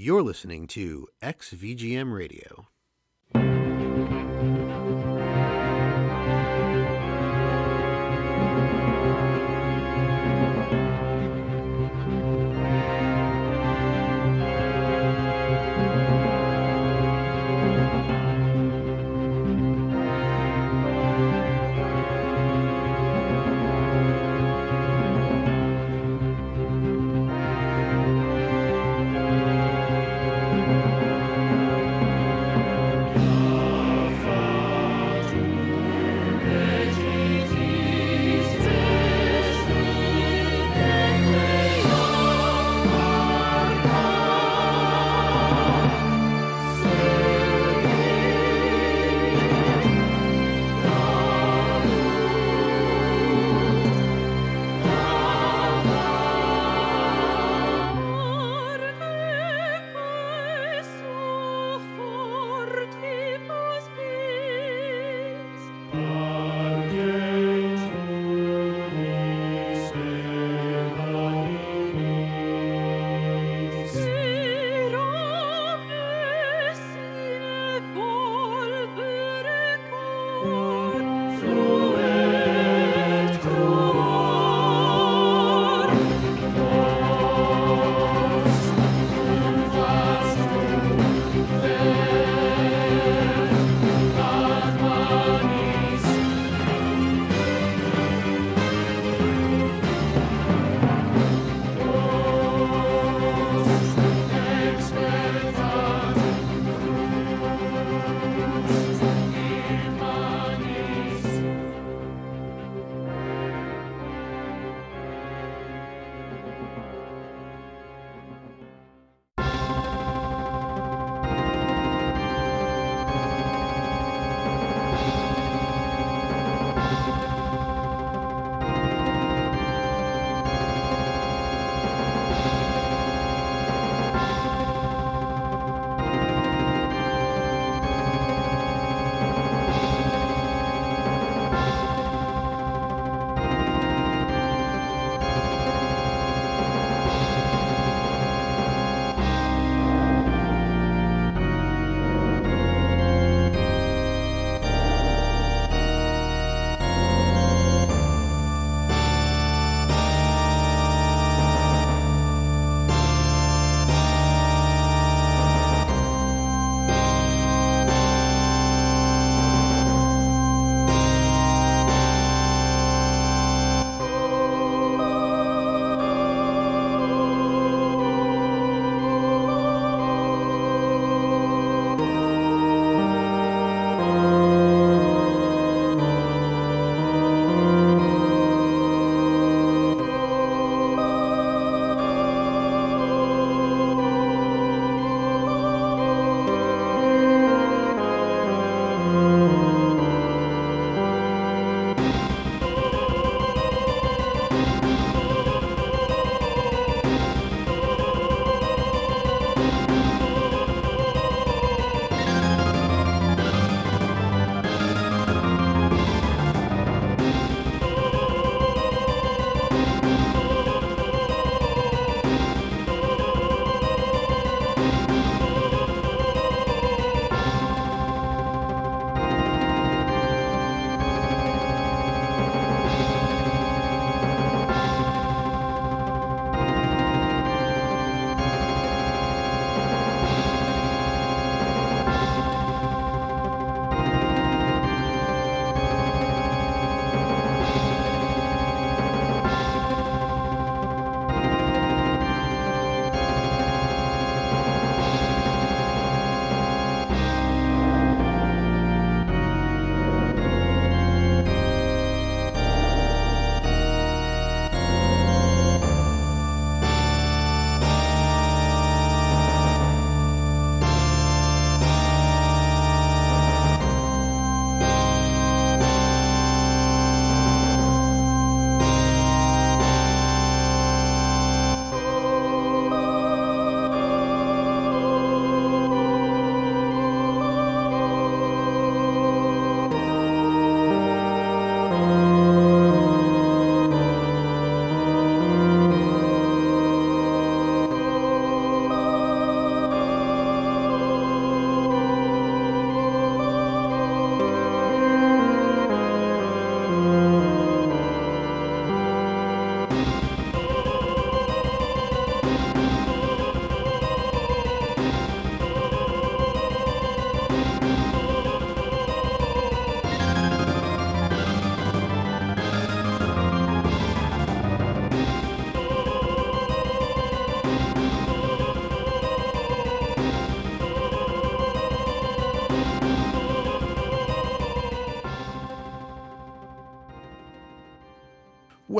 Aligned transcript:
You're 0.00 0.22
listening 0.22 0.68
to 0.68 1.08
XVGM 1.24 2.14
Radio. 2.14 2.68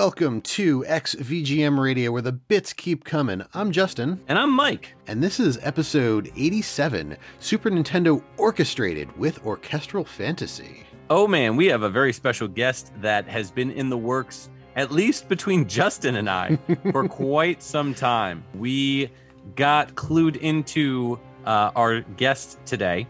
Welcome 0.09 0.41
to 0.41 0.85
XVGM 0.85 1.79
Radio, 1.79 2.11
where 2.11 2.23
the 2.23 2.33
bits 2.33 2.73
keep 2.73 3.05
coming. 3.05 3.45
I'm 3.53 3.71
Justin. 3.71 4.19
And 4.27 4.39
I'm 4.39 4.51
Mike. 4.51 4.95
And 5.07 5.23
this 5.23 5.39
is 5.39 5.59
episode 5.61 6.33
87 6.35 7.15
Super 7.41 7.71
Nintendo 7.71 8.25
Orchestrated 8.39 9.15
with 9.19 9.45
Orchestral 9.45 10.07
Fantasy. 10.07 10.85
Oh 11.11 11.29
man, 11.29 11.57
we 11.57 11.67
have 11.67 11.83
a 11.83 11.91
very 11.91 12.15
special 12.15 12.49
guest 12.49 12.91
that 13.03 13.29
has 13.29 13.51
been 13.51 13.71
in 13.71 13.91
the 13.91 13.99
works, 13.99 14.49
at 14.77 14.91
least 14.91 15.29
between 15.29 15.69
Justin 15.69 16.17
and 16.17 16.31
I, 16.31 16.59
for 16.91 17.07
quite 17.07 17.63
some 17.63 17.93
time. 17.93 18.43
We 18.55 19.11
got 19.57 19.95
clued 19.95 20.37
into 20.37 21.21
uh, 21.45 21.73
our 21.77 22.01
guest 22.01 22.59
today, 22.65 23.07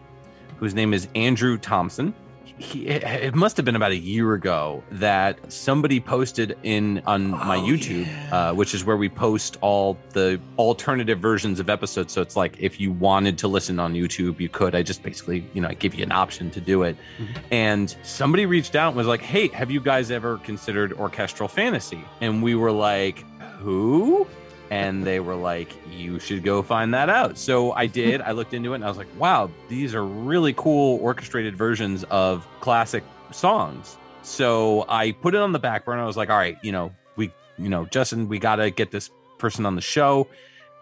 whose 0.56 0.74
name 0.74 0.92
is 0.92 1.06
Andrew 1.14 1.58
Thompson 1.58 2.12
he, 2.58 2.88
it 2.88 3.34
must 3.34 3.56
have 3.56 3.64
been 3.64 3.76
about 3.76 3.92
a 3.92 3.96
year 3.96 4.34
ago 4.34 4.82
that 4.92 5.52
somebody 5.52 6.00
posted 6.00 6.56
in 6.62 7.02
on 7.06 7.30
my 7.30 7.56
oh, 7.56 7.62
YouTube, 7.62 8.06
yeah. 8.06 8.50
uh, 8.50 8.54
which 8.54 8.74
is 8.74 8.84
where 8.84 8.96
we 8.96 9.08
post 9.08 9.56
all 9.60 9.96
the 10.10 10.40
alternative 10.58 11.20
versions 11.20 11.60
of 11.60 11.70
episodes. 11.70 12.12
So 12.12 12.20
it's 12.20 12.36
like 12.36 12.56
if 12.58 12.80
you 12.80 12.92
wanted 12.92 13.38
to 13.38 13.48
listen 13.48 13.78
on 13.78 13.94
YouTube, 13.94 14.40
you 14.40 14.48
could. 14.48 14.74
I 14.74 14.82
just 14.82 15.02
basically, 15.02 15.46
you 15.54 15.60
know, 15.60 15.68
I 15.68 15.74
give 15.74 15.94
you 15.94 16.02
an 16.02 16.12
option 16.12 16.50
to 16.50 16.60
do 16.60 16.82
it. 16.82 16.96
Mm-hmm. 17.18 17.38
And 17.52 17.96
somebody 18.02 18.46
reached 18.46 18.74
out 18.74 18.88
and 18.88 18.96
was 18.96 19.06
like, 19.06 19.22
"Hey, 19.22 19.48
have 19.48 19.70
you 19.70 19.80
guys 19.80 20.10
ever 20.10 20.38
considered 20.38 20.92
orchestral 20.94 21.48
fantasy?" 21.48 22.04
And 22.20 22.42
we 22.42 22.54
were 22.54 22.72
like, 22.72 23.24
"Who?" 23.60 24.26
And 24.70 25.04
they 25.04 25.20
were 25.20 25.34
like, 25.34 25.74
"You 25.90 26.18
should 26.18 26.42
go 26.42 26.62
find 26.62 26.92
that 26.94 27.08
out." 27.08 27.38
So 27.38 27.72
I 27.72 27.86
did. 27.86 28.20
I 28.20 28.32
looked 28.32 28.54
into 28.54 28.72
it, 28.72 28.76
and 28.76 28.84
I 28.84 28.88
was 28.88 28.98
like, 28.98 29.08
"Wow, 29.18 29.50
these 29.68 29.94
are 29.94 30.04
really 30.04 30.52
cool 30.54 30.98
orchestrated 31.00 31.56
versions 31.56 32.04
of 32.04 32.46
classic 32.60 33.04
songs." 33.30 33.96
So 34.22 34.84
I 34.88 35.12
put 35.12 35.34
it 35.34 35.40
on 35.40 35.52
the 35.52 35.58
back 35.58 35.84
burner. 35.84 36.02
I 36.02 36.06
was 36.06 36.16
like, 36.16 36.30
"All 36.30 36.36
right, 36.36 36.58
you 36.62 36.72
know, 36.72 36.92
we, 37.16 37.32
you 37.56 37.68
know, 37.68 37.86
Justin, 37.86 38.28
we 38.28 38.38
got 38.38 38.56
to 38.56 38.70
get 38.70 38.90
this 38.90 39.10
person 39.38 39.66
on 39.66 39.74
the 39.74 39.82
show." 39.82 40.28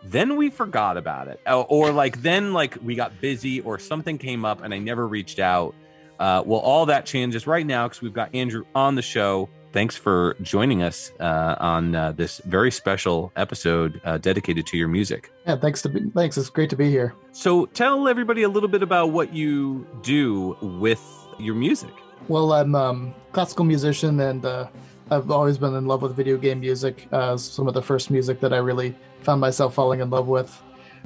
Then 0.02 0.36
we 0.36 0.50
forgot 0.50 0.96
about 0.96 1.28
it, 1.28 1.40
or 1.46 1.90
like 1.90 2.22
then 2.22 2.52
like 2.52 2.76
we 2.82 2.94
got 2.94 3.20
busy, 3.20 3.60
or 3.60 3.78
something 3.78 4.18
came 4.18 4.44
up, 4.44 4.62
and 4.62 4.72
I 4.72 4.78
never 4.78 5.06
reached 5.06 5.38
out. 5.38 5.74
Uh, 6.18 6.42
well, 6.46 6.60
all 6.60 6.86
that 6.86 7.06
changes 7.06 7.46
right 7.46 7.66
now 7.66 7.86
because 7.86 8.00
we've 8.00 8.12
got 8.12 8.34
Andrew 8.34 8.64
on 8.74 8.94
the 8.94 9.02
show 9.02 9.48
thanks 9.76 9.94
for 9.94 10.34
joining 10.40 10.80
us 10.82 11.12
uh, 11.20 11.54
on 11.60 11.94
uh, 11.94 12.10
this 12.12 12.40
very 12.46 12.70
special 12.70 13.30
episode 13.36 14.00
uh, 14.04 14.16
dedicated 14.16 14.66
to 14.66 14.74
your 14.74 14.88
music. 14.88 15.30
Yeah, 15.46 15.56
thanks 15.56 15.82
to 15.82 15.90
be, 15.90 16.00
thanks. 16.14 16.38
It's 16.38 16.48
great 16.48 16.70
to 16.70 16.76
be 16.76 16.88
here. 16.88 17.12
So, 17.32 17.66
tell 17.66 18.08
everybody 18.08 18.42
a 18.42 18.48
little 18.48 18.70
bit 18.70 18.82
about 18.82 19.10
what 19.10 19.34
you 19.34 19.86
do 20.00 20.56
with 20.62 21.04
your 21.38 21.54
music. 21.54 21.92
Well, 22.28 22.54
I'm 22.54 22.74
a 22.74 22.84
um, 22.84 23.14
classical 23.32 23.66
musician, 23.66 24.18
and 24.20 24.46
uh, 24.46 24.68
I've 25.10 25.30
always 25.30 25.58
been 25.58 25.74
in 25.74 25.84
love 25.84 26.00
with 26.00 26.16
video 26.16 26.38
game 26.38 26.60
music. 26.60 27.06
Uh, 27.12 27.36
some 27.36 27.68
of 27.68 27.74
the 27.74 27.82
first 27.82 28.10
music 28.10 28.40
that 28.40 28.54
I 28.54 28.56
really 28.56 28.96
found 29.20 29.42
myself 29.42 29.74
falling 29.74 30.00
in 30.00 30.08
love 30.08 30.26
with. 30.26 30.58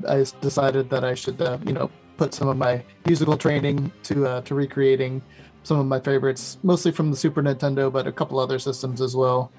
I 0.09 0.25
decided 0.41 0.91
that 0.91 1.03
I 1.03 1.15
should, 1.15 1.43
uh, 1.43 1.59
you 1.67 1.73
know, 1.73 1.91
put 2.17 2.35
some 2.35 2.47
of 2.47 2.57
my 2.57 2.85
musical 3.05 3.37
training 3.37 3.91
to 4.05 4.41
to 4.43 4.55
recreating 4.55 5.23
some 5.63 5.79
of 5.79 5.87
my 5.87 6.01
favorites, 6.01 6.59
mostly 6.63 6.93
from 6.93 7.11
the 7.11 7.17
Super 7.17 7.43
Nintendo, 7.43 7.93
but 7.93 8.07
a 8.07 8.13
couple 8.13 8.39
other 8.39 8.59
systems 8.59 9.01
as 9.01 9.15
well. 9.15 9.53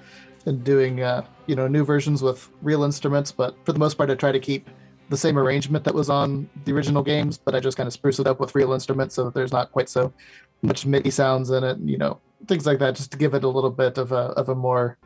And 0.44 0.64
doing 0.64 1.02
uh, 1.02 1.24
you 1.46 1.54
know 1.54 1.68
new 1.68 1.84
versions 1.84 2.20
with 2.20 2.48
real 2.62 2.82
instruments, 2.82 3.30
but 3.30 3.56
for 3.64 3.72
the 3.72 3.78
most 3.78 3.94
part, 3.94 4.10
I 4.10 4.16
try 4.16 4.32
to 4.32 4.40
keep 4.40 4.68
the 5.08 5.16
same 5.16 5.38
arrangement 5.38 5.84
that 5.84 5.94
was 5.94 6.10
on 6.10 6.48
the 6.64 6.72
original 6.72 7.02
games, 7.02 7.38
but 7.38 7.54
I 7.54 7.60
just 7.60 7.76
kind 7.76 7.86
of 7.86 7.92
spruce 7.92 8.18
it 8.18 8.26
up 8.26 8.40
with 8.40 8.54
real 8.54 8.72
instruments 8.72 9.14
so 9.14 9.24
that 9.24 9.34
there's 9.34 9.52
not 9.52 9.70
quite 9.70 9.88
so 9.88 10.12
much 10.62 10.86
MIDI 10.86 11.10
sounds 11.10 11.50
in 11.50 11.62
it, 11.62 11.78
you 11.80 11.98
know, 11.98 12.18
things 12.48 12.66
like 12.66 12.78
that, 12.78 12.96
just 12.96 13.12
to 13.12 13.18
give 13.18 13.34
it 13.34 13.44
a 13.44 13.48
little 13.48 13.70
bit 13.70 13.98
of 13.98 14.10
a 14.10 14.32
of 14.40 14.48
a 14.48 14.54
more 14.54 14.98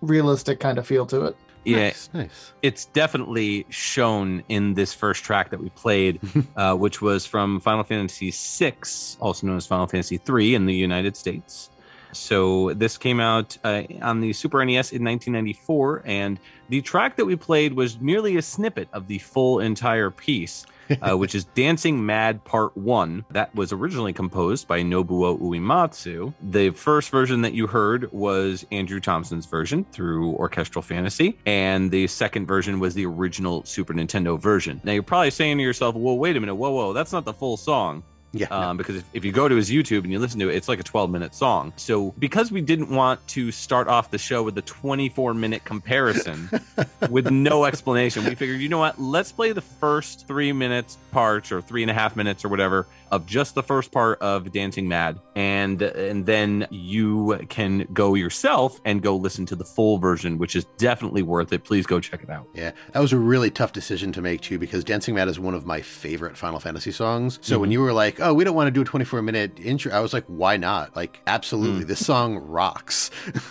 realistic 0.00 0.60
kind 0.60 0.78
of 0.78 0.86
feel 0.86 1.04
to 1.06 1.26
it. 1.26 1.36
Yeah, 1.64 1.76
nice, 1.76 2.10
nice. 2.12 2.52
It's 2.62 2.86
definitely 2.86 3.66
shown 3.68 4.42
in 4.48 4.74
this 4.74 4.92
first 4.92 5.24
track 5.24 5.50
that 5.50 5.60
we 5.60 5.70
played, 5.70 6.20
uh, 6.56 6.74
which 6.74 7.00
was 7.00 7.24
from 7.26 7.60
Final 7.60 7.84
Fantasy 7.84 8.30
VI, 8.32 8.74
also 9.20 9.46
known 9.46 9.56
as 9.56 9.66
Final 9.66 9.86
Fantasy 9.86 10.20
III 10.28 10.54
in 10.54 10.66
the 10.66 10.74
United 10.74 11.16
States. 11.16 11.70
So 12.12 12.74
this 12.74 12.98
came 12.98 13.20
out 13.20 13.56
uh, 13.64 13.82
on 14.02 14.20
the 14.20 14.32
Super 14.32 14.64
NES 14.64 14.92
in 14.92 15.02
1994, 15.02 16.02
and 16.04 16.38
the 16.68 16.82
track 16.82 17.16
that 17.16 17.24
we 17.24 17.36
played 17.36 17.72
was 17.72 17.98
merely 18.00 18.36
a 18.36 18.42
snippet 18.42 18.88
of 18.92 19.06
the 19.06 19.18
full 19.18 19.60
entire 19.60 20.10
piece. 20.10 20.66
Uh, 21.00 21.16
which 21.18 21.34
is 21.34 21.44
Dancing 21.44 22.04
Mad 22.04 22.44
Part 22.44 22.76
1. 22.76 23.24
That 23.30 23.54
was 23.54 23.72
originally 23.72 24.12
composed 24.12 24.68
by 24.68 24.82
Nobuo 24.82 25.40
Uematsu. 25.40 26.34
The 26.42 26.70
first 26.70 27.10
version 27.10 27.42
that 27.42 27.54
you 27.54 27.66
heard 27.66 28.10
was 28.12 28.66
Andrew 28.72 29.00
Thompson's 29.00 29.46
version 29.46 29.84
through 29.92 30.32
Orchestral 30.32 30.82
Fantasy, 30.82 31.38
and 31.46 31.90
the 31.90 32.06
second 32.06 32.46
version 32.46 32.80
was 32.80 32.94
the 32.94 33.06
original 33.06 33.64
Super 33.64 33.94
Nintendo 33.94 34.38
version. 34.38 34.80
Now 34.84 34.92
you're 34.92 35.02
probably 35.02 35.30
saying 35.30 35.58
to 35.58 35.62
yourself, 35.62 35.94
well, 35.94 36.18
wait 36.18 36.36
a 36.36 36.40
minute, 36.40 36.54
whoa, 36.54 36.70
whoa, 36.70 36.92
that's 36.92 37.12
not 37.12 37.24
the 37.24 37.32
full 37.32 37.56
song. 37.56 38.02
Yeah. 38.32 38.46
Um. 38.48 38.76
Because 38.76 38.96
if, 38.96 39.04
if, 39.12 39.24
you 39.24 39.32
go 39.32 39.48
to 39.48 39.54
his 39.54 39.70
YouTube 39.70 40.04
and 40.04 40.12
you 40.12 40.18
listen 40.18 40.40
to 40.40 40.48
it, 40.48 40.56
it's 40.56 40.68
like 40.68 40.80
a 40.80 40.82
12 40.82 41.10
minute 41.10 41.34
song. 41.34 41.72
So 41.76 42.12
because 42.18 42.50
we 42.50 42.62
didn't 42.62 42.88
want 42.88 43.26
to 43.28 43.52
start 43.52 43.88
off 43.88 44.10
the 44.10 44.18
show 44.18 44.42
with 44.42 44.56
a 44.56 44.62
24 44.62 45.34
minute 45.34 45.64
comparison 45.64 46.48
with 47.10 47.30
no 47.30 47.64
explanation, 47.64 48.24
we 48.24 48.34
figured, 48.34 48.60
you 48.60 48.68
know 48.68 48.78
what? 48.78 49.00
Let's 49.00 49.32
play 49.32 49.52
the 49.52 49.60
first 49.60 50.26
three 50.26 50.52
minutes 50.52 50.96
parts 51.10 51.52
or 51.52 51.60
three 51.60 51.82
and 51.82 51.90
a 51.90 51.94
half 51.94 52.16
minutes 52.16 52.44
or 52.44 52.48
whatever 52.48 52.86
of 53.12 53.26
just 53.26 53.54
the 53.54 53.62
first 53.62 53.92
part 53.92 54.20
of 54.22 54.50
Dancing 54.52 54.88
Mad, 54.88 55.20
and 55.36 55.82
and 55.82 56.24
then 56.24 56.66
you 56.70 57.38
can 57.50 57.86
go 57.92 58.14
yourself 58.14 58.80
and 58.86 59.02
go 59.02 59.14
listen 59.14 59.44
to 59.46 59.54
the 59.54 59.66
full 59.66 59.98
version, 59.98 60.38
which 60.38 60.56
is 60.56 60.64
definitely 60.78 61.22
worth 61.22 61.52
it. 61.52 61.62
Please 61.62 61.86
go 61.86 62.00
check 62.00 62.22
it 62.22 62.30
out. 62.30 62.48
Yeah, 62.54 62.72
that 62.92 63.00
was 63.00 63.12
a 63.12 63.18
really 63.18 63.50
tough 63.50 63.72
decision 63.72 64.12
to 64.12 64.22
make 64.22 64.40
too, 64.40 64.58
because 64.58 64.82
Dancing 64.82 65.14
Mad 65.14 65.28
is 65.28 65.38
one 65.38 65.52
of 65.52 65.66
my 65.66 65.82
favorite 65.82 66.38
Final 66.38 66.58
Fantasy 66.58 66.90
songs. 66.90 67.38
So 67.42 67.54
mm-hmm. 67.54 67.60
when 67.60 67.70
you 67.70 67.82
were 67.82 67.92
like, 67.92 68.18
"Oh, 68.18 68.32
we 68.32 68.44
don't 68.44 68.56
want 68.56 68.68
to 68.68 68.70
do 68.70 68.80
a 68.80 68.84
24 68.84 69.20
minute 69.20 69.60
intro," 69.60 69.92
I 69.92 70.00
was 70.00 70.14
like, 70.14 70.24
"Why 70.26 70.56
not? 70.56 70.96
Like, 70.96 71.20
absolutely, 71.26 71.84
mm. 71.84 71.88
this 71.88 72.04
song 72.04 72.38
rocks." 72.38 73.10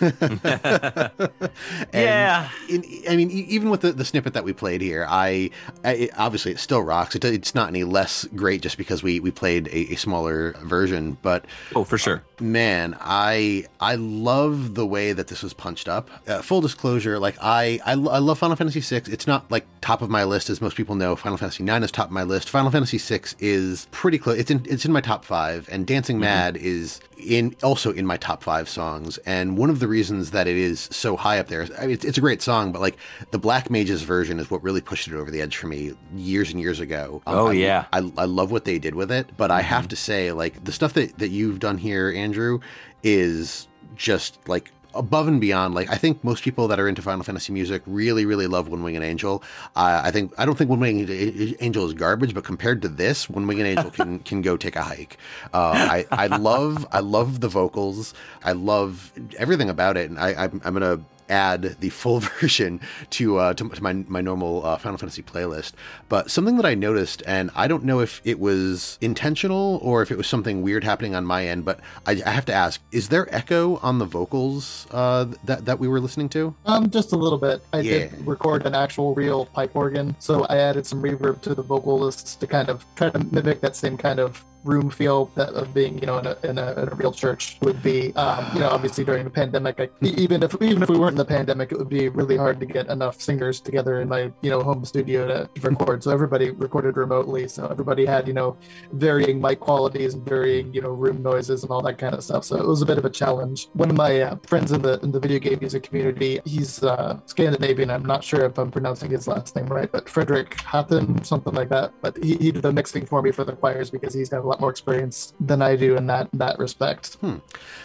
yeah, 1.94 2.48
in, 2.68 2.84
I 3.08 3.14
mean, 3.14 3.30
even 3.30 3.70
with 3.70 3.82
the, 3.82 3.92
the 3.92 4.04
snippet 4.04 4.34
that 4.34 4.42
we 4.42 4.52
played 4.52 4.80
here, 4.80 5.06
I, 5.08 5.50
I 5.84 5.92
it, 5.92 6.10
obviously 6.18 6.50
it 6.50 6.58
still 6.58 6.82
rocks. 6.82 7.14
It, 7.14 7.24
it's 7.24 7.54
not 7.54 7.68
any 7.68 7.84
less 7.84 8.24
great 8.34 8.60
just 8.60 8.76
because 8.76 9.04
we 9.04 9.20
we 9.20 9.30
played 9.30 9.51
played 9.52 9.68
a, 9.68 9.92
a 9.92 9.96
smaller 9.96 10.52
version, 10.62 11.16
but 11.22 11.44
oh, 11.74 11.84
for 11.84 11.98
sure, 11.98 12.22
uh, 12.40 12.42
man, 12.42 12.96
I 13.00 13.66
I 13.80 13.96
love 13.96 14.74
the 14.74 14.86
way 14.86 15.12
that 15.12 15.28
this 15.28 15.42
was 15.42 15.52
punched 15.52 15.88
up. 15.88 16.08
Uh, 16.26 16.42
full 16.42 16.60
disclosure, 16.60 17.18
like 17.18 17.36
I, 17.40 17.80
I 17.84 17.92
I 17.92 18.18
love 18.18 18.38
Final 18.38 18.56
Fantasy 18.56 18.80
VI. 18.80 19.12
It's 19.12 19.26
not 19.26 19.50
like 19.50 19.66
top 19.80 20.02
of 20.02 20.10
my 20.10 20.24
list 20.24 20.48
as 20.50 20.60
most 20.60 20.76
people 20.76 20.94
know. 20.94 21.16
Final 21.16 21.38
Fantasy 21.38 21.64
IX 21.64 21.84
is 21.84 21.90
top 21.90 22.06
of 22.06 22.12
my 22.12 22.22
list. 22.22 22.48
Final 22.48 22.70
Fantasy 22.70 22.98
VI 22.98 23.22
is 23.38 23.88
pretty 23.90 24.18
close. 24.18 24.38
It's 24.38 24.50
in 24.50 24.64
it's 24.68 24.84
in 24.84 24.92
my 24.92 25.00
top 25.00 25.24
five, 25.24 25.68
and 25.70 25.86
Dancing 25.86 26.16
mm-hmm. 26.16 26.24
Mad 26.24 26.56
is 26.56 27.00
in 27.22 27.54
also 27.62 27.92
in 27.92 28.06
my 28.06 28.16
top 28.16 28.42
five 28.42 28.68
songs. 28.68 29.18
And 29.18 29.56
one 29.56 29.70
of 29.70 29.80
the 29.80 29.88
reasons 29.88 30.30
that 30.32 30.46
it 30.46 30.56
is 30.56 30.88
so 30.90 31.16
high 31.16 31.38
up 31.38 31.48
there, 31.48 31.66
I 31.78 31.82
mean, 31.82 31.90
it's, 31.90 32.04
it's, 32.04 32.18
a 32.18 32.20
great 32.20 32.42
song, 32.42 32.72
but 32.72 32.80
like 32.80 32.96
the 33.30 33.38
Black 33.38 33.70
Mages 33.70 34.02
version 34.02 34.38
is 34.38 34.50
what 34.50 34.62
really 34.62 34.80
pushed 34.80 35.08
it 35.08 35.14
over 35.14 35.30
the 35.30 35.40
edge 35.40 35.56
for 35.56 35.66
me 35.66 35.92
years 36.14 36.50
and 36.50 36.60
years 36.60 36.80
ago. 36.80 37.22
Um, 37.26 37.36
oh 37.36 37.46
I, 37.48 37.52
yeah, 37.52 37.86
I, 37.92 37.98
I 38.16 38.24
love 38.24 38.50
what 38.50 38.64
they 38.64 38.78
did 38.78 38.94
with 38.94 39.10
it, 39.10 39.36
but 39.42 39.50
mm-hmm. 39.50 39.58
I 39.58 39.62
have 39.62 39.88
to 39.88 39.96
say, 39.96 40.30
like 40.30 40.62
the 40.62 40.70
stuff 40.70 40.92
that 40.92 41.18
that 41.18 41.30
you've 41.30 41.58
done 41.58 41.76
here, 41.76 42.12
Andrew, 42.14 42.60
is 43.02 43.66
just 43.96 44.38
like 44.48 44.70
above 44.94 45.26
and 45.26 45.40
beyond. 45.40 45.74
Like 45.74 45.90
I 45.90 45.96
think 45.96 46.22
most 46.22 46.44
people 46.44 46.68
that 46.68 46.78
are 46.78 46.86
into 46.86 47.02
Final 47.02 47.24
Fantasy 47.24 47.52
music 47.52 47.82
really, 47.84 48.24
really 48.24 48.46
love 48.46 48.68
One 48.68 48.84
Winged 48.84 49.02
Angel. 49.02 49.42
Uh, 49.74 50.00
I 50.04 50.12
think 50.12 50.32
I 50.38 50.44
don't 50.44 50.56
think 50.56 50.70
One 50.70 50.78
Winged 50.78 51.10
Angel 51.58 51.84
is 51.84 51.92
garbage, 51.92 52.34
but 52.34 52.44
compared 52.44 52.82
to 52.82 52.88
this, 52.88 53.28
One 53.28 53.48
Winged 53.48 53.66
Angel 53.66 53.90
can 53.90 54.18
can 54.30 54.42
go 54.42 54.56
take 54.56 54.76
a 54.76 54.82
hike. 54.82 55.18
Uh, 55.52 55.72
I 55.74 56.06
I 56.12 56.26
love 56.28 56.86
I 56.92 57.00
love 57.00 57.40
the 57.40 57.48
vocals. 57.48 58.14
I 58.44 58.52
love 58.52 59.12
everything 59.38 59.70
about 59.70 59.96
it, 59.96 60.08
and 60.08 60.20
I 60.20 60.44
I'm, 60.44 60.62
I'm 60.64 60.72
gonna 60.72 61.00
add 61.32 61.76
the 61.80 61.88
full 61.88 62.20
version 62.40 62.80
to 63.10 63.38
uh, 63.38 63.54
to, 63.54 63.68
to, 63.68 63.82
my 63.82 63.94
my 64.06 64.20
normal 64.20 64.64
uh, 64.64 64.76
Final 64.76 64.98
Fantasy 64.98 65.22
playlist. 65.22 65.72
But 66.08 66.30
something 66.30 66.56
that 66.58 66.66
I 66.66 66.74
noticed, 66.74 67.22
and 67.26 67.50
I 67.56 67.66
don't 67.66 67.84
know 67.84 68.00
if 68.00 68.20
it 68.24 68.38
was 68.38 68.98
intentional 69.00 69.80
or 69.82 70.02
if 70.02 70.10
it 70.10 70.18
was 70.18 70.26
something 70.26 70.62
weird 70.62 70.84
happening 70.84 71.14
on 71.14 71.24
my 71.24 71.46
end, 71.46 71.64
but 71.64 71.80
I, 72.06 72.22
I 72.24 72.30
have 72.30 72.44
to 72.46 72.52
ask: 72.52 72.80
Is 72.92 73.08
there 73.08 73.32
echo 73.34 73.78
on 73.78 73.98
the 73.98 74.04
vocals 74.04 74.86
uh, 74.90 75.26
that 75.44 75.64
that 75.64 75.78
we 75.78 75.88
were 75.88 76.00
listening 76.00 76.28
to? 76.30 76.54
Um, 76.66 76.90
just 76.90 77.12
a 77.12 77.16
little 77.16 77.38
bit. 77.38 77.62
I 77.72 77.80
yeah. 77.80 77.92
did 77.92 78.26
record 78.26 78.66
an 78.66 78.74
actual 78.74 79.14
real 79.14 79.46
pipe 79.46 79.74
organ, 79.74 80.14
so 80.18 80.44
I 80.44 80.58
added 80.58 80.86
some 80.86 81.02
reverb 81.02 81.40
to 81.42 81.54
the 81.54 81.62
vocalists 81.62 82.36
to 82.36 82.46
kind 82.46 82.68
of 82.68 82.84
try 82.94 83.10
to 83.10 83.18
mimic 83.18 83.60
that 83.62 83.74
same 83.74 83.96
kind 83.96 84.20
of 84.20 84.44
room 84.64 84.90
feel 84.90 85.26
that 85.34 85.50
of 85.50 85.74
being 85.74 85.98
you 85.98 86.06
know 86.06 86.18
in 86.18 86.26
a, 86.26 86.36
in 86.44 86.58
a, 86.58 86.72
in 86.72 86.88
a 86.88 86.94
real 86.94 87.12
church 87.12 87.56
would 87.62 87.82
be 87.82 88.14
um, 88.14 88.46
you 88.54 88.60
know 88.60 88.68
obviously 88.68 89.04
during 89.04 89.24
the 89.24 89.30
pandemic 89.30 89.80
I, 89.80 89.88
even 90.02 90.42
if 90.42 90.54
even 90.62 90.82
if 90.82 90.88
we 90.88 90.98
weren't 90.98 91.12
in 91.12 91.18
the 91.18 91.24
pandemic 91.24 91.72
it 91.72 91.78
would 91.78 91.88
be 91.88 92.08
really 92.08 92.36
hard 92.36 92.60
to 92.60 92.66
get 92.66 92.88
enough 92.88 93.20
singers 93.20 93.60
together 93.60 94.00
in 94.00 94.08
my 94.08 94.32
you 94.40 94.50
know 94.50 94.62
home 94.62 94.84
studio 94.84 95.26
to 95.26 95.48
record. 95.60 96.02
So 96.02 96.10
everybody 96.10 96.50
recorded 96.50 96.96
remotely 96.96 97.48
so 97.48 97.66
everybody 97.66 98.04
had 98.04 98.26
you 98.26 98.34
know 98.34 98.56
varying 98.92 99.40
mic 99.40 99.60
qualities 99.60 100.14
and 100.14 100.24
varying 100.24 100.72
you 100.72 100.80
know 100.80 100.90
room 100.90 101.22
noises 101.22 101.62
and 101.62 101.70
all 101.70 101.82
that 101.82 101.98
kind 101.98 102.14
of 102.14 102.22
stuff. 102.22 102.44
So 102.44 102.56
it 102.56 102.66
was 102.66 102.82
a 102.82 102.86
bit 102.86 102.98
of 102.98 103.04
a 103.04 103.10
challenge. 103.10 103.68
One 103.74 103.90
of 103.90 103.96
my 103.96 104.20
uh, 104.20 104.36
friends 104.46 104.72
in 104.72 104.82
the 104.82 104.98
in 105.00 105.12
the 105.12 105.20
video 105.20 105.38
game 105.38 105.58
music 105.60 105.82
community 105.82 106.40
he's 106.44 106.82
uh, 106.82 107.18
Scandinavian. 107.26 107.90
I'm 107.90 108.04
not 108.04 108.22
sure 108.24 108.44
if 108.44 108.58
I'm 108.58 108.70
pronouncing 108.70 109.10
his 109.10 109.26
last 109.26 109.56
name 109.56 109.66
right 109.66 109.90
but 109.90 110.08
Frederick 110.08 110.60
Hatton 110.60 111.24
something 111.24 111.54
like 111.54 111.68
that. 111.70 111.92
But 112.00 112.22
he, 112.22 112.36
he 112.36 112.52
did 112.52 112.62
the 112.62 112.72
mixing 112.72 113.06
for 113.06 113.22
me 113.22 113.32
for 113.32 113.44
the 113.44 113.52
choirs 113.52 113.90
because 113.90 114.14
he's 114.14 114.28
got 114.28 114.44
a 114.44 114.46
lot 114.52 114.60
more 114.60 114.70
experience 114.70 115.32
than 115.40 115.62
I 115.62 115.76
do 115.76 115.96
in 115.96 116.06
that 116.06 116.28
that 116.34 116.58
respect. 116.58 117.14
Hmm. 117.14 117.36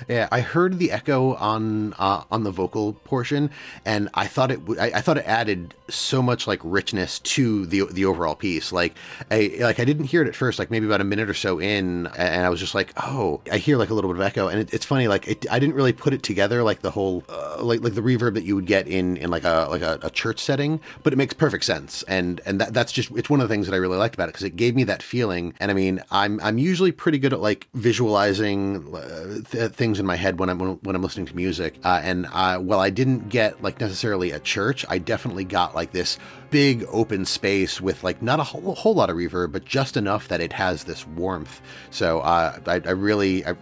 Yeah, 0.07 0.27
I 0.31 0.41
heard 0.41 0.77
the 0.79 0.91
echo 0.91 1.35
on 1.35 1.93
uh, 1.93 2.23
on 2.29 2.43
the 2.43 2.51
vocal 2.51 2.93
portion, 2.93 3.49
and 3.85 4.09
I 4.13 4.27
thought 4.27 4.51
it 4.51 4.59
I, 4.79 4.91
I, 4.95 5.01
thought 5.01 5.17
it 5.17 5.25
added 5.25 5.73
so 5.89 6.21
much 6.21 6.45
like 6.45 6.59
richness 6.63 7.19
to 7.19 7.65
the 7.65 7.85
the 7.85 8.05
overall 8.05 8.35
piece. 8.35 8.71
Like 8.71 8.95
I 9.31 9.57
like 9.59 9.79
I 9.79 9.85
didn't 9.85 10.05
hear 10.05 10.21
it 10.21 10.27
at 10.27 10.35
first, 10.35 10.59
like 10.59 10.69
maybe 10.69 10.85
about 10.85 11.01
a 11.01 11.05
minute 11.05 11.29
or 11.29 11.33
so 11.33 11.59
in, 11.59 12.07
and 12.17 12.45
I 12.45 12.49
was 12.49 12.59
just 12.59 12.75
like, 12.75 12.93
oh, 12.97 13.41
I 13.51 13.57
hear 13.57 13.77
like 13.77 13.89
a 13.89 13.93
little 13.93 14.11
bit 14.11 14.19
of 14.19 14.25
echo, 14.25 14.49
and 14.49 14.59
it, 14.59 14.73
it's 14.73 14.85
funny, 14.85 15.07
like 15.07 15.27
it, 15.27 15.45
I 15.49 15.59
didn't 15.59 15.75
really 15.75 15.93
put 15.93 16.13
it 16.13 16.21
together 16.21 16.63
like 16.63 16.81
the 16.81 16.91
whole 16.91 17.23
uh, 17.29 17.63
like 17.63 17.81
like 17.81 17.95
the 17.95 18.01
reverb 18.01 18.33
that 18.35 18.43
you 18.43 18.55
would 18.55 18.67
get 18.67 18.87
in 18.87 19.17
in 19.17 19.29
like 19.29 19.45
a 19.45 19.67
like 19.69 19.81
a, 19.81 19.99
a 20.03 20.09
church 20.09 20.39
setting, 20.39 20.79
but 21.03 21.13
it 21.13 21.15
makes 21.15 21.33
perfect 21.33 21.63
sense, 21.63 22.03
and 22.03 22.41
and 22.45 22.59
that, 22.59 22.73
that's 22.73 22.91
just 22.91 23.11
it's 23.11 23.29
one 23.29 23.41
of 23.41 23.47
the 23.47 23.53
things 23.53 23.67
that 23.67 23.73
I 23.73 23.77
really 23.77 23.97
liked 23.97 24.15
about 24.15 24.29
it 24.29 24.33
because 24.33 24.43
it 24.43 24.55
gave 24.55 24.75
me 24.75 24.83
that 24.83 25.01
feeling, 25.01 25.53
and 25.59 25.71
I 25.71 25.73
mean 25.73 26.01
I'm 26.11 26.39
I'm 26.41 26.56
usually 26.57 26.91
pretty 26.91 27.19
good 27.19 27.33
at 27.33 27.39
like 27.39 27.67
visualizing 27.73 28.93
uh, 28.95 29.39
th- 29.49 29.71
things 29.71 29.99
in 29.99 30.05
my 30.05 30.15
head 30.15 30.39
when 30.39 30.49
I'm 30.49 30.59
when 30.59 30.95
I'm 30.95 31.01
listening 31.01 31.25
to 31.27 31.35
music. 31.35 31.75
Uh, 31.83 32.01
and 32.03 32.25
while 32.67 32.79
I 32.79 32.89
didn't 32.89 33.29
get 33.29 33.61
like 33.61 33.79
necessarily 33.79 34.31
a 34.31 34.39
church, 34.39 34.85
I 34.89 34.97
definitely 34.97 35.43
got 35.43 35.75
like 35.75 35.91
this 35.91 36.17
big 36.49 36.85
open 36.89 37.25
space 37.25 37.81
with 37.81 38.03
like 38.03 38.21
not 38.21 38.39
a 38.39 38.43
whole, 38.43 38.75
whole 38.75 38.95
lot 38.95 39.09
of 39.09 39.17
reverb, 39.17 39.51
but 39.51 39.65
just 39.65 39.97
enough 39.97 40.27
that 40.27 40.41
it 40.41 40.53
has 40.53 40.83
this 40.83 41.05
warmth. 41.07 41.61
So 41.89 42.19
uh, 42.21 42.59
I, 42.65 42.73
I 42.73 42.91
really 42.91 43.45
I, 43.45 43.55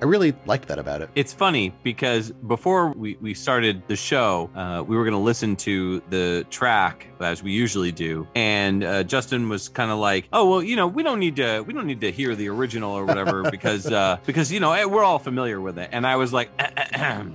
I 0.00 0.04
really 0.04 0.34
liked 0.46 0.68
that 0.68 0.78
about 0.78 1.02
it. 1.02 1.10
It's 1.14 1.32
funny 1.32 1.74
because 1.82 2.30
before 2.30 2.90
we, 2.92 3.16
we 3.20 3.34
started 3.34 3.82
the 3.88 3.96
show, 3.96 4.50
uh, 4.54 4.82
we 4.86 4.96
were 4.96 5.04
going 5.04 5.12
to 5.12 5.18
listen 5.18 5.56
to 5.56 6.02
the 6.10 6.46
track 6.50 7.06
as 7.20 7.42
we 7.42 7.52
usually 7.52 7.92
do, 7.92 8.26
and 8.34 8.82
uh, 8.82 9.04
Justin 9.04 9.48
was 9.48 9.68
kind 9.68 9.90
of 9.90 9.98
like, 9.98 10.28
"Oh 10.32 10.48
well, 10.48 10.62
you 10.62 10.76
know, 10.76 10.86
we 10.86 11.02
don't 11.02 11.20
need 11.20 11.36
to 11.36 11.60
we 11.60 11.72
don't 11.72 11.86
need 11.86 12.00
to 12.00 12.10
hear 12.10 12.34
the 12.34 12.48
original 12.48 12.92
or 12.92 13.04
whatever 13.04 13.50
because 13.50 13.86
uh, 13.86 14.18
because 14.26 14.50
you 14.50 14.60
know 14.60 14.72
eh, 14.72 14.84
we're 14.84 15.04
all 15.04 15.18
familiar 15.18 15.60
with 15.60 15.78
it." 15.78 15.90
And 15.92 16.06
I 16.06 16.16
was 16.16 16.32
like. 16.32 16.50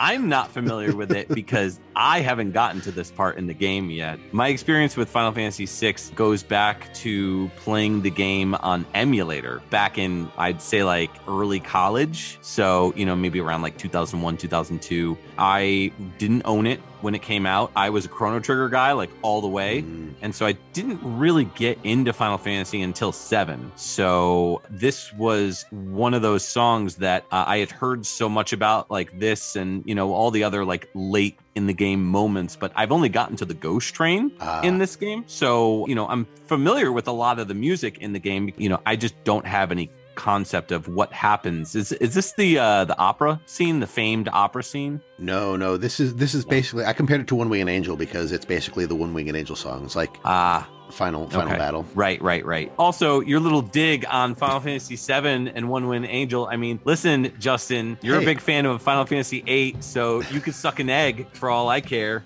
I'm 0.00 0.28
not 0.28 0.52
familiar 0.52 0.94
with 0.94 1.10
it 1.10 1.28
because 1.28 1.80
I 1.96 2.20
haven't 2.20 2.52
gotten 2.52 2.80
to 2.82 2.92
this 2.92 3.10
part 3.10 3.36
in 3.36 3.48
the 3.48 3.52
game 3.52 3.90
yet. 3.90 4.20
My 4.30 4.46
experience 4.46 4.96
with 4.96 5.08
Final 5.08 5.32
Fantasy 5.32 5.66
VI 5.66 5.96
goes 6.14 6.44
back 6.44 6.94
to 6.94 7.50
playing 7.56 8.02
the 8.02 8.10
game 8.10 8.54
on 8.54 8.86
emulator 8.94 9.60
back 9.70 9.98
in, 9.98 10.30
I'd 10.38 10.62
say, 10.62 10.84
like 10.84 11.10
early 11.26 11.58
college. 11.58 12.38
So, 12.42 12.92
you 12.94 13.06
know, 13.06 13.16
maybe 13.16 13.40
around 13.40 13.62
like 13.62 13.76
2001, 13.76 14.36
2002. 14.36 15.18
I 15.38 15.92
didn't 16.18 16.42
own 16.44 16.66
it 16.66 16.80
when 17.00 17.14
it 17.14 17.22
came 17.22 17.46
out. 17.46 17.70
I 17.76 17.90
was 17.90 18.04
a 18.04 18.08
Chrono 18.08 18.40
Trigger 18.40 18.68
guy, 18.68 18.92
like 18.92 19.10
all 19.22 19.40
the 19.40 19.48
way. 19.48 19.82
Mm. 19.82 20.14
And 20.20 20.34
so 20.34 20.44
I 20.46 20.52
didn't 20.72 21.00
really 21.02 21.44
get 21.44 21.78
into 21.84 22.12
Final 22.12 22.38
Fantasy 22.38 22.82
until 22.82 23.12
seven. 23.12 23.70
So 23.76 24.62
this 24.68 25.12
was 25.12 25.64
one 25.70 26.12
of 26.12 26.22
those 26.22 26.44
songs 26.44 26.96
that 26.96 27.24
uh, 27.30 27.44
I 27.46 27.58
had 27.58 27.70
heard 27.70 28.04
so 28.04 28.28
much 28.28 28.52
about, 28.52 28.90
like 28.90 29.18
this 29.18 29.54
and, 29.54 29.84
you 29.86 29.94
know, 29.94 30.12
all 30.12 30.30
the 30.32 30.42
other 30.42 30.64
like 30.64 30.90
late 30.94 31.38
in 31.54 31.66
the 31.66 31.74
game 31.74 32.04
moments, 32.04 32.56
but 32.56 32.72
I've 32.74 32.92
only 32.92 33.08
gotten 33.08 33.36
to 33.36 33.44
the 33.44 33.54
Ghost 33.54 33.94
Train 33.94 34.32
uh. 34.40 34.62
in 34.64 34.78
this 34.78 34.96
game. 34.96 35.24
So, 35.26 35.86
you 35.86 35.94
know, 35.94 36.08
I'm 36.08 36.26
familiar 36.46 36.90
with 36.92 37.06
a 37.08 37.12
lot 37.12 37.38
of 37.38 37.48
the 37.48 37.54
music 37.54 37.98
in 37.98 38.12
the 38.12 38.18
game. 38.18 38.52
You 38.56 38.68
know, 38.68 38.80
I 38.86 38.96
just 38.96 39.22
don't 39.24 39.46
have 39.46 39.70
any 39.70 39.90
concept 40.18 40.72
of 40.72 40.88
what 40.88 41.12
happens. 41.12 41.74
Is 41.74 41.92
is 41.92 42.12
this 42.12 42.32
the 42.32 42.58
uh, 42.58 42.84
the 42.84 42.98
opera 42.98 43.40
scene, 43.46 43.80
the 43.80 43.86
famed 43.86 44.28
opera 44.32 44.62
scene? 44.62 45.00
No, 45.18 45.56
no. 45.56 45.76
This 45.78 46.00
is 46.00 46.16
this 46.16 46.34
is 46.34 46.44
basically 46.44 46.84
I 46.84 46.92
compared 46.92 47.20
it 47.22 47.28
to 47.28 47.36
One 47.36 47.48
Winged 47.48 47.70
Angel 47.70 47.96
because 47.96 48.32
it's 48.32 48.44
basically 48.44 48.84
the 48.84 48.96
One 48.96 49.14
Winged 49.14 49.34
Angel 49.34 49.56
songs, 49.56 49.96
like 49.96 50.18
ah. 50.24 50.68
Final 50.90 51.28
final 51.28 51.50
okay. 51.50 51.58
battle. 51.58 51.86
Right, 51.94 52.20
right, 52.22 52.42
right. 52.46 52.72
Also, 52.78 53.20
your 53.20 53.40
little 53.40 53.60
dig 53.60 54.06
on 54.08 54.34
Final 54.34 54.58
Fantasy 54.58 54.96
VII 54.96 55.52
and 55.54 55.68
One 55.68 55.86
Winged 55.86 56.06
Angel. 56.08 56.46
I 56.46 56.56
mean, 56.56 56.80
listen, 56.86 57.30
Justin, 57.38 57.98
you're 58.00 58.16
hey. 58.16 58.22
a 58.22 58.24
big 58.24 58.40
fan 58.40 58.64
of 58.64 58.80
Final 58.80 59.04
Fantasy 59.04 59.42
VIII, 59.42 59.76
so 59.80 60.22
you 60.32 60.40
could 60.40 60.54
suck 60.54 60.80
an 60.80 60.88
egg 60.88 61.26
for 61.34 61.50
all 61.50 61.68
I 61.68 61.82
care. 61.82 62.24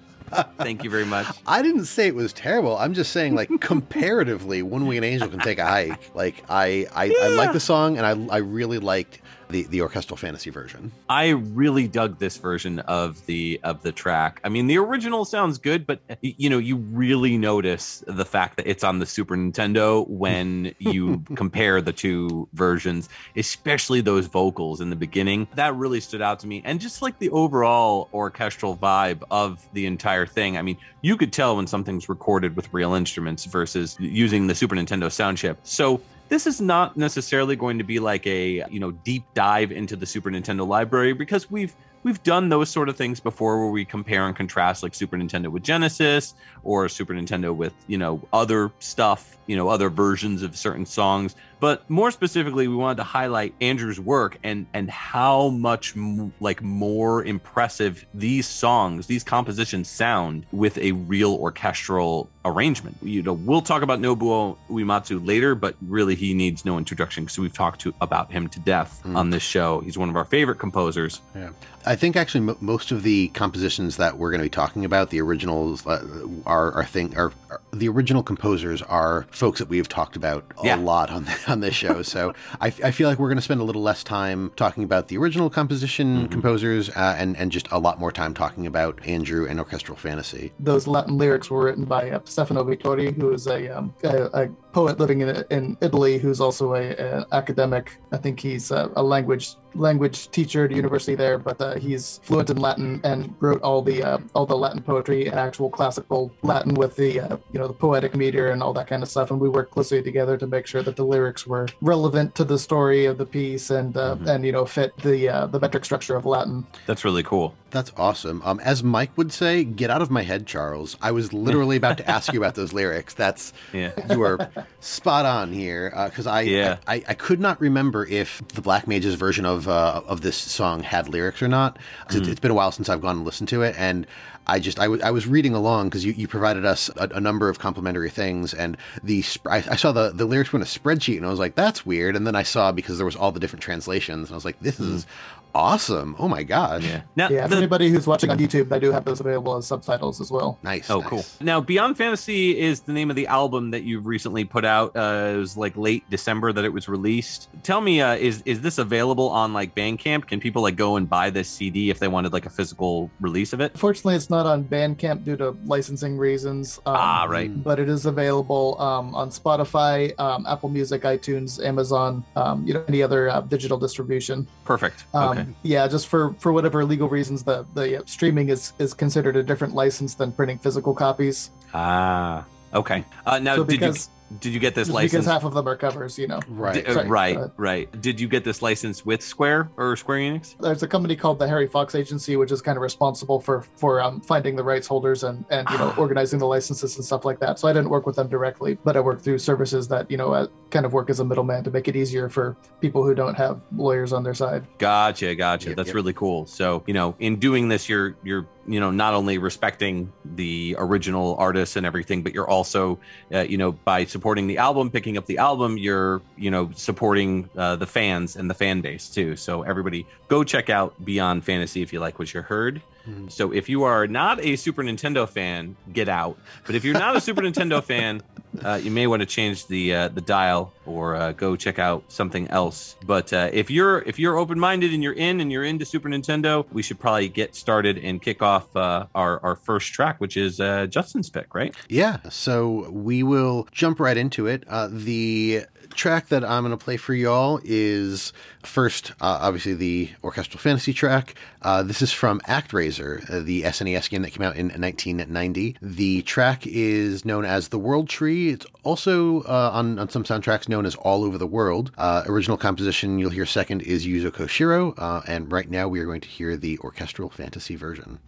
Thank 0.59 0.85
you 0.85 0.91
very 0.91 1.05
much. 1.05 1.27
I 1.47 1.63
didn't 1.63 1.87
say 1.87 2.07
it 2.07 2.15
was 2.15 2.33
terrible. 2.33 2.77
I'm 2.77 2.95
just 2.95 3.13
saying, 3.13 3.35
like, 3.35 3.51
comparatively, 3.61 4.63
One 4.63 4.87
Winged 4.87 5.05
Angel 5.05 5.29
can 5.29 5.41
take 5.41 5.59
a 5.59 5.67
hike. 5.67 6.15
Like, 6.15 6.45
I, 6.49 6.87
I, 6.95 7.05
yeah. 7.05 7.15
I 7.23 7.29
like 7.29 7.53
the 7.53 7.61
song, 7.61 7.99
and 7.99 8.07
I, 8.07 8.35
I 8.35 8.39
really 8.39 8.79
liked 8.79 9.21
the 9.53 9.65
the 9.65 9.81
orchestral 9.81 10.17
fantasy 10.17 10.51
version. 10.51 10.91
I 11.09 11.29
really 11.29 11.87
dug 11.87 12.19
this 12.19 12.37
version 12.37 12.81
of 12.81 13.25
the 13.27 13.61
of 13.63 13.83
the 13.83 13.93
track. 13.93 14.41
I 14.43 14.49
mean, 14.49 14.67
the 14.67 14.79
original 14.79 15.25
sounds 15.25 15.59
good, 15.59 15.87
but 15.87 16.01
you 16.21 16.51
know, 16.51 16.59
you 16.59 16.77
really 16.77 17.39
notice 17.39 18.03
the 18.07 18.25
fact 18.25 18.57
that 18.57 18.67
it's 18.67 18.83
on 18.83 18.99
the 18.99 19.07
Super 19.07 19.37
Nintendo 19.37 20.09
when 20.09 20.75
you 20.79 21.23
compare 21.37 21.81
the 21.81 21.93
two 21.93 22.49
versions, 22.55 23.09
especially 23.37 24.01
those 24.01 24.27
vocals 24.27 24.81
in 24.81 24.91
the 24.91 24.97
beginning. 24.97 25.47
That 25.55 25.77
really 25.77 26.01
stood 26.01 26.23
out 26.23 26.41
to 26.41 26.47
me, 26.47 26.63
and 26.65 26.81
just 26.81 27.03
like 27.03 27.19
the 27.19 27.31
overall 27.31 28.09
orchestral 28.13 28.77
vibe 28.77 29.23
of 29.31 29.65
the 29.73 29.87
entire 29.87 30.27
thing. 30.27 30.57
I 30.57 30.63
mean, 30.63 30.79
you 31.03 31.17
could 31.17 31.33
tell 31.33 31.57
when 31.57 31.67
something's 31.67 32.09
recorded 32.09 32.57
with 32.57 32.73
real 32.73 32.95
instruments 32.95 33.45
versus 33.45 33.97
using 34.01 34.47
the 34.47 34.55
Super 34.55 34.75
Nintendo 34.75 35.13
sound 35.13 35.39
chip. 35.39 35.59
So 35.63 36.01
this 36.33 36.47
is 36.47 36.63
not 36.63 36.97
necessarily 36.97 37.57
going 37.57 37.77
to 37.77 37.85
be 37.85 37.99
like 37.99 38.27
a 38.27 38.65
you 38.71 38.81
know 38.81 38.91
deep 38.91 39.23
dive 39.35 39.71
into 39.71 39.97
the 39.97 40.07
super 40.07 40.31
nintendo 40.31 40.67
library 40.67 41.13
because 41.13 41.51
we've 41.51 41.75
we've 42.03 42.23
done 42.23 42.49
those 42.49 42.69
sort 42.71 42.89
of 42.89 42.97
things 42.97 43.21
before 43.21 43.61
where 43.61 43.71
we 43.71 43.85
compare 43.85 44.27
and 44.27 44.37
contrast 44.37 44.83
like 44.83 44.95
super 44.95 45.17
nintendo 45.17 45.49
with 45.49 45.63
genesis 45.63 46.35
or 46.65 46.89
super 46.89 47.15
nintendo 47.15 47.55
with 47.55 47.73
you 47.87 47.99
know 47.99 48.21
other 48.33 48.71
stuff 48.79 49.39
you 49.47 49.57
know 49.57 49.69
other 49.69 49.91
versions 49.91 50.43
of 50.43 50.57
certain 50.57 50.87
songs. 50.87 51.35
But 51.61 51.89
more 51.89 52.11
specifically 52.11 52.67
we 52.67 52.75
wanted 52.75 52.97
to 52.97 53.05
highlight 53.05 53.55
andrew's 53.61 54.01
work 54.01 54.39
and 54.43 54.67
and 54.73 54.91
how 54.91 55.49
much 55.51 55.97
m- 55.97 56.33
like 56.41 56.63
more 56.63 57.25
impressive 57.25 58.05
these 58.15 58.47
songs 58.47 59.07
these 59.07 59.23
compositions 59.23 59.89
sound 59.89 60.47
with 60.53 60.79
a 60.79 60.93
real 60.93 61.35
orchestral 61.35 62.29
arrangement. 62.45 62.97
You 63.03 63.23
know 63.23 63.33
we'll 63.33 63.63
talk 63.63 63.83
about 63.83 64.01
nobuo 64.01 64.57
uematsu 64.71 65.25
later 65.27 65.55
but 65.55 65.77
really 65.83 66.15
he 66.15 66.35
needs 66.35 66.65
no 66.65 66.79
introduction 66.79 67.25
because 67.25 67.39
we've 67.39 67.53
talked 67.53 67.81
to 67.83 67.95
about 68.01 68.31
him 68.33 68.49
to 68.49 68.61
death 68.61 69.03
mm. 69.05 69.17
on 69.17 69.31
this 69.31 69.43
show. 69.43 69.81
He's 69.81 69.99
one 69.99 70.09
of 70.09 70.17
our 70.17 70.25
favorite 70.25 70.59
composers. 70.59 71.21
Yeah 71.35 71.51
I 71.85 71.97
think 71.97 72.17
actually 72.17 72.49
m- 72.49 72.57
most 72.61 72.93
of 72.93 73.03
the 73.03 73.29
compositions 73.29 73.97
that 73.97 74.19
we're 74.19 74.31
going 74.31 74.41
to 74.41 74.45
be 74.45 74.51
talking 74.51 74.85
about, 74.85 75.11
the 75.11 75.21
originals, 75.21 75.87
uh, 75.87 76.27
are 76.47 76.73
are 76.73 76.85
thing 76.85 77.17
are, 77.17 77.33
are, 77.51 77.61
the 77.73 77.89
original 77.89 78.23
composers 78.23 78.83
are 78.83 79.27
folks 79.31 79.59
that 79.59 79.69
we've 79.69 79.89
talked 79.89 80.17
about 80.17 80.45
a 80.63 80.67
yeah. 80.67 80.77
lot 80.77 81.11
on 81.11 81.25
the, 81.25 81.39
on 81.49 81.61
this 81.61 81.75
show. 81.75 82.03
so 82.03 82.35
I, 82.61 82.67
I, 82.67 82.91
feel 82.91 83.09
like 83.09 83.19
we're 83.19 83.29
going 83.29 83.39
to 83.39 83.43
spend 83.43 83.61
a 83.61 83.65
little 83.65 83.83
less 83.83 84.05
time 84.05 84.53
talking 84.57 84.85
about 84.85 85.09
the 85.09 85.19
original 85.19 85.51
composition 85.51 86.19
mm-hmm. 86.19 86.27
composers 86.33 86.91
uh, 86.91 87.17
and 87.19 87.37
and 87.37 87.51
just 87.51 87.71
a 87.73 87.79
lot 87.79 87.99
more 87.99 88.13
time 88.13 88.35
talking 88.35 88.67
about 88.67 89.05
Andrew 89.07 89.47
and 89.47 89.59
orchestral 89.59 89.97
fantasy. 89.97 90.53
Those 90.61 90.87
Latin 90.87 91.19
lyrics 91.19 91.51
were 91.51 91.65
written 91.65 91.85
by 91.85 92.11
uh, 92.11 92.21
Stefano 92.25 92.65
Vittori, 92.65 93.15
who 93.15 93.33
is 93.33 93.47
a, 93.47 93.69
um, 93.69 93.95
a, 94.05 94.45
a 94.45 94.49
poet 94.73 94.99
living 94.99 95.21
in, 95.21 95.45
in 95.51 95.77
Italy 95.81 96.19
who's 96.19 96.41
also 96.41 96.75
a, 96.75 96.93
a 96.93 97.27
academic. 97.33 97.99
I 98.11 98.17
think 98.17 98.41
he's 98.41 98.71
a, 98.71 98.91
a, 98.97 99.03
language 99.03 99.57
language 99.75 100.31
teacher 100.31 100.65
at 100.65 100.71
university 100.71 101.15
there, 101.15 101.39
but 101.39 101.61
uh, 101.61 101.75
he's 101.77 102.21
fluent 102.25 102.51
in 102.51 102.57
Latin 102.57 103.01
and 103.05 103.35
wrote 103.41 103.63
all 103.63 103.83
the 103.83 104.03
uh, 104.03 104.19
all 104.35 104.47
the 104.47 104.57
Latin 104.57 104.83
poetry 104.83 105.27
and 105.27 105.39
actual 105.39 105.71
classical 105.71 106.33
Latin 106.43 106.75
with 106.75 106.97
the 106.97 107.21
uh, 107.21 107.37
you 107.53 107.59
know 107.59 107.67
the 107.67 107.73
poetic 107.75 108.15
meter 108.15 108.51
and 108.51 108.63
all 108.63 108.73
that 108.73 108.87
kind 108.87 109.03
of 109.03 109.09
stuff. 109.09 109.31
And 109.31 109.41
we 109.41 109.49
worked 109.49 109.73
closely 109.73 110.03
together 110.03 110.37
to 110.37 110.47
make 110.47 110.67
sure 110.67 110.83
that 110.83 110.97
the 110.97 111.05
lyrics 111.05 111.47
were 111.47 111.69
relevant 111.81 112.35
to 112.37 112.45
the 112.45 112.59
story 112.59 113.07
of 113.07 113.19
the 113.19 113.27
piece 113.27 113.71
and 113.71 113.97
uh, 113.97 114.15
mm-hmm. 114.15 114.29
and 114.29 114.45
you 114.45 114.53
know 114.53 114.65
fit 114.65 114.97
the 114.99 115.29
uh, 115.29 115.47
the 115.47 115.61
metric 115.61 115.85
structure 115.85 116.17
of 116.17 116.27
Latin. 116.27 116.67
That's 116.87 117.05
really 117.05 117.23
cool. 117.23 117.55
That's 117.73 117.91
awesome. 117.97 118.43
Um, 118.45 118.61
as 118.61 118.85
Mike 118.85 119.17
would 119.17 119.33
say, 119.33 119.65
get 119.65 119.89
out 119.89 120.03
of 120.03 120.11
my 120.11 120.23
head, 120.23 120.47
Charles. 120.47 120.97
I 121.01 121.11
was 121.11 121.33
literally 121.33 121.77
about 121.77 121.97
to 121.99 122.09
ask 122.09 122.31
you 122.31 122.39
about 122.39 122.55
those 122.55 122.75
lyrics. 122.75 123.15
That's 123.15 123.55
yeah. 123.73 123.93
you 124.11 124.23
are 124.23 124.51
spot 124.81 125.25
on 125.25 125.53
here 125.53 125.91
because 126.05 126.27
uh, 126.27 126.33
I, 126.33 126.41
yeah. 126.43 126.77
I, 126.87 126.97
I, 126.97 127.05
I 127.09 127.15
could 127.15 127.41
not 127.41 127.59
remember 127.63 128.07
if 128.07 128.47
the 128.49 128.61
Black 128.61 128.87
Mages 128.87 129.15
version 129.15 129.47
of 129.47 129.69
uh, 129.69 130.03
of 130.07 130.21
this 130.21 130.37
song 130.37 130.83
had 130.83 131.09
lyrics 131.09 131.41
or 131.41 131.49
not. 131.49 131.79
Mm. 132.11 132.19
It's, 132.19 132.29
it's 132.29 132.41
been 132.41 132.51
a 132.51 132.55
while 132.55 132.73
since 132.73 132.91
I've 132.91 133.01
gone 133.01 133.17
and 133.17 133.25
listened 133.25 133.49
to 133.49 133.63
it, 133.63 133.75
and 133.79 134.07
I 134.47 134.59
just 134.59 134.79
I, 134.79 134.85
w- 134.85 135.03
I 135.03 135.11
was 135.11 135.27
reading 135.27 135.55
along 135.55 135.89
because 135.89 136.05
you, 136.05 136.13
you 136.13 136.27
provided 136.27 136.67
us 136.67 136.91
a, 136.97 137.09
a 137.15 137.21
number 137.21 137.49
of 137.49 137.59
complimentary 137.59 138.11
things, 138.11 138.53
and 138.53 138.77
the 139.03 139.23
sp- 139.25 139.47
I, 139.49 139.57
I 139.57 139.77
saw 139.77 139.93
the 139.93 140.11
the 140.11 140.27
lyrics 140.27 140.53
were 140.53 140.59
in 140.59 140.63
a 140.63 140.67
spreadsheet, 140.67 141.17
and 141.17 141.25
I 141.25 141.31
was 141.31 141.39
like, 141.39 141.55
that's 141.55 141.87
weird. 141.87 142.17
And 142.17 142.27
then 142.27 142.35
I 142.35 142.43
saw 142.43 142.73
because 142.73 142.99
there 142.99 143.07
was 143.07 143.17
all 143.17 143.33
the 143.33 143.41
different 143.41 143.63
translations, 143.63 144.29
and 144.29 144.35
I 144.35 144.37
was 144.37 144.45
like, 144.45 144.61
this 144.61 144.81
is 144.81 145.07
awesome. 145.55 146.17
Oh 146.19 146.29
my 146.29 146.43
gosh. 146.43 146.83
Yeah. 146.85 147.03
Now, 147.17 147.29
Yeah, 147.29 147.45
for 147.45 147.51
the- 147.51 147.57
anybody 147.57 147.89
who's 147.89 148.07
watching 148.07 148.31
on 148.31 148.39
YouTube, 148.39 148.73
I 148.73 148.79
do 148.79 148.91
have 148.93 149.05
those 149.05 149.21
available 149.21 149.57
as 149.57 149.67
subtitles 149.67 150.21
as 150.21 150.31
well. 150.31 150.59
Nice. 150.63 150.91
Oh, 150.91 151.01
nice. 151.01 151.09
cool. 151.09 151.25
Now, 151.41 151.61
Beyond 151.61 151.97
Fantasy 151.99 152.59
is 152.59 152.81
the 152.81 152.93
name 152.93 153.11
of 153.11 153.17
the 153.17 153.27
album 153.27 153.71
that 153.73 153.83
you've 153.83 154.07
recently 154.07 154.45
put 154.45 154.65
out. 154.65 154.97
Uh, 154.97 155.33
it 155.35 155.37
was 155.37 155.57
like 155.57 155.77
late 155.77 156.09
December 156.11 156.53
that 156.53 156.65
it 156.65 156.73
was 156.73 156.89
released. 156.89 157.49
Tell 157.63 157.81
me, 157.81 158.01
uh, 158.01 158.15
is 158.15 158.43
is 158.47 158.61
this 158.61 158.79
available 158.79 159.29
on 159.29 159.53
like 159.53 159.75
Bandcamp? 159.75 160.27
Can 160.27 160.41
people 160.41 160.63
like 160.63 160.77
go 160.77 160.97
and 160.97 161.09
buy 161.09 161.31
this 161.31 161.49
CD 161.49 161.91
if 161.91 161.99
they 161.99 162.09
wanted 162.09 162.33
like 162.33 162.47
a 162.47 162.51
physical 162.51 163.11
release 163.21 163.53
of 163.53 163.61
it? 163.61 163.73
Unfortunately, 163.75 164.15
it's 164.15 164.31
not 164.31 164.47
on 164.47 164.65
Bandcamp 164.65 165.25
due 165.25 165.37
to 165.37 165.57
licensing 165.67 166.17
reasons. 166.19 166.79
Um, 166.87 166.97
Ah, 166.97 167.27
right. 167.29 167.63
But 167.63 167.79
it 167.79 167.89
is 167.89 168.07
available 168.07 168.81
um, 168.81 169.15
on 169.15 169.31
Spotify, 169.31 170.19
um, 170.19 170.47
Apple 170.47 170.69
Music, 170.69 171.03
iTunes, 171.03 171.63
Amazon, 171.65 172.25
um, 172.37 172.65
you 172.67 172.73
know, 172.75 172.85
any 172.89 173.03
other 173.03 173.29
uh, 173.29 173.41
digital 173.43 173.79
distribution. 173.79 174.47
Perfect. 174.65 175.05
Um, 175.15 175.31
okay. 175.39 175.42
Yeah, 175.63 175.89
just 175.89 176.09
for 176.09 176.35
for 176.39 176.53
whatever 176.53 176.85
legal 176.85 177.09
reasons, 177.09 177.43
the 177.43 177.67
the 177.75 178.01
uh, 178.01 178.03
streaming 178.07 178.49
is 178.49 178.73
is 178.79 178.95
considered 178.95 179.37
a 179.37 179.43
different 179.43 179.75
license 179.75 180.15
than 180.15 180.33
printing 180.33 180.59
physical 180.59 180.95
copies. 180.95 181.51
Ah. 181.75 182.45
Okay. 182.75 183.05
Uh, 183.27 183.39
now, 183.39 183.57
so 183.57 183.65
did 183.65 183.81
because 183.81 184.09
you 184.09 184.22
did 184.41 184.53
you 184.53 184.61
get 184.61 184.75
this 184.75 184.89
just 184.89 184.95
license? 184.95 185.13
because 185.13 185.27
half 185.27 185.45
of 185.45 185.55
them 185.55 185.69
are 185.69 185.77
covers, 185.77 186.19
you 186.19 186.27
know. 186.27 186.41
Right. 186.49 186.75
Di- 186.75 186.85
uh, 186.85 186.95
Sorry, 186.95 187.09
right. 187.09 187.37
go. 187.37 187.53
Right. 187.57 188.01
Did 188.01 188.21
you 188.21 188.29
get 188.29 188.45
this 188.45 188.63
license 188.63 189.05
with 189.05 189.23
Square 189.23 189.71
or 189.77 189.97
Square 189.97 190.19
Enix? 190.19 190.57
There's 190.59 190.83
a 190.83 190.89
company 190.89 191.17
called 191.17 191.39
the 191.39 191.49
Harry 191.49 191.67
Fox 191.67 191.95
Agency, 191.95 192.37
which 192.37 192.53
is 192.53 192.63
kind 192.63 192.77
of 192.77 192.83
responsible 192.83 193.41
for 193.41 193.63
for 193.63 194.01
um, 194.01 194.21
finding 194.21 194.57
the 194.57 194.65
rights 194.65 194.87
holders 194.87 195.25
and 195.25 195.45
and 195.51 195.69
you 195.71 195.79
know 195.79 195.95
organizing 195.99 196.39
the 196.39 196.47
licenses 196.47 196.97
and 196.97 197.05
stuff 197.05 197.25
like 197.25 197.41
that. 197.41 197.59
So 197.59 197.69
I 197.69 197.73
didn't 197.73 197.91
work 197.91 198.07
with 198.07 198.17
them 198.17 198.29
directly, 198.29 198.79
but 198.85 198.97
I 198.97 199.01
worked 199.01 199.23
through 199.23 199.39
services 199.39 199.89
that 199.89 200.11
you 200.11 200.17
know 200.17 200.33
uh, 200.33 200.47
kind 200.71 200.87
of 200.87 200.93
work 200.93 201.11
as 201.11 201.21
a 201.21 201.25
middleman 201.25 201.65
to 201.65 201.71
make 201.71 201.89
it 201.89 201.97
easier 201.97 202.29
for 202.29 202.57
people 202.81 203.05
who 203.05 203.15
don't 203.15 203.35
have 203.35 203.61
lawyers 203.77 204.13
on 204.13 204.23
their 204.23 204.35
side. 204.35 204.67
Gotcha, 204.79 205.35
gotcha. 205.35 205.71
Yep, 205.71 205.77
That's 205.77 205.89
yep. 205.89 205.95
really 205.95 206.13
cool. 206.13 206.47
So, 206.47 206.83
you 206.87 206.95
know, 206.95 207.15
in 207.19 207.37
doing 207.37 207.69
this, 207.69 207.89
you're 207.89 208.17
you're 208.23 208.47
you 208.67 208.81
know 208.81 208.91
not 208.91 209.15
only 209.15 209.39
respecting 209.39 210.13
the 210.25 210.77
original 210.79 211.37
artists 211.37 211.77
and 211.77 211.85
everything, 211.85 212.23
but 212.23 212.35
you're 212.35 212.49
also, 212.49 212.99
uh, 213.33 213.41
you 213.41 213.59
know, 213.59 213.73
by 213.73 214.05
supporting 214.05 214.47
the 214.47 214.59
album, 214.59 214.91
picking 214.91 215.17
up 215.17 215.27
the 215.27 215.39
album, 215.39 215.77
you're 215.77 216.23
you 216.37 216.51
know 216.51 216.71
supporting 216.75 217.49
uh, 217.57 217.77
the 217.77 217.87
fans 217.87 218.37
and 218.37 218.49
the 218.49 218.55
fan 218.55 218.81
base 218.81 219.09
too. 219.09 219.37
So 219.37 219.63
everybody, 219.63 220.07
go 220.29 220.45
check 220.45 220.71
out 220.71 220.95
Beyond 221.05 221.45
Fantasy 221.45 221.83
if 221.83 221.93
you 221.93 222.01
like 222.01 222.19
what 222.19 222.33
you 222.33 222.43
heard. 222.43 222.81
Mhm. 223.09 223.31
So 223.31 223.53
if 223.53 223.69
you 223.69 223.83
are 223.85 224.07
not 224.07 224.41
a 224.45 224.57
Super 224.57 224.83
Nintendo 224.83 225.29
fan, 225.29 225.77
get 225.93 226.09
out. 226.09 226.39
But 226.67 226.75
if 226.75 226.85
you're 226.85 226.99
not 226.99 227.17
a 227.17 227.21
Super 227.21 227.43
Nintendo 227.43 227.83
fan, 227.91 228.23
uh, 228.65 228.79
you 228.83 228.91
may 228.91 229.07
want 229.07 229.21
to 229.21 229.27
change 229.27 229.67
the 229.67 229.95
uh, 229.95 230.09
the 230.09 230.21
dial 230.21 230.73
or 230.87 231.17
uh, 231.17 231.33
go 231.33 231.57
check 231.57 231.79
out 231.79 232.05
something 232.09 232.47
else. 232.49 232.97
But 233.05 233.33
uh, 233.33 233.49
if 233.53 233.71
you're 233.71 234.01
if 234.03 234.19
you're 234.19 234.37
open 234.37 234.59
minded 234.59 234.93
and 234.93 235.03
you're 235.03 235.15
in 235.15 235.41
and 235.41 235.51
you're 235.51 235.65
into 235.65 235.85
Super 235.85 236.09
Nintendo, 236.09 236.65
we 236.73 236.83
should 236.83 237.01
probably 237.01 237.29
get 237.29 237.55
started 237.57 237.99
and 237.99 238.21
kick 238.21 238.43
off 238.43 238.75
uh, 238.77 239.07
our 239.15 239.41
our 239.43 239.57
first 239.57 239.93
track, 239.93 240.21
which 240.21 240.37
is 240.37 240.61
uh, 240.61 240.87
Justin's 240.87 241.31
pick, 241.31 241.55
right? 241.55 241.75
Yeah, 241.89 242.19
so 242.29 242.89
we 242.91 243.23
will 243.23 243.67
jump 243.73 243.99
right 244.01 244.17
into 244.17 244.47
it. 244.47 244.65
Uh, 244.69 244.89
the 244.91 245.63
track 245.95 246.29
that 246.29 246.45
I'm 246.45 246.63
going 246.63 246.77
to 246.77 246.83
play 246.83 246.97
for 246.97 247.15
y'all 247.15 247.61
is 247.65 248.33
first, 248.63 249.13
uh, 249.21 249.39
obviously, 249.41 249.75
the 249.75 250.11
orchestral 250.23 250.59
fantasy 250.59 250.93
track. 250.93 251.35
Uh, 251.63 251.83
this 251.83 252.03
is 252.03 252.13
from 252.13 252.41
ActRaiser, 252.41 253.31
uh, 253.31 253.41
the 253.41 253.63
SNES 253.63 254.11
game 254.11 254.23
that 254.23 254.31
came 254.31 254.43
out 254.43 254.57
in 254.57 254.69
1990. 254.69 255.77
The 255.81 256.23
track 256.23 256.67
is 256.67 257.25
known 257.25 257.45
as 257.45 257.69
The 257.69 257.79
World 257.79 258.09
Tree. 258.09 258.51
It's 258.51 258.67
also 258.83 259.43
uh, 259.43 259.71
on, 259.73 259.99
on 259.99 260.09
some 260.09 260.25
soundtracks 260.25 260.69
known 260.69 260.87
as 260.87 260.95
All 260.97 261.25
Over 261.25 261.39
the 261.39 261.47
World. 261.47 261.93
Uh, 261.97 262.25
original 262.27 262.57
composition 262.57 263.19
you'll 263.19 263.31
hear 263.31 263.47
second 263.47 263.83
is 263.83 264.07
Yuzo 264.07 264.31
Koshiro, 264.31 264.95
uh, 264.99 265.23
and 265.27 265.53
right 265.53 265.71
now 265.71 265.89
we 265.89 266.01
are 266.01 266.07
going 266.07 266.21
to 266.21 266.29
hear 266.29 266.57
the 266.57 266.79
orchestral 266.79 267.31
fantasy 267.31 267.77
version. 267.77 268.19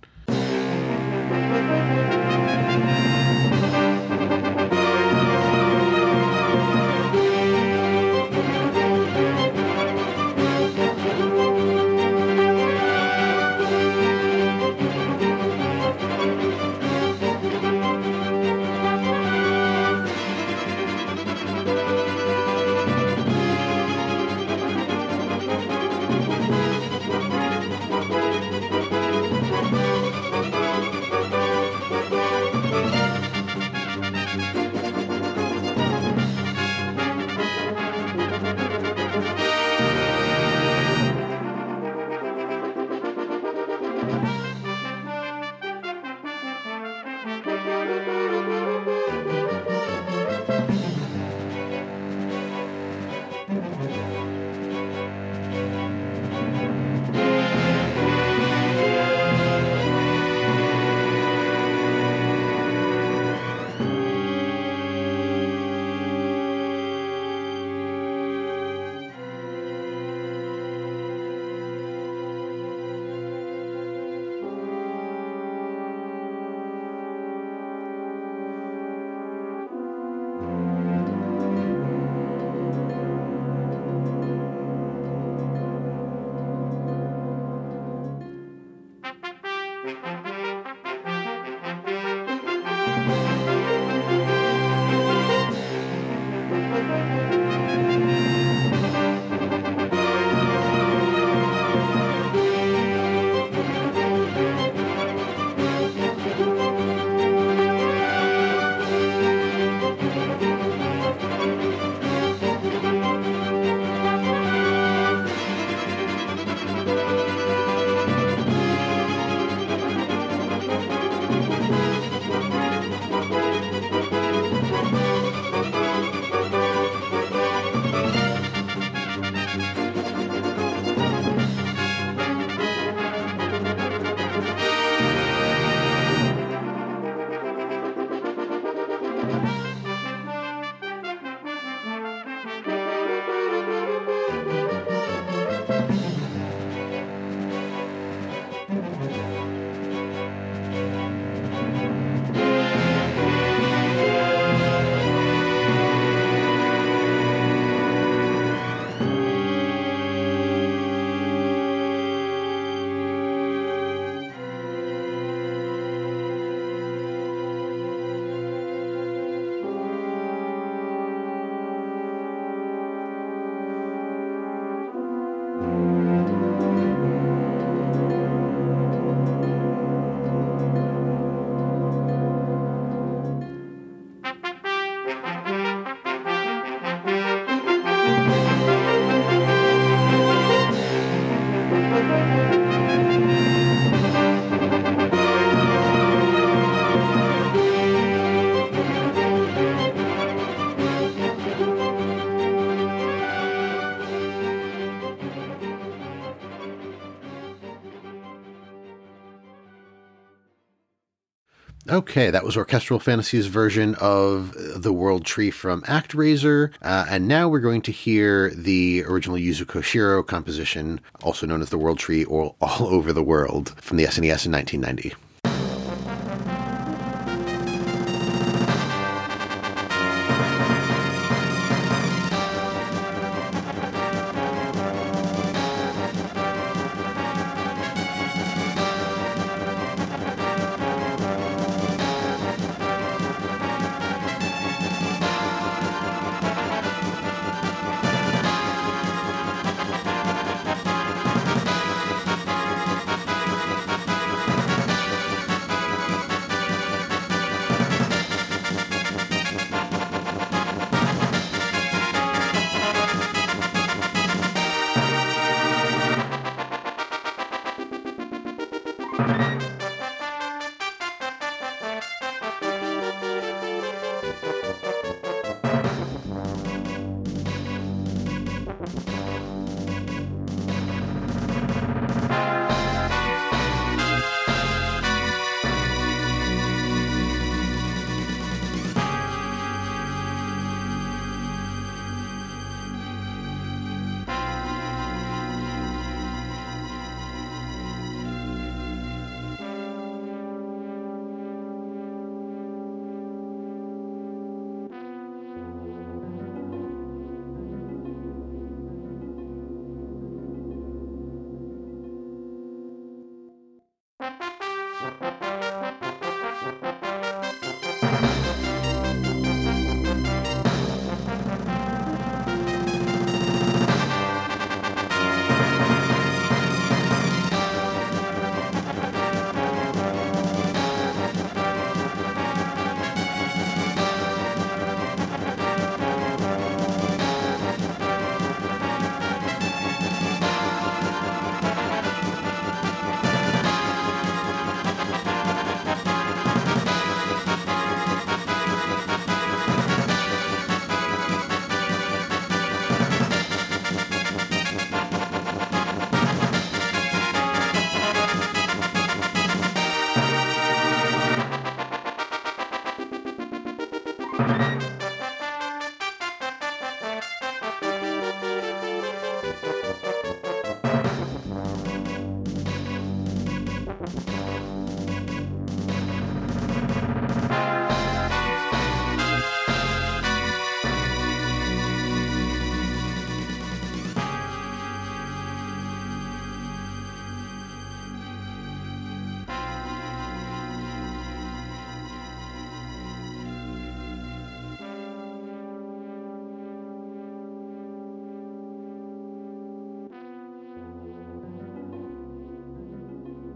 Okay, 211.95 212.33
that 212.33 212.43
was 212.43 212.57
Orchestral 212.57 212.99
Fantasies 212.99 213.47
version 213.47 213.95
of 214.01 214.53
The 214.83 214.93
World 214.93 215.25
Tree 215.25 215.53
from 215.53 215.83
ActRaiser. 215.83 216.73
Uh, 216.83 217.07
and 217.09 217.29
now 217.29 217.49
we're 217.49 217.61
going 217.61 217.83
to 217.83 217.93
hear 217.93 218.51
the 218.51 219.05
original 219.07 219.37
Yuzo 219.37 219.63
Koshiro 219.63 220.27
composition, 220.27 221.01
also 221.23 221.47
known 221.47 221.63
as 221.63 221.71
The 221.71 221.79
World 221.79 222.01
Tree 222.01 222.25
or 222.25 222.57
All 222.61 222.89
Over 222.89 223.13
the 223.13 223.23
World, 223.23 223.81
from 223.81 223.97
the 223.97 224.07
SNES 224.07 224.47
in 224.47 224.51
1990. 224.51 225.15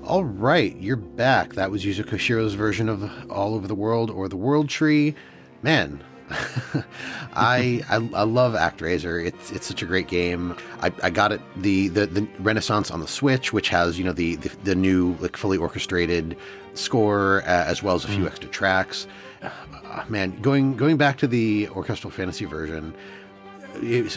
All 0.08 0.24
right, 0.24 0.74
you're 0.78 0.96
back. 0.96 1.52
That 1.52 1.70
was 1.70 1.84
Yuzo 1.84 2.02
Koshiro's 2.02 2.54
version 2.54 2.88
of 2.88 3.30
All 3.30 3.54
Over 3.54 3.68
the 3.68 3.74
World 3.74 4.10
or 4.10 4.26
The 4.26 4.38
World 4.38 4.70
Tree. 4.70 5.14
Man, 5.60 6.02
I, 7.34 7.82
I, 7.90 7.96
I 8.14 8.22
love 8.22 8.54
ActRaiser. 8.54 9.22
It's 9.22 9.52
it's 9.52 9.66
such 9.66 9.82
a 9.82 9.84
great 9.84 10.08
game. 10.08 10.56
I, 10.80 10.90
I 11.02 11.10
got 11.10 11.32
it 11.32 11.42
the, 11.56 11.88
the 11.88 12.06
the 12.06 12.26
Renaissance 12.38 12.90
on 12.90 13.00
the 13.00 13.06
Switch, 13.06 13.52
which 13.52 13.68
has 13.68 13.98
you 13.98 14.04
know 14.06 14.14
the 14.14 14.36
the, 14.36 14.48
the 14.64 14.74
new 14.74 15.14
like 15.20 15.36
fully 15.36 15.58
orchestrated 15.58 16.38
score 16.72 17.42
uh, 17.42 17.66
as 17.66 17.82
well 17.82 17.94
as 17.94 18.06
a 18.06 18.08
few 18.08 18.24
mm. 18.24 18.28
extra 18.28 18.48
tracks. 18.48 19.06
Uh, 19.42 20.04
man, 20.08 20.40
going 20.40 20.74
going 20.74 20.96
back 20.96 21.18
to 21.18 21.26
the 21.26 21.68
orchestral 21.68 22.10
fantasy 22.10 22.46
version, 22.46 22.94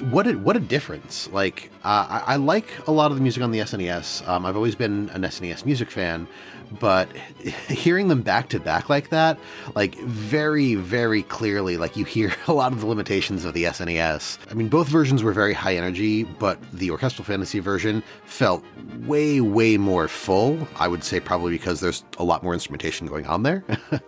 what 0.02 0.28
a, 0.28 0.34
what 0.34 0.56
a 0.56 0.60
difference! 0.60 1.30
Like 1.32 1.72
uh, 1.84 2.22
I, 2.28 2.34
I, 2.34 2.36
like 2.38 2.68
a 2.88 2.92
lot 2.92 3.12
of 3.12 3.18
the 3.18 3.24
music 3.24 3.44
on 3.44 3.52
the 3.52 3.60
SNES. 3.60 4.28
Um, 4.28 4.46
I've 4.46 4.56
always 4.56 4.76
been 4.76 5.10
an 5.10 5.22
SNES 5.22 5.66
music 5.66 5.92
fan, 5.92 6.28
but 6.80 7.10
hearing 7.68 8.08
them 8.08 8.22
back 8.22 8.50
to 8.50 8.60
back 8.60 8.90
like 8.90 9.10
that, 9.10 9.40
like 9.76 9.96
very, 10.00 10.76
very 10.76 11.24
clearly, 11.24 11.78
like 11.78 11.98
you 11.98 12.06
hear 12.06 12.34
a 12.48 12.54
lot 12.54 12.72
of 12.72 12.82
the 12.82 12.88
limitations 12.88 13.46
of 13.46 13.54
the 13.54 13.66
SNES. 13.66 14.38
I 14.50 14.54
mean, 14.54 14.70
both 14.70 14.88
versions 14.88 15.24
were 15.24 15.34
very 15.34 15.54
high 15.54 15.76
energy, 15.76 16.24
but 16.24 16.60
the 16.72 16.92
Orchestral 16.92 17.26
Fantasy 17.26 17.60
version 17.60 18.04
felt 18.26 18.64
way, 19.06 19.42
way 19.42 19.78
more 19.78 20.08
full. 20.08 20.68
I 20.78 20.88
would 20.88 21.04
say 21.04 21.20
probably 21.20 21.52
because 21.52 21.80
there's 21.80 22.04
a 22.18 22.24
lot 22.24 22.44
more 22.44 22.54
instrumentation 22.54 23.08
going 23.08 23.26
on 23.26 23.44
there. 23.44 23.64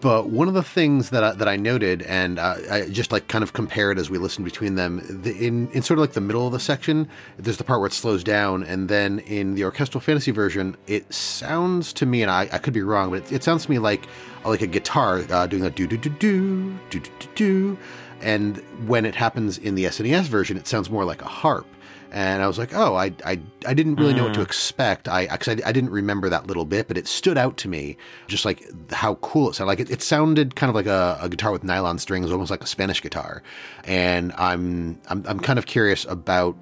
but 0.00 0.28
one 0.28 0.48
of 0.48 0.54
the 0.54 0.62
things 0.62 1.10
that 1.10 1.22
I, 1.22 1.32
that 1.32 1.48
I 1.48 1.56
noted, 1.56 2.02
and 2.02 2.38
uh, 2.38 2.56
I 2.70 2.88
just 2.88 3.12
like 3.12 3.28
kind 3.28 3.42
of 3.42 3.52
compared 3.52 3.98
as 3.98 4.10
we 4.10 4.18
listened 4.18 4.44
between 4.44 4.74
them, 4.76 5.02
the, 5.08 5.36
in 5.36 5.68
in 5.70 5.82
sort 5.82 5.98
of 5.98 6.02
like 6.02 6.12
the 6.12 6.20
middle 6.20 6.46
of 6.46 6.52
the 6.52 6.60
section, 6.60 7.08
there's 7.38 7.56
the 7.56 7.64
part 7.64 7.80
where 7.80 7.86
it 7.86 7.92
slows 7.92 8.24
down, 8.24 8.62
and 8.62 8.88
then 8.88 9.18
in 9.20 9.54
the 9.54 9.64
Orchestral 9.64 10.00
Fantasy 10.00 10.30
version, 10.30 10.76
it 10.86 11.12
sounds 11.12 11.92
to 11.94 12.05
me, 12.06 12.22
and 12.22 12.30
I, 12.30 12.48
I 12.52 12.58
could 12.58 12.74
be 12.74 12.82
wrong, 12.82 13.10
but 13.10 13.24
it, 13.24 13.32
it, 13.32 13.44
sounds 13.44 13.64
to 13.64 13.70
me 13.70 13.78
like 13.78 14.06
like 14.44 14.62
a 14.62 14.66
guitar 14.66 15.24
uh, 15.30 15.46
doing 15.46 15.64
a 15.64 15.70
do 15.70 15.86
do 15.86 15.96
do 15.96 16.10
do 16.10 16.78
do 16.90 17.00
do 17.00 17.10
do, 17.34 17.78
and 18.20 18.58
when 18.86 19.04
it 19.04 19.14
happens 19.14 19.58
in 19.58 19.74
the 19.74 19.84
SNES 19.84 20.24
version, 20.24 20.56
it 20.56 20.66
sounds 20.66 20.90
more 20.90 21.04
like 21.04 21.22
a 21.22 21.28
harp. 21.28 21.66
And 22.12 22.42
I 22.42 22.46
was 22.46 22.56
like, 22.56 22.72
oh, 22.72 22.94
I, 22.94 23.12
I, 23.24 23.38
I 23.66 23.74
didn't 23.74 23.96
really 23.96 24.14
mm. 24.14 24.18
know 24.18 24.24
what 24.24 24.34
to 24.34 24.40
mm. 24.40 24.44
expect. 24.44 25.08
I, 25.08 25.26
cause 25.26 25.48
I, 25.48 25.68
I, 25.68 25.72
didn't 25.72 25.90
remember 25.90 26.28
that 26.28 26.46
little 26.46 26.64
bit, 26.64 26.88
but 26.88 26.96
it 26.96 27.06
stood 27.08 27.36
out 27.36 27.56
to 27.58 27.68
me, 27.68 27.96
just 28.28 28.44
like 28.44 28.64
how 28.92 29.16
cool 29.16 29.50
it 29.50 29.54
sounded. 29.54 29.68
Like 29.68 29.80
it, 29.80 29.90
it 29.90 30.02
sounded 30.02 30.56
kind 30.56 30.70
of 30.70 30.74
like 30.74 30.86
a, 30.86 31.18
a, 31.20 31.28
guitar 31.28 31.52
with 31.52 31.64
nylon 31.64 31.98
strings, 31.98 32.30
almost 32.30 32.50
like 32.50 32.62
a 32.62 32.66
Spanish 32.66 33.02
guitar. 33.02 33.42
And 33.84 34.32
I'm, 34.38 35.00
I'm, 35.08 35.24
I'm 35.26 35.40
kind 35.40 35.58
of 35.58 35.66
curious 35.66 36.04
about 36.06 36.56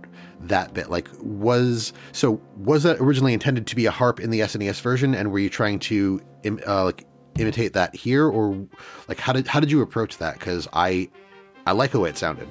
that 0.49 0.75
bit? 0.75 0.91
Like, 0.91 1.09
was 1.21 1.93
so 2.13 2.41
was 2.57 2.83
that 2.83 2.99
originally 3.01 3.33
intended 3.33 3.67
to 3.69 3.77
be 3.77 3.87
a 3.87 3.91
harp 3.91 4.21
in 4.21 4.31
the 4.31 4.41
SNES 4.41 4.81
version, 4.81 5.15
and 5.15 5.33
were 5.33 5.39
you 5.39 5.51
trying 5.51 5.79
to 5.81 6.21
uh, 6.67 6.85
like 6.85 7.07
imitate 7.39 7.73
that 7.73 7.95
here, 7.95 8.29
or 8.29 8.67
like 9.09 9.19
how 9.19 9.33
did 9.33 9.47
how 9.47 9.61
did 9.61 9.71
you 9.71 9.83
approach 9.83 10.19
that? 10.19 10.35
Because 10.39 10.69
I 10.73 11.09
I 11.67 11.73
like 11.73 11.91
the 11.91 12.01
way 12.01 12.11
it 12.11 12.19
sounded. 12.19 12.49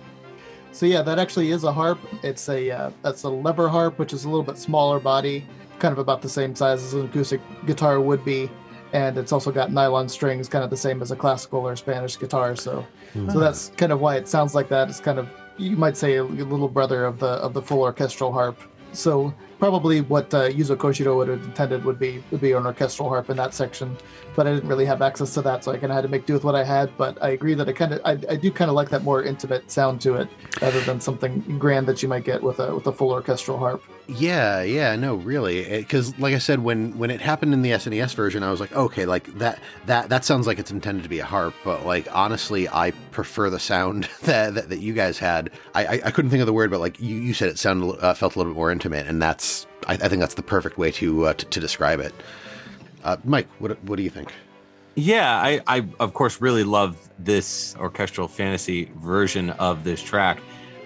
So 0.72 0.86
yeah, 0.88 1.04
that 1.04 1.20
actually 1.20 1.52
is 1.52 1.64
a 1.64 1.72
harp. 1.72 2.00
It's 2.24 2.50
a 2.50 2.72
uh, 2.72 2.92
that's 3.02 3.24
a 3.24 3.30
lever 3.30 3.70
harp, 3.70 4.00
which 4.00 4.12
is 4.12 4.26
a 4.26 4.30
little 4.30 4.44
bit 4.44 4.58
smaller 4.58 5.00
body, 5.00 5.46
kind 5.80 5.92
of 5.92 6.00
about 6.00 6.22
the 6.22 6.30
same 6.30 6.56
size 6.56 6.84
as 6.84 6.94
an 6.94 7.06
acoustic 7.06 7.42
guitar 7.66 8.02
would 8.02 8.26
be. 8.26 8.50
and 8.94 9.18
it's 9.18 9.32
also 9.32 9.52
got 9.52 9.72
nylon 9.72 10.08
strings, 10.08 10.48
kind 10.48 10.64
of 10.64 10.70
the 10.70 10.78
same 10.78 11.02
as 11.02 11.12
a 11.12 11.16
classical 11.16 11.68
or 11.68 11.76
Spanish 11.76 12.18
guitar. 12.18 12.56
So, 12.56 12.86
so 13.32 13.40
that's 13.40 13.70
kind 13.76 13.92
of 13.92 14.00
why 14.00 14.18
it 14.18 14.28
sounds 14.28 14.54
like 14.54 14.70
that. 14.70 14.88
It's 14.88 15.00
kind 15.00 15.18
of 15.18 15.28
you 15.64 15.78
might 15.78 15.98
say 15.98 16.18
a 16.18 16.24
little 16.24 16.68
brother 16.68 17.06
of 17.06 17.20
the 17.20 17.34
of 17.46 17.54
the 17.54 17.62
full 17.62 17.82
orchestral 17.82 18.32
harp. 18.32 18.60
So 18.92 19.34
probably 19.58 20.02
what 20.02 20.32
uh, 20.34 20.50
Yuzo 20.50 20.76
Koshiro 20.76 21.16
would 21.18 21.28
have 21.28 21.44
intended 21.44 21.84
would 21.84 21.98
be 21.98 22.24
would 22.30 22.42
be 22.42 22.52
an 22.52 22.66
orchestral 22.66 23.10
harp 23.10 23.30
in 23.30 23.38
that 23.38 23.54
section, 23.54 23.98
but 24.36 24.46
I 24.46 24.54
didn't 24.54 24.70
really 24.70 24.86
have 24.86 25.02
access 25.02 25.34
to 25.36 25.42
that, 25.42 25.64
so 25.64 25.72
I 25.72 25.78
kind 25.78 25.92
of 25.92 25.96
had 25.96 26.02
to 26.02 26.10
make 26.10 26.26
do 26.26 26.34
with 26.34 26.44
what 26.44 26.54
I 26.54 26.64
had. 26.64 26.96
But 26.98 27.18
I 27.24 27.30
agree 27.30 27.56
that 27.56 27.68
I 27.68 27.74
kind 27.74 27.94
of 27.94 28.02
I, 28.06 28.12
I 28.34 28.36
do 28.36 28.52
kind 28.52 28.70
of 28.70 28.76
like 28.76 28.90
that 28.90 29.04
more 29.04 29.24
intimate 29.24 29.72
sound 29.72 30.02
to 30.02 30.16
it, 30.16 30.28
rather 30.62 30.82
than 30.82 31.00
something 31.00 31.40
grand 31.58 31.88
that 31.88 32.04
you 32.04 32.10
might 32.10 32.26
get 32.26 32.44
with 32.44 32.60
a 32.60 32.76
with 32.76 32.86
a 32.88 32.92
full 32.92 33.10
orchestral 33.10 33.58
harp. 33.58 33.82
Yeah, 34.08 34.64
yeah, 34.64 34.98
no, 34.98 35.16
really, 35.16 35.80
because 35.80 36.18
like 36.20 36.34
I 36.34 36.38
said, 36.38 36.60
when 36.60 36.98
when 36.98 37.10
it 37.10 37.22
happened 37.22 37.54
in 37.54 37.62
the 37.62 37.72
SNES 37.72 38.14
version, 38.16 38.44
I 38.44 38.52
was 38.52 38.60
like, 38.60 38.74
okay, 38.74 39.06
like 39.06 39.34
that 39.38 39.60
that 39.86 40.10
that 40.10 40.26
sounds 40.26 40.46
like 40.46 40.60
it's 40.60 40.72
intended 40.72 41.04
to 41.04 41.10
be 41.10 41.20
a 41.20 41.26
harp, 41.26 41.54
but 41.64 41.86
like 41.86 42.14
honestly, 42.14 42.68
I 42.68 42.92
prefer 43.12 43.50
the 43.50 43.60
sound 43.60 44.10
that 44.24 44.56
that, 44.56 44.70
that 44.70 44.80
you 44.80 44.94
guys 44.94 45.18
had. 45.20 45.52
I, 45.74 45.86
I, 45.86 46.02
I 46.06 46.12
couldn't 46.12 46.32
think 46.32 46.42
of 46.42 46.48
the 46.48 46.54
word, 46.54 46.70
but 46.70 46.82
like 46.82 47.00
you, 47.00 47.16
you 47.16 47.34
said, 47.34 47.48
it 47.48 47.58
sounded 47.60 47.98
uh, 48.04 48.14
felt 48.14 48.36
a 48.36 48.40
little 48.40 48.52
bit 48.54 48.58
more 48.58 48.72
intimate, 48.72 49.08
and 49.08 49.22
that's 49.22 49.66
I, 49.88 49.94
I 49.94 50.10
think 50.10 50.20
that's 50.20 50.36
the 50.36 50.44
perfect 50.44 50.78
way 50.78 50.92
to 50.92 51.28
uh, 51.28 51.34
to, 51.34 51.46
to 51.46 51.60
describe 51.62 52.02
it. 52.02 52.14
Uh, 53.06 53.18
Mike, 53.24 53.48
what 53.60 53.82
what 53.86 53.96
do 53.96 54.04
you 54.04 54.10
think? 54.10 54.34
Yeah, 54.96 55.34
I, 55.34 55.62
I 55.66 55.88
of 56.02 56.14
course 56.14 56.42
really 56.42 56.64
love 56.66 56.98
this 57.18 57.74
orchestral 57.80 58.28
fantasy 58.28 58.92
version 58.98 59.52
of 59.52 59.86
this 59.86 60.02
track. 60.02 60.40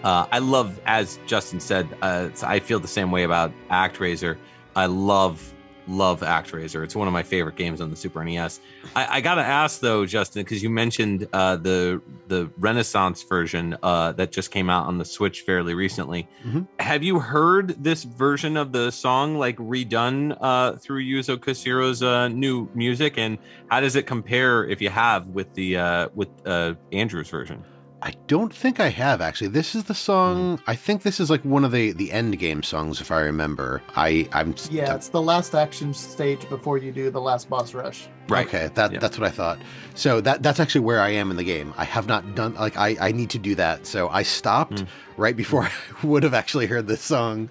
Uh, 0.03 0.27
I 0.31 0.39
love, 0.39 0.79
as 0.85 1.19
Justin 1.25 1.59
said, 1.59 1.87
uh, 2.01 2.29
I 2.43 2.59
feel 2.59 2.79
the 2.79 2.87
same 2.87 3.11
way 3.11 3.23
about 3.23 3.51
ActRaiser. 3.69 4.37
I 4.75 4.85
love, 4.85 5.53
love 5.87 6.21
ActRaiser. 6.21 6.83
It's 6.83 6.95
one 6.95 7.07
of 7.07 7.13
my 7.13 7.23
favorite 7.23 7.55
games 7.55 7.81
on 7.81 7.89
the 7.89 7.95
Super 7.95 8.23
NES. 8.23 8.59
I, 8.95 9.17
I 9.17 9.21
gotta 9.21 9.41
ask 9.41 9.79
though, 9.79 10.05
Justin, 10.05 10.43
because 10.43 10.61
you 10.61 10.69
mentioned 10.69 11.27
uh, 11.33 11.55
the 11.55 12.01
the 12.27 12.51
Renaissance 12.57 13.23
version 13.23 13.75
uh, 13.81 14.11
that 14.13 14.31
just 14.31 14.51
came 14.51 14.69
out 14.69 14.85
on 14.85 14.97
the 14.97 15.05
Switch 15.05 15.41
fairly 15.41 15.73
recently. 15.73 16.27
Mm-hmm. 16.45 16.61
Have 16.79 17.03
you 17.03 17.19
heard 17.19 17.81
this 17.83 18.03
version 18.03 18.57
of 18.57 18.71
the 18.71 18.91
song 18.91 19.37
like 19.37 19.57
redone 19.57 20.37
uh, 20.39 20.73
through 20.73 21.03
Yuzo 21.03 21.37
Koshiro's 21.37 22.03
uh, 22.03 22.27
new 22.27 22.69
music, 22.75 23.17
and 23.17 23.37
how 23.69 23.79
does 23.79 23.95
it 23.95 24.05
compare, 24.05 24.65
if 24.65 24.81
you 24.81 24.89
have, 24.89 25.27
with 25.27 25.53
the 25.53 25.77
uh, 25.77 26.09
with 26.13 26.29
uh, 26.45 26.75
Andrew's 26.91 27.29
version? 27.29 27.63
I 27.99 28.13
don't 28.27 28.53
think 28.53 28.79
I 28.79 28.89
have 28.89 29.21
actually. 29.21 29.47
This 29.47 29.73
is 29.73 29.85
the 29.85 29.95
song. 29.95 30.61
I 30.67 30.75
think 30.75 31.01
this 31.01 31.19
is 31.19 31.31
like 31.31 31.43
one 31.43 31.65
of 31.65 31.71
the 31.71 31.93
the 31.93 32.11
end 32.11 32.37
game 32.37 32.61
songs, 32.61 33.01
if 33.01 33.09
I 33.11 33.21
remember. 33.21 33.81
I 33.95 34.29
I'm 34.33 34.53
Yeah, 34.69 34.93
it's 34.93 35.09
the 35.09 35.21
last 35.21 35.55
action 35.55 35.93
stage 35.95 36.47
before 36.47 36.77
you 36.77 36.91
do 36.91 37.09
the 37.09 37.19
last 37.21 37.49
boss 37.49 37.73
rush. 37.73 38.07
Right. 38.29 38.45
Okay, 38.47 38.69
that 38.75 38.91
Yeah. 38.91 38.99
that's 38.99 39.17
what 39.17 39.27
I 39.27 39.31
thought. 39.31 39.57
So 39.95 40.21
that 40.21 40.43
that's 40.43 40.59
actually 40.59 40.81
where 40.81 40.99
I 41.01 41.09
am 41.09 41.31
in 41.31 41.37
the 41.37 41.43
game. 41.43 41.73
I 41.75 41.85
have 41.85 42.05
not 42.07 42.35
done 42.35 42.53
like 42.53 42.77
I 42.77 42.95
I 43.01 43.11
need 43.13 43.31
to 43.31 43.39
do 43.39 43.55
that. 43.55 43.87
So 43.87 44.09
I 44.09 44.21
stopped 44.21 44.83
Mm. 44.83 44.87
right 45.17 45.35
before 45.35 45.63
I 46.03 46.05
would 46.05 46.21
have 46.21 46.35
actually 46.35 46.67
heard 46.67 46.85
this 46.87 47.01
song. 47.01 47.49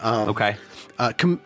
Um, 0.00 0.28
Okay. 0.30 0.56
Uh, 0.98 1.12
com- 1.18 1.40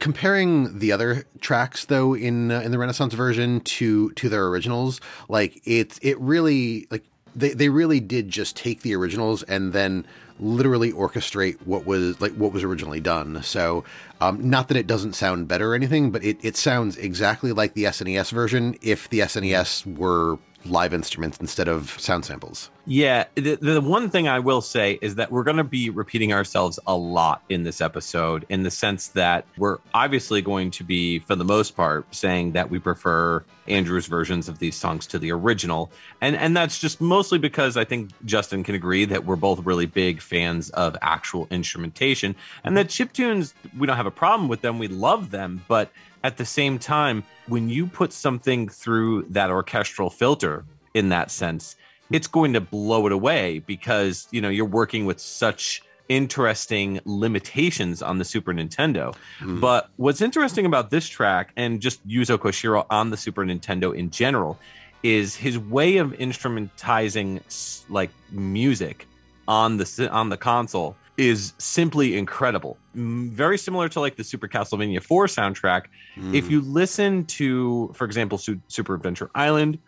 comparing 0.00 0.78
the 0.78 0.92
other 0.92 1.24
tracks 1.40 1.86
though 1.86 2.14
in 2.14 2.50
uh, 2.52 2.60
in 2.60 2.70
the 2.70 2.78
Renaissance 2.78 3.14
version 3.14 3.60
to 3.60 4.10
to 4.12 4.28
their 4.28 4.46
originals, 4.48 5.00
like 5.28 5.60
it 5.64 5.98
it 6.02 6.20
really 6.20 6.86
like 6.90 7.02
they 7.34 7.50
they 7.54 7.68
really 7.68 8.00
did 8.00 8.28
just 8.28 8.56
take 8.56 8.82
the 8.82 8.94
originals 8.94 9.42
and 9.44 9.72
then 9.72 10.06
literally 10.38 10.92
orchestrate 10.92 11.56
what 11.64 11.86
was 11.86 12.20
like 12.20 12.32
what 12.32 12.52
was 12.52 12.62
originally 12.62 13.00
done. 13.00 13.42
So 13.42 13.84
um, 14.20 14.48
not 14.48 14.68
that 14.68 14.76
it 14.76 14.86
doesn't 14.86 15.14
sound 15.14 15.48
better 15.48 15.72
or 15.72 15.74
anything, 15.74 16.10
but 16.10 16.24
it 16.24 16.38
it 16.42 16.56
sounds 16.56 16.96
exactly 16.96 17.52
like 17.52 17.74
the 17.74 17.84
SNES 17.84 18.32
version 18.32 18.76
if 18.82 19.08
the 19.08 19.20
SNES 19.20 19.96
were 19.96 20.38
live 20.64 20.94
instruments 20.94 21.38
instead 21.40 21.68
of 21.68 21.90
sound 21.98 22.24
samples. 22.24 22.70
Yeah, 22.84 23.26
the, 23.36 23.56
the 23.56 23.80
one 23.80 24.10
thing 24.10 24.26
I 24.26 24.40
will 24.40 24.60
say 24.60 24.98
is 25.00 25.14
that 25.14 25.30
we're 25.30 25.44
going 25.44 25.56
to 25.56 25.64
be 25.64 25.88
repeating 25.90 26.32
ourselves 26.32 26.80
a 26.86 26.96
lot 26.96 27.42
in 27.48 27.62
this 27.62 27.80
episode 27.80 28.44
in 28.48 28.64
the 28.64 28.70
sense 28.72 29.08
that 29.08 29.44
we're 29.56 29.78
obviously 29.94 30.42
going 30.42 30.72
to 30.72 30.84
be, 30.84 31.20
for 31.20 31.36
the 31.36 31.44
most 31.44 31.76
part, 31.76 32.12
saying 32.12 32.52
that 32.52 32.70
we 32.70 32.80
prefer 32.80 33.44
Andrew's 33.68 34.06
versions 34.06 34.48
of 34.48 34.58
these 34.58 34.74
songs 34.74 35.06
to 35.06 35.18
the 35.20 35.30
original. 35.30 35.92
And, 36.20 36.34
and 36.34 36.56
that's 36.56 36.80
just 36.80 37.00
mostly 37.00 37.38
because 37.38 37.76
I 37.76 37.84
think 37.84 38.10
Justin 38.24 38.64
can 38.64 38.74
agree 38.74 39.04
that 39.04 39.24
we're 39.24 39.36
both 39.36 39.64
really 39.64 39.86
big 39.86 40.20
fans 40.20 40.70
of 40.70 40.96
actual 41.02 41.46
instrumentation 41.52 42.34
and 42.64 42.76
that 42.76 42.88
chiptunes, 42.88 43.54
we 43.78 43.86
don't 43.86 43.96
have 43.96 44.06
a 44.06 44.10
problem 44.10 44.48
with 44.48 44.60
them. 44.60 44.80
We 44.80 44.88
love 44.88 45.30
them. 45.30 45.64
But 45.68 45.92
at 46.24 46.36
the 46.36 46.44
same 46.44 46.78
time, 46.78 47.24
when 47.46 47.68
you 47.68 47.86
put 47.86 48.12
something 48.12 48.68
through 48.68 49.26
that 49.30 49.50
orchestral 49.50 50.10
filter 50.10 50.64
in 50.94 51.08
that 51.08 51.30
sense, 51.30 51.76
it's 52.10 52.26
going 52.26 52.52
to 52.52 52.60
blow 52.60 53.06
it 53.06 53.12
away 53.12 53.60
because 53.60 54.28
you 54.30 54.40
know 54.40 54.48
you're 54.48 54.64
working 54.64 55.06
with 55.06 55.20
such 55.20 55.82
interesting 56.08 57.00
limitations 57.04 58.02
on 58.02 58.18
the 58.18 58.24
Super 58.24 58.52
Nintendo. 58.52 59.14
Hmm. 59.38 59.60
But 59.60 59.88
what's 59.96 60.20
interesting 60.20 60.66
about 60.66 60.90
this 60.90 61.08
track 61.08 61.52
and 61.56 61.80
just 61.80 62.06
Yuzo 62.06 62.36
Koshiro 62.36 62.86
on 62.90 63.10
the 63.10 63.16
Super 63.16 63.44
Nintendo 63.44 63.94
in 63.94 64.10
general 64.10 64.58
is 65.02 65.34
his 65.34 65.58
way 65.58 65.96
of 65.96 66.12
instrumentizing 66.12 67.40
like 67.88 68.10
music 68.30 69.06
on 69.48 69.76
the 69.76 70.08
on 70.12 70.28
the 70.28 70.36
console 70.36 70.96
is 71.16 71.52
simply 71.58 72.16
incredible. 72.16 72.78
Mm, 72.96 73.30
Very 73.30 73.58
similar 73.58 73.88
to 73.90 74.00
like 74.00 74.16
the 74.16 74.24
Super 74.24 74.48
Castlevania 74.48 75.02
4 75.02 75.26
soundtrack. 75.26 75.86
If 76.32 76.50
you 76.50 76.60
listen 76.62 77.24
to, 77.26 77.92
for 77.94 78.04
example, 78.04 78.38
Su- 78.38 78.60
Super 78.68 78.94
Adventure 78.94 79.30
Island 79.34 79.78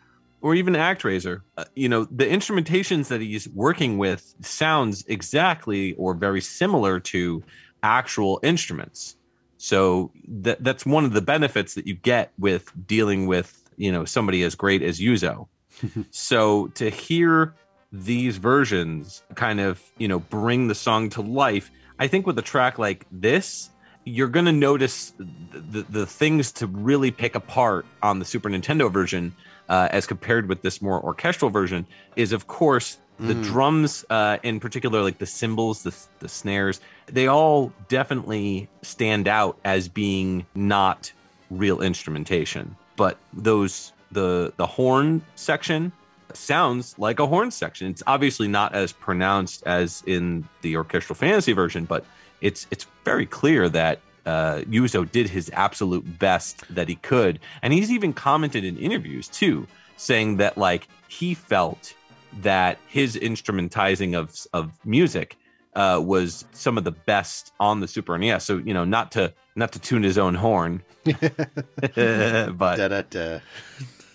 or 0.43 0.55
even 0.55 0.75
ActRaiser, 0.75 1.41
uh, 1.57 1.65
you 1.75 1.89
know, 1.89 2.05
the 2.05 2.25
instrumentations 2.27 3.09
that 3.09 3.21
he's 3.21 3.49
working 3.49 3.97
with 3.99 4.35
sounds 4.41 5.05
exactly 5.09 5.95
or 5.95 6.15
very 6.15 6.41
similar 6.41 7.01
to 7.01 7.43
actual 7.83 8.41
instruments. 8.43 9.17
So 9.57 10.13
that 10.29 10.63
that's 10.63 10.85
one 10.85 11.05
of 11.07 11.13
the 11.13 11.23
benefits 11.23 11.75
that 11.75 11.87
you 11.87 11.95
get 11.95 12.33
with 12.39 12.71
dealing 12.87 13.27
with, 13.27 13.63
you 13.77 13.91
know, 13.91 14.05
somebody 14.05 14.43
as 14.43 14.55
great 14.55 14.83
as 14.83 15.01
Yuzo. 15.01 15.49
so 16.11 16.69
to 16.69 16.91
hear 16.91 17.55
these 17.95 18.39
versions 18.39 19.23
kind 19.37 19.61
of, 19.61 19.81
you 19.99 20.09
know, 20.09 20.19
bring 20.19 20.67
the 20.67 20.75
song 20.75 21.09
to 21.11 21.21
life, 21.23 21.71
I 21.99 22.09
think 22.09 22.27
with 22.27 22.37
a 22.39 22.43
track 22.43 22.79
like 22.79 23.07
this, 23.13 23.71
you're 24.05 24.29
going 24.29 24.47
to 24.47 24.53
notice 24.53 25.13
the, 25.19 25.83
the, 25.89 26.05
things 26.05 26.51
to 26.53 26.67
really 26.67 27.11
pick 27.11 27.37
apart 27.37 27.87
on 28.03 28.19
the 28.19 28.25
Super 28.25 28.51
Nintendo 28.51 28.93
version 28.93 29.35
uh, 29.69 29.89
as 29.93 30.07
compared 30.07 30.49
with 30.49 30.61
this 30.63 30.83
more 30.83 31.01
orchestral 31.01 31.51
version 31.51 31.87
is, 32.17 32.33
of 32.33 32.49
course, 32.49 32.99
the 33.21 33.35
drums, 33.35 34.05
uh, 34.11 34.39
in 34.43 34.59
particular, 34.59 35.01
like 35.01 35.19
the 35.19 35.27
cymbals, 35.27 35.85
the, 35.85 35.95
the 36.19 36.29
snares, 36.29 36.81
they 37.07 37.29
all 37.29 37.73
definitely 37.89 38.69
stand 38.83 39.29
out 39.29 39.57
as 39.65 39.89
being 39.89 40.45
not 40.57 41.13
real 41.49 41.81
instrumentation. 41.81 42.75
But 42.97 43.19
those 43.33 43.93
the 44.11 44.53
the 44.57 44.67
horn 44.67 45.23
section 45.37 45.93
sounds 46.37 46.99
like 46.99 47.19
a 47.19 47.27
horn 47.27 47.51
section. 47.51 47.91
It's 47.91 48.03
obviously 48.07 48.49
not 48.49 48.75
as 48.75 48.93
pronounced 48.93 49.63
as 49.67 50.03
in 50.07 50.47
the 50.63 50.77
orchestral 50.77 51.17
fantasy 51.17 51.53
version, 51.53 51.85
but 51.85 52.05
it's 52.41 52.67
it's 52.71 52.87
very 53.05 53.27
clear 53.27 53.69
that 53.69 54.01
uh, 54.27 54.59
Yuzo 54.69 55.11
did 55.11 55.29
his 55.29 55.51
absolute 55.53 56.19
best 56.19 56.65
that 56.75 56.89
he 56.89 56.97
could, 56.97 57.41
and 57.63 57.73
he's 57.73 57.91
even 57.91 58.13
commented 58.13 58.65
in 58.65 58.77
interviews 58.79 59.29
too, 59.29 59.67
saying 59.97 60.37
that 60.39 60.57
like 60.57 60.89
he 61.09 61.35
felt 61.35 61.95
that 62.41 62.79
his 62.89 63.17
instrumentizing 63.17 64.17
of 64.17 64.35
of 64.53 64.73
music 64.85 65.37
uh, 65.75 66.01
was 66.03 66.45
some 66.53 66.79
of 66.79 66.85
the 66.85 66.93
best 66.93 67.53
on 67.61 67.81
the 67.81 67.89
Super 67.89 68.17
NES. 68.19 68.45
So 68.45 68.59
you 68.59 68.75
know, 68.75 68.85
not 68.85 69.13
to 69.13 69.33
not 69.57 69.73
to 69.73 69.79
tune 69.79 70.03
his 70.03 70.19
own 70.19 70.35
horn, 70.35 70.83
but 71.05 72.79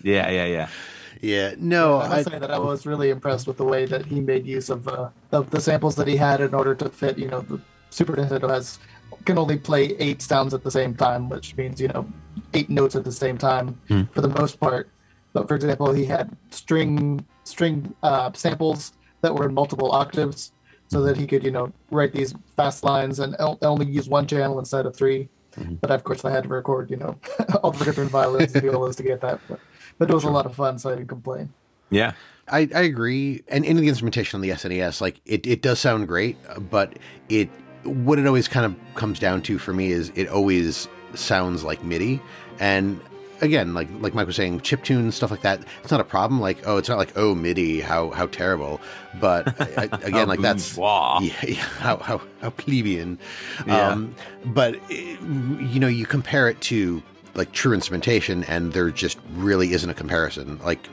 yeah, 0.02 0.30
yeah, 0.30 0.46
yeah. 0.46 0.68
Yeah, 1.20 1.54
no, 1.58 1.96
I 1.98 2.18
I, 2.18 2.22
say 2.22 2.38
that 2.38 2.50
I 2.50 2.58
was 2.58 2.86
really 2.86 3.10
impressed 3.10 3.46
with 3.46 3.56
the 3.58 3.64
way 3.64 3.84
that 3.86 4.06
he 4.06 4.20
made 4.20 4.46
use 4.46 4.70
of 4.70 4.88
uh, 4.88 5.10
of 5.32 5.50
the 5.50 5.60
samples 5.60 5.94
that 5.96 6.08
he 6.08 6.16
had 6.16 6.40
in 6.40 6.54
order 6.54 6.74
to 6.76 6.88
fit. 6.88 7.18
You 7.18 7.28
know, 7.28 7.40
the 7.40 7.60
Super 7.90 8.14
Nintendo 8.16 8.48
has 8.48 8.78
can 9.26 9.36
only 9.36 9.58
play 9.58 9.94
eight 9.98 10.22
sounds 10.22 10.54
at 10.54 10.62
the 10.64 10.70
same 10.70 10.94
time, 10.94 11.28
which 11.28 11.56
means 11.56 11.80
you 11.80 11.88
know 11.88 12.06
eight 12.54 12.70
notes 12.70 12.96
at 12.96 13.04
the 13.04 13.12
same 13.12 13.36
time 13.36 13.78
Hmm. 13.88 14.02
for 14.14 14.22
the 14.22 14.28
most 14.28 14.58
part. 14.60 14.88
But 15.32 15.46
for 15.46 15.54
example, 15.54 15.92
he 15.92 16.04
had 16.06 16.34
string 16.50 17.24
string 17.44 17.94
uh, 18.02 18.32
samples 18.32 18.92
that 19.22 19.34
were 19.34 19.46
in 19.46 19.54
multiple 19.54 19.92
octaves, 19.92 20.52
so 20.88 21.02
that 21.02 21.16
he 21.18 21.26
could 21.26 21.44
you 21.44 21.50
know 21.50 21.70
write 21.90 22.12
these 22.12 22.34
fast 22.56 22.82
lines 22.82 23.18
and 23.20 23.36
only 23.62 23.86
use 23.86 24.08
one 24.08 24.26
channel 24.26 24.58
instead 24.58 24.86
of 24.86 24.96
3 24.96 25.28
But 25.82 25.90
of 25.90 26.02
course, 26.04 26.24
I 26.24 26.30
had 26.30 26.44
to 26.44 26.48
record 26.48 26.90
you 26.90 26.96
know 26.96 27.18
all 27.62 27.72
the 27.72 27.84
different 27.84 28.10
violins 28.10 28.54
and 28.54 28.62
violas 28.62 28.96
to 28.96 29.02
get 29.02 29.20
that. 29.20 29.38
But, 29.48 29.60
but 30.00 30.10
it 30.10 30.14
was 30.14 30.24
a 30.24 30.30
lot 30.30 30.46
of 30.46 30.54
fun, 30.54 30.78
so 30.78 30.90
I 30.90 30.96
didn't 30.96 31.08
complain. 31.08 31.52
Yeah. 31.90 32.12
I, 32.48 32.68
I 32.74 32.80
agree. 32.80 33.44
And 33.48 33.66
in 33.66 33.76
the 33.76 33.86
instrumentation 33.86 34.38
on 34.38 34.40
the 34.40 34.48
SNES, 34.48 35.02
like 35.02 35.20
it, 35.26 35.46
it 35.46 35.60
does 35.60 35.78
sound 35.78 36.08
great, 36.08 36.38
but 36.70 36.94
it 37.28 37.50
what 37.84 38.18
it 38.18 38.26
always 38.26 38.48
kind 38.48 38.66
of 38.66 38.74
comes 38.94 39.18
down 39.18 39.42
to 39.42 39.58
for 39.58 39.74
me 39.74 39.90
is 39.92 40.10
it 40.14 40.28
always 40.28 40.88
sounds 41.14 41.64
like 41.64 41.84
MIDI. 41.84 42.20
And 42.58 42.98
again, 43.42 43.74
like 43.74 43.88
like 44.00 44.14
Mike 44.14 44.26
was 44.26 44.36
saying, 44.36 44.62
chip 44.62 44.82
tunes 44.84 45.14
stuff 45.14 45.30
like 45.30 45.42
that. 45.42 45.62
It's 45.82 45.90
not 45.90 46.00
a 46.00 46.04
problem. 46.04 46.40
Like 46.40 46.66
oh, 46.66 46.78
it's 46.78 46.88
not 46.88 46.96
like 46.96 47.12
oh 47.16 47.34
MIDI, 47.34 47.80
how 47.80 48.10
how 48.10 48.26
terrible. 48.26 48.80
But 49.20 49.60
I, 49.78 49.84
again, 50.02 50.28
like 50.28 50.40
that's 50.40 50.76
yeah, 50.78 51.18
yeah, 51.20 51.54
how 51.54 51.98
how 51.98 52.22
how 52.40 52.50
plebeian. 52.50 53.18
Yeah. 53.66 53.88
Um, 53.88 54.14
but 54.46 54.76
eh, 54.90 55.16
you 55.20 55.78
know, 55.78 55.88
you 55.88 56.06
compare 56.06 56.48
it 56.48 56.60
to 56.62 57.02
like 57.34 57.52
true 57.52 57.72
instrumentation, 57.72 58.44
and 58.44 58.72
there 58.72 58.90
just 58.90 59.18
really 59.34 59.72
isn't 59.72 59.88
a 59.90 59.94
comparison. 59.94 60.58
Like 60.64 60.88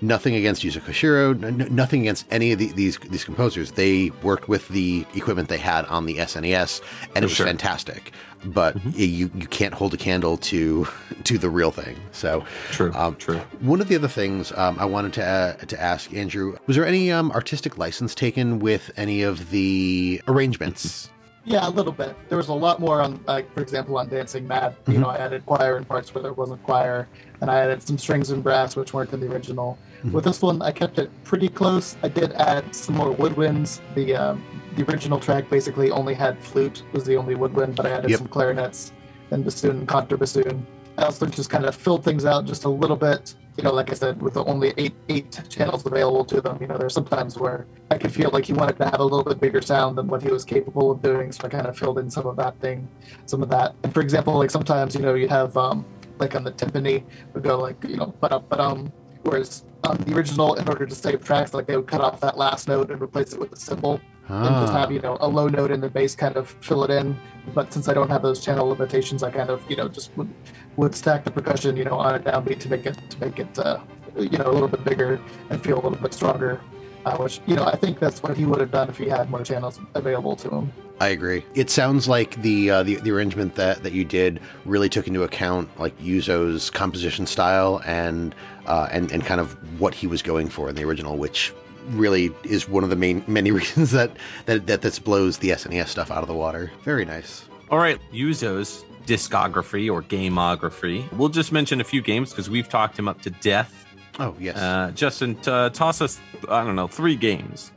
nothing 0.00 0.34
against 0.34 0.62
Yuzo 0.62 0.80
Koshiro, 0.80 1.42
n- 1.42 1.68
nothing 1.74 2.00
against 2.02 2.26
any 2.30 2.52
of 2.52 2.58
the, 2.58 2.72
these 2.72 2.98
these 2.98 3.24
composers. 3.24 3.72
They 3.72 4.10
worked 4.22 4.48
with 4.48 4.68
the 4.68 5.06
equipment 5.14 5.48
they 5.48 5.58
had 5.58 5.84
on 5.86 6.06
the 6.06 6.16
SNES, 6.16 6.80
and 7.14 7.24
it 7.24 7.28
was 7.28 7.32
sure. 7.32 7.46
fantastic. 7.46 8.12
But 8.44 8.74
y- 8.84 8.92
you 8.96 9.30
you 9.34 9.46
can't 9.48 9.74
hold 9.74 9.92
a 9.94 9.96
candle 9.98 10.36
to 10.38 10.86
to 11.24 11.38
the 11.38 11.50
real 11.50 11.70
thing. 11.70 11.96
So 12.12 12.44
True. 12.70 12.92
um, 12.94 13.16
True. 13.16 13.38
one 13.60 13.80
of 13.80 13.88
the 13.88 13.96
other 13.96 14.08
things 14.08 14.52
um, 14.52 14.78
I 14.78 14.84
wanted 14.86 15.12
to 15.14 15.24
uh, 15.24 15.52
to 15.56 15.80
ask 15.80 16.12
Andrew 16.14 16.56
was 16.66 16.76
there 16.76 16.86
any 16.86 17.12
um, 17.12 17.30
artistic 17.32 17.76
license 17.78 18.14
taken 18.14 18.58
with 18.58 18.90
any 18.96 19.22
of 19.22 19.50
the 19.50 20.22
arrangements? 20.26 21.10
Yeah, 21.44 21.66
a 21.66 21.70
little 21.70 21.92
bit. 21.92 22.14
There 22.28 22.36
was 22.36 22.48
a 22.48 22.52
lot 22.54 22.80
more 22.80 23.00
on, 23.00 23.18
like, 23.26 23.52
for 23.54 23.62
example, 23.62 23.96
on 23.96 24.08
Dancing 24.08 24.46
Mad. 24.46 24.76
You 24.86 24.98
know, 24.98 25.08
I 25.08 25.16
added 25.16 25.46
choir 25.46 25.78
in 25.78 25.84
parts 25.86 26.14
where 26.14 26.22
there 26.22 26.34
wasn't 26.34 26.62
choir, 26.64 27.08
and 27.40 27.50
I 27.50 27.60
added 27.60 27.82
some 27.82 27.96
strings 27.96 28.30
and 28.30 28.42
brass 28.42 28.76
which 28.76 28.92
weren't 28.92 29.12
in 29.14 29.20
the 29.20 29.26
original. 29.32 29.78
With 30.12 30.24
this 30.24 30.40
one, 30.42 30.60
I 30.62 30.70
kept 30.70 30.98
it 30.98 31.10
pretty 31.24 31.48
close. 31.48 31.96
I 32.02 32.08
did 32.08 32.32
add 32.32 32.74
some 32.74 32.94
more 32.96 33.14
woodwinds. 33.14 33.80
The 33.94 34.14
um, 34.16 34.42
the 34.76 34.84
original 34.84 35.18
track 35.18 35.50
basically 35.50 35.90
only 35.90 36.14
had 36.14 36.38
flute 36.42 36.82
was 36.92 37.04
the 37.04 37.16
only 37.16 37.34
woodwind, 37.34 37.74
but 37.76 37.84
I 37.86 37.90
added 37.90 38.10
Yep. 38.10 38.18
some 38.18 38.28
clarinets 38.28 38.92
and 39.30 39.44
bassoon 39.44 39.78
and 39.80 39.88
contrabassoon. 39.88 40.62
Also 41.00 41.26
just 41.26 41.50
kind 41.50 41.64
of 41.64 41.74
filled 41.74 42.04
things 42.04 42.24
out 42.24 42.44
just 42.44 42.64
a 42.64 42.68
little 42.68 42.96
bit. 42.96 43.34
You 43.56 43.64
know, 43.64 43.72
like 43.72 43.90
I 43.90 43.94
said, 43.94 44.22
with 44.22 44.34
the 44.34 44.44
only 44.44 44.72
eight 44.76 44.94
eight 45.08 45.40
channels 45.48 45.84
available 45.84 46.24
to 46.26 46.40
them, 46.40 46.58
you 46.60 46.66
know, 46.66 46.78
there's 46.78 46.94
sometimes 46.94 47.36
where 47.38 47.66
I 47.90 47.98
could 47.98 48.12
feel 48.12 48.30
like 48.30 48.44
he 48.44 48.52
wanted 48.52 48.76
to 48.78 48.84
have 48.84 49.00
a 49.00 49.04
little 49.04 49.24
bit 49.24 49.40
bigger 49.40 49.60
sound 49.60 49.98
than 49.98 50.06
what 50.06 50.22
he 50.22 50.30
was 50.30 50.44
capable 50.44 50.90
of 50.90 51.02
doing. 51.02 51.32
So 51.32 51.44
I 51.44 51.48
kind 51.48 51.66
of 51.66 51.76
filled 51.76 51.98
in 51.98 52.10
some 52.10 52.26
of 52.26 52.36
that 52.36 52.58
thing, 52.60 52.88
some 53.26 53.42
of 53.42 53.48
that. 53.50 53.74
And 53.82 53.92
for 53.92 54.00
example, 54.00 54.34
like 54.38 54.50
sometimes, 54.50 54.94
you 54.94 55.02
know, 55.02 55.14
you 55.14 55.28
have 55.28 55.56
um, 55.56 55.84
like 56.18 56.34
on 56.34 56.44
the 56.44 56.52
timpani 56.52 57.02
would 57.34 57.42
go 57.42 57.58
like, 57.58 57.82
you 57.84 57.96
know, 57.96 58.14
but 58.20 58.32
up, 58.32 58.48
but 58.48 58.60
um, 58.60 58.92
whereas 59.22 59.64
on 59.84 59.96
the 59.98 60.14
original, 60.14 60.54
in 60.54 60.68
order 60.68 60.86
to 60.86 60.94
save 60.94 61.24
tracks, 61.24 61.54
like 61.54 61.66
they 61.66 61.76
would 61.76 61.86
cut 61.86 62.00
off 62.00 62.20
that 62.20 62.36
last 62.38 62.68
note 62.68 62.90
and 62.90 63.00
replace 63.02 63.32
it 63.32 63.40
with 63.40 63.52
a 63.52 63.56
cymbal 63.56 64.00
and 64.30 64.54
just 64.60 64.72
have 64.72 64.90
Ah, 64.90 64.92
you 64.92 65.00
know 65.00 65.16
a 65.20 65.28
low 65.28 65.48
note 65.48 65.70
in 65.70 65.80
the 65.80 65.88
bass 65.88 66.14
kind 66.14 66.36
of 66.36 66.48
fill 66.60 66.84
it 66.84 66.90
in. 66.90 67.16
But 67.54 67.72
since 67.72 67.88
I 67.88 67.94
don't 67.94 68.08
have 68.08 68.22
those 68.22 68.44
channel 68.44 68.68
limitations, 68.68 69.22
I 69.22 69.30
kind 69.30 69.50
of 69.50 69.68
you 69.68 69.76
know 69.76 69.88
just 69.88 70.16
would 70.16 70.32
would 70.76 70.94
stack 70.94 71.24
the 71.24 71.30
percussion 71.30 71.76
you 71.76 71.84
know 71.84 71.98
on 71.98 72.14
a 72.14 72.18
downbeat 72.18 72.60
to 72.60 72.68
make 72.68 72.86
it 72.86 72.98
to 73.10 73.20
make 73.20 73.38
it 73.38 73.58
uh, 73.58 73.80
you 74.16 74.38
know 74.38 74.46
a 74.46 74.52
little 74.52 74.68
bit 74.68 74.84
bigger 74.84 75.20
and 75.50 75.62
feel 75.62 75.80
a 75.80 75.82
little 75.82 75.98
bit 75.98 76.14
stronger. 76.14 76.60
Uh, 77.06 77.16
which 77.16 77.40
you 77.46 77.56
know 77.56 77.64
I 77.64 77.76
think 77.76 77.98
that's 77.98 78.22
what 78.22 78.36
he 78.36 78.44
would 78.44 78.60
have 78.60 78.70
done 78.70 78.90
if 78.90 78.98
he 78.98 79.08
had 79.08 79.30
more 79.30 79.42
channels 79.42 79.80
available 79.94 80.36
to 80.36 80.50
him. 80.50 80.72
I 81.00 81.08
agree. 81.08 81.46
It 81.54 81.70
sounds 81.70 82.08
like 82.08 82.40
the, 82.42 82.70
uh, 82.70 82.82
the 82.82 82.96
the 82.96 83.10
arrangement 83.10 83.54
that, 83.54 83.82
that 83.82 83.94
you 83.94 84.04
did 84.04 84.38
really 84.66 84.90
took 84.90 85.08
into 85.08 85.22
account 85.22 85.70
like 85.80 85.98
Yuzo's 85.98 86.68
composition 86.68 87.26
style 87.26 87.80
and 87.86 88.34
uh, 88.66 88.88
and 88.92 89.10
and 89.10 89.24
kind 89.24 89.40
of 89.40 89.52
what 89.80 89.94
he 89.94 90.06
was 90.06 90.20
going 90.20 90.50
for 90.50 90.68
in 90.68 90.74
the 90.74 90.84
original, 90.84 91.16
which 91.16 91.54
really 91.88 92.30
is 92.44 92.68
one 92.68 92.84
of 92.84 92.90
the 92.90 92.96
main 92.96 93.24
many 93.26 93.50
reasons 93.60 93.92
that 93.92 94.14
that 94.44 94.66
that 94.66 94.82
this 94.82 94.98
blows 94.98 95.38
the 95.38 95.50
SNES 95.50 95.88
stuff 95.88 96.10
out 96.10 96.20
of 96.20 96.28
the 96.28 96.34
water. 96.34 96.70
Very 96.84 97.06
nice. 97.06 97.46
All 97.70 97.78
right, 97.78 97.98
Yuzo's 98.12 98.84
discography 99.10 99.92
or 99.92 100.02
gameography. 100.02 101.10
We'll 101.12 101.30
just 101.30 101.50
mention 101.50 101.80
a 101.80 101.84
few 101.84 102.00
games 102.00 102.30
because 102.30 102.48
we've 102.48 102.68
talked 102.68 102.96
him 102.96 103.08
up 103.08 103.20
to 103.22 103.30
death. 103.30 103.84
Oh 104.20 104.36
yes. 104.38 104.56
Uh, 104.56 104.92
Justin, 104.94 105.34
t- 105.34 105.50
uh, 105.50 105.70
toss 105.70 106.00
us, 106.00 106.20
I 106.48 106.64
don't 106.64 106.76
know, 106.76 106.86
three 106.86 107.16
games. 107.16 107.72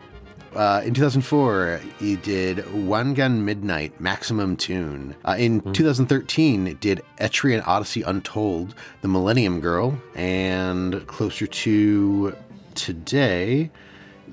Uh, 0.55 0.83
in 0.85 0.93
2004, 0.93 1.81
he 1.97 2.15
did 2.17 2.57
Wangan 2.57 3.39
Midnight 3.39 3.99
Maximum 3.99 4.55
Tune. 4.55 5.15
Uh, 5.25 5.35
in 5.39 5.61
2013, 5.73 6.67
it 6.67 6.79
did 6.79 7.01
Etrian 7.19 7.65
Odyssey 7.65 8.03
Untold, 8.03 8.75
The 9.01 9.07
Millennium 9.07 9.59
Girl, 9.61 9.97
and 10.13 11.07
closer 11.07 11.47
to 11.47 12.35
today, 12.75 13.71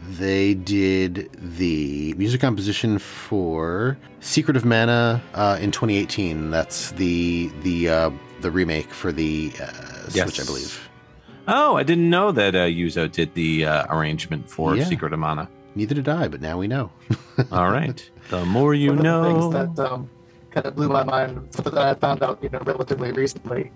they 0.08 0.54
did 0.54 1.30
the 1.58 2.14
music 2.16 2.40
composition 2.40 2.98
for 2.98 3.98
Secret 4.20 4.56
of 4.56 4.64
Mana 4.64 5.22
uh, 5.34 5.58
in 5.60 5.70
2018. 5.70 6.50
That's 6.50 6.92
the 6.92 7.50
the 7.62 7.88
uh, 7.88 8.10
the 8.40 8.50
remake 8.50 8.90
for 8.90 9.12
the 9.12 9.52
uh, 9.60 9.66
Switch, 10.08 10.16
Yes. 10.16 10.40
I 10.40 10.44
believe. 10.44 10.88
Oh, 11.48 11.76
I 11.76 11.82
didn't 11.82 12.08
know 12.10 12.32
that 12.32 12.54
uh, 12.54 12.58
Yuzo 12.66 13.10
did 13.10 13.34
the 13.34 13.66
uh, 13.66 13.86
arrangement 13.94 14.48
for 14.48 14.76
Yeah. 14.76 14.84
Secret 14.84 15.12
of 15.12 15.18
Mana. 15.18 15.48
Neither 15.74 15.94
did 15.94 16.08
I, 16.08 16.28
but 16.28 16.40
now 16.40 16.58
we 16.58 16.66
know. 16.66 16.90
All 17.52 17.70
right. 17.70 18.08
The 18.30 18.44
more 18.44 18.74
you 18.74 18.90
One 18.90 18.98
of 18.98 19.04
the 19.04 19.10
know. 19.10 19.50
things 19.50 19.76
that 19.76 19.90
um, 19.92 20.10
kind 20.50 20.66
of 20.66 20.74
blew 20.76 20.88
my 20.88 21.04
mind, 21.04 21.46
something 21.50 21.74
that 21.74 21.86
I 21.86 21.94
found 21.94 22.22
out, 22.22 22.42
you 22.42 22.48
know, 22.50 22.58
relatively 22.60 23.12
recently, 23.12 23.70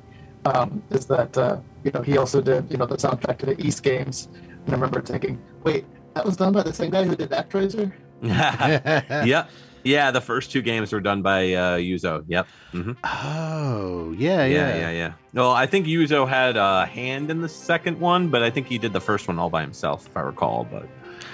um, 0.45 0.83
is 0.91 1.07
that 1.07 1.37
uh, 1.39 1.59
you 1.85 1.91
know 1.93 2.03
he 2.03 2.17
also 2.19 2.41
did 2.41 2.71
you 2.71 2.77
know 2.77 2.87
the 2.87 2.97
soundtrack 2.97 3.39
to 3.39 3.47
the 3.47 3.57
Ys 3.67 3.81
games, 3.81 4.29
and 4.67 4.71
I 4.71 4.73
remember 4.73 5.01
thinking, 5.01 5.41
wait, 5.63 5.85
that 6.15 6.25
was 6.25 6.37
done 6.37 6.53
by 6.53 6.63
the 6.63 6.73
same 6.73 6.91
guy 6.91 7.05
who 7.05 7.17
did 7.17 7.31
ActRaiser. 7.31 7.93
yep. 8.23 9.27
Yeah, 9.27 9.47
Yeah, 9.83 10.11
the 10.11 10.21
first 10.21 10.51
two 10.51 10.63
games 10.63 10.93
were 10.93 11.01
done 11.01 11.21
by 11.23 11.53
uh, 11.53 11.77
Yuzo. 11.77 12.25
Yep. 12.29 12.47
hmm 12.73 12.93
Oh, 13.05 14.15
yeah, 14.17 14.45
Yeah, 14.45 14.69
yeah. 14.69 14.77
yeah, 14.77 14.91
yeah. 14.91 15.13
No, 15.33 15.51
I 15.51 15.67
think 15.67 15.87
Yuzo 15.87 16.27
had 16.29 16.57
a 16.57 16.87
hand 16.87 17.31
in 17.31 17.41
the 17.41 17.49
second 17.49 17.99
one, 18.01 18.29
but 18.29 18.43
I 18.43 18.51
think 18.51 18.67
he 18.67 18.79
did 18.79 18.93
the 18.93 19.01
first 19.01 19.29
one 19.29 19.39
all 19.39 19.51
by 19.51 19.61
himself, 19.61 20.07
if 20.07 20.17
I 20.17 20.21
recall. 20.21 20.67
But 20.71 20.87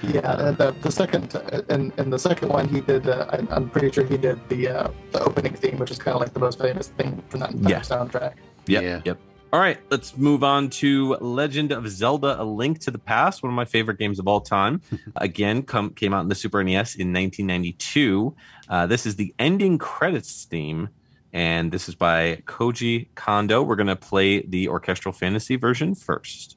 Yeah, 0.03 0.47
and 0.47 0.57
the, 0.57 0.71
the 0.81 0.91
second 0.91 1.33
and, 1.69 1.93
and 1.97 2.11
the 2.11 2.19
second 2.19 2.49
one 2.49 2.67
he 2.67 2.81
did, 2.81 3.07
uh, 3.07 3.27
I, 3.31 3.37
I'm 3.55 3.69
pretty 3.69 3.91
sure 3.91 4.03
he 4.03 4.17
did 4.17 4.37
the 4.49 4.67
uh, 4.67 4.91
the 5.11 5.23
opening 5.23 5.53
theme, 5.53 5.77
which 5.77 5.91
is 5.91 5.99
kind 5.99 6.15
of 6.15 6.21
like 6.21 6.33
the 6.33 6.39
most 6.39 6.59
famous 6.59 6.87
thing 6.89 7.21
from 7.29 7.39
that 7.41 7.51
entire 7.51 7.71
Yeah. 7.75 7.79
soundtrack. 7.81 8.33
Yep, 8.67 8.83
Yeah. 8.83 9.01
yep. 9.05 9.19
All 9.53 9.59
right, 9.59 9.77
let's 9.89 10.15
move 10.15 10.45
on 10.45 10.69
to 10.69 11.15
Legend 11.15 11.73
of 11.73 11.85
Zelda: 11.89 12.41
A 12.41 12.43
Link 12.45 12.79
to 12.79 12.91
the 12.91 12.97
Past, 12.97 13.43
one 13.43 13.51
of 13.51 13.55
my 13.55 13.65
favorite 13.65 13.99
games 13.99 14.17
of 14.17 14.25
all 14.25 14.39
time. 14.39 14.81
Again, 15.17 15.63
come, 15.63 15.89
came 15.89 16.13
out 16.13 16.21
in 16.21 16.29
the 16.29 16.35
Super 16.35 16.63
NES 16.63 16.95
in 16.95 17.11
1992. 17.11 18.33
Uh, 18.69 18.87
this 18.87 19.05
is 19.05 19.17
the 19.17 19.35
ending 19.39 19.77
credits 19.77 20.45
theme, 20.45 20.87
and 21.33 21.69
this 21.69 21.89
is 21.89 21.95
by 21.95 22.37
Koji 22.45 23.09
Kondo. 23.15 23.61
We're 23.61 23.75
going 23.75 23.87
to 23.87 23.97
play 23.97 24.41
the 24.41 24.69
orchestral 24.69 25.11
fantasy 25.11 25.57
version 25.57 25.95
first. 25.95 26.55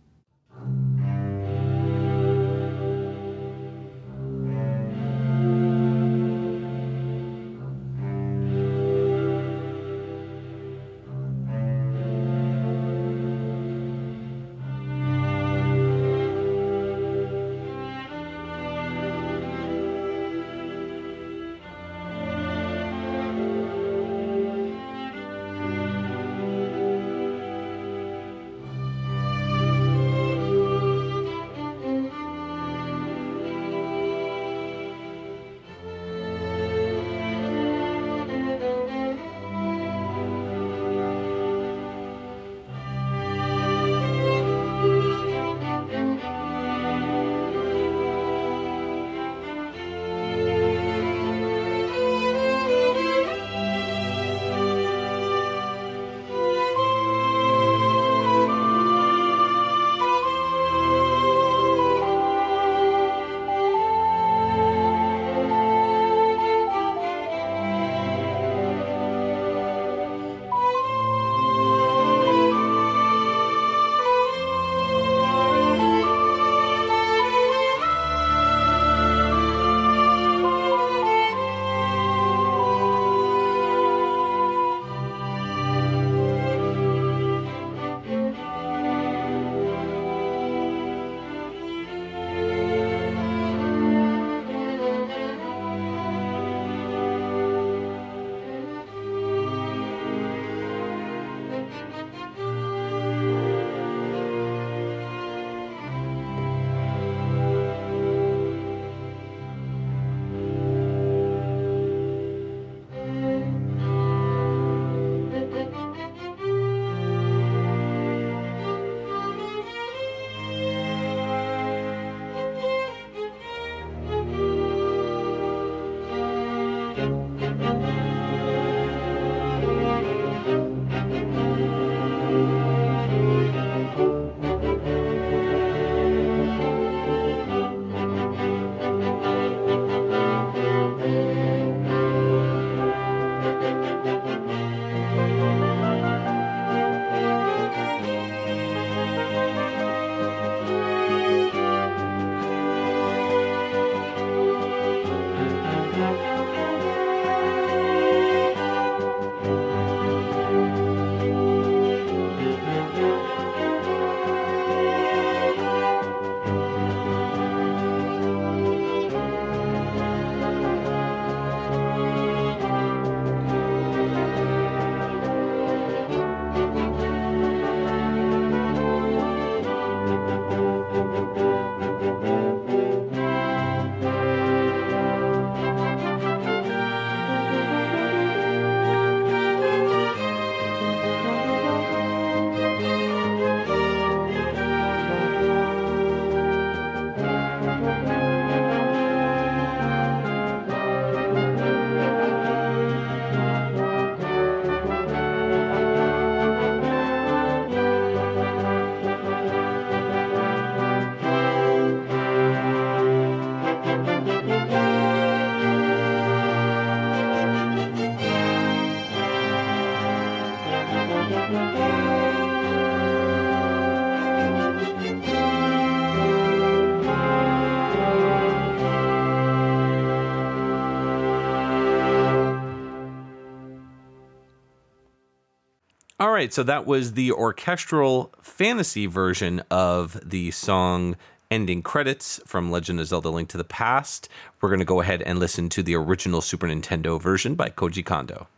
Right, 236.34 236.52
so 236.52 236.62
that 236.64 236.84
was 236.84 237.12
the 237.12 237.32
orchestral 237.32 238.32
fantasy 238.42 239.06
version 239.06 239.62
of 239.70 240.18
the 240.28 240.50
song 240.50 241.16
ending 241.50 241.82
credits 241.82 242.40
from 242.46 242.70
Legend 242.70 242.98
of 242.98 243.06
Zelda 243.06 243.30
Link 243.30 243.48
to 243.50 243.56
the 243.56 243.64
Past. 243.64 244.28
We're 244.60 244.68
going 244.68 244.80
to 244.80 244.84
go 244.84 245.00
ahead 245.00 245.22
and 245.22 245.38
listen 245.38 245.68
to 245.70 245.82
the 245.82 245.94
original 245.94 246.40
Super 246.40 246.66
Nintendo 246.66 247.20
version 247.20 247.54
by 247.54 247.70
Koji 247.70 248.04
Kondo. 248.04 248.48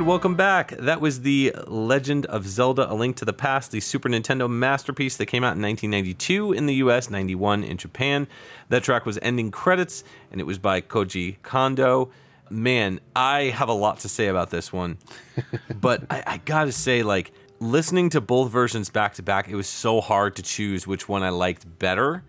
Right, 0.00 0.06
welcome 0.06 0.34
back. 0.34 0.70
That 0.78 1.00
was 1.00 1.20
the 1.20 1.54
Legend 1.66 2.24
of 2.26 2.46
Zelda: 2.46 2.90
A 2.90 2.94
Link 2.94 3.16
to 3.16 3.24
the 3.24 3.32
Past, 3.32 3.70
the 3.70 3.80
Super 3.80 4.08
Nintendo 4.08 4.48
masterpiece 4.48 5.16
that 5.18 5.26
came 5.26 5.44
out 5.44 5.56
in 5.56 5.62
1992 5.62 6.52
in 6.52 6.66
the 6.66 6.74
US, 6.76 7.10
91 7.10 7.64
in 7.64 7.76
Japan. 7.76 8.26
That 8.70 8.82
track 8.82 9.04
was 9.04 9.18
ending 9.20 9.50
credits, 9.50 10.02
and 10.30 10.40
it 10.40 10.44
was 10.44 10.58
by 10.58 10.80
Koji 10.80 11.36
Kondo. 11.42 12.10
Man, 12.48 13.00
I 13.14 13.44
have 13.44 13.68
a 13.68 13.74
lot 13.74 14.00
to 14.00 14.08
say 14.08 14.28
about 14.28 14.50
this 14.50 14.72
one, 14.72 14.96
but 15.80 16.04
I, 16.10 16.22
I 16.26 16.36
gotta 16.38 16.72
say, 16.72 17.02
like 17.02 17.32
listening 17.58 18.08
to 18.10 18.20
both 18.20 18.50
versions 18.50 18.88
back 18.88 19.14
to 19.14 19.22
back, 19.22 19.48
it 19.48 19.54
was 19.54 19.68
so 19.68 20.00
hard 20.00 20.36
to 20.36 20.42
choose 20.42 20.86
which 20.86 21.08
one 21.08 21.22
I 21.22 21.28
liked 21.28 21.78
better, 21.78 22.22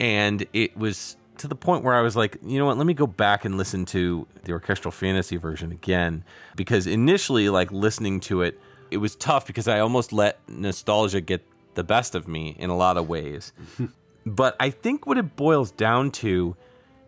and 0.00 0.44
it 0.52 0.76
was 0.76 1.16
to 1.38 1.48
the 1.48 1.54
point 1.54 1.84
where 1.84 1.94
I 1.94 2.00
was 2.00 2.16
like, 2.16 2.38
you 2.44 2.58
know 2.58 2.66
what, 2.66 2.76
let 2.78 2.86
me 2.86 2.94
go 2.94 3.06
back 3.06 3.44
and 3.44 3.56
listen 3.56 3.84
to 3.86 4.26
the 4.44 4.52
orchestral 4.52 4.92
fantasy 4.92 5.36
version 5.36 5.72
again. 5.72 6.24
Because 6.54 6.86
initially, 6.86 7.48
like 7.48 7.70
listening 7.72 8.20
to 8.20 8.42
it, 8.42 8.60
it 8.90 8.98
was 8.98 9.16
tough 9.16 9.46
because 9.46 9.68
I 9.68 9.80
almost 9.80 10.12
let 10.12 10.38
nostalgia 10.48 11.20
get 11.20 11.44
the 11.74 11.84
best 11.84 12.14
of 12.14 12.26
me 12.28 12.56
in 12.58 12.70
a 12.70 12.76
lot 12.76 12.96
of 12.96 13.08
ways. 13.08 13.52
but 14.26 14.56
I 14.60 14.70
think 14.70 15.06
what 15.06 15.18
it 15.18 15.36
boils 15.36 15.70
down 15.70 16.10
to 16.12 16.56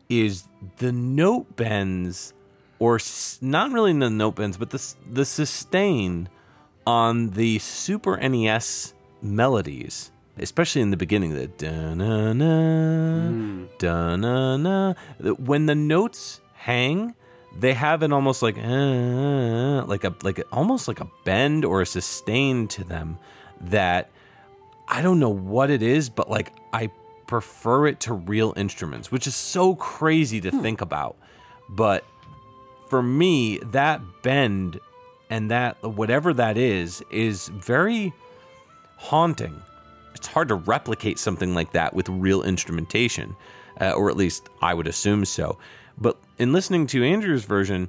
is 0.09 0.45
the 0.79 0.93
note 0.93 1.57
bends, 1.57 2.33
or 2.79 2.97
s- 2.97 3.39
not 3.41 3.73
really 3.73 3.93
the 3.93 4.11
note 4.11 4.37
bends, 4.37 4.57
but 4.57 4.71
the, 4.71 4.95
the 5.11 5.25
sustain 5.25 6.29
on 6.87 7.31
the 7.31 7.59
Super 7.59 8.17
NES 8.17 8.95
melodies 9.21 10.11
especially 10.41 10.83
in 10.83 10.91
the 10.91 10.97
beginning, 10.97 11.35
the 11.35 11.47
da 11.47 11.95
na 11.95 12.33
na 12.33 13.67
da 13.79 14.17
na 14.17 14.57
na. 14.57 14.95
When 15.39 15.67
the 15.67 15.75
notes 15.75 16.41
hang, 16.55 17.15
they 17.59 17.75
have 17.75 18.03
an 18.03 18.13
almost 18.13 18.43
like 18.43 18.59
uh, 18.59 18.61
uh, 18.61 19.85
like 19.87 20.05
a 20.05 20.15
like 20.23 20.39
a, 20.39 20.45
almost 20.53 20.89
like 20.89 21.01
a 21.01 21.09
bend 21.25 21.65
or 21.65 21.83
a 21.83 21.87
sustain 21.87 22.69
to 22.69 22.85
them 22.85 23.19
that 23.61 24.11
I 24.87 25.03
don't 25.03 25.19
know 25.19 25.31
what 25.31 25.71
it 25.71 25.83
is, 25.83 26.09
but 26.09 26.31
like 26.31 26.53
I 26.73 26.91
prefer 27.27 27.87
it 27.87 28.01
to 28.01 28.15
real 28.15 28.55
instruments, 28.57 29.13
which 29.13 29.27
is 29.27 29.35
so 29.35 29.75
crazy 29.75 30.41
to 30.41 30.51
hmm. 30.51 30.61
think 30.61 30.81
about. 30.81 31.17
But 31.69 32.05
for 32.89 33.03
me, 33.03 33.59
that 33.59 34.01
bend 34.23 34.81
and 35.31 35.51
that 35.51 35.83
whatever 35.83 36.33
that 36.35 36.57
is 36.57 37.03
is 37.11 37.49
very 37.49 38.13
haunting. 38.97 39.63
It's 40.15 40.27
hard 40.27 40.49
to 40.49 40.55
replicate 40.57 41.19
something 41.19 41.55
like 41.55 41.73
that 41.73 41.95
with 41.95 42.09
real 42.09 42.43
instrumentation, 42.43 43.37
uh, 43.81 43.93
or 43.93 44.11
at 44.11 44.17
least 44.17 44.49
I 44.61 44.75
would 44.75 44.87
assume 44.87 45.25
so. 45.25 45.59
But 45.97 46.19
in 46.39 46.53
listening 46.53 46.87
to 46.89 47.05
Andrew's 47.05 47.45
version, 47.45 47.89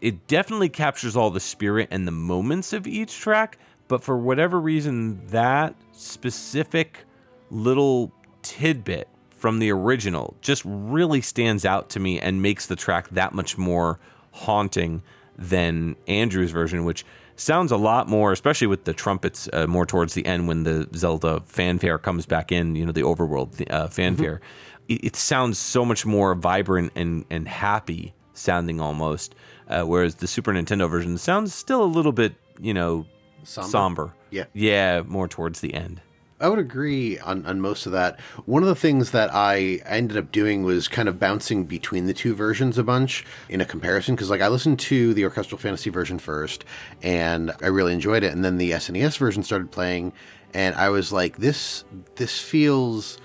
it 0.00 0.26
definitely 0.26 0.68
captures 0.68 1.16
all 1.16 1.30
the 1.30 1.40
spirit 1.40 1.88
and 1.90 2.06
the 2.06 2.12
moments 2.12 2.72
of 2.72 2.86
each 2.86 3.18
track. 3.18 3.58
But 3.88 4.02
for 4.02 4.16
whatever 4.16 4.60
reason, 4.60 5.26
that 5.28 5.74
specific 5.92 7.04
little 7.50 8.12
tidbit 8.42 9.08
from 9.30 9.58
the 9.58 9.70
original 9.70 10.36
just 10.40 10.62
really 10.64 11.20
stands 11.20 11.64
out 11.64 11.90
to 11.90 12.00
me 12.00 12.20
and 12.20 12.42
makes 12.42 12.66
the 12.66 12.76
track 12.76 13.08
that 13.10 13.32
much 13.32 13.56
more 13.56 13.98
haunting 14.32 15.02
than 15.36 15.96
Andrew's 16.06 16.50
version, 16.50 16.84
which 16.84 17.04
sounds 17.38 17.72
a 17.72 17.76
lot 17.76 18.08
more, 18.08 18.32
especially 18.32 18.66
with 18.66 18.84
the 18.84 18.92
trumpets 18.92 19.48
uh, 19.52 19.66
more 19.66 19.86
towards 19.86 20.14
the 20.14 20.26
end 20.26 20.48
when 20.48 20.64
the 20.64 20.88
Zelda 20.94 21.42
fanfare 21.46 21.98
comes 21.98 22.26
back 22.26 22.52
in, 22.52 22.74
you 22.74 22.84
know, 22.84 22.92
the 22.92 23.02
overworld 23.02 23.64
uh, 23.70 23.88
fanfare. 23.88 24.36
Mm-hmm. 24.36 24.92
It, 24.94 25.04
it, 25.04 25.16
sounds 25.16 25.58
so 25.58 25.84
much 25.84 26.06
more 26.06 26.34
vibrant 26.34 26.92
and, 26.94 27.24
and 27.30 27.46
happy 27.46 28.14
sounding 28.32 28.80
almost, 28.80 29.34
uh, 29.68 29.82
whereas 29.82 30.16
the 30.16 30.26
Super 30.26 30.52
Nintendo 30.52 30.90
version 30.90 31.18
sounds 31.18 31.54
still 31.54 31.82
a 31.82 31.86
little 31.86 32.12
bit, 32.12 32.34
you 32.60 32.74
know, 32.74 33.06
somber. 33.44 33.70
somber. 33.70 34.14
Yeah. 34.30 34.44
Yeah, 34.52 35.02
more 35.06 35.28
towards 35.28 35.60
the 35.60 35.74
end. 35.74 36.00
I 36.40 36.48
would 36.48 36.58
agree 36.58 37.18
on, 37.18 37.44
on 37.46 37.60
most 37.60 37.86
of 37.86 37.92
that. 37.92 38.20
One 38.46 38.62
of 38.62 38.68
the 38.68 38.74
things 38.74 39.10
that 39.10 39.30
I 39.34 39.80
ended 39.84 40.16
up 40.16 40.30
doing 40.30 40.62
was 40.62 40.86
kind 40.86 41.08
of 41.08 41.18
bouncing 41.18 41.64
between 41.64 42.06
the 42.06 42.14
two 42.14 42.34
versions 42.34 42.78
a 42.78 42.84
bunch 42.84 43.24
in 43.48 43.60
a 43.60 43.64
comparison 43.64 44.14
because, 44.14 44.30
like, 44.30 44.40
I 44.40 44.48
listened 44.48 44.78
to 44.80 45.14
the 45.14 45.24
Orchestral 45.24 45.58
Fantasy 45.58 45.90
version 45.90 46.18
first 46.18 46.64
and 47.02 47.52
I 47.60 47.66
really 47.66 47.92
enjoyed 47.92 48.22
it, 48.22 48.32
and 48.32 48.44
then 48.44 48.56
the 48.56 48.70
SNES 48.70 49.18
version 49.18 49.42
started 49.42 49.70
playing, 49.72 50.12
and 50.54 50.74
I 50.76 50.90
was 50.90 51.12
like, 51.12 51.38
this 51.38 51.84
this 52.14 52.40
feels 52.40 53.18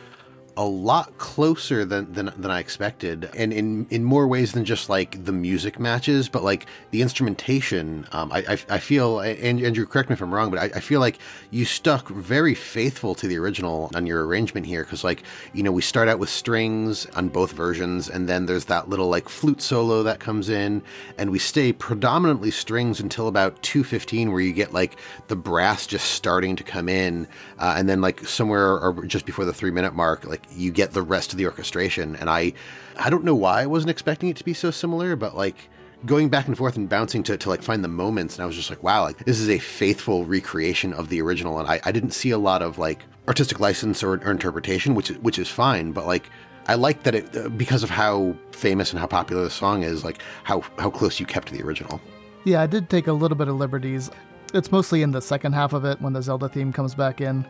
a 0.56 0.64
lot 0.66 1.18
closer 1.18 1.84
than, 1.84 2.12
than 2.14 2.32
than 2.38 2.52
I 2.52 2.60
expected, 2.60 3.30
and 3.36 3.52
in 3.52 3.88
in 3.90 4.04
more 4.04 4.28
ways 4.28 4.52
than 4.52 4.66
just 4.66 4.90
like 4.90 5.24
the 5.26 5.32
music 5.32 5.80
matches, 5.80 6.30
but 6.30 6.44
like 6.44 6.68
the 6.92 7.02
instrumentation. 7.02 8.08
Um, 8.12 8.32
I, 8.32 8.40
I, 8.48 8.58
I 8.70 8.80
feel, 8.80 9.20
and 9.20 9.62
Andrew, 9.64 9.86
correct 9.86 10.10
me 10.10 10.14
if 10.14 10.22
I'm 10.22 10.34
wrong, 10.34 10.52
but 10.52 10.60
I, 10.60 10.66
I 10.76 10.80
feel 10.80 11.00
like 11.00 11.18
you 11.50 11.66
stuck 11.66 12.08
very 12.10 12.54
faithful 12.54 13.16
to 13.16 13.28
the 13.28 13.38
original 13.38 13.90
on 13.96 14.06
your 14.06 14.26
arrangement 14.26 14.66
here, 14.68 14.84
because 14.84 15.04
like 15.04 15.24
you 15.54 15.64
know 15.64 15.72
we 15.72 15.82
start 15.82 16.08
out 16.08 16.20
with 16.20 16.30
strings 16.30 17.08
on 17.08 17.30
both 17.30 17.54
versions, 17.54 18.10
and 18.10 18.30
then 18.30 18.46
there's 18.46 18.66
that 18.66 18.90
little 18.90 19.10
like 19.10 19.30
flute 19.30 19.62
solo 19.62 20.04
that 20.04 20.20
comes 20.20 20.50
in, 20.50 20.84
and 21.18 21.32
we 21.32 21.40
stay 21.40 21.74
predominantly 21.74 22.52
strings 22.52 23.00
until 23.00 23.28
about 23.28 23.60
2:15, 23.64 24.32
where 24.32 24.42
you 24.42 24.54
get 24.54 24.72
like 24.72 24.98
the 25.28 25.36
brass 25.36 25.88
just 25.88 26.12
starting 26.12 26.56
to 26.56 26.64
come 26.64 26.88
in, 26.88 27.28
uh, 27.58 27.74
and 27.76 27.90
then 27.90 28.02
like 28.02 28.20
somewhere 28.28 28.78
or 28.78 29.06
just 29.06 29.26
before 29.26 29.46
the 29.46 29.54
three 29.54 29.72
minute 29.72 29.96
mark, 29.96 30.26
like 30.26 30.43
you 30.52 30.72
get 30.72 30.92
the 30.92 31.02
rest 31.02 31.32
of 31.32 31.38
the 31.38 31.46
orchestration. 31.46 32.16
And 32.16 32.30
I, 32.30 32.54
I 32.98 33.10
don't 33.10 33.24
know 33.24 33.36
why 33.36 33.62
I 33.62 33.66
wasn't 33.66 33.92
expecting 33.92 34.30
it 34.30 34.38
to 34.38 34.44
be 34.44 34.54
so 34.54 34.72
similar, 34.72 35.16
but 35.16 35.36
like 35.36 35.70
going 36.06 36.30
back 36.30 36.48
and 36.48 36.58
forth 36.58 36.76
and 36.76 36.90
bouncing 36.90 37.24
to, 37.24 37.38
to 37.38 37.50
like 37.50 37.62
find 37.62 37.84
the 37.84 37.88
moments 37.88 38.36
and 38.36 38.44
i 38.44 38.46
was 38.46 38.56
just 38.56 38.70
like 38.70 38.84
wow 38.84 39.04
like 39.04 39.18
this 39.20 39.40
is 39.40 39.50
a 39.50 39.60
faithful 39.60 40.26
recreation 40.26 40.94
of 40.94 41.10
the 41.10 41.22
original. 41.22 41.60
And 41.60 41.68
i, 41.68 41.80
I 41.86 41.92
didn't 41.92 42.12
see 42.12 42.32
a 42.32 42.38
lot 42.38 42.62
of 42.62 42.78
like 42.78 43.04
artistic 43.28 43.60
license 43.60 44.04
or, 44.04 44.16
or 44.16 44.32
interpretation 44.32 44.96
which 44.96 45.10
which 45.10 45.40
is 45.40 45.48
fine 45.48 45.92
but 45.92 46.06
like 46.06 46.30
i 46.68 46.76
like 46.76 47.04
that 47.04 47.16
it 47.16 47.38
uh, 47.38 47.50
because 47.50 47.84
of 47.84 47.90
how 47.90 48.36
famous 48.52 48.92
and 48.92 49.00
how 49.00 49.08
popular 49.08 49.44
the 49.44 49.50
song 49.50 49.84
is 49.84 50.04
like 50.04 50.22
how 50.44 50.62
how 50.78 50.90
close 50.90 51.20
you 51.20 51.26
kept 51.26 51.48
to 51.48 51.54
the 51.54 51.64
original. 51.64 52.02
Yeah 52.44 52.62
i 52.62 52.68
did 52.68 52.90
take 52.90 53.08
a 53.08 53.14
little 53.14 53.38
bit 53.38 53.48
of 53.48 53.56
liberties. 53.56 54.12
It's 54.54 54.72
mostly 54.72 55.02
in 55.02 55.12
the 55.12 55.22
second 55.22 55.54
half 55.54 55.74
of 55.74 55.86
it 55.86 56.02
when 56.02 56.14
the 56.14 56.22
zelda 56.22 56.50
theme 56.50 56.74
comes 56.74 56.94
back 56.96 57.22
in 57.22 57.46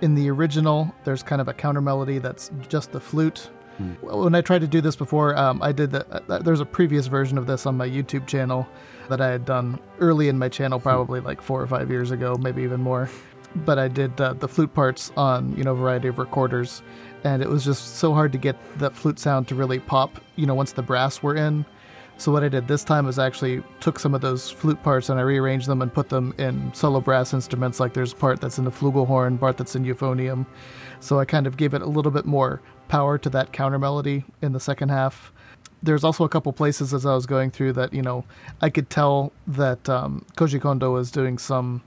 in 0.00 0.14
the 0.14 0.30
original, 0.30 0.94
there's 1.04 1.22
kind 1.22 1.40
of 1.40 1.48
a 1.48 1.52
counter 1.52 1.80
melody 1.80 2.18
that's 2.18 2.50
just 2.68 2.92
the 2.92 3.00
flute. 3.00 3.50
Hmm. 3.78 3.92
When 4.02 4.34
I 4.34 4.40
tried 4.40 4.60
to 4.60 4.68
do 4.68 4.80
this 4.80 4.96
before, 4.96 5.36
um, 5.36 5.60
I 5.62 5.72
did 5.72 5.90
the, 5.90 6.06
Uh, 6.28 6.38
there's 6.38 6.60
a 6.60 6.66
previous 6.66 7.06
version 7.06 7.38
of 7.38 7.46
this 7.46 7.66
on 7.66 7.76
my 7.76 7.88
YouTube 7.88 8.26
channel 8.26 8.68
that 9.08 9.20
I 9.20 9.28
had 9.28 9.44
done 9.44 9.78
early 9.98 10.28
in 10.28 10.38
my 10.38 10.48
channel, 10.48 10.78
hmm. 10.78 10.84
probably 10.84 11.20
like 11.20 11.42
four 11.42 11.60
or 11.60 11.66
five 11.66 11.90
years 11.90 12.10
ago, 12.10 12.36
maybe 12.38 12.62
even 12.62 12.80
more. 12.80 13.08
But 13.56 13.78
I 13.78 13.88
did 13.88 14.20
uh, 14.20 14.32
the 14.34 14.48
flute 14.48 14.74
parts 14.74 15.12
on 15.16 15.56
you 15.56 15.64
know 15.64 15.72
a 15.72 15.76
variety 15.76 16.08
of 16.08 16.18
recorders, 16.18 16.82
and 17.22 17.42
it 17.42 17.48
was 17.48 17.64
just 17.64 17.96
so 17.96 18.12
hard 18.12 18.32
to 18.32 18.38
get 18.38 18.56
that 18.78 18.94
flute 18.94 19.18
sound 19.18 19.48
to 19.48 19.54
really 19.54 19.78
pop. 19.78 20.20
You 20.36 20.46
know, 20.46 20.54
once 20.54 20.72
the 20.72 20.82
brass 20.82 21.22
were 21.22 21.36
in, 21.36 21.64
so 22.16 22.30
what 22.30 22.44
I 22.44 22.48
did 22.48 22.68
this 22.68 22.84
time 22.84 23.08
is 23.08 23.18
actually 23.18 23.62
took 23.80 23.98
some 23.98 24.14
of 24.14 24.20
those 24.20 24.50
flute 24.50 24.82
parts 24.82 25.08
and 25.08 25.18
I 25.18 25.22
rearranged 25.22 25.66
them 25.66 25.82
and 25.82 25.92
put 25.92 26.08
them 26.08 26.32
in 26.38 26.72
solo 26.72 27.00
brass 27.00 27.34
instruments. 27.34 27.80
Like 27.80 27.92
there's 27.92 28.14
part 28.14 28.40
that's 28.40 28.58
in 28.58 28.64
the 28.64 28.70
flugelhorn, 28.70 29.38
part 29.38 29.56
that's 29.56 29.74
in 29.74 29.84
euphonium. 29.84 30.46
So 31.00 31.18
I 31.18 31.24
kind 31.24 31.46
of 31.46 31.56
gave 31.56 31.74
it 31.74 31.82
a 31.82 31.86
little 31.86 32.12
bit 32.12 32.24
more 32.24 32.62
power 32.88 33.18
to 33.18 33.30
that 33.30 33.52
counter 33.52 33.78
melody 33.78 34.24
in 34.42 34.52
the 34.52 34.60
second 34.60 34.90
half. 34.90 35.32
There's 35.82 36.04
also 36.04 36.24
a 36.24 36.28
couple 36.28 36.52
places 36.52 36.94
as 36.94 37.04
I 37.04 37.14
was 37.14 37.26
going 37.26 37.50
through 37.50 37.74
that 37.74 37.92
you 37.92 38.00
know 38.00 38.24
I 38.62 38.70
could 38.70 38.88
tell 38.88 39.32
that 39.46 39.86
um, 39.88 40.24
Koji 40.36 40.60
Kondo 40.60 40.92
was 40.92 41.10
doing 41.10 41.36
some 41.36 41.82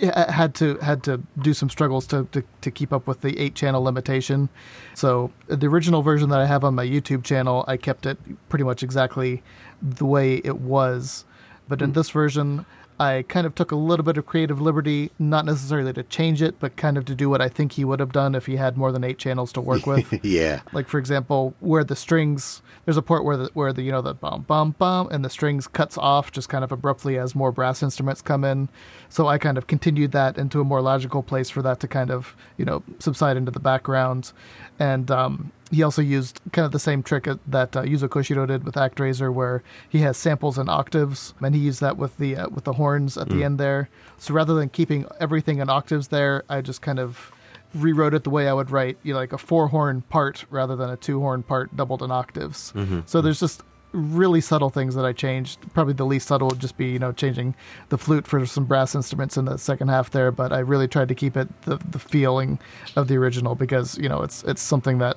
had 0.00 0.54
to 0.54 0.76
had 0.78 1.02
to 1.02 1.20
do 1.40 1.52
some 1.52 1.68
struggles 1.68 2.06
to, 2.06 2.26
to, 2.32 2.42
to 2.60 2.70
keep 2.70 2.92
up 2.92 3.06
with 3.06 3.20
the 3.20 3.38
eight 3.38 3.54
channel 3.54 3.82
limitation. 3.82 4.48
So 4.94 5.30
the 5.46 5.66
original 5.66 6.02
version 6.02 6.30
that 6.30 6.38
I 6.38 6.46
have 6.46 6.64
on 6.64 6.74
my 6.74 6.86
YouTube 6.86 7.24
channel, 7.24 7.64
I 7.66 7.76
kept 7.76 8.06
it 8.06 8.18
pretty 8.48 8.64
much 8.64 8.82
exactly 8.82 9.42
the 9.82 10.06
way 10.06 10.36
it 10.44 10.58
was. 10.58 11.24
But 11.68 11.82
in 11.82 11.90
hmm. 11.90 11.94
this 11.94 12.10
version, 12.10 12.66
I 13.00 13.24
kind 13.28 13.46
of 13.46 13.54
took 13.54 13.72
a 13.72 13.76
little 13.76 14.04
bit 14.04 14.18
of 14.18 14.26
creative 14.26 14.60
liberty, 14.60 15.10
not 15.18 15.46
necessarily 15.46 15.90
to 15.94 16.02
change 16.02 16.42
it, 16.42 16.60
but 16.60 16.76
kind 16.76 16.98
of 16.98 17.06
to 17.06 17.14
do 17.14 17.30
what 17.30 17.40
I 17.40 17.48
think 17.48 17.72
he 17.72 17.84
would 17.84 17.98
have 17.98 18.12
done 18.12 18.34
if 18.34 18.44
he 18.44 18.56
had 18.56 18.76
more 18.76 18.92
than 18.92 19.04
eight 19.04 19.16
channels 19.16 19.52
to 19.52 19.60
work 19.62 19.86
with. 19.86 20.12
yeah. 20.22 20.60
Like 20.74 20.86
for 20.86 20.98
example, 20.98 21.54
where 21.60 21.82
the 21.82 21.96
strings, 21.96 22.60
there's 22.84 22.98
a 22.98 23.02
part 23.02 23.24
where 23.24 23.38
the 23.38 23.50
where 23.54 23.72
the 23.72 23.80
you 23.80 23.90
know 23.90 24.02
the 24.02 24.12
bum 24.12 24.42
bum 24.42 24.74
bum 24.78 25.08
and 25.10 25.24
the 25.24 25.30
strings 25.30 25.66
cuts 25.66 25.96
off 25.96 26.30
just 26.30 26.50
kind 26.50 26.62
of 26.62 26.72
abruptly 26.72 27.16
as 27.16 27.34
more 27.34 27.50
brass 27.50 27.82
instruments 27.82 28.20
come 28.20 28.44
in. 28.44 28.68
So 29.08 29.28
I 29.28 29.38
kind 29.38 29.56
of 29.56 29.66
continued 29.66 30.12
that 30.12 30.36
into 30.36 30.60
a 30.60 30.64
more 30.64 30.82
logical 30.82 31.22
place 31.22 31.48
for 31.48 31.62
that 31.62 31.80
to 31.80 31.88
kind 31.88 32.10
of 32.10 32.36
you 32.58 32.66
know 32.66 32.82
subside 32.98 33.38
into 33.38 33.50
the 33.50 33.60
background, 33.60 34.32
and 34.78 35.10
um, 35.10 35.52
he 35.70 35.82
also 35.82 36.02
used 36.02 36.40
kind 36.52 36.66
of 36.66 36.72
the 36.72 36.78
same 36.78 37.02
trick 37.02 37.24
that 37.24 37.76
uh, 37.76 37.82
Yuzo 37.82 38.08
Koshiro 38.08 38.46
did 38.46 38.64
with 38.64 38.74
ActRaiser, 38.74 39.32
where 39.32 39.62
he 39.88 39.98
has 39.98 40.16
samples 40.16 40.58
and 40.58 40.68
octaves, 40.68 41.34
and 41.40 41.54
he 41.54 41.60
used 41.60 41.80
that 41.80 41.96
with 41.96 42.16
the 42.18 42.36
uh, 42.36 42.48
with 42.48 42.64
the 42.64 42.74
horns 42.74 43.16
at 43.16 43.28
mm. 43.28 43.38
the 43.38 43.44
end 43.44 43.58
there. 43.58 43.88
So 44.18 44.34
rather 44.34 44.54
than 44.54 44.68
keeping 44.68 45.06
everything 45.20 45.58
in 45.58 45.70
octaves 45.70 46.08
there, 46.08 46.44
I 46.48 46.60
just 46.60 46.82
kind 46.82 46.98
of 46.98 47.32
rewrote 47.74 48.14
it 48.14 48.24
the 48.24 48.30
way 48.30 48.48
I 48.48 48.52
would 48.52 48.70
write, 48.70 48.98
you 49.02 49.12
know, 49.12 49.20
like 49.20 49.32
a 49.32 49.38
four 49.38 49.68
horn 49.68 50.02
part 50.02 50.44
rather 50.50 50.74
than 50.74 50.90
a 50.90 50.96
two 50.96 51.20
horn 51.20 51.42
part 51.42 51.76
doubled 51.76 52.02
in 52.02 52.10
octaves. 52.10 52.72
Mm-hmm. 52.74 53.00
So 53.06 53.20
there's 53.20 53.40
just 53.40 53.62
really 53.92 54.40
subtle 54.40 54.70
things 54.70 54.94
that 54.94 55.04
I 55.04 55.12
changed. 55.12 55.58
Probably 55.74 55.94
the 55.94 56.06
least 56.06 56.28
subtle 56.28 56.48
would 56.48 56.60
just 56.60 56.76
be, 56.76 56.90
you 56.90 56.98
know, 56.98 57.12
changing 57.12 57.54
the 57.88 57.98
flute 57.98 58.26
for 58.26 58.44
some 58.46 58.64
brass 58.64 58.94
instruments 58.94 59.36
in 59.36 59.46
the 59.46 59.56
second 59.56 59.88
half 59.88 60.10
there, 60.10 60.30
but 60.30 60.52
I 60.52 60.60
really 60.60 60.88
tried 60.88 61.08
to 61.08 61.14
keep 61.14 61.36
it 61.36 61.48
the, 61.62 61.76
the 61.76 61.98
feeling 61.98 62.58
of 62.96 63.08
the 63.08 63.16
original 63.16 63.54
because, 63.54 63.98
you 63.98 64.08
know, 64.08 64.22
it's 64.22 64.44
it's 64.44 64.62
something 64.62 64.98
that 64.98 65.16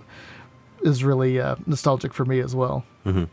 is 0.84 1.04
really 1.04 1.40
uh, 1.40 1.56
nostalgic 1.66 2.14
for 2.14 2.26
me 2.26 2.40
as 2.40 2.56
well. 2.56 2.84
Mm-hmm. 3.06 3.26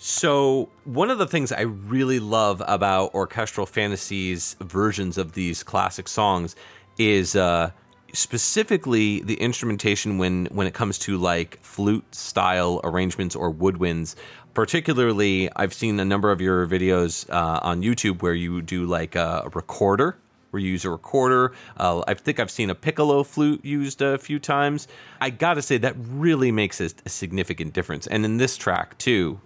So, 0.00 0.68
one 0.84 1.10
of 1.10 1.18
the 1.18 1.26
things 1.26 1.50
I 1.50 1.62
really 1.62 2.20
love 2.20 2.62
about 2.66 3.14
Orchestral 3.14 3.66
Fantasies 3.66 4.54
versions 4.60 5.18
of 5.18 5.32
these 5.32 5.64
classic 5.64 6.06
songs 6.06 6.54
is 6.98 7.34
uh, 7.34 7.72
specifically 8.12 9.22
the 9.22 9.34
instrumentation 9.34 10.18
when 10.18 10.46
when 10.52 10.68
it 10.68 10.74
comes 10.74 10.98
to 11.00 11.18
like 11.18 11.58
flute 11.62 12.14
style 12.14 12.80
arrangements 12.84 13.34
or 13.34 13.52
woodwinds. 13.52 14.14
Particularly, 14.54 15.50
I've 15.56 15.74
seen 15.74 15.98
a 15.98 16.04
number 16.04 16.30
of 16.30 16.40
your 16.40 16.66
videos 16.66 17.28
uh, 17.30 17.60
on 17.62 17.82
YouTube 17.82 18.22
where 18.22 18.34
you 18.34 18.62
do 18.62 18.86
like 18.86 19.16
a 19.16 19.50
recorder 19.52 20.16
where 20.50 20.60
you 20.60 20.70
use 20.70 20.84
a 20.84 20.90
recorder. 20.90 21.52
Uh, 21.76 22.02
I 22.06 22.14
think 22.14 22.40
I've 22.40 22.50
seen 22.50 22.70
a 22.70 22.74
piccolo 22.74 23.22
flute 23.22 23.64
used 23.64 24.02
a 24.02 24.18
few 24.18 24.38
times. 24.38 24.88
I 25.20 25.30
gotta 25.30 25.62
say, 25.62 25.78
that 25.78 25.94
really 25.98 26.52
makes 26.52 26.80
a, 26.80 26.90
a 27.04 27.08
significant 27.08 27.72
difference. 27.72 28.06
And 28.06 28.24
in 28.24 28.38
this 28.38 28.56
track, 28.56 28.96
too, 28.98 29.40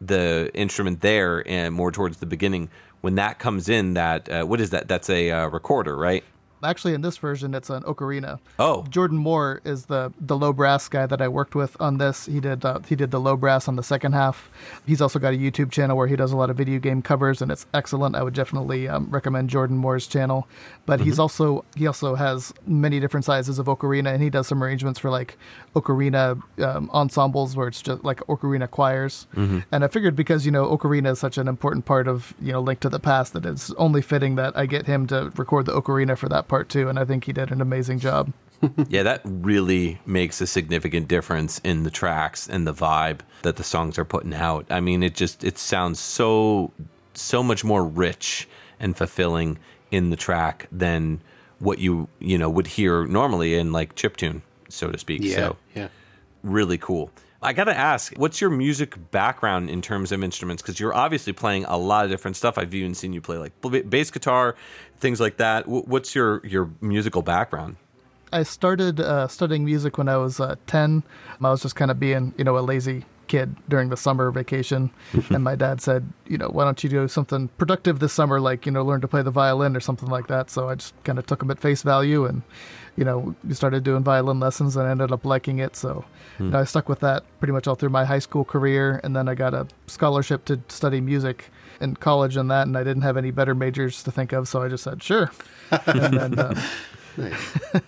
the 0.00 0.50
instrument 0.54 1.00
there 1.00 1.46
and 1.48 1.74
more 1.74 1.90
towards 1.90 2.18
the 2.18 2.26
beginning, 2.26 2.70
when 3.00 3.14
that 3.16 3.38
comes 3.38 3.68
in, 3.68 3.94
that, 3.94 4.28
uh, 4.28 4.44
what 4.44 4.60
is 4.60 4.70
that? 4.70 4.88
That's 4.88 5.10
a 5.10 5.30
uh, 5.30 5.46
recorder, 5.48 5.96
right? 5.96 6.24
Actually, 6.62 6.94
in 6.94 7.02
this 7.02 7.16
version, 7.18 7.54
it's 7.54 7.70
an 7.70 7.82
ocarina. 7.84 8.40
Oh, 8.58 8.84
Jordan 8.88 9.18
Moore 9.18 9.60
is 9.64 9.86
the 9.86 10.12
the 10.20 10.36
low 10.36 10.52
brass 10.52 10.88
guy 10.88 11.06
that 11.06 11.22
I 11.22 11.28
worked 11.28 11.54
with 11.54 11.76
on 11.80 11.98
this. 11.98 12.26
He 12.26 12.40
did 12.40 12.64
uh, 12.64 12.80
he 12.88 12.96
did 12.96 13.10
the 13.10 13.20
low 13.20 13.36
brass 13.36 13.68
on 13.68 13.76
the 13.76 13.82
second 13.82 14.12
half. 14.12 14.50
He's 14.86 15.00
also 15.00 15.18
got 15.18 15.34
a 15.34 15.36
YouTube 15.36 15.70
channel 15.70 15.96
where 15.96 16.06
he 16.06 16.16
does 16.16 16.32
a 16.32 16.36
lot 16.36 16.50
of 16.50 16.56
video 16.56 16.78
game 16.78 17.02
covers, 17.02 17.40
and 17.42 17.50
it's 17.50 17.66
excellent. 17.72 18.16
I 18.16 18.22
would 18.22 18.34
definitely 18.34 18.88
um, 18.88 19.08
recommend 19.10 19.50
Jordan 19.50 19.76
Moore's 19.76 20.06
channel. 20.06 20.48
But 20.86 21.00
he's 21.00 21.18
also 21.18 21.64
he 21.76 21.86
also 21.86 22.14
has 22.14 22.52
many 22.66 22.98
different 22.98 23.24
sizes 23.24 23.58
of 23.58 23.66
ocarina, 23.66 24.12
and 24.12 24.22
he 24.22 24.30
does 24.30 24.46
some 24.46 24.62
arrangements 24.62 24.98
for 24.98 25.10
like 25.10 25.36
ocarina 25.76 26.42
um, 26.62 26.90
ensembles 26.92 27.54
where 27.56 27.68
it's 27.68 27.82
just 27.82 28.02
like 28.04 28.18
ocarina 28.26 28.70
choirs. 28.70 29.26
And 29.70 29.84
I 29.84 29.88
figured 29.88 30.16
because 30.16 30.44
you 30.46 30.52
know 30.52 30.66
ocarina 30.76 31.12
is 31.12 31.18
such 31.18 31.38
an 31.38 31.46
important 31.46 31.84
part 31.84 32.08
of 32.08 32.34
you 32.40 32.52
know 32.52 32.60
Link 32.60 32.80
to 32.80 32.88
the 32.88 32.98
Past 32.98 33.32
that 33.34 33.44
it's 33.46 33.70
only 33.74 34.02
fitting 34.02 34.36
that 34.36 34.56
I 34.56 34.66
get 34.66 34.86
him 34.86 35.06
to 35.08 35.30
record 35.36 35.66
the 35.66 35.72
ocarina 35.80 36.16
for 36.16 36.28
that 36.30 36.47
part 36.48 36.68
too. 36.68 36.88
And 36.88 36.98
I 36.98 37.04
think 37.04 37.24
he 37.24 37.32
did 37.32 37.50
an 37.50 37.60
amazing 37.60 37.98
job. 38.00 38.32
yeah, 38.88 39.04
that 39.04 39.20
really 39.24 40.00
makes 40.04 40.40
a 40.40 40.46
significant 40.46 41.06
difference 41.06 41.60
in 41.60 41.84
the 41.84 41.90
tracks 41.90 42.48
and 42.48 42.66
the 42.66 42.74
vibe 42.74 43.20
that 43.42 43.56
the 43.56 43.62
songs 43.62 43.98
are 43.98 44.04
putting 44.04 44.34
out. 44.34 44.66
I 44.70 44.80
mean, 44.80 45.02
it 45.02 45.14
just 45.14 45.44
it 45.44 45.58
sounds 45.58 46.00
so 46.00 46.72
so 47.14 47.42
much 47.42 47.64
more 47.64 47.84
rich 47.84 48.48
and 48.80 48.96
fulfilling 48.96 49.58
in 49.90 50.10
the 50.10 50.16
track 50.16 50.68
than 50.72 51.20
what 51.60 51.78
you 51.78 52.08
you 52.18 52.36
know 52.38 52.50
would 52.50 52.66
hear 52.66 53.06
normally 53.06 53.54
in 53.54 53.72
like 53.72 53.94
chiptune, 53.94 54.42
so 54.68 54.90
to 54.90 54.98
speak. 54.98 55.22
Yeah, 55.22 55.34
So 55.34 55.56
yeah. 55.74 55.88
really 56.42 56.78
cool. 56.78 57.10
I 57.40 57.52
got 57.52 57.64
to 57.64 57.76
ask, 57.76 58.12
what's 58.16 58.40
your 58.40 58.50
music 58.50 58.96
background 59.12 59.70
in 59.70 59.80
terms 59.80 60.10
of 60.10 60.24
instruments? 60.24 60.60
Because 60.60 60.80
you're 60.80 60.94
obviously 60.94 61.32
playing 61.32 61.66
a 61.66 61.76
lot 61.76 62.04
of 62.04 62.10
different 62.10 62.36
stuff. 62.36 62.58
I've 62.58 62.74
even 62.74 62.94
seen 62.94 63.12
you 63.12 63.20
play 63.20 63.36
like 63.38 63.52
bass 63.88 64.10
guitar, 64.10 64.56
things 65.00 65.20
like 65.20 65.36
that. 65.38 65.64
W- 65.64 65.84
What's 65.84 66.14
your 66.14 66.44
your 66.46 66.70
musical 66.80 67.22
background? 67.22 67.76
I 68.32 68.42
started 68.42 69.00
uh, 69.00 69.26
studying 69.28 69.64
music 69.64 69.96
when 69.96 70.08
I 70.08 70.18
was 70.18 70.38
uh, 70.38 70.56
10. 70.66 71.02
I 71.42 71.50
was 71.50 71.62
just 71.62 71.76
kind 71.76 71.90
of 71.90 71.98
being, 71.98 72.34
you 72.36 72.44
know, 72.44 72.58
a 72.58 72.60
lazy 72.60 73.06
kid 73.26 73.56
during 73.68 73.88
the 73.88 73.96
summer 73.96 74.30
vacation. 74.30 74.90
and 75.30 75.42
my 75.42 75.54
dad 75.54 75.80
said, 75.80 76.12
you 76.26 76.36
know, 76.36 76.48
why 76.48 76.64
don't 76.64 76.82
you 76.84 76.90
do 76.90 77.08
something 77.08 77.48
productive 77.56 78.00
this 78.00 78.12
summer, 78.12 78.38
like, 78.38 78.66
you 78.66 78.72
know, 78.72 78.84
learn 78.84 79.00
to 79.00 79.08
play 79.08 79.22
the 79.22 79.30
violin 79.30 79.74
or 79.76 79.80
something 79.80 80.10
like 80.10 80.26
that. 80.26 80.50
So 80.50 80.68
I 80.68 80.74
just 80.74 80.92
kind 81.04 81.18
of 81.18 81.26
took 81.26 81.42
him 81.42 81.50
at 81.50 81.58
face 81.58 81.82
value 81.82 82.26
and, 82.26 82.42
you 82.96 83.04
know, 83.04 83.34
we 83.46 83.54
started 83.54 83.82
doing 83.82 84.04
violin 84.04 84.40
lessons 84.40 84.76
and 84.76 84.86
I 84.86 84.90
ended 84.90 85.10
up 85.12 85.24
liking 85.24 85.58
it. 85.58 85.74
So, 85.76 86.04
you 86.38 86.46
know, 86.50 86.58
I 86.60 86.64
stuck 86.64 86.88
with 86.88 87.00
that 87.00 87.24
pretty 87.38 87.52
much 87.52 87.66
all 87.66 87.76
through 87.76 87.90
my 87.90 88.04
high 88.04 88.18
school 88.18 88.44
career. 88.44 89.00
And 89.02 89.16
then 89.16 89.26
I 89.28 89.34
got 89.34 89.54
a 89.54 89.66
scholarship 89.86 90.44
to 90.46 90.60
study 90.68 91.00
music 91.00 91.50
in 91.80 91.96
college 91.96 92.36
and 92.36 92.50
that. 92.50 92.66
And 92.66 92.76
I 92.76 92.84
didn't 92.84 93.02
have 93.02 93.16
any 93.16 93.30
better 93.30 93.54
majors 93.54 94.02
to 94.04 94.10
think 94.10 94.32
of. 94.32 94.48
So 94.48 94.62
I 94.62 94.68
just 94.68 94.84
said, 94.84 95.02
sure. 95.02 95.30
and 95.70 96.14
then, 96.14 96.38
um, 96.38 96.56
Nice. 97.18 97.56
I 97.74 97.80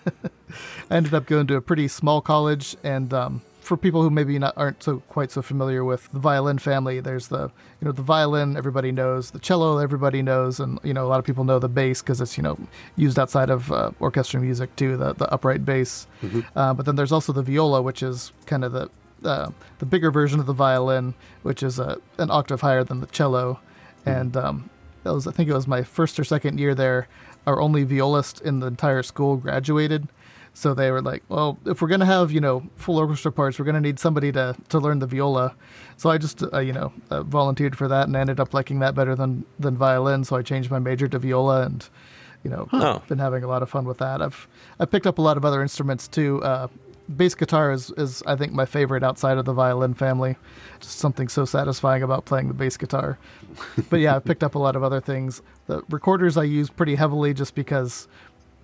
ended 0.91 1.13
up 1.13 1.25
going 1.25 1.47
to 1.47 1.55
a 1.55 1.61
pretty 1.61 1.87
small 1.87 2.21
college, 2.21 2.75
and 2.83 3.13
um, 3.13 3.41
for 3.61 3.77
people 3.77 4.01
who 4.03 4.09
maybe 4.09 4.37
not 4.37 4.53
aren't 4.57 4.83
so 4.83 4.99
quite 5.07 5.31
so 5.31 5.41
familiar 5.41 5.85
with 5.85 6.11
the 6.11 6.19
violin 6.19 6.57
family, 6.59 6.99
there's 6.99 7.29
the 7.29 7.49
you 7.79 7.85
know 7.85 7.93
the 7.93 8.01
violin 8.01 8.57
everybody 8.57 8.91
knows, 8.91 9.31
the 9.31 9.39
cello 9.39 9.77
everybody 9.77 10.21
knows, 10.21 10.59
and 10.59 10.79
you 10.83 10.93
know 10.93 11.05
a 11.05 11.07
lot 11.07 11.17
of 11.19 11.25
people 11.25 11.45
know 11.45 11.59
the 11.59 11.69
bass 11.69 12.01
because 12.01 12.19
it's 12.19 12.35
you 12.35 12.43
know 12.43 12.57
used 12.97 13.17
outside 13.17 13.49
of 13.49 13.71
uh, 13.71 13.91
orchestra 14.01 14.39
music 14.41 14.75
too, 14.75 14.97
the 14.97 15.13
the 15.13 15.31
upright 15.33 15.63
bass. 15.63 16.07
Uh, 16.55 16.73
but 16.73 16.85
then 16.85 16.97
there's 16.97 17.13
also 17.13 17.31
the 17.31 17.41
viola, 17.43 17.81
which 17.81 18.03
is 18.03 18.33
kind 18.45 18.65
of 18.65 18.73
the 18.73 18.89
uh, 19.23 19.49
the 19.79 19.85
bigger 19.85 20.11
version 20.11 20.41
of 20.41 20.45
the 20.45 20.53
violin, 20.53 21.13
which 21.43 21.63
is 21.63 21.79
uh, 21.79 21.95
an 22.17 22.29
octave 22.29 22.59
higher 22.59 22.83
than 22.83 22.99
the 22.99 23.07
cello, 23.07 23.59
and 24.05 24.35
um, 24.37 24.69
that 25.03 25.13
was 25.13 25.27
I 25.27 25.31
think 25.31 25.49
it 25.49 25.53
was 25.53 25.67
my 25.67 25.83
first 25.83 26.19
or 26.19 26.23
second 26.23 26.59
year 26.59 26.75
there. 26.75 27.07
Our 27.47 27.59
only 27.59 27.83
violist 27.83 28.41
in 28.41 28.59
the 28.59 28.67
entire 28.67 29.01
school 29.01 29.35
graduated, 29.37 30.07
so 30.53 30.73
they 30.73 30.91
were 30.91 31.01
like, 31.01 31.23
"Well, 31.27 31.57
if 31.65 31.81
we're 31.81 31.87
gonna 31.87 32.05
have 32.05 32.31
you 32.31 32.39
know 32.39 32.63
full 32.75 32.97
orchestra 32.97 33.31
parts, 33.31 33.57
we're 33.57 33.65
gonna 33.65 33.81
need 33.81 33.99
somebody 33.99 34.31
to 34.33 34.55
to 34.69 34.79
learn 34.79 34.99
the 34.99 35.07
viola." 35.07 35.55
So 35.97 36.09
I 36.09 36.17
just 36.17 36.43
uh, 36.53 36.59
you 36.59 36.73
know 36.73 36.93
uh, 37.09 37.23
volunteered 37.23 37.77
for 37.77 37.87
that 37.87 38.07
and 38.07 38.15
ended 38.15 38.39
up 38.39 38.53
liking 38.53 38.79
that 38.79 38.93
better 38.93 39.15
than 39.15 39.45
than 39.59 39.75
violin. 39.77 40.23
So 40.23 40.35
I 40.35 40.41
changed 40.43 40.69
my 40.69 40.79
major 40.79 41.07
to 41.07 41.17
viola 41.19 41.63
and 41.63 41.87
you 42.43 42.51
know 42.51 42.67
been 43.07 43.19
having 43.19 43.43
a 43.43 43.47
lot 43.47 43.63
of 43.63 43.69
fun 43.69 43.85
with 43.85 43.97
that. 43.99 44.21
I've 44.21 44.47
I 44.79 44.85
picked 44.85 45.07
up 45.07 45.17
a 45.17 45.21
lot 45.21 45.37
of 45.37 45.45
other 45.45 45.61
instruments 45.61 46.07
too. 46.07 46.43
Uh, 46.43 46.67
bass 47.15 47.35
guitar 47.35 47.71
is, 47.71 47.91
is 47.97 48.23
I 48.25 48.35
think 48.35 48.53
my 48.53 48.65
favorite 48.65 49.03
outside 49.03 49.37
of 49.37 49.45
the 49.45 49.53
violin 49.53 49.93
family. 49.93 50.37
Just 50.79 50.97
something 50.97 51.27
so 51.27 51.45
satisfying 51.45 52.03
about 52.03 52.25
playing 52.25 52.47
the 52.47 52.53
bass 52.53 52.77
guitar. 52.77 53.17
but 53.89 53.99
yeah, 53.99 54.15
I've 54.15 54.25
picked 54.25 54.43
up 54.43 54.55
a 54.55 54.59
lot 54.59 54.75
of 54.75 54.83
other 54.83 55.01
things. 55.01 55.41
The 55.67 55.83
recorders 55.89 56.37
I 56.37 56.43
use 56.43 56.69
pretty 56.69 56.95
heavily 56.95 57.33
just 57.33 57.55
because 57.55 58.07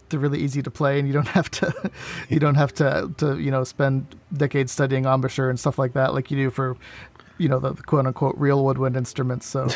they're 0.10 0.20
really 0.20 0.40
easy 0.40 0.62
to 0.62 0.72
play 0.72 1.00
and 1.00 1.08
you 1.08 1.14
don't 1.14 1.28
have 1.40 1.50
to 1.52 1.92
you 2.30 2.40
don't 2.40 2.56
have 2.56 2.74
to 2.76 3.12
to 3.18 3.38
you 3.38 3.52
know 3.52 3.64
spend 3.64 4.16
decades 4.34 4.72
studying 4.72 5.06
embouchure 5.06 5.50
and 5.50 5.60
stuff 5.60 5.78
like 5.78 5.94
that 5.94 6.14
like 6.14 6.32
you 6.32 6.38
do 6.38 6.50
for 6.50 6.78
you 7.38 7.50
know 7.50 7.60
the, 7.60 7.74
the 7.74 7.84
quote 7.84 8.06
unquote 8.06 8.36
real 8.38 8.64
woodwind 8.64 8.96
instruments. 8.96 9.46
So 9.46 9.68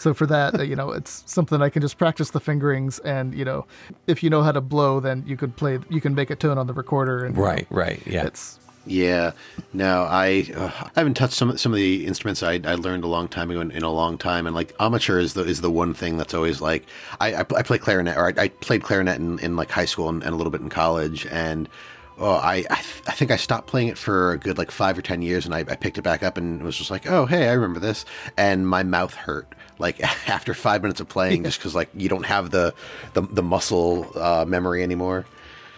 so 0.00 0.14
for 0.14 0.26
that 0.26 0.58
uh, 0.58 0.62
you 0.62 0.74
know 0.74 0.90
it's 0.90 1.22
something 1.26 1.60
i 1.60 1.68
can 1.68 1.82
just 1.82 1.98
practice 1.98 2.30
the 2.30 2.40
fingerings 2.40 2.98
and 3.00 3.34
you 3.34 3.44
know 3.44 3.66
if 4.06 4.22
you 4.22 4.30
know 4.30 4.42
how 4.42 4.52
to 4.52 4.60
blow 4.60 4.98
then 4.98 5.22
you 5.26 5.36
could 5.36 5.54
play 5.56 5.78
you 5.90 6.00
can 6.00 6.14
make 6.14 6.30
a 6.30 6.36
tone 6.36 6.56
on 6.56 6.66
the 6.66 6.72
recorder 6.72 7.24
and 7.24 7.36
you 7.36 7.42
know, 7.42 7.46
Right, 7.46 7.66
right, 7.70 8.02
yeah. 8.06 8.24
it's 8.24 8.58
Yeah, 8.86 9.32
no, 9.74 10.04
I 10.04 10.46
uh, 10.56 10.70
I 10.96 11.00
haven't 11.00 11.14
touched 11.14 11.34
some 11.34 11.56
some 11.58 11.72
of 11.72 11.76
the 11.76 12.06
instruments 12.06 12.42
I, 12.42 12.60
I 12.64 12.76
learned 12.76 13.04
a 13.04 13.08
long 13.08 13.28
time 13.28 13.50
ago 13.50 13.60
in, 13.60 13.70
in 13.72 13.82
a 13.82 13.90
long 13.90 14.16
time, 14.16 14.46
and 14.46 14.56
like 14.56 14.74
amateur 14.80 15.18
is 15.18 15.34
the 15.34 15.42
is 15.42 15.60
the 15.60 15.70
one 15.70 15.92
thing 15.92 16.16
that's 16.16 16.32
always 16.32 16.62
like 16.62 16.86
I 17.20 17.34
I, 17.34 17.40
I 17.40 17.62
play 17.62 17.76
clarinet 17.76 18.16
or 18.16 18.28
I, 18.28 18.44
I 18.44 18.48
played 18.48 18.82
clarinet 18.82 19.18
in, 19.18 19.38
in 19.40 19.54
like 19.54 19.70
high 19.70 19.84
school 19.84 20.08
and, 20.08 20.22
and 20.22 20.32
a 20.32 20.36
little 20.36 20.50
bit 20.50 20.62
in 20.62 20.70
college, 20.70 21.26
and 21.26 21.68
oh 22.20 22.34
I 22.34 22.64
I, 22.70 22.74
th- 22.76 23.02
I 23.08 23.12
think 23.12 23.30
I 23.30 23.36
stopped 23.36 23.66
playing 23.66 23.88
it 23.88 23.98
for 23.98 24.32
a 24.32 24.38
good 24.38 24.58
like 24.58 24.70
five 24.70 24.96
or 24.96 25.02
ten 25.02 25.22
years, 25.22 25.44
and 25.46 25.54
I, 25.54 25.60
I 25.60 25.74
picked 25.76 25.98
it 25.98 26.02
back 26.02 26.22
up 26.22 26.36
and 26.38 26.62
was 26.62 26.76
just 26.76 26.90
like 26.90 27.10
oh 27.10 27.26
hey 27.26 27.48
I 27.48 27.52
remember 27.52 27.80
this, 27.80 28.04
and 28.36 28.66
my 28.68 28.82
mouth 28.82 29.14
hurt 29.14 29.54
like 29.78 30.00
after 30.28 30.54
five 30.54 30.82
minutes 30.82 31.00
of 31.00 31.08
playing 31.08 31.44
just 31.44 31.58
because 31.58 31.74
like 31.74 31.88
you 31.94 32.08
don't 32.08 32.26
have 32.26 32.50
the 32.50 32.74
the, 33.14 33.22
the 33.22 33.42
muscle 33.42 34.06
uh, 34.16 34.44
memory 34.46 34.82
anymore. 34.82 35.24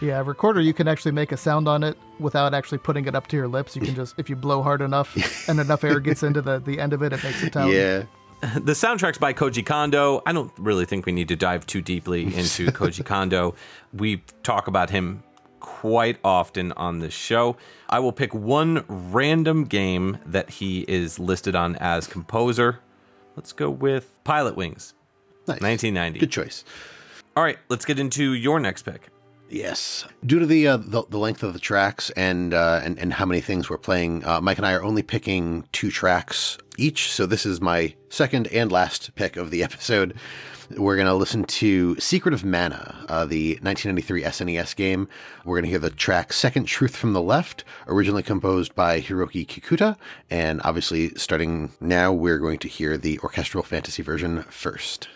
yeah 0.00 0.20
recorder 0.26 0.60
you 0.60 0.74
can 0.74 0.88
actually 0.88 1.12
make 1.12 1.30
a 1.32 1.36
sound 1.36 1.68
on 1.68 1.84
it 1.84 1.96
without 2.18 2.52
actually 2.54 2.78
putting 2.78 3.06
it 3.06 3.14
up 3.14 3.28
to 3.28 3.36
your 3.36 3.46
lips 3.48 3.76
you 3.76 3.82
can 3.82 3.94
just 3.94 4.14
if 4.18 4.28
you 4.28 4.34
blow 4.34 4.60
hard 4.62 4.80
enough 4.80 5.16
and 5.48 5.60
enough 5.60 5.84
air 5.84 6.00
gets 6.00 6.22
into 6.24 6.42
the 6.42 6.58
the 6.58 6.80
end 6.80 6.92
of 6.92 7.02
it 7.02 7.12
it 7.12 7.22
makes 7.22 7.40
a 7.44 7.50
tone 7.50 7.70
Yeah. 7.70 8.02
the 8.54 8.72
soundtrack's 8.72 9.18
by 9.18 9.32
Koji 9.32 9.64
Kondo. 9.64 10.20
I 10.26 10.32
don't 10.32 10.50
really 10.58 10.84
think 10.84 11.06
we 11.06 11.12
need 11.12 11.28
to 11.28 11.36
dive 11.36 11.64
too 11.64 11.80
deeply 11.80 12.24
into 12.24 12.66
Koji 12.72 13.04
Kondo. 13.06 13.54
We 13.92 14.20
talk 14.42 14.66
about 14.66 14.90
him 14.90 15.22
quite 15.62 16.18
often 16.24 16.72
on 16.72 16.98
this 16.98 17.14
show. 17.14 17.56
I 17.88 18.00
will 18.00 18.12
pick 18.12 18.34
one 18.34 18.84
random 18.88 19.64
game 19.64 20.18
that 20.26 20.50
he 20.50 20.80
is 20.88 21.18
listed 21.18 21.54
on 21.54 21.76
as 21.76 22.06
composer. 22.06 22.80
Let's 23.36 23.52
go 23.52 23.70
with 23.70 24.18
Pilotwings, 24.24 24.92
Nice. 25.48 25.60
1990. 25.60 26.18
Good 26.18 26.30
choice. 26.30 26.64
All 27.36 27.42
right, 27.42 27.58
let's 27.70 27.84
get 27.86 27.98
into 27.98 28.34
your 28.34 28.60
next 28.60 28.82
pick. 28.82 29.08
Yes, 29.48 30.06
due 30.24 30.38
to 30.38 30.46
the 30.46 30.66
uh, 30.66 30.76
the, 30.78 31.04
the 31.10 31.18
length 31.18 31.42
of 31.42 31.52
the 31.52 31.58
tracks 31.58 32.08
and 32.10 32.54
uh, 32.54 32.80
and 32.82 32.98
and 32.98 33.12
how 33.12 33.26
many 33.26 33.42
things 33.42 33.68
we're 33.68 33.76
playing, 33.76 34.24
uh, 34.24 34.40
Mike 34.40 34.56
and 34.56 34.66
I 34.66 34.72
are 34.72 34.82
only 34.82 35.02
picking 35.02 35.68
two 35.72 35.90
tracks 35.90 36.56
each. 36.78 37.12
So 37.12 37.26
this 37.26 37.44
is 37.44 37.60
my 37.60 37.94
second 38.08 38.46
and 38.48 38.72
last 38.72 39.14
pick 39.14 39.36
of 39.36 39.50
the 39.50 39.62
episode. 39.68 40.14
We're 40.76 40.96
gonna 40.96 41.14
listen 41.14 41.44
to 41.44 41.96
"Secret 41.98 42.34
of 42.34 42.44
Mana," 42.44 43.04
uh, 43.08 43.24
the 43.24 43.58
1993 43.62 44.22
SNES 44.22 44.74
game. 44.76 45.08
We're 45.44 45.56
gonna 45.58 45.68
hear 45.68 45.78
the 45.78 45.90
track 45.90 46.32
"Second 46.32 46.64
Truth 46.64 46.96
from 46.96 47.12
the 47.12 47.20
Left," 47.20 47.64
originally 47.86 48.22
composed 48.22 48.74
by 48.74 49.00
Hiroki 49.00 49.46
Kikuta, 49.46 49.96
and 50.30 50.60
obviously 50.64 51.10
starting 51.10 51.72
now, 51.80 52.12
we're 52.12 52.38
going 52.38 52.58
to 52.60 52.68
hear 52.68 52.96
the 52.96 53.18
orchestral 53.20 53.62
fantasy 53.62 54.02
version 54.02 54.44
first. 54.44 55.08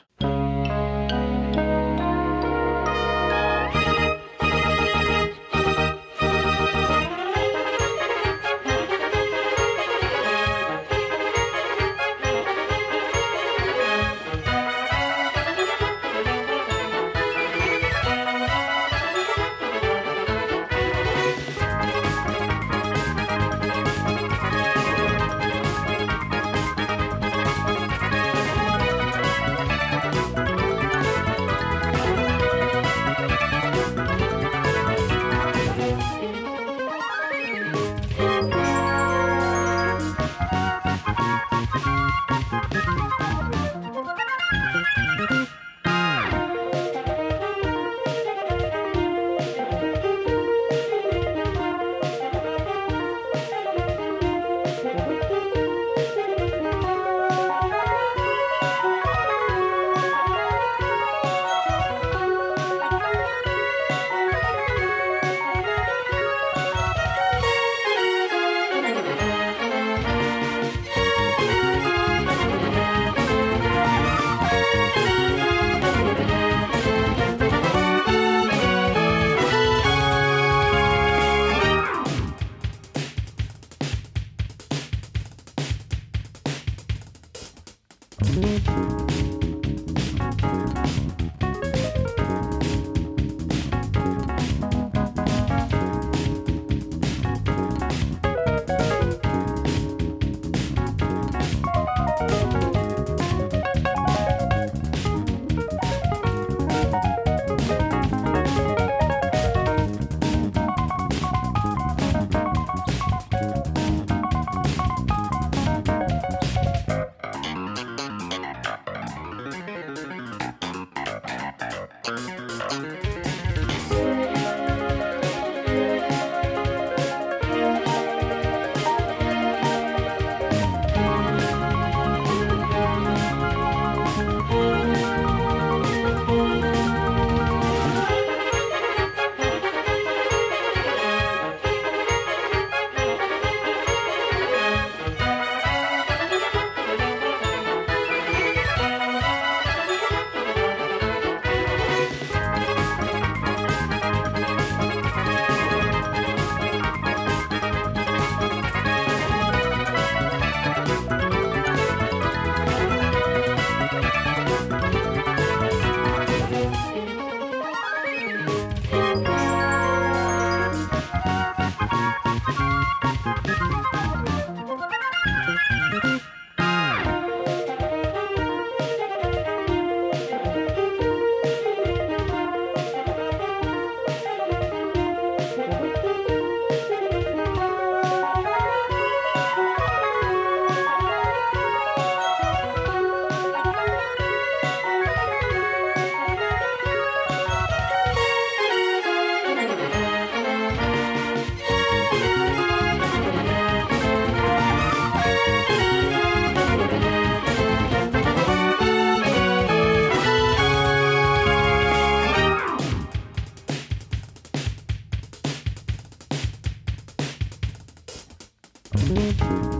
All 218.97 219.76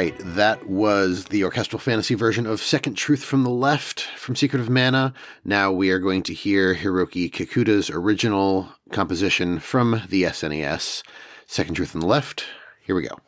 right, 0.00 0.16
that 0.18 0.66
was 0.66 1.26
the 1.26 1.44
orchestral 1.44 1.78
fantasy 1.78 2.14
version 2.14 2.46
of 2.46 2.62
Second 2.62 2.94
Truth 2.94 3.22
from 3.22 3.42
the 3.42 3.50
Left 3.50 4.00
from 4.00 4.34
Secret 4.34 4.58
of 4.58 4.70
Mana. 4.70 5.12
Now 5.44 5.72
we 5.72 5.90
are 5.90 5.98
going 5.98 6.22
to 6.22 6.32
hear 6.32 6.74
Hiroki 6.74 7.30
Kikuta's 7.30 7.90
original 7.90 8.70
composition 8.92 9.58
from 9.58 10.00
the 10.08 10.22
SNES, 10.22 11.02
Second 11.46 11.74
Truth 11.74 11.90
from 11.90 12.00
the 12.00 12.06
Left. 12.06 12.46
Here 12.82 12.94
we 12.94 13.02
go. 13.02 13.18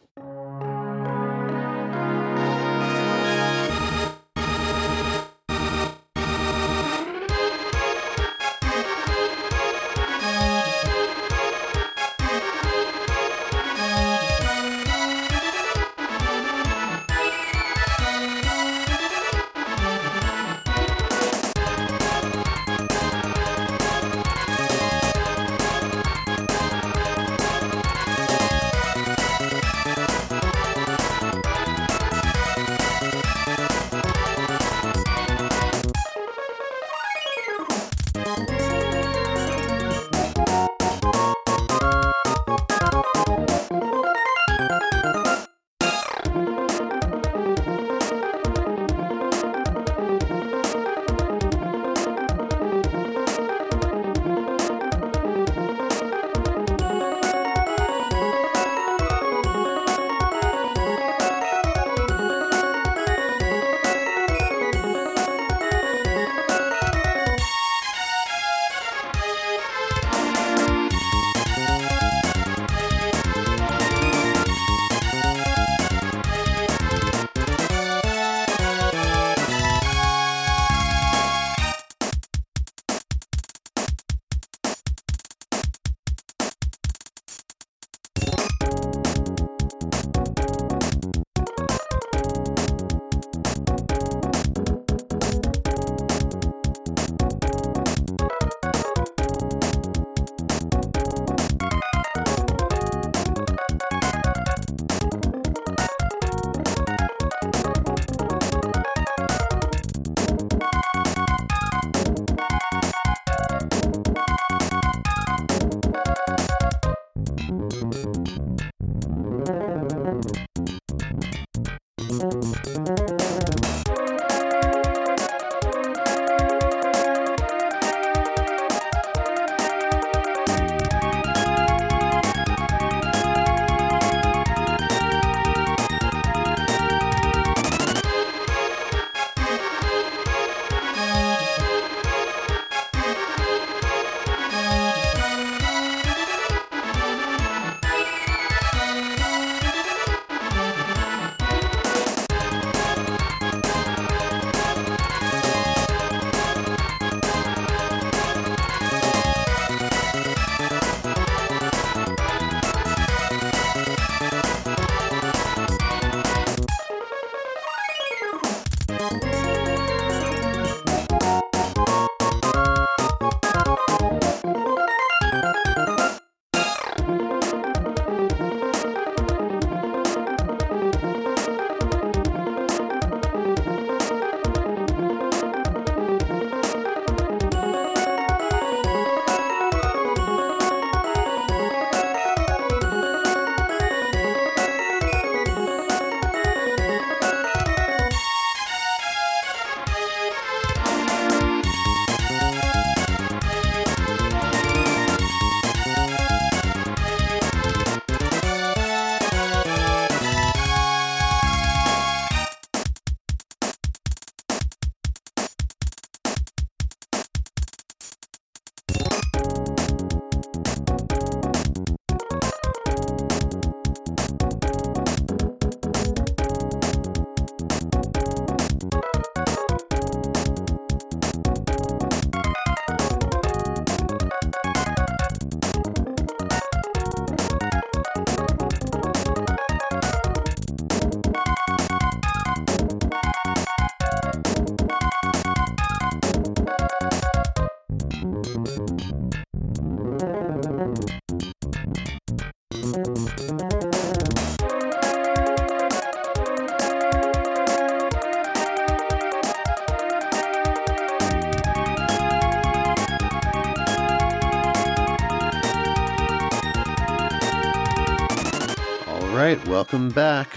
Welcome 269.82 270.10
back. 270.10 270.48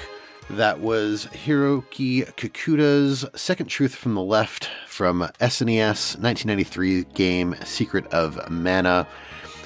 That 0.51 0.81
was 0.81 1.25
Hiroki 1.33 2.31
Kikuta's 2.35 3.25
Second 3.33 3.65
Truth 3.65 3.95
from 3.95 4.13
the 4.13 4.21
Left 4.21 4.69
from 4.85 5.21
SNES 5.41 6.19
1993 6.19 7.05
game 7.15 7.55
Secret 7.65 8.05
of 8.13 8.51
Mana. 8.51 9.07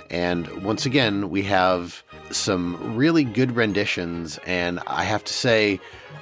And 0.10 0.64
once 0.64 0.86
again, 0.86 1.30
we 1.30 1.44
have 1.44 2.02
some 2.32 2.96
really 2.96 3.26
good 3.26 3.54
renditions, 3.54 4.40
and 4.46 4.80
I 4.88 5.04
have 5.04 5.26
to 5.26 5.34
say, 5.34 5.82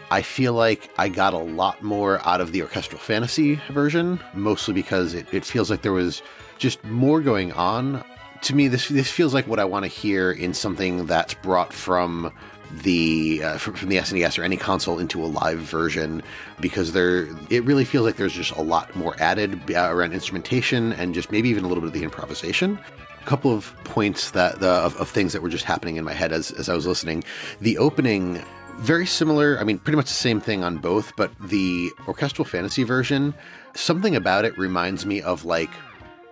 I 0.09 0.23
feel 0.23 0.53
like 0.53 0.89
I 0.97 1.07
got 1.07 1.35
a 1.35 1.37
lot 1.37 1.83
more 1.83 2.27
out 2.27 2.41
of 2.41 2.53
the 2.53 2.63
orchestral 2.63 2.99
fantasy 2.99 3.61
version, 3.69 4.19
mostly 4.33 4.73
because 4.73 5.13
it, 5.13 5.31
it 5.31 5.45
feels 5.45 5.69
like 5.69 5.83
there 5.83 5.93
was 5.93 6.23
just 6.57 6.83
more 6.85 7.21
going 7.21 7.51
on. 7.51 8.03
To 8.43 8.55
me, 8.55 8.67
this 8.67 8.87
this 8.87 9.11
feels 9.11 9.33
like 9.33 9.47
what 9.47 9.59
I 9.59 9.65
want 9.65 9.83
to 9.83 9.89
hear 9.89 10.31
in 10.31 10.53
something 10.53 11.05
that's 11.05 11.33
brought 11.33 11.73
from 11.73 12.31
the 12.71 13.41
uh, 13.43 13.57
from, 13.57 13.73
from 13.75 13.89
the 13.89 13.97
SNES 13.97 14.37
or 14.37 14.43
any 14.43 14.57
console 14.57 14.99
into 14.99 15.23
a 15.23 15.27
live 15.27 15.59
version 15.59 16.21
because 16.59 16.91
there 16.91 17.27
it 17.49 17.63
really 17.63 17.85
feels 17.85 18.05
like 18.05 18.17
there's 18.17 18.33
just 18.33 18.51
a 18.51 18.61
lot 18.61 18.95
more 18.95 19.15
added 19.19 19.59
uh, 19.75 19.89
around 19.89 20.13
instrumentation 20.13 20.93
and 20.93 21.13
just 21.13 21.31
maybe 21.31 21.49
even 21.49 21.63
a 21.63 21.67
little 21.67 21.81
bit 21.81 21.87
of 21.87 21.93
the 21.93 22.03
improvisation. 22.03 22.77
A 23.21 23.25
couple 23.25 23.53
of 23.53 23.73
points 23.83 24.31
that 24.31 24.59
the, 24.59 24.69
of, 24.69 24.95
of 24.97 25.09
things 25.09 25.33
that 25.33 25.41
were 25.41 25.49
just 25.49 25.65
happening 25.65 25.97
in 25.97 26.05
my 26.05 26.13
head 26.13 26.31
as, 26.31 26.51
as 26.51 26.69
I 26.69 26.75
was 26.75 26.87
listening. 26.87 27.23
The 27.59 27.77
opening 27.77 28.43
very 28.77 29.07
similar 29.07 29.57
i 29.59 29.63
mean 29.63 29.79
pretty 29.79 29.95
much 29.95 30.05
the 30.05 30.13
same 30.13 30.39
thing 30.39 30.63
on 30.63 30.77
both 30.77 31.11
but 31.15 31.31
the 31.39 31.89
orchestral 32.07 32.45
fantasy 32.45 32.83
version 32.83 33.33
something 33.73 34.15
about 34.15 34.45
it 34.45 34.55
reminds 34.55 35.03
me 35.03 35.19
of 35.19 35.45
like 35.45 35.71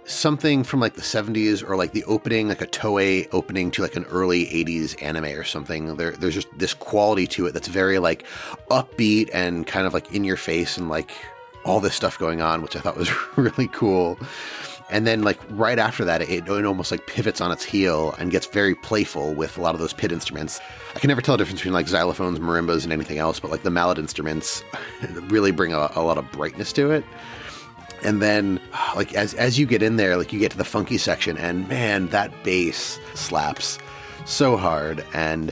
something 0.05 0.63
from 0.63 0.79
like 0.79 0.93
the 0.93 1.01
70s 1.01 1.67
or 1.67 1.75
like 1.75 1.91
the 1.91 2.03
opening, 2.05 2.47
like 2.47 2.61
a 2.61 2.67
Toei 2.67 3.27
opening 3.31 3.71
to 3.71 3.81
like 3.81 3.95
an 3.95 4.05
early 4.05 4.45
80s 4.45 5.01
anime 5.01 5.25
or 5.25 5.43
something. 5.43 5.95
There, 5.97 6.11
there's 6.11 6.35
just 6.35 6.47
this 6.57 6.73
quality 6.73 7.27
to 7.27 7.47
it 7.47 7.53
that's 7.53 7.67
very 7.67 7.99
like 7.99 8.25
upbeat 8.69 9.29
and 9.33 9.65
kind 9.65 9.87
of 9.87 9.93
like 9.93 10.13
in 10.13 10.23
your 10.23 10.37
face 10.37 10.77
and 10.77 10.89
like 10.89 11.11
all 11.63 11.79
this 11.79 11.95
stuff 11.95 12.19
going 12.19 12.41
on, 12.41 12.61
which 12.61 12.75
I 12.75 12.79
thought 12.79 12.95
was 12.95 13.11
really 13.35 13.67
cool. 13.69 14.19
And 14.91 15.07
then 15.07 15.23
like 15.23 15.39
right 15.49 15.79
after 15.79 16.05
that, 16.05 16.21
it, 16.21 16.47
it 16.47 16.65
almost 16.65 16.91
like 16.91 17.07
pivots 17.07 17.41
on 17.41 17.51
its 17.51 17.63
heel 17.63 18.13
and 18.19 18.29
gets 18.29 18.45
very 18.45 18.75
playful 18.75 19.33
with 19.33 19.57
a 19.57 19.61
lot 19.61 19.73
of 19.73 19.81
those 19.81 19.93
pit 19.93 20.11
instruments. 20.11 20.61
I 20.95 20.99
can 20.99 21.07
never 21.07 21.21
tell 21.21 21.33
the 21.33 21.39
difference 21.39 21.61
between 21.61 21.73
like 21.73 21.87
xylophones, 21.87 22.37
marimbas, 22.37 22.83
and 22.83 22.93
anything 22.93 23.17
else, 23.17 23.39
but 23.39 23.49
like 23.49 23.63
the 23.63 23.71
mallet 23.71 23.97
instruments 23.97 24.63
really 25.23 25.51
bring 25.51 25.73
a, 25.73 25.89
a 25.95 26.03
lot 26.03 26.19
of 26.19 26.31
brightness 26.31 26.71
to 26.73 26.91
it 26.91 27.03
and 28.05 28.21
then 28.21 28.59
like 28.95 29.13
as 29.13 29.33
as 29.33 29.59
you 29.59 29.65
get 29.65 29.81
in 29.81 29.97
there 29.97 30.15
like 30.17 30.31
you 30.31 30.39
get 30.39 30.51
to 30.51 30.57
the 30.57 30.63
funky 30.63 30.97
section 30.97 31.37
and 31.37 31.67
man 31.67 32.07
that 32.07 32.31
bass 32.43 32.99
slaps 33.13 33.77
so 34.25 34.57
hard 34.57 35.03
and 35.13 35.51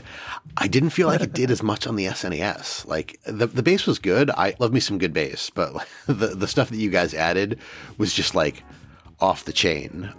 I 0.56 0.68
didn't 0.68 0.90
feel 0.90 1.08
like 1.08 1.20
it 1.20 1.32
did 1.32 1.50
as 1.50 1.62
much 1.62 1.86
on 1.86 1.96
the 1.96 2.06
SNES. 2.06 2.86
Like 2.86 3.18
the 3.24 3.46
the 3.46 3.62
bass 3.62 3.86
was 3.86 3.98
good. 3.98 4.30
I 4.30 4.54
love 4.60 4.72
me 4.72 4.80
some 4.80 4.98
good 4.98 5.12
bass, 5.12 5.50
but 5.50 5.74
like, 5.74 5.88
the 6.06 6.28
the 6.28 6.46
stuff 6.46 6.70
that 6.70 6.76
you 6.76 6.90
guys 6.90 7.12
added 7.12 7.58
was 7.98 8.12
just 8.12 8.34
like 8.34 8.62
off 9.20 9.44
the 9.44 9.52
chain. 9.52 10.12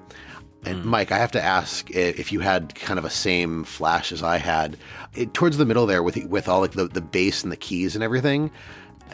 And 0.66 0.84
mm. 0.84 0.86
Mike, 0.86 1.12
I 1.12 1.18
have 1.18 1.32
to 1.32 1.42
ask 1.42 1.90
if 1.92 2.32
you 2.32 2.40
had 2.42 2.76
kind 2.76 3.00
of 3.00 3.06
a 3.06 3.10
same 3.10 3.64
flash 3.64 4.12
as 4.12 4.24
I 4.24 4.38
had 4.38 4.78
it, 5.14 5.34
towards 5.34 5.58
the 5.58 5.66
middle 5.66 5.86
there 5.86 6.04
with 6.04 6.18
with 6.26 6.50
all 6.50 6.60
like 6.60 6.74
the 6.74 6.88
the 6.88 7.02
bass 7.02 7.44
and 7.44 7.52
the 7.52 7.58
keys 7.58 7.96
and 7.96 8.04
everything. 8.04 8.52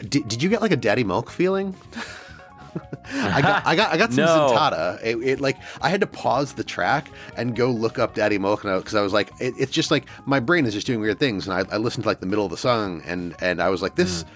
Did, 0.08 0.26
did 0.26 0.42
you 0.42 0.48
get 0.48 0.62
like 0.62 0.72
a 0.72 0.76
Daddy 0.76 1.04
Milk 1.04 1.30
feeling? 1.30 1.76
I 3.12 3.42
got 3.42 3.66
I 3.66 3.76
got 3.76 3.92
I 3.92 3.96
got 3.96 4.12
some 4.12 4.24
no. 4.24 4.48
Zuntata. 4.50 5.00
It, 5.02 5.16
it, 5.16 5.40
like 5.40 5.58
I 5.80 5.88
had 5.88 6.00
to 6.00 6.06
pause 6.06 6.54
the 6.54 6.64
track 6.64 7.08
and 7.36 7.54
go 7.54 7.70
look 7.70 7.98
up 7.98 8.14
Daddy 8.14 8.38
Molkano 8.38 8.78
because 8.78 8.94
I 8.94 9.02
was 9.02 9.12
like, 9.12 9.30
it, 9.40 9.54
it's 9.58 9.72
just 9.72 9.90
like 9.90 10.06
my 10.26 10.40
brain 10.40 10.66
is 10.66 10.74
just 10.74 10.86
doing 10.86 11.00
weird 11.00 11.18
things, 11.18 11.46
and 11.46 11.54
I, 11.54 11.74
I, 11.74 11.78
listened 11.78 12.04
to 12.04 12.08
like 12.08 12.20
the 12.20 12.26
middle 12.26 12.44
of 12.44 12.50
the 12.50 12.56
song, 12.56 13.02
and 13.06 13.34
and 13.40 13.60
I 13.60 13.68
was 13.68 13.82
like, 13.82 13.96
this. 13.96 14.24
Mm. 14.24 14.28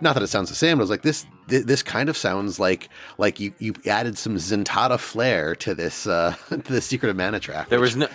Not 0.00 0.14
that 0.14 0.24
it 0.24 0.26
sounds 0.26 0.48
the 0.48 0.56
same, 0.56 0.78
but 0.78 0.82
I 0.82 0.84
was 0.84 0.90
like, 0.90 1.02
this 1.02 1.24
this 1.46 1.82
kind 1.82 2.08
of 2.08 2.16
sounds 2.16 2.58
like 2.58 2.88
like 3.16 3.38
you, 3.38 3.54
you 3.58 3.74
added 3.86 4.18
some 4.18 4.36
Zuntata 4.36 4.98
flair 4.98 5.54
to 5.56 5.72
this 5.72 6.06
uh, 6.08 6.34
to 6.48 6.56
the 6.56 6.80
Secret 6.80 7.10
of 7.10 7.16
Mana 7.16 7.38
track. 7.38 7.68
There 7.68 7.80
which... 7.80 7.94
was 7.94 7.96
no 7.96 8.08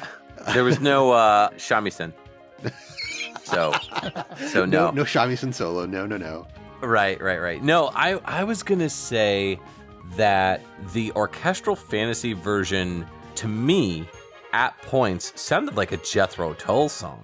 there 0.54 0.66
was 0.66 0.82
no 0.82 1.12
uh, 1.12 1.50
shamisen. 1.52 2.14
So 3.50 3.74
so 4.52 4.66
no 4.66 4.88
no, 4.88 4.92
no 4.92 5.04
shamisen 5.04 5.54
solo. 5.54 5.88
No 5.88 6.06
no 6.06 6.18
no. 6.18 6.46
Right, 6.82 7.22
right, 7.22 7.40
right. 7.40 7.62
No, 7.62 7.92
I 7.94 8.20
I 8.26 8.44
was 8.44 8.64
gonna 8.64 8.90
say 8.90 9.60
that 10.16 10.64
the 10.94 11.12
orchestral 11.14 11.76
fantasy 11.76 12.34
version 12.34 13.06
to 13.36 13.48
me 13.48 14.08
at 14.54 14.80
points 14.82 15.40
sounded 15.40 15.76
like 15.76 15.92
a 15.92 15.98
Jethro 15.98 16.54
Tull 16.54 16.90
song. 16.90 17.22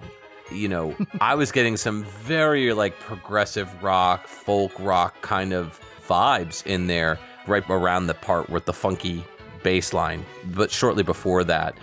You 0.50 0.68
know, 0.68 0.94
I 1.20 1.34
was 1.34 1.50
getting 1.50 1.76
some 1.76 2.04
very 2.04 2.72
like 2.72 2.98
progressive 3.00 3.82
rock, 3.82 4.26
folk 4.28 4.72
rock 4.78 5.20
kind 5.22 5.52
of 5.52 5.80
vibes 6.06 6.64
in 6.66 6.86
there 6.86 7.18
right 7.46 7.68
around 7.68 8.06
the 8.06 8.14
part 8.14 8.48
with 8.50 8.64
the 8.64 8.72
funky 8.72 9.24
bass 9.62 9.92
line, 9.92 10.24
but 10.52 10.70
shortly 10.70 11.02
before 11.02 11.44
that. 11.44 11.76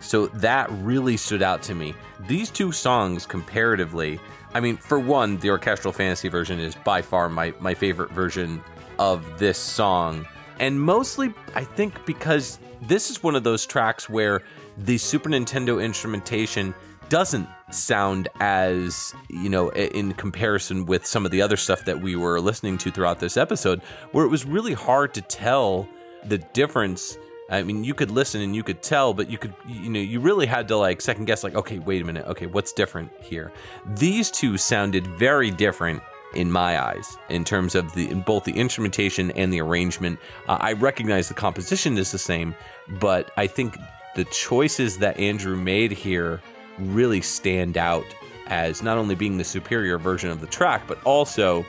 So 0.00 0.26
that 0.28 0.70
really 0.70 1.16
stood 1.16 1.42
out 1.42 1.62
to 1.62 1.74
me. 1.74 1.94
These 2.26 2.50
two 2.50 2.72
songs 2.72 3.26
comparatively 3.26 4.18
I 4.54 4.60
mean, 4.60 4.76
for 4.76 4.98
one, 4.98 5.38
the 5.38 5.50
orchestral 5.50 5.92
fantasy 5.92 6.28
version 6.28 6.58
is 6.58 6.74
by 6.74 7.02
far 7.02 7.28
my, 7.28 7.52
my 7.60 7.74
favorite 7.74 8.10
version 8.10 8.62
of 8.98 9.38
this 9.38 9.58
song. 9.58 10.26
And 10.58 10.80
mostly, 10.80 11.32
I 11.54 11.64
think, 11.64 12.04
because 12.06 12.58
this 12.82 13.10
is 13.10 13.22
one 13.22 13.36
of 13.36 13.44
those 13.44 13.66
tracks 13.66 14.08
where 14.08 14.42
the 14.76 14.98
Super 14.98 15.28
Nintendo 15.28 15.82
instrumentation 15.82 16.74
doesn't 17.08 17.48
sound 17.70 18.28
as, 18.40 19.14
you 19.28 19.48
know, 19.48 19.70
in 19.70 20.12
comparison 20.14 20.86
with 20.86 21.06
some 21.06 21.24
of 21.24 21.30
the 21.30 21.42
other 21.42 21.56
stuff 21.56 21.84
that 21.84 22.00
we 22.00 22.16
were 22.16 22.40
listening 22.40 22.78
to 22.78 22.90
throughout 22.90 23.18
this 23.18 23.36
episode, 23.36 23.80
where 24.12 24.24
it 24.24 24.28
was 24.28 24.44
really 24.44 24.74
hard 24.74 25.14
to 25.14 25.20
tell 25.22 25.88
the 26.24 26.38
difference 26.38 27.16
I 27.50 27.62
mean, 27.62 27.82
you 27.82 27.94
could 27.94 28.10
listen 28.10 28.42
and 28.42 28.54
you 28.54 28.62
could 28.62 28.82
tell, 28.82 29.14
but 29.14 29.30
you 29.30 29.38
could, 29.38 29.54
you 29.66 29.88
know, 29.88 30.00
you 30.00 30.20
really 30.20 30.46
had 30.46 30.68
to 30.68 30.76
like 30.76 31.00
second 31.00 31.24
guess, 31.24 31.42
like, 31.42 31.54
okay, 31.54 31.78
wait 31.78 32.02
a 32.02 32.04
minute, 32.04 32.26
okay, 32.26 32.46
what's 32.46 32.72
different 32.72 33.10
here? 33.20 33.52
These 33.96 34.30
two 34.30 34.58
sounded 34.58 35.06
very 35.06 35.50
different 35.50 36.02
in 36.34 36.52
my 36.52 36.78
eyes 36.78 37.16
in 37.30 37.42
terms 37.42 37.74
of 37.74 37.92
the 37.94 38.10
in 38.10 38.20
both 38.20 38.44
the 38.44 38.52
instrumentation 38.52 39.30
and 39.30 39.50
the 39.52 39.60
arrangement. 39.60 40.18
Uh, 40.46 40.58
I 40.60 40.74
recognize 40.74 41.28
the 41.28 41.34
composition 41.34 41.96
is 41.96 42.12
the 42.12 42.18
same, 42.18 42.54
but 43.00 43.30
I 43.38 43.46
think 43.46 43.78
the 44.14 44.24
choices 44.26 44.98
that 44.98 45.18
Andrew 45.18 45.56
made 45.56 45.90
here 45.90 46.42
really 46.78 47.22
stand 47.22 47.78
out 47.78 48.04
as 48.48 48.82
not 48.82 48.98
only 48.98 49.14
being 49.14 49.38
the 49.38 49.44
superior 49.44 49.98
version 49.98 50.30
of 50.30 50.40
the 50.40 50.46
track, 50.46 50.82
but 50.86 51.02
also 51.04 51.64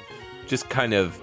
just 0.47 0.69
kind 0.69 0.93
of 0.93 1.21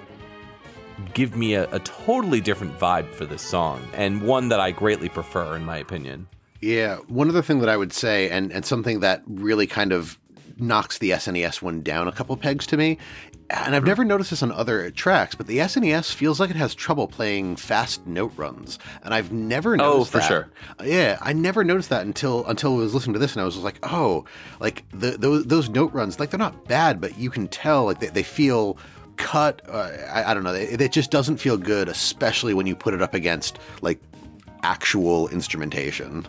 give 1.15 1.37
me 1.37 1.55
a, 1.55 1.69
a 1.73 1.81
totally 1.81 2.41
different 2.41 2.79
vibe 2.79 3.13
for 3.15 3.27
this 3.27 3.43
song, 3.43 3.87
and 3.95 4.23
one 4.23 4.49
that 4.49 4.61
I 4.61 4.71
greatly 4.71 5.09
prefer, 5.09 5.57
in 5.57 5.65
my 5.65 5.79
opinion. 5.79 6.29
Yeah, 6.61 6.97
one 7.09 7.29
other 7.29 7.43
thing 7.43 7.61
that 7.61 7.69
I 7.69 7.77
would 7.77 7.93
say, 7.93 8.31
and, 8.31 8.53
and 8.53 8.65
something 8.65 9.01
that 9.01 9.23
really 9.27 9.67
kind 9.67 9.93
of 9.93 10.19
knocks 10.59 10.99
the 10.99 11.11
SNES 11.11 11.61
one 11.61 11.83
down 11.83 12.09
a 12.09 12.13
couple 12.13 12.37
pegs 12.37 12.67
to 12.69 12.77
me. 12.77 12.99
And 13.49 13.77
I've 13.77 13.83
mm-hmm. 13.83 13.89
never 13.89 14.05
noticed 14.05 14.31
this 14.31 14.43
on 14.43 14.51
other 14.51 14.91
tracks, 14.91 15.37
but 15.37 15.47
the 15.47 15.59
SNES 15.59 16.13
feels 16.13 16.41
like 16.41 16.51
it 16.51 16.57
has 16.57 16.75
trouble 16.75 17.07
playing 17.07 17.55
fast 17.55 18.05
note 18.05 18.33
runs, 18.37 18.77
and 19.05 19.15
I've 19.15 19.31
never 19.31 19.75
oh, 19.75 19.77
noticed. 19.77 20.01
Oh, 20.01 20.05
for 20.05 20.19
that. 20.19 20.27
sure. 20.27 20.49
Yeah, 20.85 21.19
I 21.21 21.33
never 21.33 21.63
noticed 21.63 21.91
that 21.91 22.05
until 22.05 22.45
until 22.47 22.75
I 22.75 22.79
was 22.79 22.93
listening 22.93 23.13
to 23.13 23.21
this, 23.21 23.35
and 23.35 23.43
I 23.43 23.45
was 23.45 23.57
like, 23.59 23.79
oh, 23.85 24.25
like 24.59 24.83
the, 24.91 25.13
those 25.13 25.45
those 25.45 25.69
note 25.69 25.93
runs, 25.93 26.19
like 26.19 26.31
they're 26.31 26.39
not 26.39 26.67
bad, 26.67 27.01
but 27.01 27.17
you 27.19 27.31
can 27.31 27.47
tell 27.47 27.85
like 27.85 28.01
they, 28.01 28.09
they 28.09 28.25
feel 28.25 28.79
cut. 29.17 29.62
Uh, 29.69 29.91
I, 30.11 30.31
I, 30.31 30.35
don't 30.35 30.45
know. 30.45 30.55
It, 30.55 30.81
it, 30.81 30.93
just 30.93 31.11
doesn't 31.11 31.39
feel 31.39 31.57
good, 31.57 31.89
especially 31.89 32.55
when 32.55 32.67
you 32.67 32.77
put 32.77 32.95
it 32.95 33.03
up 33.03 33.14
against 33.14 33.59
like 33.83 34.01
actual 34.62 35.29
instrumentation. 35.29 36.27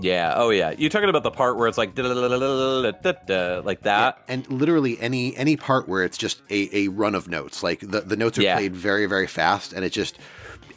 Yeah. 0.00 0.34
Oh, 0.36 0.50
yeah. 0.50 0.72
You're 0.76 0.90
talking 0.90 1.08
about 1.08 1.22
the 1.22 1.30
part 1.30 1.56
where 1.56 1.66
it's 1.68 1.78
like 1.78 1.96
like 1.98 3.80
that, 3.82 4.18
and 4.28 4.50
literally 4.50 5.00
any 5.00 5.36
any 5.36 5.56
part 5.56 5.88
where 5.88 6.04
it's 6.04 6.18
just 6.18 6.42
a, 6.50 6.84
a 6.84 6.88
run 6.88 7.14
of 7.14 7.28
notes. 7.28 7.62
Like 7.62 7.80
the 7.80 8.00
the 8.00 8.16
notes 8.16 8.38
are 8.38 8.42
yeah. 8.42 8.56
played 8.56 8.76
very 8.76 9.06
very 9.06 9.26
fast, 9.26 9.72
and 9.72 9.84
it 9.84 9.90
just. 9.90 10.18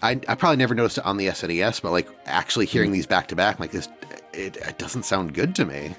I, 0.03 0.19
I 0.27 0.33
probably 0.33 0.57
never 0.57 0.73
noticed 0.73 0.97
it 0.97 1.05
on 1.05 1.17
the 1.17 1.27
SNES, 1.27 1.79
but 1.79 1.91
like 1.91 2.07
actually 2.25 2.65
hearing 2.65 2.91
these 2.91 3.05
back 3.05 3.27
to 3.27 3.35
back, 3.35 3.59
like 3.59 3.69
this, 3.69 3.87
it, 4.33 4.57
it 4.57 4.79
doesn't 4.79 5.03
sound 5.03 5.35
good 5.35 5.53
to 5.57 5.65
me. 5.65 5.95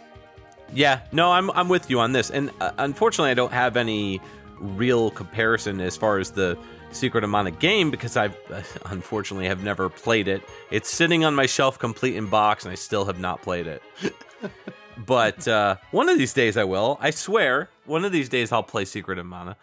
Yeah, 0.74 1.00
no, 1.12 1.30
I'm 1.30 1.50
I'm 1.52 1.68
with 1.68 1.90
you 1.90 2.00
on 2.00 2.12
this, 2.12 2.30
and 2.30 2.50
uh, 2.60 2.72
unfortunately, 2.78 3.30
I 3.30 3.34
don't 3.34 3.52
have 3.52 3.76
any 3.76 4.20
real 4.62 5.10
comparison 5.10 5.80
as 5.80 5.96
far 5.96 6.18
as 6.18 6.30
the 6.30 6.56
Secret 6.92 7.24
of 7.24 7.30
Mana 7.30 7.50
game 7.50 7.90
because 7.90 8.16
I 8.16 8.30
unfortunately 8.86 9.46
have 9.46 9.62
never 9.62 9.88
played 9.88 10.28
it. 10.28 10.42
It's 10.70 10.90
sitting 10.90 11.24
on 11.24 11.34
my 11.34 11.46
shelf 11.46 11.78
complete 11.78 12.16
in 12.16 12.26
box 12.26 12.64
and 12.64 12.72
I 12.72 12.76
still 12.76 13.04
have 13.06 13.18
not 13.18 13.42
played 13.42 13.66
it. 13.66 13.82
but 15.06 15.46
uh, 15.48 15.76
one 15.90 16.08
of 16.08 16.18
these 16.18 16.32
days 16.32 16.56
I 16.56 16.64
will. 16.64 16.98
I 17.00 17.10
swear, 17.10 17.70
one 17.86 18.04
of 18.04 18.12
these 18.12 18.28
days 18.28 18.52
I'll 18.52 18.62
play 18.62 18.84
Secret 18.84 19.18
of 19.18 19.26
Mana. 19.26 19.56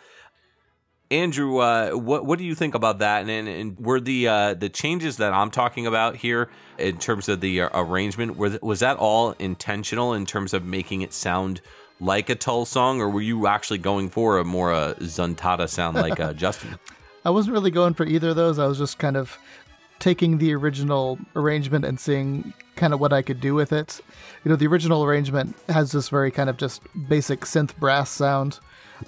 Andrew, 1.11 1.57
uh, 1.57 1.91
what 1.91 2.23
what 2.25 2.37
do 2.37 2.45
you 2.45 2.53
think 2.53 2.75
about 2.75 2.99
that? 2.99 3.21
And, 3.21 3.31
and, 3.31 3.47
and 3.47 3.79
were 3.79 3.99
the 3.99 4.27
uh, 4.27 4.53
the 4.53 4.69
changes 4.69 5.17
that 5.17 5.33
I'm 5.33 5.49
talking 5.49 5.87
about 5.87 6.17
here 6.17 6.49
in 6.77 6.99
terms 6.99 7.27
of 7.27 7.41
the 7.41 7.61
arrangement 7.61 8.37
was 8.37 8.61
was 8.61 8.81
that 8.81 8.97
all 8.97 9.31
intentional 9.39 10.13
in 10.13 10.27
terms 10.27 10.53
of 10.53 10.63
making 10.63 11.01
it 11.01 11.11
sound 11.11 11.61
like 11.99 12.29
a 12.29 12.35
Tull 12.35 12.65
song, 12.65 13.01
or 13.01 13.09
were 13.09 13.21
you 13.21 13.47
actually 13.47 13.79
going 13.79 14.09
for 14.09 14.37
a 14.37 14.45
more 14.45 14.71
a 14.71 14.95
Zuntata 14.99 15.67
sound 15.67 15.97
like 15.97 16.19
uh, 16.19 16.33
Justin? 16.43 16.79
I 17.25 17.29
wasn't 17.29 17.53
really 17.53 17.71
going 17.71 17.93
for 17.93 18.05
either 18.05 18.29
of 18.29 18.35
those. 18.35 18.59
I 18.59 18.65
was 18.65 18.77
just 18.77 18.97
kind 18.97 19.17
of 19.17 19.37
taking 19.99 20.37
the 20.37 20.53
original 20.53 21.19
arrangement 21.35 21.85
and 21.85 21.99
seeing 21.99 22.53
kind 22.75 22.93
of 22.93 22.99
what 23.01 23.11
I 23.11 23.21
could 23.21 23.41
do 23.41 23.53
with 23.53 23.73
it. 23.73 23.99
You 24.43 24.49
know, 24.49 24.55
the 24.55 24.67
original 24.67 25.03
arrangement 25.03 25.55
has 25.67 25.91
this 25.91 26.09
very 26.09 26.31
kind 26.31 26.49
of 26.49 26.57
just 26.57 26.81
basic 27.07 27.41
synth 27.41 27.75
brass 27.77 28.09
sound. 28.09 28.59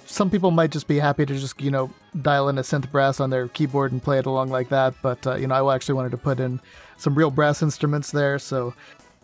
Some 0.06 0.30
people 0.30 0.50
might 0.50 0.70
just 0.70 0.86
be 0.86 0.98
happy 0.98 1.26
to 1.26 1.34
just, 1.34 1.60
you 1.60 1.70
know, 1.70 1.90
dial 2.20 2.48
in 2.48 2.58
a 2.58 2.62
synth 2.62 2.90
brass 2.90 3.20
on 3.20 3.30
their 3.30 3.48
keyboard 3.48 3.92
and 3.92 4.02
play 4.02 4.18
it 4.18 4.26
along 4.26 4.50
like 4.50 4.68
that. 4.68 4.94
But, 5.02 5.26
uh, 5.26 5.34
you 5.36 5.46
know, 5.46 5.54
I 5.54 5.74
actually 5.74 5.94
wanted 5.94 6.12
to 6.12 6.18
put 6.18 6.40
in 6.40 6.60
some 6.96 7.14
real 7.14 7.30
brass 7.30 7.62
instruments 7.62 8.10
there. 8.10 8.38
So 8.38 8.74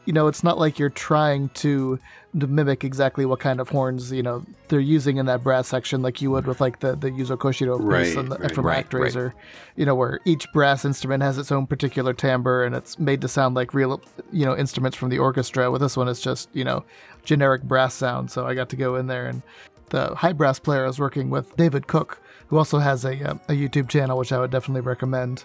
you 0.09 0.15
know, 0.15 0.27
it's 0.27 0.43
not 0.43 0.57
like 0.57 0.79
you're 0.79 0.89
trying 0.89 1.51
to, 1.51 1.99
to 2.41 2.47
mimic 2.47 2.83
exactly 2.83 3.27
what 3.27 3.41
kind 3.41 3.61
of 3.61 3.69
horns, 3.69 4.11
you 4.11 4.23
know, 4.23 4.43
they're 4.69 4.81
using 4.81 5.19
in 5.19 5.27
that 5.27 5.45
brass 5.45 5.69
section 5.69 6.01
like 6.01 6.23
you 6.23 6.31
would 6.31 6.47
with 6.47 6.63
like 6.63 6.81
the, 6.81 6.97
the 6.97 7.11
Yuzo 7.11 7.37
Koshiro 7.37 7.77
Right, 7.79 8.17
and 8.17 8.33
the, 8.33 8.39
right, 8.39 8.55
from 8.55 8.65
right, 8.65 8.89
ActRaiser, 8.89 9.35
you 9.77 9.85
know, 9.85 9.95
where 9.95 10.21
each 10.25 10.51
brass 10.55 10.87
instrument 10.87 11.23
has 11.23 11.37
its 11.37 11.53
own 11.53 11.67
particular 11.67 12.15
timbre 12.15 12.65
and 12.65 12.75
it's 12.75 12.99
made 12.99 13.21
to 13.21 13.29
sound 13.29 13.55
like 13.55 13.75
real, 13.75 14.01
you 14.33 14.47
know, 14.47 14.57
instruments 14.57 14.97
from 14.97 15.11
the 15.11 15.19
orchestra. 15.19 15.71
With 15.71 15.83
this 15.83 15.95
one, 15.95 16.09
it's 16.09 16.23
just, 16.23 16.49
you 16.55 16.65
know, 16.65 16.85
generic 17.23 17.65
brass 17.65 17.93
sound. 17.93 18.31
So 18.31 18.47
I 18.47 18.55
got 18.55 18.71
to 18.71 18.77
go 18.77 18.97
in 18.97 19.09
there 19.09 19.27
and 19.27 19.43
the 19.91 20.15
high 20.15 20.33
brass 20.33 20.59
player 20.59 20.85
I 20.85 20.87
was 20.87 20.99
working 20.99 21.29
with, 21.29 21.55
David 21.57 21.87
Cook, 21.87 22.19
who 22.47 22.57
also 22.57 22.79
has 22.79 23.05
a, 23.05 23.33
uh, 23.33 23.35
a 23.49 23.53
YouTube 23.53 23.91
channel, 23.91 24.17
which 24.17 24.33
I 24.33 24.41
would 24.41 24.51
definitely 24.51 24.81
recommend. 24.81 25.45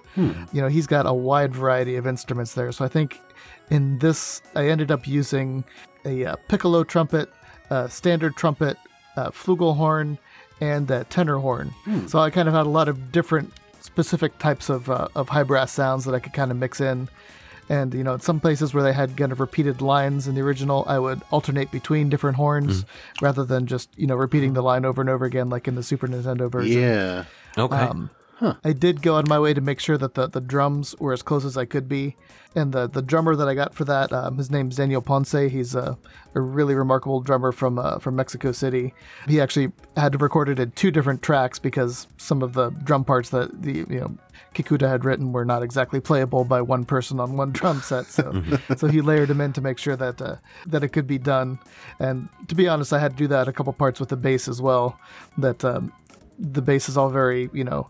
You 0.53 0.61
know, 0.61 0.69
he's 0.69 0.87
got 0.87 1.05
a 1.05 1.13
wide 1.13 1.53
variety 1.53 1.97
of 1.97 2.07
instruments 2.07 2.53
there. 2.53 2.71
So 2.71 2.85
I 2.85 2.87
think 2.87 3.19
in 3.73 3.97
this, 3.97 4.41
I 4.55 4.67
ended 4.69 4.91
up 4.91 5.07
using 5.07 5.63
a 6.05 6.25
uh, 6.25 6.35
piccolo 6.47 6.83
trumpet, 6.83 7.29
uh, 7.71 7.87
standard 7.87 8.35
trumpet, 8.35 8.77
uh, 9.17 9.31
flugelhorn, 9.31 10.19
and 10.61 10.89
a 10.91 11.03
tenor 11.05 11.39
horn. 11.39 11.73
So 12.07 12.19
I 12.19 12.29
kind 12.29 12.47
of 12.47 12.53
had 12.53 12.67
a 12.67 12.69
lot 12.69 12.87
of 12.87 13.11
different 13.11 13.51
specific 13.81 14.37
types 14.37 14.69
of, 14.69 14.89
uh, 14.89 15.07
of 15.15 15.27
high 15.27 15.43
brass 15.43 15.71
sounds 15.71 16.05
that 16.05 16.13
I 16.13 16.19
could 16.19 16.33
kind 16.33 16.51
of 16.51 16.57
mix 16.57 16.79
in. 16.79 17.09
And 17.67 17.93
you 17.93 18.03
know, 18.03 18.13
in 18.13 18.19
some 18.19 18.39
places 18.39 18.73
where 18.73 18.83
they 18.83 18.93
had 18.93 19.17
kind 19.17 19.31
of 19.31 19.39
repeated 19.39 19.81
lines 19.81 20.27
in 20.27 20.35
the 20.35 20.41
original, 20.41 20.83
I 20.85 20.99
would 20.99 21.21
alternate 21.31 21.71
between 21.71 22.09
different 22.09 22.35
horns 22.37 22.85
rather 23.21 23.45
than 23.45 23.67
just 23.67 23.89
you 23.95 24.05
know 24.05 24.15
repeating 24.15 24.53
the 24.53 24.61
line 24.61 24.83
over 24.85 24.99
and 25.01 25.09
over 25.09 25.23
again 25.25 25.49
like 25.49 25.67
in 25.67 25.75
the 25.75 25.81
Super 25.81 26.07
Nintendo 26.07 26.51
version. 26.51 26.81
Yeah. 26.81 27.23
Okay. 27.57 27.75
Um, 27.75 28.09
I 28.63 28.73
did 28.73 29.01
go 29.01 29.15
on 29.15 29.25
my 29.27 29.39
way 29.39 29.53
to 29.53 29.61
make 29.61 29.79
sure 29.79 29.97
that 29.97 30.15
the, 30.15 30.27
the 30.27 30.41
drums 30.41 30.95
were 30.99 31.13
as 31.13 31.21
close 31.21 31.45
as 31.45 31.57
I 31.57 31.65
could 31.65 31.87
be. 31.87 32.15
And 32.55 32.71
the, 32.71 32.87
the 32.87 33.01
drummer 33.01 33.35
that 33.35 33.47
I 33.47 33.55
got 33.55 33.73
for 33.73 33.83
that, 33.85 34.13
um, 34.13 34.37
his 34.37 34.51
name's 34.51 34.75
Daniel 34.75 35.01
Ponce. 35.01 35.31
He's 35.31 35.73
a, 35.73 35.97
a 36.35 36.41
really 36.41 36.75
remarkable 36.75 37.19
drummer 37.19 37.51
from 37.51 37.79
uh, 37.79 37.97
from 37.97 38.15
Mexico 38.15 38.51
City. 38.51 38.93
He 39.27 39.41
actually 39.41 39.71
had 39.97 40.11
to 40.11 40.17
record 40.19 40.49
it 40.49 40.59
in 40.59 40.71
two 40.71 40.91
different 40.91 41.23
tracks 41.23 41.57
because 41.57 42.07
some 42.17 42.43
of 42.43 42.53
the 42.53 42.69
drum 42.69 43.05
parts 43.05 43.29
that 43.31 43.63
the 43.63 43.85
you 43.89 43.99
know 43.99 44.15
Kikuta 44.53 44.87
had 44.87 45.03
written 45.03 45.31
were 45.31 45.45
not 45.45 45.63
exactly 45.63 45.99
playable 45.99 46.43
by 46.45 46.61
one 46.61 46.85
person 46.85 47.19
on 47.19 47.37
one 47.37 47.51
drum 47.53 47.81
set. 47.81 48.05
So 48.05 48.43
so 48.77 48.87
he 48.87 49.01
layered 49.01 49.29
them 49.29 49.41
in 49.41 49.53
to 49.53 49.61
make 49.61 49.79
sure 49.79 49.95
that 49.95 50.21
uh, 50.21 50.35
that 50.67 50.83
it 50.83 50.89
could 50.89 51.07
be 51.07 51.17
done. 51.17 51.57
And 51.99 52.29
to 52.49 52.55
be 52.55 52.67
honest, 52.67 52.93
I 52.93 52.99
had 52.99 53.13
to 53.13 53.17
do 53.17 53.27
that 53.29 53.47
a 53.47 53.53
couple 53.53 53.73
parts 53.73 53.99
with 53.99 54.09
the 54.09 54.17
bass 54.17 54.47
as 54.47 54.61
well. 54.61 54.99
That 55.39 55.65
um, 55.65 55.91
the 56.37 56.61
bass 56.61 56.87
is 56.87 56.97
all 56.97 57.09
very 57.09 57.49
you 57.51 57.63
know 57.63 57.89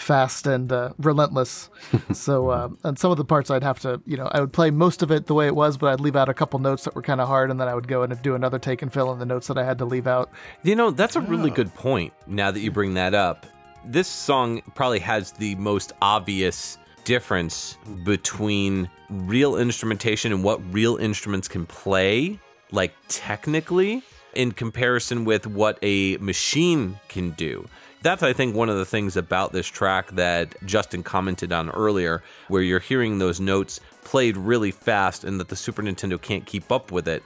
fast 0.00 0.46
and 0.46 0.72
uh, 0.72 0.92
relentless. 0.98 1.70
so, 2.12 2.50
uh, 2.50 2.68
and 2.84 2.98
some 2.98 3.10
of 3.10 3.16
the 3.16 3.24
parts 3.24 3.50
I'd 3.50 3.62
have 3.62 3.78
to, 3.80 4.00
you 4.06 4.16
know, 4.16 4.28
I 4.32 4.40
would 4.40 4.52
play 4.52 4.70
most 4.70 5.02
of 5.02 5.10
it 5.10 5.26
the 5.26 5.34
way 5.34 5.46
it 5.46 5.54
was, 5.54 5.76
but 5.76 5.92
I'd 5.92 6.00
leave 6.00 6.16
out 6.16 6.28
a 6.28 6.34
couple 6.34 6.58
notes 6.58 6.84
that 6.84 6.94
were 6.94 7.02
kind 7.02 7.20
of 7.20 7.28
hard, 7.28 7.50
and 7.50 7.60
then 7.60 7.68
I 7.68 7.74
would 7.74 7.88
go 7.88 8.02
and 8.02 8.20
do 8.22 8.34
another 8.34 8.58
take 8.58 8.82
and 8.82 8.92
fill 8.92 9.12
in 9.12 9.18
the 9.18 9.26
notes 9.26 9.46
that 9.48 9.58
I 9.58 9.64
had 9.64 9.78
to 9.78 9.84
leave 9.84 10.06
out. 10.06 10.30
You 10.62 10.76
know, 10.76 10.90
that's 10.90 11.16
a 11.16 11.20
really 11.20 11.50
good 11.50 11.72
point 11.74 12.12
now 12.26 12.50
that 12.50 12.60
you 12.60 12.70
bring 12.70 12.94
that 12.94 13.14
up. 13.14 13.46
This 13.84 14.08
song 14.08 14.60
probably 14.74 14.98
has 15.00 15.32
the 15.32 15.54
most 15.56 15.92
obvious 16.02 16.76
difference 17.04 17.78
between 18.04 18.88
real 19.08 19.56
instrumentation 19.56 20.32
and 20.32 20.44
what 20.44 20.60
real 20.72 20.96
instruments 20.96 21.48
can 21.48 21.66
play, 21.66 22.38
like 22.72 22.94
technically, 23.08 24.02
in 24.34 24.52
comparison 24.52 25.24
with 25.24 25.46
what 25.46 25.78
a 25.82 26.16
machine 26.18 26.98
can 27.08 27.30
do. 27.30 27.66
That's, 28.02 28.22
I 28.22 28.32
think, 28.32 28.54
one 28.54 28.70
of 28.70 28.78
the 28.78 28.86
things 28.86 29.16
about 29.16 29.52
this 29.52 29.66
track 29.66 30.10
that 30.12 30.54
Justin 30.64 31.02
commented 31.02 31.52
on 31.52 31.68
earlier, 31.70 32.22
where 32.48 32.62
you're 32.62 32.80
hearing 32.80 33.18
those 33.18 33.40
notes 33.40 33.80
played 34.04 34.36
really 34.36 34.70
fast 34.70 35.22
and 35.22 35.38
that 35.38 35.48
the 35.48 35.56
Super 35.56 35.82
Nintendo 35.82 36.20
can't 36.20 36.46
keep 36.46 36.72
up 36.72 36.90
with 36.90 37.06
it 37.06 37.22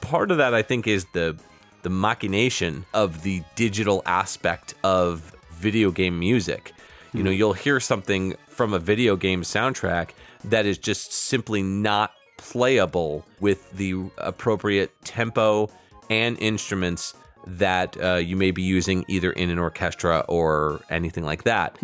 part 0.00 0.30
of 0.30 0.38
that 0.38 0.54
I 0.54 0.62
think 0.62 0.86
is 0.86 1.06
the 1.12 1.36
the 1.82 1.90
machination 1.90 2.84
of 2.92 3.22
the 3.22 3.42
digital 3.54 4.02
aspect 4.04 4.74
of 4.82 5.34
video 5.52 5.90
game 5.90 6.18
music. 6.18 6.72
You 7.12 7.22
know, 7.22 7.30
hmm. 7.30 7.36
you'll 7.36 7.52
hear 7.52 7.78
something 7.78 8.36
from 8.48 8.74
a 8.74 8.78
video 8.78 9.16
game 9.16 9.42
soundtrack 9.42 10.10
that 10.44 10.66
is 10.66 10.76
just 10.76 11.12
simply 11.12 11.62
not 11.62 12.12
playable 12.36 13.24
with 13.40 13.70
the 13.72 14.10
appropriate 14.18 14.90
tempo 15.04 15.70
and 16.10 16.38
instruments 16.40 17.14
that 17.48 17.96
uh, 18.02 18.14
you 18.16 18.36
may 18.36 18.50
be 18.50 18.62
using 18.62 19.04
either 19.08 19.32
in 19.32 19.50
an 19.50 19.58
orchestra 19.58 20.24
or 20.28 20.80
anything 20.90 21.24
like 21.24 21.44
that. 21.44 21.78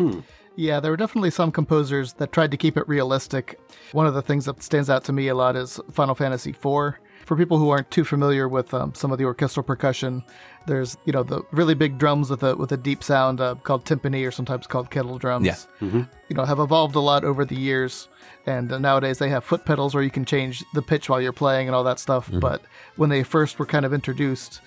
Yeah, 0.55 0.79
there 0.79 0.91
were 0.91 0.97
definitely 0.97 1.31
some 1.31 1.51
composers 1.51 2.13
that 2.13 2.31
tried 2.31 2.51
to 2.51 2.57
keep 2.57 2.77
it 2.77 2.87
realistic. 2.87 3.59
One 3.91 4.07
of 4.07 4.13
the 4.13 4.21
things 4.21 4.45
that 4.45 4.63
stands 4.63 4.89
out 4.89 5.03
to 5.05 5.13
me 5.13 5.27
a 5.27 5.35
lot 5.35 5.55
is 5.55 5.79
Final 5.91 6.15
Fantasy 6.15 6.51
IV. 6.51 6.93
For 7.25 7.35
people 7.35 7.57
who 7.57 7.69
aren't 7.69 7.89
too 7.89 8.03
familiar 8.03 8.47
with 8.47 8.71
um, 8.73 8.93
some 8.93 9.11
of 9.11 9.17
the 9.17 9.25
orchestral 9.25 9.63
percussion, 9.63 10.23
there's 10.67 10.95
you 11.05 11.11
know 11.11 11.23
the 11.23 11.41
really 11.51 11.73
big 11.73 11.97
drums 11.97 12.29
with 12.29 12.43
a 12.43 12.55
with 12.55 12.71
a 12.71 12.77
deep 12.77 13.03
sound 13.03 13.41
uh, 13.41 13.55
called 13.63 13.83
timpani 13.83 14.25
or 14.27 14.29
sometimes 14.29 14.67
called 14.67 14.91
kettle 14.91 15.17
drums. 15.17 15.67
Yeah. 15.81 15.87
You 16.29 16.35
know, 16.35 16.45
have 16.45 16.59
evolved 16.59 16.95
a 16.95 16.99
lot 16.99 17.23
over 17.23 17.43
the 17.43 17.55
years, 17.55 18.07
and 18.45 18.69
nowadays 18.81 19.17
they 19.17 19.29
have 19.29 19.43
foot 19.43 19.65
pedals 19.65 19.93
where 19.93 20.03
you 20.03 20.11
can 20.11 20.25
change 20.25 20.63
the 20.73 20.81
pitch 20.81 21.09
while 21.09 21.21
you're 21.21 21.33
playing 21.33 21.67
and 21.67 21.75
all 21.75 21.83
that 21.83 21.99
stuff. 21.99 22.27
Mm-hmm. 22.27 22.39
But 22.39 22.61
when 22.95 23.09
they 23.09 23.23
first 23.23 23.57
were 23.59 23.65
kind 23.65 23.85
of 23.85 23.93
introduced, 23.93 24.61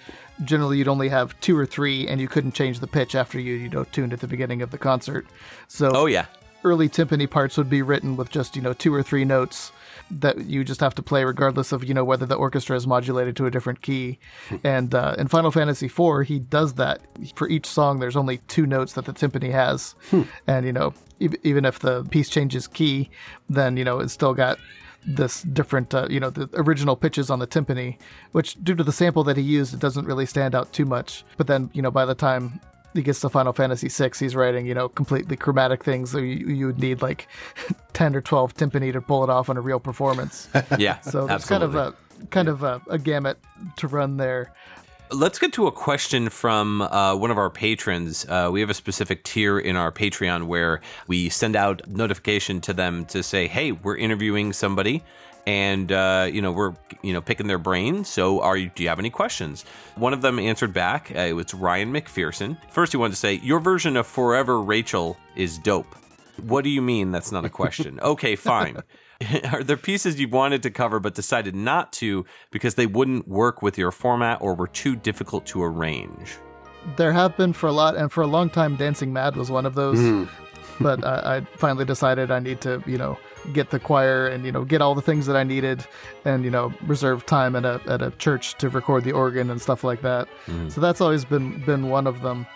generally 0.44 0.78
you'd 0.78 0.88
only 0.88 1.08
have 1.08 1.38
two 1.40 1.56
or 1.56 1.66
three, 1.66 2.06
and 2.08 2.20
you 2.20 2.28
couldn't 2.28 2.52
change 2.52 2.80
the 2.80 2.86
pitch 2.86 3.14
after 3.14 3.38
you 3.38 3.54
you 3.54 3.68
know 3.68 3.84
tuned 3.84 4.12
at 4.12 4.20
the 4.20 4.28
beginning 4.28 4.62
of 4.62 4.70
the 4.70 4.78
concert. 4.78 5.26
So 5.68 5.90
Oh 5.94 6.06
yeah. 6.06 6.26
early 6.64 6.88
timpani 6.88 7.28
parts 7.30 7.56
would 7.56 7.70
be 7.70 7.82
written 7.82 8.16
with 8.16 8.30
just 8.30 8.56
you 8.56 8.62
know 8.62 8.72
two 8.72 8.92
or 8.92 9.02
three 9.02 9.24
notes 9.24 9.72
that 10.10 10.46
you 10.46 10.64
just 10.64 10.80
have 10.80 10.94
to 10.94 11.02
play 11.02 11.24
regardless 11.24 11.72
of 11.72 11.84
you 11.84 11.94
know 11.94 12.04
whether 12.04 12.26
the 12.26 12.34
orchestra 12.34 12.76
is 12.76 12.86
modulated 12.86 13.36
to 13.36 13.46
a 13.46 13.50
different 13.50 13.82
key. 13.82 14.18
And 14.64 14.94
uh, 14.94 15.14
in 15.18 15.28
final 15.28 15.50
fantasy 15.50 15.86
IV 15.86 16.26
he 16.26 16.38
does 16.38 16.74
that. 16.74 17.02
For 17.34 17.48
each 17.48 17.66
song 17.66 18.00
there's 18.00 18.16
only 18.16 18.38
two 18.48 18.66
notes 18.66 18.94
that 18.94 19.04
the 19.04 19.12
timpani 19.12 19.52
has. 19.52 19.94
And 20.46 20.66
you 20.66 20.72
know 20.72 20.94
e- 21.20 21.28
even 21.42 21.64
if 21.64 21.78
the 21.78 22.04
piece 22.04 22.28
changes 22.28 22.66
key 22.66 23.10
then 23.48 23.76
you 23.76 23.84
know 23.84 24.00
it's 24.00 24.12
still 24.12 24.34
got 24.34 24.58
this 25.06 25.42
different 25.42 25.94
uh, 25.94 26.06
you 26.10 26.20
know 26.20 26.30
the 26.30 26.48
original 26.54 26.96
pitches 26.96 27.30
on 27.30 27.38
the 27.38 27.46
timpani 27.46 27.96
which 28.32 28.62
due 28.62 28.74
to 28.74 28.84
the 28.84 28.92
sample 28.92 29.24
that 29.24 29.36
he 29.36 29.42
used 29.42 29.72
it 29.72 29.80
doesn't 29.80 30.06
really 30.06 30.26
stand 30.26 30.54
out 30.54 30.72
too 30.72 30.84
much. 30.84 31.24
But 31.36 31.46
then 31.46 31.70
you 31.72 31.82
know 31.82 31.90
by 31.90 32.04
the 32.04 32.14
time 32.14 32.60
he 32.94 33.02
gets 33.02 33.20
to 33.20 33.28
Final 33.28 33.52
Fantasy 33.52 33.88
VI, 33.88 34.10
he's 34.18 34.34
writing, 34.34 34.66
you 34.66 34.74
know, 34.74 34.88
completely 34.88 35.36
chromatic 35.36 35.84
things. 35.84 36.10
So 36.10 36.18
you, 36.18 36.46
you 36.46 36.66
would 36.66 36.78
need 36.78 37.02
like 37.02 37.28
10 37.92 38.16
or 38.16 38.20
12 38.20 38.54
timpani 38.54 38.92
to 38.92 39.00
pull 39.00 39.24
it 39.24 39.30
off 39.30 39.50
on 39.50 39.56
a 39.56 39.60
real 39.60 39.80
performance. 39.80 40.48
Yeah. 40.78 41.00
So 41.00 41.28
absolutely. 41.28 41.48
kind 41.48 41.62
of 41.62 41.74
a 41.74 42.26
kind 42.30 42.48
of 42.48 42.62
a, 42.62 42.80
a 42.88 42.98
gamut 42.98 43.38
to 43.76 43.88
run 43.88 44.16
there. 44.16 44.52
Let's 45.10 45.38
get 45.38 45.52
to 45.54 45.66
a 45.66 45.72
question 45.72 46.28
from 46.28 46.82
uh, 46.82 47.16
one 47.16 47.30
of 47.30 47.38
our 47.38 47.48
patrons. 47.48 48.26
Uh, 48.28 48.50
we 48.52 48.60
have 48.60 48.70
a 48.70 48.74
specific 48.74 49.24
tier 49.24 49.58
in 49.58 49.76
our 49.76 49.90
Patreon 49.90 50.46
where 50.46 50.80
we 51.06 51.30
send 51.30 51.56
out 51.56 51.86
notification 51.88 52.60
to 52.62 52.74
them 52.74 53.06
to 53.06 53.22
say, 53.22 53.46
"Hey, 53.46 53.72
we're 53.72 53.96
interviewing 53.96 54.52
somebody." 54.52 55.02
And 55.48 55.90
uh, 55.90 56.28
you 56.30 56.42
know 56.42 56.52
we're 56.52 56.74
you 57.00 57.14
know 57.14 57.22
picking 57.22 57.46
their 57.46 57.58
brain. 57.58 58.04
So 58.04 58.42
are 58.42 58.54
you? 58.54 58.70
Do 58.74 58.82
you 58.82 58.90
have 58.90 58.98
any 58.98 59.08
questions? 59.08 59.64
One 59.96 60.12
of 60.12 60.20
them 60.20 60.38
answered 60.38 60.74
back. 60.74 61.10
Uh, 61.16 61.20
it 61.20 61.32
was 61.32 61.54
Ryan 61.54 61.90
McPherson. 61.90 62.58
First, 62.70 62.92
he 62.92 62.98
wanted 62.98 63.12
to 63.12 63.16
say 63.16 63.40
your 63.42 63.58
version 63.58 63.96
of 63.96 64.06
Forever 64.06 64.60
Rachel 64.60 65.16
is 65.36 65.56
dope. 65.56 65.94
What 66.42 66.64
do 66.64 66.70
you 66.70 66.82
mean? 66.82 67.12
That's 67.12 67.32
not 67.32 67.46
a 67.46 67.48
question. 67.48 67.98
okay, 68.02 68.36
fine. 68.36 68.82
Are 69.50 69.64
there 69.64 69.78
pieces 69.78 70.20
you 70.20 70.28
wanted 70.28 70.62
to 70.64 70.70
cover 70.70 71.00
but 71.00 71.14
decided 71.14 71.56
not 71.56 71.94
to 71.94 72.26
because 72.50 72.74
they 72.74 72.86
wouldn't 72.86 73.26
work 73.26 73.62
with 73.62 73.78
your 73.78 73.90
format 73.90 74.42
or 74.42 74.54
were 74.54 74.68
too 74.68 74.96
difficult 74.96 75.46
to 75.46 75.62
arrange? 75.62 76.36
There 76.96 77.12
have 77.12 77.38
been 77.38 77.54
for 77.54 77.68
a 77.68 77.72
lot, 77.72 77.96
and 77.96 78.12
for 78.12 78.20
a 78.22 78.26
long 78.26 78.50
time, 78.50 78.76
Dancing 78.76 79.14
Mad 79.14 79.34
was 79.34 79.50
one 79.50 79.64
of 79.64 79.74
those. 79.74 79.98
But 80.80 81.04
I, 81.04 81.36
I 81.36 81.40
finally 81.56 81.84
decided 81.84 82.30
I 82.30 82.38
need 82.38 82.60
to, 82.62 82.82
you 82.86 82.98
know, 82.98 83.18
get 83.52 83.70
the 83.70 83.78
choir 83.78 84.26
and 84.26 84.44
you 84.44 84.52
know 84.52 84.64
get 84.64 84.82
all 84.82 84.94
the 84.94 85.02
things 85.02 85.26
that 85.26 85.36
I 85.36 85.42
needed, 85.42 85.84
and 86.24 86.44
you 86.44 86.50
know 86.50 86.72
reserve 86.82 87.26
time 87.26 87.56
at 87.56 87.64
a 87.64 87.80
at 87.86 88.02
a 88.02 88.10
church 88.12 88.54
to 88.58 88.68
record 88.68 89.04
the 89.04 89.12
organ 89.12 89.50
and 89.50 89.60
stuff 89.60 89.84
like 89.84 90.02
that. 90.02 90.28
Mm-hmm. 90.46 90.68
So 90.68 90.80
that's 90.80 91.00
always 91.00 91.24
been 91.24 91.60
been 91.64 91.88
one 91.88 92.06
of 92.06 92.22
them. 92.22 92.46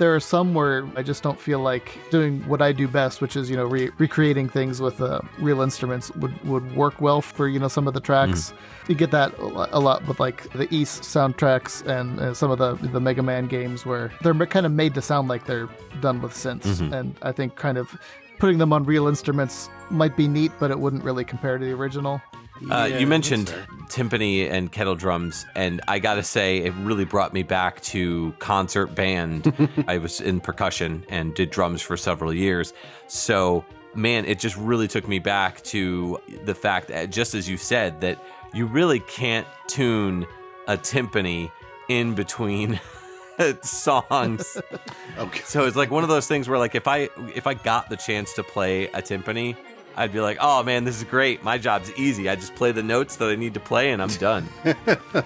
There 0.00 0.14
are 0.16 0.20
some 0.20 0.54
where 0.54 0.88
I 0.96 1.02
just 1.02 1.22
don't 1.22 1.38
feel 1.38 1.58
like 1.60 1.98
doing 2.10 2.40
what 2.48 2.62
I 2.62 2.72
do 2.72 2.88
best, 2.88 3.20
which 3.20 3.36
is 3.36 3.50
you 3.50 3.56
know 3.56 3.66
re- 3.66 3.90
recreating 3.98 4.48
things 4.48 4.80
with 4.80 4.98
uh, 5.02 5.20
real 5.38 5.60
instruments 5.60 6.10
would 6.16 6.34
would 6.44 6.74
work 6.74 7.02
well 7.02 7.20
for 7.20 7.48
you 7.48 7.58
know 7.58 7.68
some 7.68 7.86
of 7.86 7.92
the 7.92 8.00
tracks. 8.00 8.54
You 8.88 8.94
get 8.94 9.10
that 9.10 9.36
a 9.38 9.78
lot 9.78 10.06
with 10.08 10.18
like 10.18 10.50
the 10.54 10.66
Ys 10.74 10.88
soundtracks 10.88 11.86
and 11.86 12.18
uh, 12.18 12.32
some 12.32 12.50
of 12.50 12.56
the 12.58 12.74
the 12.88 12.98
Mega 13.00 13.22
Man 13.22 13.46
games 13.46 13.84
where 13.84 14.10
they're 14.22 14.34
kind 14.46 14.64
of 14.64 14.72
made 14.72 14.94
to 14.94 15.02
sound 15.02 15.28
like 15.28 15.44
they're 15.44 15.68
done 16.00 16.22
with 16.22 16.32
synths, 16.32 16.80
and 16.98 17.14
I 17.20 17.32
think 17.32 17.56
kind 17.56 17.76
of 17.76 17.94
putting 18.38 18.56
them 18.56 18.72
on 18.72 18.84
real 18.84 19.06
instruments 19.06 19.68
might 19.90 20.16
be 20.16 20.26
neat, 20.26 20.50
but 20.58 20.70
it 20.70 20.78
wouldn't 20.80 21.04
really 21.04 21.24
compare 21.26 21.58
to 21.58 21.64
the 21.64 21.72
original. 21.72 22.22
Uh, 22.70 22.86
Yeah, 22.90 22.98
you 22.98 23.06
mentioned 23.06 23.54
timpani 23.88 24.50
and 24.50 24.70
kettle 24.70 24.94
drums, 24.94 25.46
and 25.54 25.80
I 25.88 25.98
gotta 25.98 26.22
say, 26.22 26.58
it 26.58 26.72
really 26.74 27.04
brought 27.04 27.32
me 27.32 27.42
back 27.42 27.80
to 27.82 28.32
concert 28.38 28.88
band. 28.94 29.52
I 29.88 29.98
was 29.98 30.20
in 30.20 30.40
percussion 30.40 31.04
and 31.08 31.34
did 31.34 31.50
drums 31.50 31.80
for 31.82 31.96
several 31.96 32.32
years. 32.34 32.72
So, 33.06 33.64
man, 33.94 34.24
it 34.26 34.38
just 34.38 34.56
really 34.56 34.88
took 34.88 35.08
me 35.08 35.18
back 35.18 35.62
to 35.64 36.18
the 36.44 36.54
fact 36.54 36.88
that, 36.88 37.10
just 37.10 37.34
as 37.34 37.48
you 37.48 37.56
said, 37.56 38.00
that 38.02 38.22
you 38.52 38.66
really 38.66 39.00
can't 39.00 39.46
tune 39.66 40.26
a 40.68 40.76
timpani 40.76 41.50
in 41.88 42.14
between 42.14 42.78
songs. 43.62 44.56
Okay. 45.18 45.42
So 45.44 45.66
it's 45.66 45.76
like 45.76 45.90
one 45.90 46.02
of 46.02 46.08
those 46.08 46.26
things 46.26 46.48
where 46.48 46.58
like 46.58 46.74
if 46.74 46.86
I 46.88 47.10
if 47.34 47.46
I 47.46 47.52
got 47.52 47.90
the 47.90 47.96
chance 47.96 48.32
to 48.34 48.42
play 48.42 48.86
a 48.86 49.02
timpani, 49.02 49.54
I'd 50.00 50.12
be 50.12 50.20
like, 50.20 50.38
"Oh 50.40 50.62
man, 50.62 50.84
this 50.84 50.96
is 50.96 51.04
great. 51.04 51.44
My 51.44 51.58
job's 51.58 51.92
easy. 51.96 52.28
I 52.28 52.34
just 52.34 52.54
play 52.54 52.72
the 52.72 52.82
notes 52.82 53.16
that 53.16 53.28
I 53.28 53.36
need 53.36 53.54
to 53.54 53.60
play 53.60 53.90
and 53.90 54.02
I'm 54.02 54.08
done." 54.08 54.48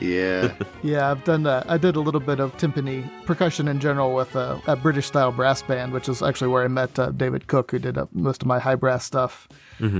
Yeah. 0.00 0.54
Yeah, 0.84 1.10
I've 1.10 1.24
done 1.24 1.42
that. 1.42 1.68
I 1.68 1.76
did 1.76 1.96
a 1.96 2.00
little 2.00 2.20
bit 2.20 2.38
of 2.38 2.56
timpani 2.56 3.10
percussion 3.26 3.66
in 3.66 3.80
general 3.80 4.14
with 4.14 4.36
a, 4.36 4.60
a 4.68 4.76
British 4.76 5.06
style 5.06 5.32
brass 5.32 5.60
band, 5.62 5.92
which 5.92 6.08
is 6.08 6.22
actually 6.22 6.52
where 6.52 6.62
I 6.62 6.68
met 6.68 6.96
uh, 6.98 7.10
David 7.10 7.48
Cook, 7.48 7.72
who 7.72 7.80
did 7.80 7.98
uh, 7.98 8.06
most 8.12 8.42
of 8.42 8.46
my 8.46 8.60
high 8.60 8.76
brass 8.76 9.04
stuff. 9.04 9.48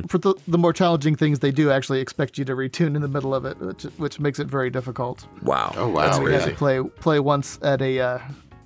For 0.09 0.19
the, 0.19 0.35
the 0.47 0.59
more 0.59 0.73
challenging 0.73 1.17
things, 1.17 1.41
they 1.41 1.51
do 1.51 1.73
actually 1.73 2.01
expect 2.01 2.39
you 2.39 2.45
to 2.45 2.55
retune 2.55 2.95
in 2.95 3.03
the 3.03 3.09
middle 3.09 3.35
of 3.35 3.45
it, 3.45 3.59
which, 3.59 3.83
which 3.97 4.21
makes 4.21 4.39
it 4.39 4.47
very 4.47 4.71
difficult. 4.71 5.27
Wow. 5.43 5.73
Oh, 5.77 5.89
wow. 5.89 6.03
That's 6.03 6.19
had 6.19 6.27
crazy. 6.27 6.51
to 6.51 6.57
play 6.57 6.81
play 6.81 7.19
once 7.21 7.59
at 7.63 7.83
a 7.83 8.01
uh, 8.01 8.19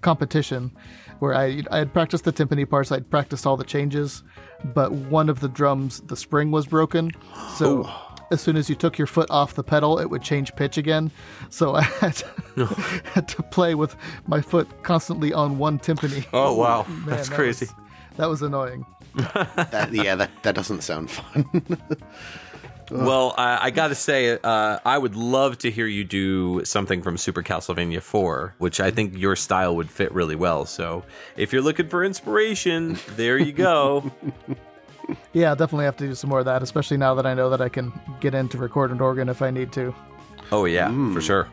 competition 0.02 0.70
where 1.18 1.34
I 1.34 1.62
I 1.70 1.78
had 1.78 1.92
practiced 1.92 2.24
the 2.24 2.32
timpani 2.32 2.68
parts. 2.68 2.90
I'd 2.92 3.09
practiced 3.10 3.46
all 3.46 3.56
the 3.56 3.64
changes, 3.64 4.22
but 4.64 4.93
one 4.93 5.28
of 5.28 5.40
the 5.40 5.48
drums, 5.48 6.01
the 6.01 6.16
spring 6.16 6.51
was 6.51 6.66
broken. 6.66 7.10
So 7.56 7.90
as 8.30 8.40
soon 8.40 8.56
as 8.56 8.68
you 8.70 8.74
took 8.74 8.97
your 8.98 9.06
foot 9.06 9.30
off 9.30 9.55
the 9.55 9.62
pedal, 9.62 9.98
it 9.98 10.06
would 10.10 10.22
change 10.22 10.55
pitch 10.56 10.78
again. 10.78 11.10
So 11.51 11.74
I 11.74 11.82
had 12.01 12.16
to, 12.16 12.64
had 13.14 13.28
to 13.28 13.43
play 13.44 13.74
with 13.74 13.94
my 14.26 14.40
foot 14.40 14.82
constantly 14.82 15.32
on 15.32 15.59
one 15.59 15.78
timpani. 15.78 16.26
Oh 16.32 16.55
wow. 16.56 16.84
Man, 16.89 17.06
That's 17.06 17.28
that 17.28 17.34
crazy. 17.34 17.66
was- 17.66 17.74
that 18.16 18.28
was 18.28 18.43
annoying. 18.43 18.84
That, 19.14 19.89
yeah, 19.93 20.14
that, 20.16 20.30
that 20.43 20.55
doesn't 20.55 20.82
sound 20.82 21.10
fun. 21.10 21.47
Well, 22.90 23.34
I, 23.38 23.66
I 23.66 23.70
got 23.70 23.88
to 23.88 23.94
say, 23.94 24.38
uh, 24.42 24.78
I 24.84 24.98
would 24.98 25.14
love 25.16 25.59
to 25.59 25.70
hear 25.70 25.86
you 25.86 26.04
do 26.04 26.64
something 26.64 27.02
from 27.02 27.16
Super 27.16 27.42
Castlevania 27.42 28.02
4, 28.02 28.54
which 28.59 28.80
I 28.80 28.90
think 28.90 29.16
your 29.16 29.36
style 29.36 29.76
would 29.76 29.90
fit 29.90 30.12
really 30.12 30.36
well. 30.36 30.66
So, 30.66 31.04
if 31.36 31.52
you're 31.52 31.62
looking 31.62 31.88
for 31.88 32.04
inspiration, 32.04 32.98
there 33.16 33.38
you 33.38 33.52
go. 33.52 34.10
Yeah, 35.32 35.48
I'll 35.50 35.56
definitely 35.56 35.84
have 35.86 35.96
to 35.96 36.06
do 36.06 36.14
some 36.14 36.30
more 36.30 36.38
of 36.38 36.44
that, 36.44 36.62
especially 36.62 36.96
now 36.96 37.14
that 37.16 37.26
I 37.26 37.34
know 37.34 37.50
that 37.50 37.60
I 37.60 37.68
can 37.68 37.92
get 38.20 38.34
into 38.34 38.56
record 38.56 38.92
an 38.92 39.00
organ 39.00 39.28
if 39.28 39.42
I 39.42 39.50
need 39.50 39.72
to. 39.72 39.92
oh 40.52 40.64
yeah, 40.64 40.88
for 41.12 41.20
sure. 41.20 41.48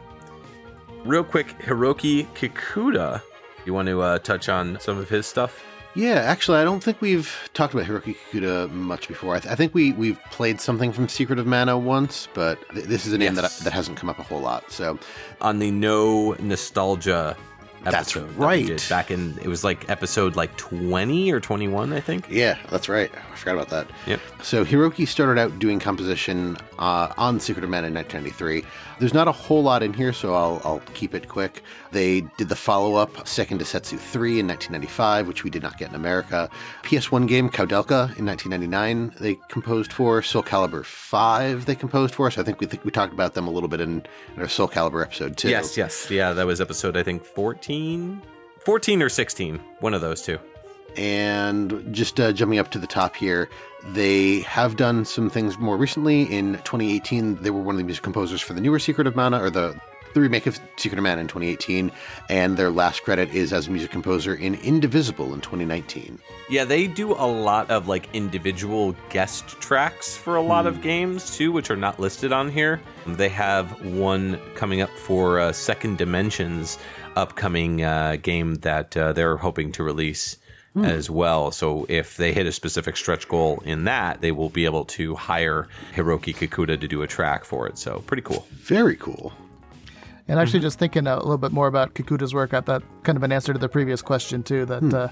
Real 1.03 1.23
quick, 1.23 1.47
Hiroki 1.59 2.27
Kikuta. 2.35 3.21
You 3.65 3.73
want 3.73 3.87
to 3.87 4.01
uh, 4.01 4.19
touch 4.19 4.49
on 4.49 4.79
some 4.79 4.99
of 4.99 5.09
his 5.09 5.25
stuff? 5.25 5.61
Yeah, 5.99 6.21
actually, 6.21 6.59
I 6.59 6.63
don't 6.63 6.83
think 6.83 7.01
we've 7.01 7.49
talked 7.53 7.73
about 7.73 7.85
Hiroki 7.85 8.15
Kikuta 8.31 8.69
much 8.71 9.07
before. 9.07 9.35
I, 9.35 9.39
th- 9.39 9.51
I 9.51 9.55
think 9.55 9.73
we, 9.73 9.91
we've 9.93 10.19
played 10.31 10.59
something 10.61 10.91
from 10.91 11.07
Secret 11.09 11.39
of 11.39 11.45
Mana 11.47 11.77
once, 11.77 12.27
but 12.33 12.57
th- 12.73 12.85
this 12.85 13.05
is 13.05 13.13
a 13.13 13.17
name 13.17 13.35
Yes. 13.35 13.57
that, 13.59 13.63
that 13.65 13.73
hasn't 13.73 13.97
come 13.97 14.09
up 14.09 14.19
a 14.19 14.23
whole 14.23 14.41
lot. 14.41 14.71
So, 14.71 14.97
on 15.41 15.59
the 15.59 15.71
no 15.71 16.33
nostalgia 16.39 17.35
That's 17.83 17.95
episode 18.15 18.29
that 18.29 18.37
right. 18.37 18.65
did 18.65 18.83
back 18.89 19.09
in 19.11 19.37
it 19.41 19.47
was 19.47 19.63
like 19.63 19.89
episode 19.89 20.35
like 20.35 20.55
20 20.57 21.31
or 21.31 21.39
21 21.39 21.93
i 21.93 21.99
think 22.01 22.27
yeah, 22.29 22.57
that's 22.69 22.89
right. 22.89 23.09
I 23.31 23.35
forgot 23.37 23.55
about 23.55 23.69
that. 23.69 23.87
Yep. 24.05 24.19
So 24.43 24.65
Hiroki 24.65 25.07
started 25.07 25.39
out 25.39 25.59
doing 25.59 25.79
composition 25.79 26.57
uh, 26.77 27.13
on 27.17 27.39
Secret 27.39 27.63
of 27.63 27.69
Mana 27.69 27.87
in 27.87 27.93
1993. 27.93 28.65
There's 28.99 29.13
not 29.13 29.27
a 29.27 29.31
whole 29.31 29.63
lot 29.63 29.81
in 29.81 29.93
here, 29.93 30.11
so 30.11 30.33
I'll, 30.33 30.61
I'll 30.65 30.81
keep 30.93 31.15
it 31.15 31.29
quick. 31.29 31.63
They 31.91 32.21
did 32.37 32.49
the 32.49 32.55
follow-up, 32.55 33.13
Seiken 33.25 33.57
Densetsu 33.57 33.97
3 33.97 34.41
in 34.41 34.47
1995, 34.47 35.27
which 35.27 35.43
we 35.43 35.49
did 35.49 35.63
not 35.63 35.77
get 35.77 35.89
in 35.89 35.95
America. 35.95 36.49
PS1 36.83 37.27
game, 37.27 37.49
Koudelka 37.49 38.15
in 38.17 38.25
1999, 38.25 39.13
they 39.19 39.39
composed 39.47 39.93
for. 39.93 40.21
Soul 40.21 40.43
Calibur 40.43 40.83
5 40.85 41.65
they 41.65 41.75
composed 41.75 42.13
for, 42.13 42.29
so 42.29 42.41
I 42.41 42.43
think 42.43 42.59
we, 42.59 42.67
we 42.83 42.91
talked 42.91 43.13
about 43.13 43.33
them 43.35 43.47
a 43.47 43.51
little 43.51 43.69
bit 43.69 43.79
in, 43.81 44.03
in 44.35 44.41
our 44.41 44.49
Soul 44.49 44.67
Calibur 44.67 45.01
episode 45.01 45.37
too. 45.37 45.49
yes 45.49 45.77
yes 45.77 46.09
yeah 46.11 46.33
that 46.33 46.45
was 46.45 46.59
episode 46.61 46.97
i 46.97 47.03
think 47.03 47.23
14 47.23 48.21
14 48.65 49.01
or 49.01 49.09
16 49.09 49.59
one 49.79 49.93
of 49.93 50.01
those 50.01 50.21
two 50.21 50.37
And 50.97 51.93
just 51.93 52.19
uh, 52.19 52.31
jumping 52.31 52.59
up 52.59 52.71
to 52.71 52.79
the 52.79 52.87
top 52.87 53.15
here, 53.15 53.49
they 53.93 54.41
have 54.41 54.75
done 54.75 55.05
some 55.05 55.29
things 55.29 55.57
more 55.57 55.77
recently. 55.77 56.23
In 56.23 56.53
2018, 56.53 57.35
they 57.41 57.49
were 57.49 57.61
one 57.61 57.75
of 57.75 57.79
the 57.79 57.85
music 57.85 58.03
composers 58.03 58.41
for 58.41 58.53
the 58.53 58.61
newer 58.61 58.79
Secret 58.79 59.07
of 59.07 59.15
Mana, 59.15 59.41
or 59.41 59.49
the 59.49 59.79
the 60.15 60.21
remake 60.21 60.47
of 60.47 60.59
Secret 60.77 60.97
of 60.97 61.03
Mana 61.03 61.21
in 61.21 61.27
2018, 61.27 61.91
and 62.29 62.57
their 62.57 62.71
last 62.71 63.03
credit 63.03 63.29
is 63.29 63.53
as 63.53 63.67
a 63.67 63.71
music 63.71 63.91
composer 63.91 64.33
in 64.33 64.55
Indivisible 64.55 65.35
in 65.35 65.41
2019. 65.41 66.17
yeah 66.49 66.65
they 66.65 66.87
do 66.87 67.11
a 67.13 67.29
lot 67.29 67.69
of 67.69 67.87
like 67.87 68.09
individual 68.13 68.95
guest 69.09 69.47
tracks 69.61 70.17
for 70.17 70.35
a 70.35 70.41
lot 70.41 70.65
of 70.65 70.81
games 70.81 71.35
too 71.37 71.51
which 71.51 71.69
are 71.69 71.75
not 71.75 71.99
listed 71.99 72.31
on 72.33 72.49
here 72.49 72.81
they 73.05 73.29
have 73.29 73.69
one 73.85 74.39
coming 74.55 74.81
up 74.81 74.89
for 74.89 75.39
uh, 75.39 75.51
second 75.51 75.99
dimensions 75.99 76.79
upcoming 77.15 77.83
uh, 77.83 78.15
game 78.21 78.55
that 78.55 78.97
uh, 78.97 79.13
they're 79.13 79.37
hoping 79.37 79.71
to 79.71 79.83
release 79.83 80.37
as 80.75 81.09
well. 81.09 81.51
So 81.51 81.85
if 81.89 82.17
they 82.17 82.33
hit 82.33 82.45
a 82.45 82.51
specific 82.51 82.95
stretch 82.95 83.27
goal 83.27 83.61
in 83.65 83.83
that, 83.85 84.21
they 84.21 84.31
will 84.31 84.49
be 84.49 84.65
able 84.65 84.85
to 84.85 85.15
hire 85.15 85.67
Hiroki 85.93 86.33
Kikuta 86.33 86.79
to 86.79 86.87
do 86.87 87.01
a 87.01 87.07
track 87.07 87.43
for 87.43 87.67
it. 87.67 87.77
So 87.77 88.03
pretty 88.05 88.23
cool. 88.23 88.47
Very 88.51 88.95
cool. 88.95 89.33
And 90.27 90.39
actually, 90.39 90.59
just 90.59 90.77
thinking 90.77 91.07
a 91.07 91.17
little 91.17 91.39
bit 91.39 91.51
more 91.51 91.65
about 91.65 91.95
Kikuta's 91.95 92.35
work, 92.35 92.51
got 92.51 92.67
that 92.67 92.83
kind 93.01 93.17
of 93.17 93.23
an 93.23 93.31
answer 93.31 93.51
to 93.51 93.57
the 93.57 93.67
previous 93.67 94.03
question 94.03 94.43
too. 94.43 94.63
That 94.65 94.93
uh, 94.93 95.07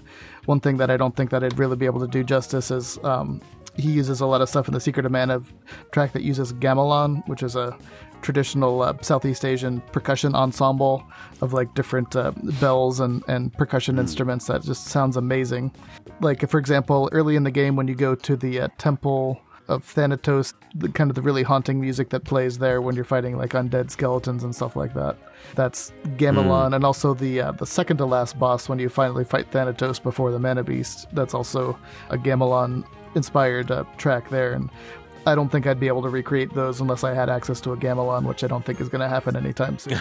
one 0.45 0.59
thing 0.59 0.77
that 0.77 0.91
I 0.91 0.97
don't 0.97 1.15
think 1.15 1.31
that 1.31 1.43
I'd 1.43 1.57
really 1.57 1.75
be 1.75 1.87
able 1.87 2.01
to 2.01 2.07
do 2.07 2.23
justice 2.23 2.69
is 2.69 2.99
um, 3.03 3.41
he 3.77 3.91
uses 3.91 4.21
a 4.21 4.27
lot 4.27 4.41
of 4.41 4.49
stuff 4.49 4.67
in 4.67 4.75
the 4.75 4.79
Secret 4.79 5.07
of 5.07 5.11
Mana 5.11 5.41
track 5.91 6.13
that 6.13 6.21
uses 6.21 6.53
gamelan, 6.53 7.27
which 7.27 7.41
is 7.41 7.55
a 7.55 7.75
traditional 8.21 8.81
uh, 8.81 8.93
Southeast 9.01 9.45
Asian 9.45 9.81
percussion 9.91 10.35
ensemble 10.35 11.03
of 11.41 11.53
like 11.53 11.73
different 11.73 12.15
uh, 12.15 12.31
bells 12.59 12.99
and, 12.99 13.23
and 13.27 13.53
percussion 13.53 13.99
instruments 13.99 14.47
that 14.47 14.63
just 14.63 14.85
sounds 14.85 15.17
amazing. 15.17 15.71
Like, 16.21 16.47
for 16.49 16.59
example, 16.59 17.09
early 17.11 17.35
in 17.35 17.43
the 17.43 17.51
game 17.51 17.75
when 17.75 17.87
you 17.87 17.95
go 17.95 18.15
to 18.15 18.35
the 18.35 18.61
uh, 18.61 18.67
temple 18.77 19.41
of 19.67 19.83
Thanatos, 19.83 20.53
the 20.75 20.89
kind 20.89 21.11
of 21.11 21.15
the 21.15 21.21
really 21.21 21.43
haunting 21.43 21.79
music 21.79 22.09
that 22.09 22.23
plays 22.23 22.57
there 22.57 22.81
when 22.81 22.95
you're 22.95 23.05
fighting 23.05 23.37
like 23.37 23.51
undead 23.51 23.91
skeletons 23.91 24.43
and 24.43 24.55
stuff 24.55 24.75
like 24.75 24.93
that. 24.93 25.17
That's 25.55 25.91
gamelan, 26.17 26.75
and 26.75 26.85
also 26.85 27.13
the 27.13 27.41
uh, 27.41 27.51
the 27.51 27.65
second 27.65 27.97
to 27.97 28.05
last 28.05 28.39
boss 28.39 28.69
when 28.69 28.79
you 28.79 28.89
finally 28.89 29.23
fight 29.23 29.51
Thanatos 29.51 29.99
before 29.99 30.31
the 30.31 30.39
Mana 30.39 30.63
Beast. 30.63 31.07
That's 31.13 31.33
also 31.33 31.77
a 32.09 32.17
Gamelan 32.17 32.85
inspired 33.15 33.71
uh, 33.71 33.83
track 33.97 34.29
there, 34.29 34.53
and 34.53 34.69
I 35.27 35.35
don't 35.35 35.49
think 35.49 35.67
I'd 35.67 35.77
be 35.79 35.89
able 35.89 36.01
to 36.03 36.09
recreate 36.09 36.53
those 36.53 36.79
unless 36.79 37.03
I 37.03 37.13
had 37.13 37.29
access 37.29 37.59
to 37.61 37.73
a 37.73 37.77
gamelan, 37.77 38.23
which 38.23 38.45
I 38.45 38.47
don't 38.47 38.65
think 38.65 38.79
is 38.79 38.87
going 38.87 39.01
to 39.01 39.09
happen 39.09 39.35
anytime 39.35 39.77
soon. 39.77 39.99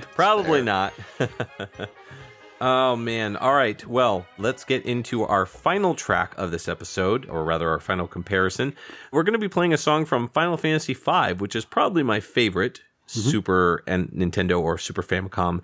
Probably 0.14 0.62
not. 0.62 0.94
oh 2.60 2.94
man. 2.94 3.36
All 3.36 3.54
right. 3.54 3.84
Well, 3.84 4.24
let's 4.38 4.64
get 4.64 4.86
into 4.86 5.24
our 5.24 5.46
final 5.46 5.96
track 5.96 6.32
of 6.38 6.52
this 6.52 6.68
episode, 6.68 7.28
or 7.28 7.42
rather 7.42 7.68
our 7.70 7.80
final 7.80 8.06
comparison. 8.06 8.76
We're 9.10 9.24
going 9.24 9.32
to 9.32 9.40
be 9.40 9.48
playing 9.48 9.72
a 9.72 9.78
song 9.78 10.04
from 10.04 10.28
Final 10.28 10.56
Fantasy 10.56 10.94
V, 10.94 11.32
which 11.38 11.56
is 11.56 11.64
probably 11.64 12.04
my 12.04 12.20
favorite 12.20 12.82
Mm-hmm. 13.12 13.30
Super 13.30 13.84
and 13.86 14.08
Nintendo 14.08 14.60
or 14.60 14.78
Super 14.78 15.02
Famicom 15.02 15.62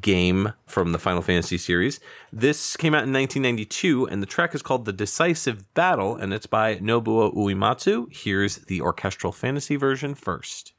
game 0.00 0.52
from 0.66 0.92
the 0.92 0.98
Final 0.98 1.22
Fantasy 1.22 1.58
series. 1.58 2.00
This 2.32 2.76
came 2.76 2.94
out 2.94 3.04
in 3.04 3.12
1992, 3.12 4.06
and 4.06 4.20
the 4.20 4.26
track 4.26 4.54
is 4.54 4.62
called 4.62 4.84
The 4.84 4.92
Decisive 4.92 5.72
Battle, 5.74 6.16
and 6.16 6.34
it's 6.34 6.46
by 6.46 6.76
Nobuo 6.76 7.34
Uematsu. 7.34 8.12
Here's 8.12 8.56
the 8.58 8.80
orchestral 8.80 9.32
fantasy 9.32 9.76
version 9.76 10.14
first. 10.14 10.72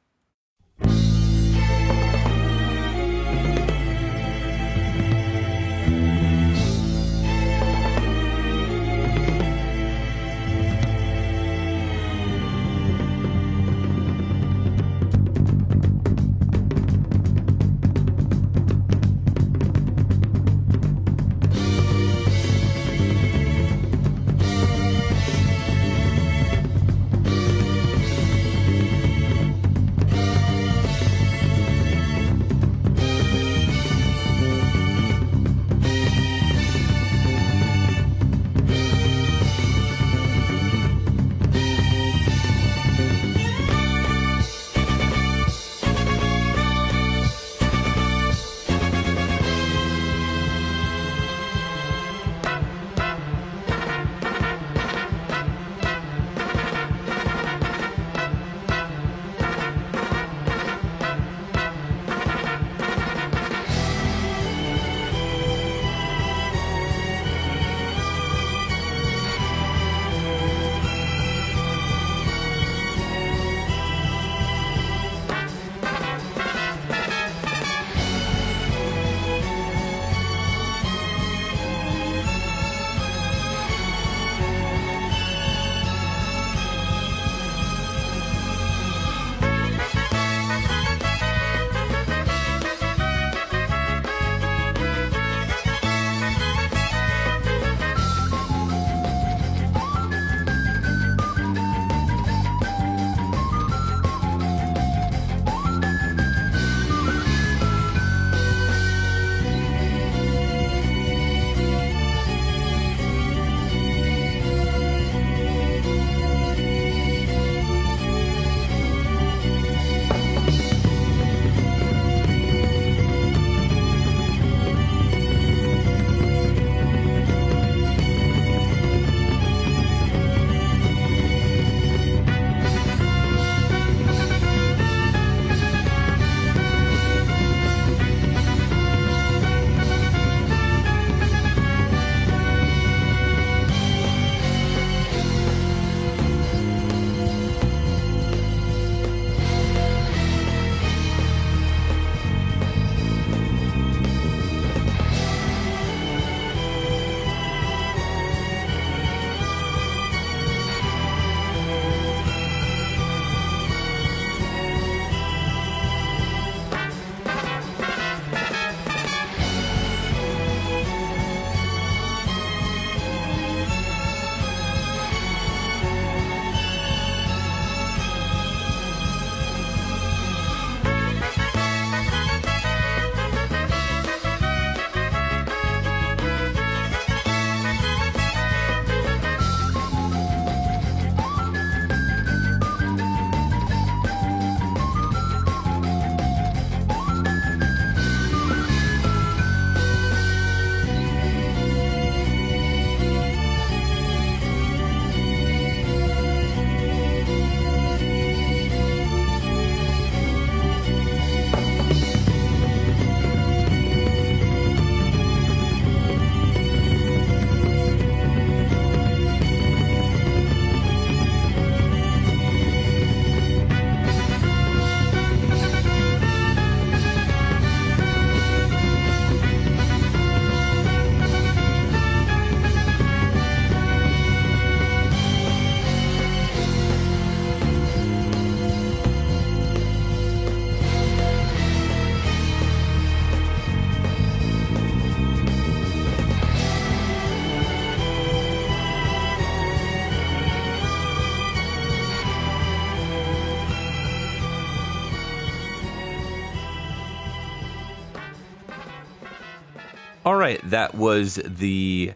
Right, 260.50 260.70
that 260.70 260.96
was 260.96 261.36
the 261.46 262.14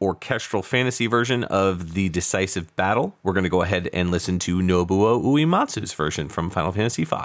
orchestral 0.00 0.62
fantasy 0.62 1.06
version 1.06 1.44
of 1.44 1.94
the 1.94 2.08
Decisive 2.08 2.74
Battle. 2.76 3.16
We're 3.22 3.32
going 3.32 3.44
to 3.44 3.50
go 3.50 3.62
ahead 3.62 3.88
and 3.92 4.10
listen 4.10 4.38
to 4.40 4.58
Nobuo 4.58 5.22
Uematsu's 5.22 5.92
version 5.92 6.28
from 6.28 6.50
Final 6.50 6.72
Fantasy 6.72 7.04
V. 7.04 7.16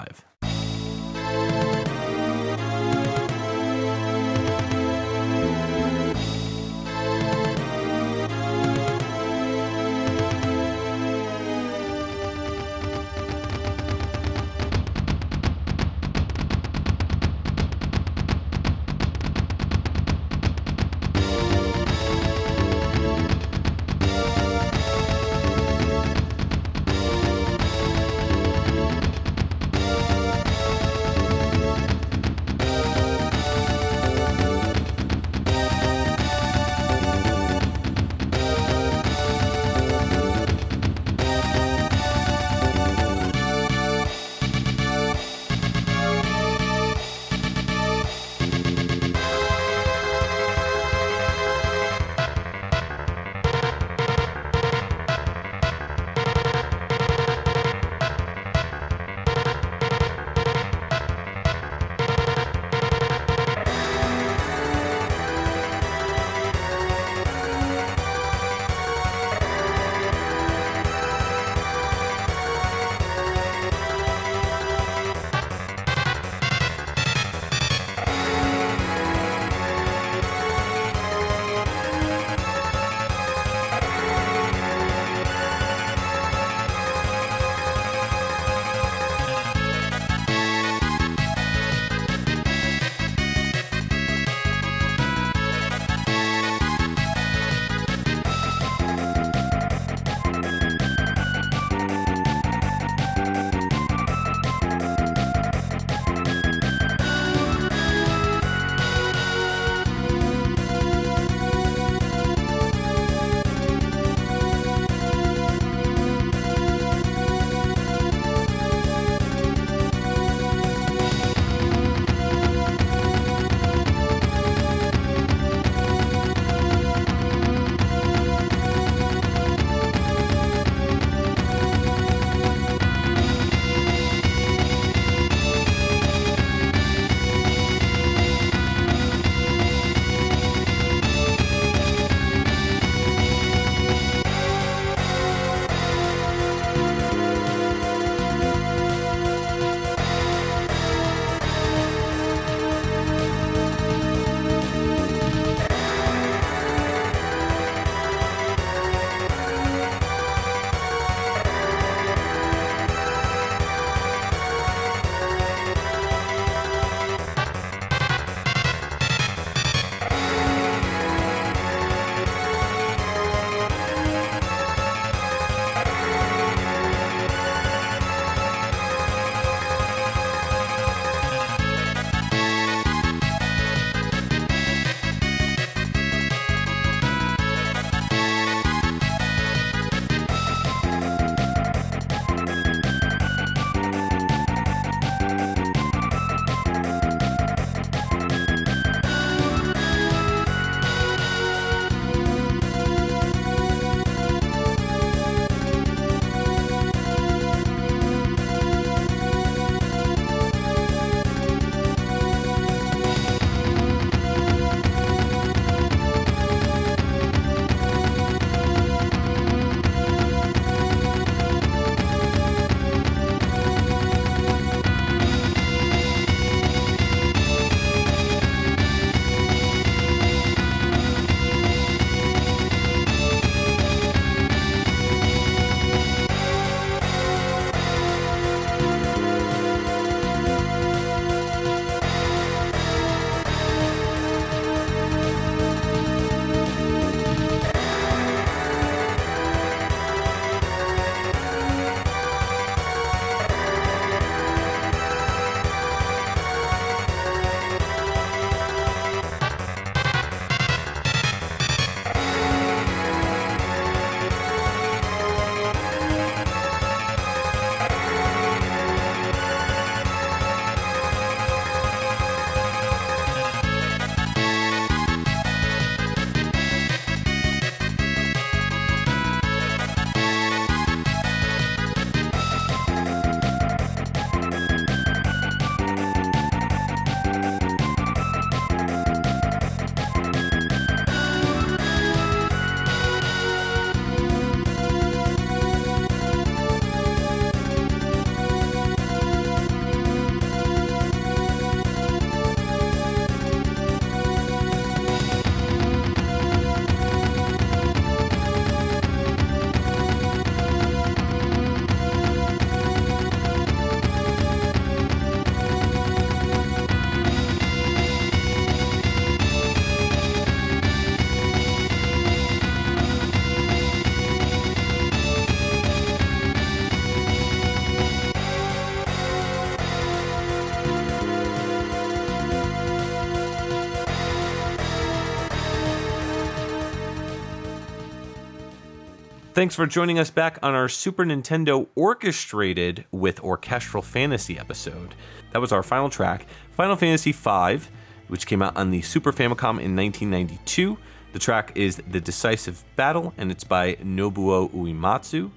Thanks 339.58 339.74
for 339.74 339.88
joining 339.88 340.20
us 340.20 340.30
back 340.30 340.60
on 340.62 340.76
our 340.76 340.88
Super 340.88 341.26
Nintendo 341.26 341.88
orchestrated 341.96 343.06
with 343.12 343.40
orchestral 343.40 344.04
fantasy 344.04 344.60
episode. 344.60 345.16
That 345.52 345.58
was 345.58 345.72
our 345.72 345.82
final 345.82 346.12
track, 346.12 346.46
Final 346.74 346.96
Fantasy 346.96 347.32
V, 347.32 347.80
which 348.28 348.46
came 348.46 348.62
out 348.62 348.78
on 348.78 348.92
the 348.92 349.02
Super 349.02 349.34
Famicom 349.34 349.82
in 349.82 349.96
1992. 349.96 350.96
The 351.34 351.40
track 351.40 351.72
is 351.74 351.96
The 351.96 352.22
Decisive 352.22 352.86
Battle, 352.96 353.34
and 353.36 353.50
it's 353.52 353.64
by 353.64 353.96
Nobuo 353.96 354.70
Uematsu. 354.74 355.50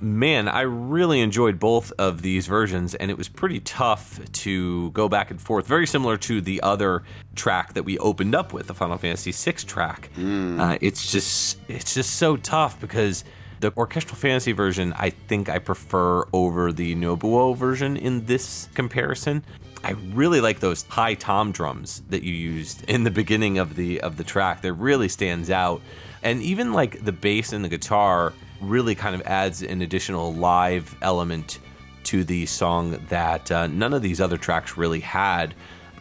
Man, 0.00 0.46
I 0.46 0.60
really 0.60 1.20
enjoyed 1.20 1.58
both 1.58 1.92
of 1.98 2.22
these 2.22 2.46
versions, 2.46 2.94
and 2.94 3.10
it 3.10 3.18
was 3.18 3.28
pretty 3.28 3.58
tough 3.60 4.20
to 4.32 4.90
go 4.92 5.08
back 5.08 5.30
and 5.30 5.40
forth. 5.40 5.66
Very 5.66 5.86
similar 5.86 6.16
to 6.18 6.40
the 6.40 6.60
other 6.62 7.02
track 7.34 7.74
that 7.74 7.82
we 7.82 7.98
opened 7.98 8.34
up 8.34 8.52
with, 8.52 8.68
the 8.68 8.74
Final 8.74 8.96
Fantasy 8.96 9.32
VI 9.32 9.58
track. 9.66 10.10
Uh, 10.60 10.78
it's 10.80 11.10
just, 11.10 11.58
it's 11.68 11.94
just 11.94 12.16
so 12.16 12.36
tough 12.36 12.80
because 12.80 13.24
the 13.60 13.72
orchestral 13.76 14.16
fantasy 14.16 14.52
version, 14.52 14.92
I 14.96 15.10
think 15.10 15.48
I 15.48 15.58
prefer 15.58 16.24
over 16.32 16.72
the 16.72 16.94
Nobuo 16.94 17.56
version 17.56 17.96
in 17.96 18.24
this 18.26 18.68
comparison. 18.74 19.44
I 19.82 19.92
really 20.12 20.40
like 20.40 20.60
those 20.60 20.84
high 20.84 21.14
tom 21.14 21.52
drums 21.52 22.02
that 22.08 22.22
you 22.22 22.32
used 22.32 22.88
in 22.88 23.04
the 23.04 23.10
beginning 23.10 23.58
of 23.58 23.76
the 23.76 24.00
of 24.00 24.16
the 24.16 24.24
track. 24.24 24.62
That 24.62 24.72
really 24.74 25.08
stands 25.08 25.50
out, 25.50 25.80
and 26.22 26.42
even 26.42 26.72
like 26.72 27.04
the 27.04 27.12
bass 27.12 27.52
and 27.52 27.64
the 27.64 27.68
guitar 27.68 28.32
really 28.60 28.94
kind 28.94 29.14
of 29.14 29.22
adds 29.22 29.62
an 29.62 29.82
additional 29.82 30.34
live 30.34 30.96
element 31.02 31.58
to 32.04 32.24
the 32.24 32.46
song 32.46 32.98
that 33.08 33.50
uh, 33.50 33.66
none 33.66 33.92
of 33.92 34.02
these 34.02 34.20
other 34.20 34.36
tracks 34.36 34.76
really 34.76 35.00
had. 35.00 35.54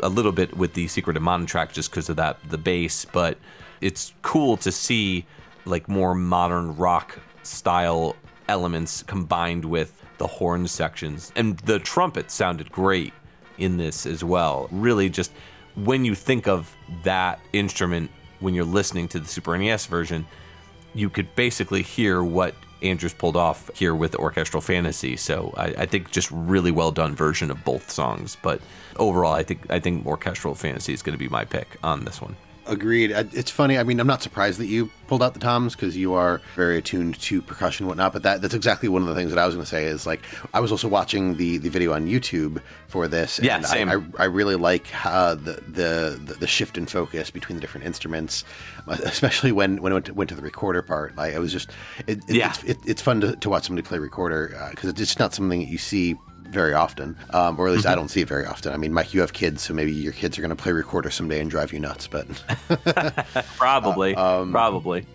A 0.04 0.10
little 0.10 0.32
bit 0.32 0.56
with 0.56 0.74
the 0.74 0.88
Secret 0.88 1.18
of 1.18 1.24
Mana 1.24 1.46
track 1.46 1.74
just 1.74 1.90
because 1.90 2.08
of 2.08 2.16
that 2.18 2.38
the 2.50 2.58
bass, 2.58 3.04
but 3.06 3.38
it's 3.82 4.14
cool 4.22 4.58
to 4.58 4.72
see 4.72 5.26
like 5.66 5.90
more 5.90 6.14
modern 6.14 6.76
rock 6.78 7.20
style 7.44 8.16
elements 8.48 9.04
combined 9.04 9.66
with 9.66 10.02
the 10.18 10.28
horn 10.28 10.68
sections. 10.68 11.32
And 11.36 11.58
the 11.60 11.80
trumpet 11.80 12.32
sounded 12.32 12.72
great 12.72 13.14
in 13.58 13.78
this 13.78 14.06
as 14.06 14.24
well. 14.24 14.68
Really, 14.72 15.10
just 15.10 15.32
when 15.76 16.06
you 16.06 16.16
think 16.16 16.48
of 16.48 16.76
that 17.04 17.40
instrument 17.54 18.12
when 18.40 18.54
you're 18.54 18.66
listening 18.66 19.08
to 19.10 19.20
the 19.20 19.28
Super 19.28 19.58
NES 19.58 19.88
version, 19.88 20.26
you 20.98 21.10
could 21.10 21.34
basically 21.36 21.84
hear 21.84 22.24
what 22.24 22.56
Andrews 22.82 23.14
pulled 23.14 23.36
off 23.36 23.69
here 23.76 23.95
with 23.95 24.15
Orchestral 24.15 24.61
Fantasy. 24.61 25.15
So 25.15 25.53
I, 25.57 25.65
I 25.65 25.86
think 25.86 26.11
just 26.11 26.30
really 26.32 26.72
well 26.72 26.91
done 26.91 27.15
version 27.15 27.52
of 27.52 27.64
both 27.64 27.90
songs. 27.90 28.38
But 28.41 28.61
overall, 28.98 29.34
I 29.34 29.44
think 29.44 29.69
I 29.69 29.80
think 29.80 30.06
Orchestral 30.06 30.56
Fantasy 30.56 30.94
is 30.94 31.02
going 31.02 31.18
to 31.18 31.19
be 31.19 31.30
my 31.30 31.45
pick 31.45 31.78
on 31.84 32.06
this 32.06 32.22
one. 32.22 32.36
Agreed. 32.68 33.11
Uh, 33.11 33.23
It's 33.34 33.52
funny. 33.52 33.77
I 33.77 33.84
mean, 33.84 33.99
I'm 33.99 34.07
not 34.07 34.22
surprised 34.22 34.60
that 34.60 34.65
you 34.68 34.89
pulled 35.07 35.23
out 35.23 35.34
the 35.34 35.39
toms 35.39 35.73
because 35.73 35.95
you 35.95 36.14
are 36.14 36.41
very 36.56 36.77
attuned 36.77 37.18
to 37.22 37.41
percussion 37.41 37.84
and 37.85 37.88
whatnot. 37.88 38.11
But 38.14 38.23
that 38.23 38.41
that's 38.41 38.53
exactly 38.53 38.89
one 38.89 39.02
of 39.02 39.07
the 39.07 39.15
things 39.15 39.30
that 39.31 39.39
I 39.39 39.45
was 39.45 39.56
going 39.56 39.64
to 39.64 39.69
say 39.69 39.85
is 39.85 40.06
like 40.06 40.22
I 40.53 40.60
was 40.60 40.72
also 40.72 40.88
watching 40.88 41.38
the 41.38 41.57
the 41.57 41.69
video 41.69 41.94
on 41.94 42.07
YouTube 42.07 42.61
for 42.88 43.07
this. 43.07 43.39
Yeah, 43.41 43.56
and 43.57 43.65
same. 43.65 43.89
I, 43.89 43.94
I, 43.94 44.02
I 44.19 44.26
really 44.26 44.56
like 44.56 44.88
how 44.88 45.35
the, 45.35 45.53
the 45.68 46.35
the 46.39 46.48
shift 46.48 46.77
in 46.77 46.85
focus 46.85 47.31
between 47.31 47.56
the 47.57 47.61
different 47.61 47.85
instruments, 47.85 48.44
uh, 48.88 48.98
especially 49.03 49.52
when 49.52 49.81
when 49.81 49.91
it 49.91 49.95
went 49.95 50.06
to, 50.07 50.14
went 50.14 50.30
to 50.30 50.35
the 50.35 50.41
recorder 50.41 50.81
part. 50.81 51.15
Like 51.15 51.34
it 51.34 51.39
was 51.39 51.52
just 51.53 51.69
it, 52.06 52.19
it, 52.27 52.35
Yeah. 52.35 52.49
it's, 52.49 52.64
it, 52.64 52.77
it's 52.85 53.02
fun 53.02 53.22
to, 53.22 53.35
to 53.38 53.49
watch 53.49 53.65
somebody 53.65 53.88
play 53.88 53.99
recorder 53.99 54.68
because 54.72 54.89
it's 54.89 54.99
just 54.99 55.19
not 55.19 55.34
something 55.34 55.60
that 55.60 55.68
you 55.69 55.77
see 55.77 56.18
very 56.49 56.74
often, 56.74 57.15
um, 57.32 57.60
or 57.60 57.68
at 57.68 57.74
least 57.74 57.86
I 57.86 57.95
don't 57.95 58.10
see 58.10 58.22
it 58.22 58.28
very 58.28 58.45
often. 58.45 58.74
I 58.74 58.78
mean, 58.78 58.94
Mike, 58.94 59.14
you 59.14 59.22
have 59.22 59.34
kids, 59.34 59.61
so 59.61 59.74
maybe 59.74 59.91
your 59.91 60.14
kids 60.14 60.38
are 60.38 60.41
going 60.41 60.49
to 60.49 60.56
play 60.56 60.72
recorder 60.72 61.10
someday 61.11 61.40
and 61.40 61.49
drive 61.49 61.74
you 61.74 61.80
nuts. 61.80 62.07
But 62.07 62.28
Probably, 63.57 64.14
probably. 64.52 65.06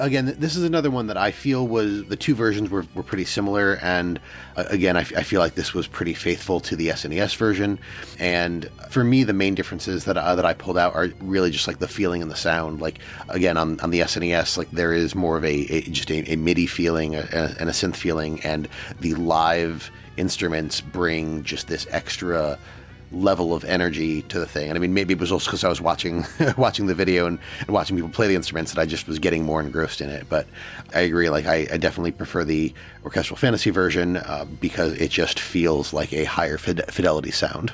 again, 0.00 0.34
this 0.38 0.56
is 0.56 0.62
another 0.64 0.90
one 0.90 1.08
that 1.08 1.18
I 1.18 1.30
feel 1.30 1.66
was 1.68 2.04
the 2.06 2.16
two 2.16 2.34
versions 2.34 2.70
were, 2.70 2.86
were 2.94 3.02
pretty 3.02 3.26
similar, 3.26 3.74
and 3.82 4.18
uh, 4.56 4.64
again, 4.70 4.96
I, 4.96 5.02
f- 5.02 5.12
I 5.16 5.22
feel 5.22 5.40
like 5.40 5.54
this 5.56 5.74
was 5.74 5.86
pretty 5.86 6.14
faithful 6.14 6.58
to 6.60 6.74
the 6.76 6.88
SNES 6.88 7.36
version. 7.36 7.78
And 8.18 8.70
for 8.88 9.04
me, 9.04 9.24
the 9.24 9.34
main 9.34 9.54
differences 9.54 10.04
that 10.06 10.16
uh, 10.16 10.34
that 10.36 10.44
I 10.46 10.54
pulled 10.54 10.78
out 10.78 10.94
are 10.94 11.08
really 11.20 11.50
just 11.50 11.66
like 11.68 11.80
the 11.80 11.88
feeling 11.88 12.22
and 12.22 12.30
the 12.30 12.36
sound. 12.36 12.80
Like 12.80 12.98
again, 13.28 13.56
on, 13.58 13.78
on 13.80 13.90
the 13.90 14.00
SNES, 14.00 14.56
like 14.56 14.70
there 14.70 14.92
is 14.94 15.14
more 15.14 15.36
of 15.36 15.44
a, 15.44 15.48
a 15.70 15.82
just 15.82 16.10
a, 16.10 16.32
a 16.32 16.36
MIDI 16.36 16.66
feeling 16.66 17.14
a, 17.14 17.20
a- 17.32 17.54
and 17.60 17.68
a 17.68 17.72
synth 17.72 17.96
feeling, 17.96 18.40
and 18.40 18.68
the 19.00 19.14
live 19.14 19.90
instruments 20.16 20.80
bring 20.80 21.42
just 21.42 21.68
this 21.68 21.86
extra 21.90 22.58
level 23.12 23.54
of 23.54 23.64
energy 23.64 24.22
to 24.22 24.38
the 24.38 24.46
thing. 24.46 24.68
And 24.68 24.76
I 24.76 24.80
mean, 24.80 24.92
maybe 24.92 25.14
it 25.14 25.20
was 25.20 25.30
also 25.30 25.46
because 25.46 25.64
I 25.64 25.68
was 25.68 25.80
watching 25.80 26.24
watching 26.56 26.86
the 26.86 26.94
video 26.94 27.26
and, 27.26 27.38
and 27.60 27.68
watching 27.70 27.96
people 27.96 28.10
play 28.10 28.28
the 28.28 28.34
instruments 28.34 28.72
that 28.72 28.80
I 28.80 28.86
just 28.86 29.06
was 29.06 29.18
getting 29.18 29.44
more 29.44 29.60
engrossed 29.60 30.00
in 30.00 30.10
it. 30.10 30.26
But 30.28 30.46
I 30.94 31.00
agree. 31.00 31.30
Like, 31.30 31.46
I, 31.46 31.66
I 31.72 31.76
definitely 31.76 32.12
prefer 32.12 32.44
the 32.44 32.74
orchestral 33.04 33.36
fantasy 33.36 33.70
version 33.70 34.16
uh, 34.16 34.46
because 34.60 34.92
it 34.94 35.10
just 35.10 35.38
feels 35.38 35.92
like 35.92 36.12
a 36.12 36.24
higher 36.24 36.58
fid- 36.58 36.84
fidelity 36.92 37.30
sound. 37.30 37.72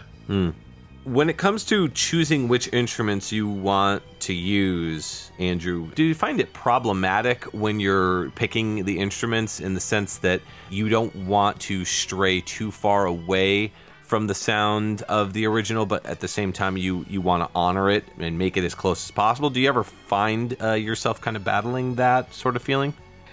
When 1.05 1.31
it 1.31 1.39
comes 1.39 1.65
to 1.67 1.89
choosing 1.89 2.47
which 2.47 2.71
instruments 2.75 3.33
you 3.33 3.49
want 3.49 4.03
to 4.21 4.35
use, 4.35 5.33
Andrew, 5.39 5.91
do 5.95 6.05
you 6.05 6.15
find 6.15 6.39
it 6.41 6.53
problematic 6.53 7.45
when 7.55 7.81
you're 7.81 8.29
picking 8.33 8.85
the 8.85 8.99
instruments 8.99 9.61
in 9.61 9.73
the 9.73 9.81
sense 9.81 10.19
that 10.19 10.43
you 10.69 10.91
don't 10.91 11.15
want 11.17 11.59
to 11.61 11.87
stray 11.87 12.43
too 12.43 12.71
far 12.71 13.07
away 13.07 13.73
from 14.03 14.27
the 14.27 14.35
sound 14.35 15.01
of 15.03 15.33
the 15.33 15.47
original, 15.47 15.87
but 15.87 16.05
at 16.05 16.21
the 16.21 16.29
same 16.29 16.53
time 16.53 16.77
you 16.77 17.07
you 17.09 17.23
want 17.23 17.43
to 17.43 17.51
honor 17.55 17.89
it 17.89 18.05
and 18.19 18.37
make 18.37 18.59
it 18.59 18.65
as 18.65 18.75
close 18.75 19.03
as 19.07 19.11
possible? 19.11 19.49
Do 19.49 19.59
you 19.59 19.69
ever 19.69 19.85
find 19.85 20.55
uh, 20.63 20.73
yourself 20.73 21.19
kind 21.19 21.35
of 21.35 21.43
battling 21.43 21.95
that 21.95 22.35
sort 22.35 22.57
of 22.57 22.63
feeling? 22.63 22.93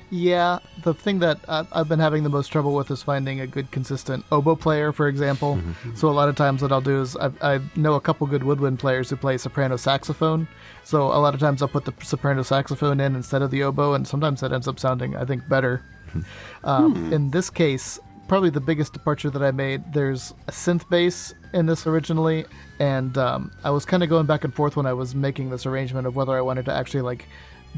Yeah, 0.10 0.60
the 0.84 0.94
thing 0.94 1.20
that 1.20 1.40
I- 1.50 1.68
I've 1.74 1.90
been 1.90 2.00
having 2.00 2.24
the 2.24 2.30
most 2.30 2.48
trouble 2.48 2.74
with 2.74 2.90
is 2.92 3.04
finding 3.04 3.42
a 3.42 3.48
good, 3.48 3.72
consistent 3.72 4.24
oboe 4.32 4.56
player, 4.56 4.92
for 4.94 5.08
example. 5.10 5.60
So 5.96 6.08
a 6.10 6.12
lot 6.12 6.30
of 6.30 6.36
times, 6.36 6.62
what 6.62 6.72
I'll 6.72 6.80
do 6.80 7.02
is 7.02 7.18
I, 7.18 7.30
I 7.42 7.60
know 7.76 7.96
a 7.96 8.02
couple 8.02 8.26
good 8.28 8.44
woodwind 8.44 8.80
players 8.80 9.10
who 9.10 9.18
play 9.18 9.38
soprano 9.38 9.76
saxophone. 9.76 10.48
So 10.86 11.08
a 11.08 11.20
lot 11.20 11.34
of 11.34 11.42
times 11.42 11.62
I'll 11.62 11.68
put 11.68 11.84
the 11.84 11.94
soprano 12.04 12.44
saxophone 12.44 13.02
in 13.02 13.16
instead 13.16 13.42
of 13.42 13.52
the 13.52 13.64
oboe, 13.64 13.94
and 13.96 14.08
sometimes 14.08 14.40
that 14.42 14.54
ends 14.54 14.68
up 14.68 14.80
sounding, 14.80 15.16
I 15.18 15.26
think, 15.26 15.48
better. 15.50 15.82
Um, 16.64 17.12
In 17.14 17.30
this 17.32 17.50
case, 17.50 18.00
probably 18.30 18.50
the 18.50 18.62
biggest 18.62 18.94
departure 18.94 19.30
that 19.30 19.44
I 19.44 19.52
made. 19.52 19.94
There's 19.94 20.34
a 20.48 20.52
synth 20.52 20.88
bass 20.90 21.34
in 21.54 21.66
this 21.66 21.86
originally, 21.86 22.46
and 22.80 23.18
um, 23.18 23.52
I 23.64 23.70
was 23.72 23.86
kind 23.86 24.04
of 24.04 24.10
going 24.10 24.26
back 24.26 24.44
and 24.46 24.54
forth 24.54 24.76
when 24.78 24.86
I 24.86 24.94
was 24.94 25.16
making 25.16 25.50
this 25.50 25.66
arrangement 25.66 26.08
of 26.08 26.16
whether 26.16 26.32
I 26.38 26.42
wanted 26.42 26.66
to 26.66 26.74
actually 26.74 27.02
like 27.02 27.26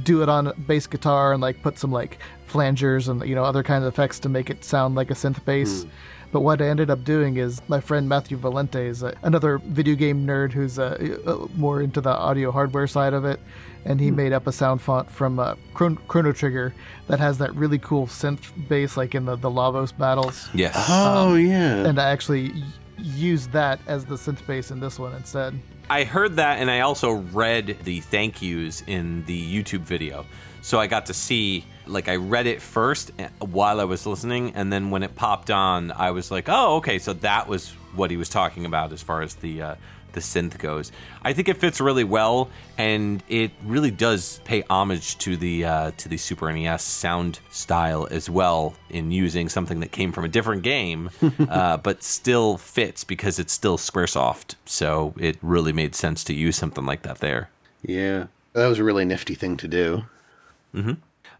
do 0.04 0.22
it 0.22 0.30
on 0.30 0.54
bass 0.68 0.88
guitar 0.88 1.34
and 1.34 1.42
like 1.42 1.62
put 1.62 1.78
some 1.78 1.92
like 1.92 2.20
flangers 2.48 3.10
and 3.10 3.28
you 3.28 3.36
know 3.36 3.44
other 3.44 3.64
kinds 3.64 3.84
of 3.86 3.94
effects 3.94 4.20
to 4.20 4.30
make 4.30 4.50
it 4.50 4.64
sound 4.64 4.96
like 4.96 5.12
a 5.12 5.14
synth 5.14 5.44
bass. 5.46 5.86
But 6.32 6.42
what 6.42 6.62
I 6.62 6.68
ended 6.68 6.92
up 6.92 7.04
doing 7.04 7.38
is 7.38 7.60
my 7.68 7.80
friend 7.80 8.08
Matthew 8.08 8.38
Valente 8.38 8.88
is 8.88 9.02
a, 9.02 9.18
another 9.24 9.58
video 9.58 9.96
game 9.96 10.28
nerd 10.28 10.52
who's 10.52 10.78
uh, 10.78 11.18
uh, 11.26 11.48
more 11.56 11.82
into 11.82 12.02
the 12.02 12.12
audio 12.12 12.52
hardware 12.52 12.86
side 12.86 13.14
of 13.14 13.26
it, 13.26 13.40
and 13.84 14.00
he 14.00 14.12
made 14.12 14.32
up 14.32 14.46
a 14.46 14.52
sound 14.52 14.80
font 14.80 15.10
from 15.10 15.40
uh, 15.40 15.56
Chron- 15.74 15.98
Chrono 16.08 16.32
Trigger 16.32 16.72
that 17.08 17.20
has 17.20 17.40
that 17.40 17.56
really 17.56 17.80
cool 17.80 18.06
synth 18.06 18.52
bass 18.68 18.96
like 18.96 19.16
in 19.16 19.26
the 19.26 19.38
the 19.38 19.50
Lavos 19.50 19.92
battles. 19.98 20.50
Yes. 20.54 20.76
Oh, 20.88 21.34
yeah. 21.34 21.88
And 21.88 21.98
I 22.00 22.12
actually 22.12 22.54
used 23.00 23.52
that 23.54 23.80
as 23.88 24.06
the 24.06 24.16
synth 24.16 24.46
bass 24.46 24.70
in 24.70 24.80
this 24.80 25.00
one 25.00 25.16
instead. 25.16 25.60
I 25.90 26.04
heard 26.04 26.36
that, 26.36 26.60
and 26.60 26.70
I 26.70 26.82
also 26.82 27.12
read 27.12 27.78
the 27.84 28.00
thank 28.02 28.44
yous 28.44 28.84
in 28.86 29.26
the 29.26 29.64
YouTube 29.64 29.80
video. 29.80 30.26
So 30.62 30.80
I 30.80 30.86
got 30.86 31.08
to 31.08 31.16
see, 31.16 31.66
like, 31.88 32.08
I 32.08 32.18
read 32.18 32.46
it 32.46 32.62
first 32.62 33.12
eh, 33.18 33.30
while 33.40 33.80
I 33.80 33.86
was 33.86 34.06
listening, 34.06 34.52
and 34.54 34.72
then 34.72 34.92
when 34.92 35.02
it 35.02 35.16
popped 35.16 35.50
on, 35.50 35.92
I 35.92 36.12
was 36.12 36.30
like, 36.30 36.46
"Oh, 36.48 36.76
okay." 36.76 37.00
So 37.00 37.14
that 37.14 37.48
was 37.48 37.72
what 37.96 38.12
he 38.12 38.18
was 38.18 38.30
talking 38.30 38.66
about 38.66 38.94
as 38.94 39.02
far 39.02 39.24
as 39.24 39.34
the 39.36 39.62
uh, 39.64 39.76
the 40.14 40.20
synth 40.20 40.58
goes. 40.58 40.92
I 41.24 41.34
think 41.34 41.50
it 41.50 41.58
fits 41.58 41.80
really 41.80 42.04
well, 42.04 42.50
and 42.78 43.24
it 43.28 43.52
really 43.64 43.92
does 43.92 44.42
pay 44.46 44.64
homage 44.70 45.18
to 45.20 45.38
the 45.38 45.66
uh, 45.66 45.92
to 45.98 46.10
the 46.10 46.18
Super 46.18 46.52
NES 46.52 46.84
sound 46.84 47.40
style 47.50 48.08
as 48.12 48.30
well 48.30 48.76
in 48.90 49.12
using 49.12 49.50
something 49.50 49.80
that 49.82 49.92
came 49.92 50.12
from 50.12 50.26
a 50.26 50.30
different 50.30 50.64
game, 50.64 51.10
uh, 51.50 51.78
but 51.78 52.04
still 52.04 52.58
fits 52.58 53.04
because 53.04 53.40
it's 53.40 53.54
still 53.54 53.78
SquareSoft. 53.78 54.56
So 54.66 55.14
it 55.18 55.38
really 55.42 55.74
made 55.74 55.96
sense 55.96 56.24
to 56.26 56.34
use 56.34 56.56
something 56.56 56.86
like 56.86 57.04
that 57.04 57.20
there. 57.20 57.50
yeah. 57.84 58.28
That 58.54 58.68
was 58.68 58.80
a 58.80 58.84
really 58.84 59.06
nifty 59.06 59.36
thing 59.36 59.58
to 59.58 59.68
do. 59.68 60.04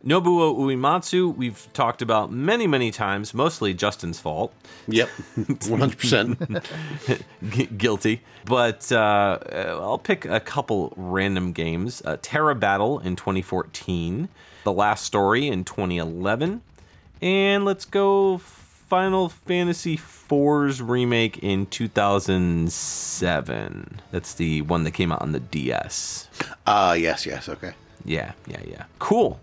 Nobuo 0.06 0.56
Uematsu, 0.58 1.36
we've 1.36 1.68
talked 1.74 2.02
about 2.02 2.32
many, 2.32 2.68
many 2.68 2.90
times, 2.90 3.34
mostly 3.34 3.74
Justin's 3.74 4.18
fault. 4.20 4.54
Yep. 4.88 5.10
100%. 5.38 7.76
Guilty. 7.78 8.22
But 8.46 8.90
uh, 8.94 8.96
uh, 8.96 9.78
I'll 9.82 9.98
pick 9.98 10.24
a 10.26 10.40
couple 10.40 10.94
random 10.96 11.52
games. 11.52 12.02
Uh, 12.06 12.16
Terra 12.22 12.56
Battle 12.56 13.00
in 13.00 13.18
2014, 13.18 14.30
The 14.64 14.72
Last 14.72 15.04
Story 15.04 15.50
in 15.50 15.66
2011, 15.66 16.62
and 17.22 17.66
let's 17.66 17.84
go 17.84 18.38
Final 18.38 19.28
Fantasy 19.28 20.00
IV's 20.32 20.82
remake 20.82 21.40
in 21.40 21.66
2007. 21.66 24.00
That's 24.12 24.34
the 24.34 24.62
one 24.62 24.86
that 24.86 24.92
came 24.92 25.12
out 25.12 25.22
on 25.22 25.34
the 25.34 25.42
DS. 25.42 26.30
Ah, 26.66 26.94
yes, 26.94 27.26
yes. 27.26 27.50
Okay. 27.50 27.74
Yeah, 28.06 28.32
yeah, 28.48 28.62
yeah. 28.66 28.86
Cool. 29.00 29.42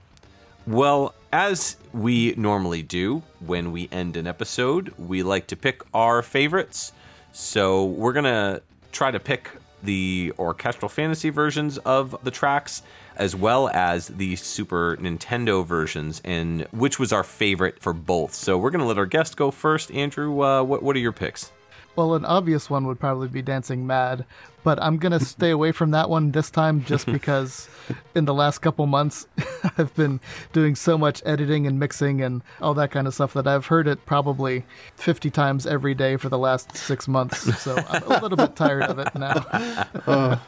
Well, 0.66 1.14
as 1.32 1.76
we 1.92 2.34
normally 2.36 2.82
do 2.82 3.22
when 3.38 3.70
we 3.70 3.88
end 3.92 4.16
an 4.16 4.26
episode, 4.26 4.92
we 4.98 5.22
like 5.22 5.46
to 5.48 5.56
pick 5.56 5.82
our 5.94 6.22
favorites. 6.22 6.92
So 7.32 7.84
we're 7.84 8.12
going 8.12 8.24
to 8.24 8.62
try 8.90 9.12
to 9.12 9.20
pick 9.20 9.50
the 9.84 10.32
orchestral 10.38 10.88
fantasy 10.88 11.30
versions 11.30 11.78
of 11.78 12.16
the 12.24 12.32
tracks 12.32 12.82
as 13.16 13.36
well 13.36 13.68
as 13.68 14.08
the 14.08 14.34
Super 14.34 14.96
Nintendo 14.96 15.64
versions 15.64 16.20
and 16.24 16.62
which 16.72 16.98
was 16.98 17.12
our 17.12 17.22
favorite 17.22 17.78
for 17.80 17.92
both. 17.92 18.34
So 18.34 18.58
we're 18.58 18.70
going 18.70 18.80
to 18.80 18.86
let 18.86 18.98
our 18.98 19.06
guest 19.06 19.36
go 19.36 19.52
first. 19.52 19.92
Andrew, 19.92 20.42
uh, 20.42 20.64
what, 20.64 20.82
what 20.82 20.96
are 20.96 21.00
your 21.00 21.12
picks? 21.12 21.52
Well, 21.94 22.14
an 22.14 22.24
obvious 22.24 22.68
one 22.68 22.86
would 22.88 23.00
probably 23.00 23.28
be 23.28 23.40
Dancing 23.40 23.86
Mad, 23.86 24.26
but 24.66 24.82
I'm 24.82 24.96
going 24.96 25.12
to 25.12 25.24
stay 25.24 25.50
away 25.50 25.70
from 25.70 25.92
that 25.92 26.10
one 26.10 26.32
this 26.32 26.50
time 26.50 26.84
just 26.84 27.06
because 27.12 27.68
in 28.16 28.24
the 28.24 28.34
last 28.34 28.58
couple 28.58 28.84
months 28.86 29.28
I've 29.78 29.94
been 29.94 30.18
doing 30.52 30.74
so 30.74 30.98
much 30.98 31.22
editing 31.24 31.68
and 31.68 31.78
mixing 31.78 32.20
and 32.20 32.42
all 32.60 32.74
that 32.74 32.90
kind 32.90 33.06
of 33.06 33.14
stuff 33.14 33.32
that 33.34 33.46
I've 33.46 33.66
heard 33.66 33.86
it 33.86 34.04
probably 34.06 34.64
50 34.96 35.30
times 35.30 35.68
every 35.68 35.94
day 35.94 36.16
for 36.16 36.28
the 36.28 36.36
last 36.36 36.76
six 36.76 37.06
months. 37.06 37.42
So 37.62 37.76
I'm 37.88 38.02
a 38.10 38.20
little 38.20 38.36
bit 38.36 38.56
tired 38.56 38.82
of 38.82 38.98
it 38.98 39.14
now. 39.14 40.40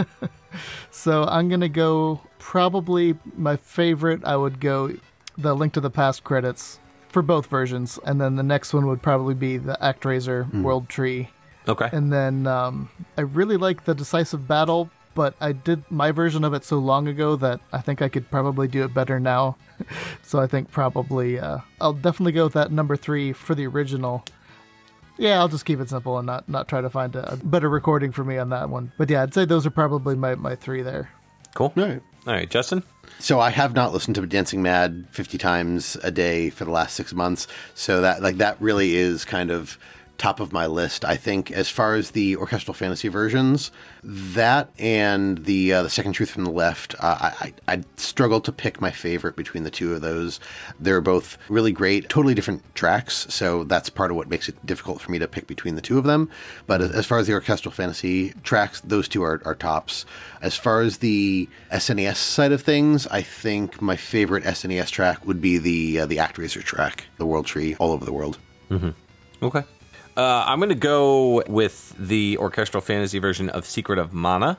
so 0.90 1.26
I'm 1.26 1.48
going 1.48 1.60
to 1.60 1.68
go 1.68 2.22
probably 2.40 3.14
my 3.36 3.54
favorite. 3.54 4.24
I 4.24 4.34
would 4.34 4.58
go 4.58 4.96
the 5.36 5.54
Link 5.54 5.74
to 5.74 5.80
the 5.80 5.90
Past 5.90 6.24
credits 6.24 6.80
for 7.08 7.22
both 7.22 7.46
versions, 7.46 8.00
and 8.04 8.20
then 8.20 8.34
the 8.34 8.42
next 8.42 8.74
one 8.74 8.88
would 8.88 9.00
probably 9.00 9.34
be 9.34 9.58
the 9.58 9.78
ActRaiser 9.80 10.46
hmm. 10.46 10.64
World 10.64 10.88
Tree. 10.88 11.28
Okay. 11.68 11.88
And 11.92 12.12
then 12.12 12.46
um, 12.46 12.88
I 13.16 13.22
really 13.22 13.56
like 13.56 13.84
the 13.84 13.94
Decisive 13.94 14.48
Battle, 14.48 14.90
but 15.14 15.34
I 15.40 15.52
did 15.52 15.82
my 15.90 16.12
version 16.12 16.44
of 16.44 16.54
it 16.54 16.64
so 16.64 16.78
long 16.78 17.08
ago 17.08 17.36
that 17.36 17.60
I 17.72 17.80
think 17.80 18.00
I 18.00 18.08
could 18.08 18.30
probably 18.30 18.68
do 18.68 18.84
it 18.84 18.94
better 18.94 19.20
now. 19.20 19.56
so 20.22 20.40
I 20.40 20.46
think 20.46 20.70
probably 20.70 21.38
uh, 21.38 21.58
I'll 21.80 21.92
definitely 21.92 22.32
go 22.32 22.44
with 22.44 22.54
that 22.54 22.72
number 22.72 22.96
three 22.96 23.32
for 23.32 23.54
the 23.54 23.66
original. 23.66 24.24
Yeah, 25.18 25.40
I'll 25.40 25.48
just 25.48 25.64
keep 25.64 25.80
it 25.80 25.90
simple 25.90 26.16
and 26.18 26.26
not 26.26 26.48
not 26.48 26.68
try 26.68 26.80
to 26.80 26.88
find 26.88 27.14
a, 27.16 27.32
a 27.32 27.36
better 27.36 27.68
recording 27.68 28.12
for 28.12 28.24
me 28.24 28.38
on 28.38 28.50
that 28.50 28.70
one. 28.70 28.92
But 28.96 29.10
yeah, 29.10 29.22
I'd 29.22 29.34
say 29.34 29.44
those 29.44 29.66
are 29.66 29.70
probably 29.70 30.14
my, 30.14 30.36
my 30.36 30.54
three 30.54 30.82
there. 30.82 31.10
Cool. 31.54 31.72
All 31.76 31.82
right. 31.82 32.02
All 32.26 32.34
right, 32.34 32.48
Justin? 32.48 32.82
So 33.18 33.40
I 33.40 33.50
have 33.50 33.74
not 33.74 33.92
listened 33.92 34.14
to 34.16 34.26
Dancing 34.26 34.62
Mad 34.62 35.06
50 35.10 35.38
times 35.38 35.96
a 36.02 36.10
day 36.10 36.50
for 36.50 36.64
the 36.64 36.70
last 36.70 36.94
6 36.94 37.14
months. 37.14 37.48
So 37.74 38.00
that 38.02 38.22
like 38.22 38.36
that 38.36 38.60
really 38.60 38.94
is 38.94 39.24
kind 39.24 39.50
of 39.50 39.78
top 40.18 40.40
of 40.40 40.52
my 40.52 40.66
list. 40.66 41.04
I 41.04 41.16
think 41.16 41.50
as 41.52 41.70
far 41.70 41.94
as 41.94 42.10
the 42.10 42.36
orchestral 42.36 42.74
fantasy 42.74 43.08
versions, 43.08 43.70
that 44.02 44.68
and 44.78 45.38
the 45.44 45.72
uh, 45.72 45.82
the 45.84 45.90
second 45.90 46.12
truth 46.12 46.30
from 46.30 46.44
the 46.44 46.50
left, 46.50 46.94
uh, 46.98 47.32
I 47.40 47.54
I 47.66 47.84
struggle 47.96 48.40
to 48.42 48.52
pick 48.52 48.80
my 48.80 48.90
favorite 48.90 49.36
between 49.36 49.62
the 49.62 49.70
two 49.70 49.94
of 49.94 50.00
those. 50.00 50.40
They're 50.80 51.00
both 51.00 51.38
really 51.48 51.72
great, 51.72 52.08
totally 52.08 52.34
different 52.34 52.62
tracks. 52.74 53.26
So 53.30 53.64
that's 53.64 53.88
part 53.88 54.10
of 54.10 54.16
what 54.16 54.28
makes 54.28 54.48
it 54.48 54.66
difficult 54.66 55.00
for 55.00 55.12
me 55.12 55.18
to 55.20 55.28
pick 55.28 55.46
between 55.46 55.76
the 55.76 55.80
two 55.80 55.98
of 55.98 56.04
them. 56.04 56.28
But 56.66 56.82
as 56.82 57.06
far 57.06 57.18
as 57.18 57.26
the 57.26 57.34
orchestral 57.34 57.72
fantasy 57.72 58.34
tracks, 58.42 58.80
those 58.80 59.08
two 59.08 59.22
are, 59.22 59.40
are 59.44 59.54
tops. 59.54 60.04
As 60.42 60.56
far 60.56 60.80
as 60.80 60.98
the 60.98 61.48
SNES 61.72 62.16
side 62.16 62.52
of 62.52 62.62
things, 62.62 63.06
I 63.06 63.22
think 63.22 63.80
my 63.80 63.96
favorite 63.96 64.44
SNES 64.44 64.90
track 64.90 65.26
would 65.26 65.40
be 65.40 65.58
the 65.58 66.00
uh, 66.00 66.06
the 66.06 66.16
ActRaiser 66.16 66.62
track, 66.62 67.04
the 67.18 67.26
World 67.26 67.46
Tree, 67.46 67.76
all 67.78 67.92
over 67.92 68.04
the 68.04 68.12
world. 68.12 68.38
Okay. 69.42 69.62
Uh, 70.18 70.42
I'm 70.48 70.58
going 70.58 70.68
to 70.70 70.74
go 70.74 71.44
with 71.46 71.94
the 71.96 72.36
orchestral 72.38 72.80
fantasy 72.80 73.20
version 73.20 73.48
of 73.50 73.64
Secret 73.64 74.00
of 74.00 74.12
Mana 74.12 74.58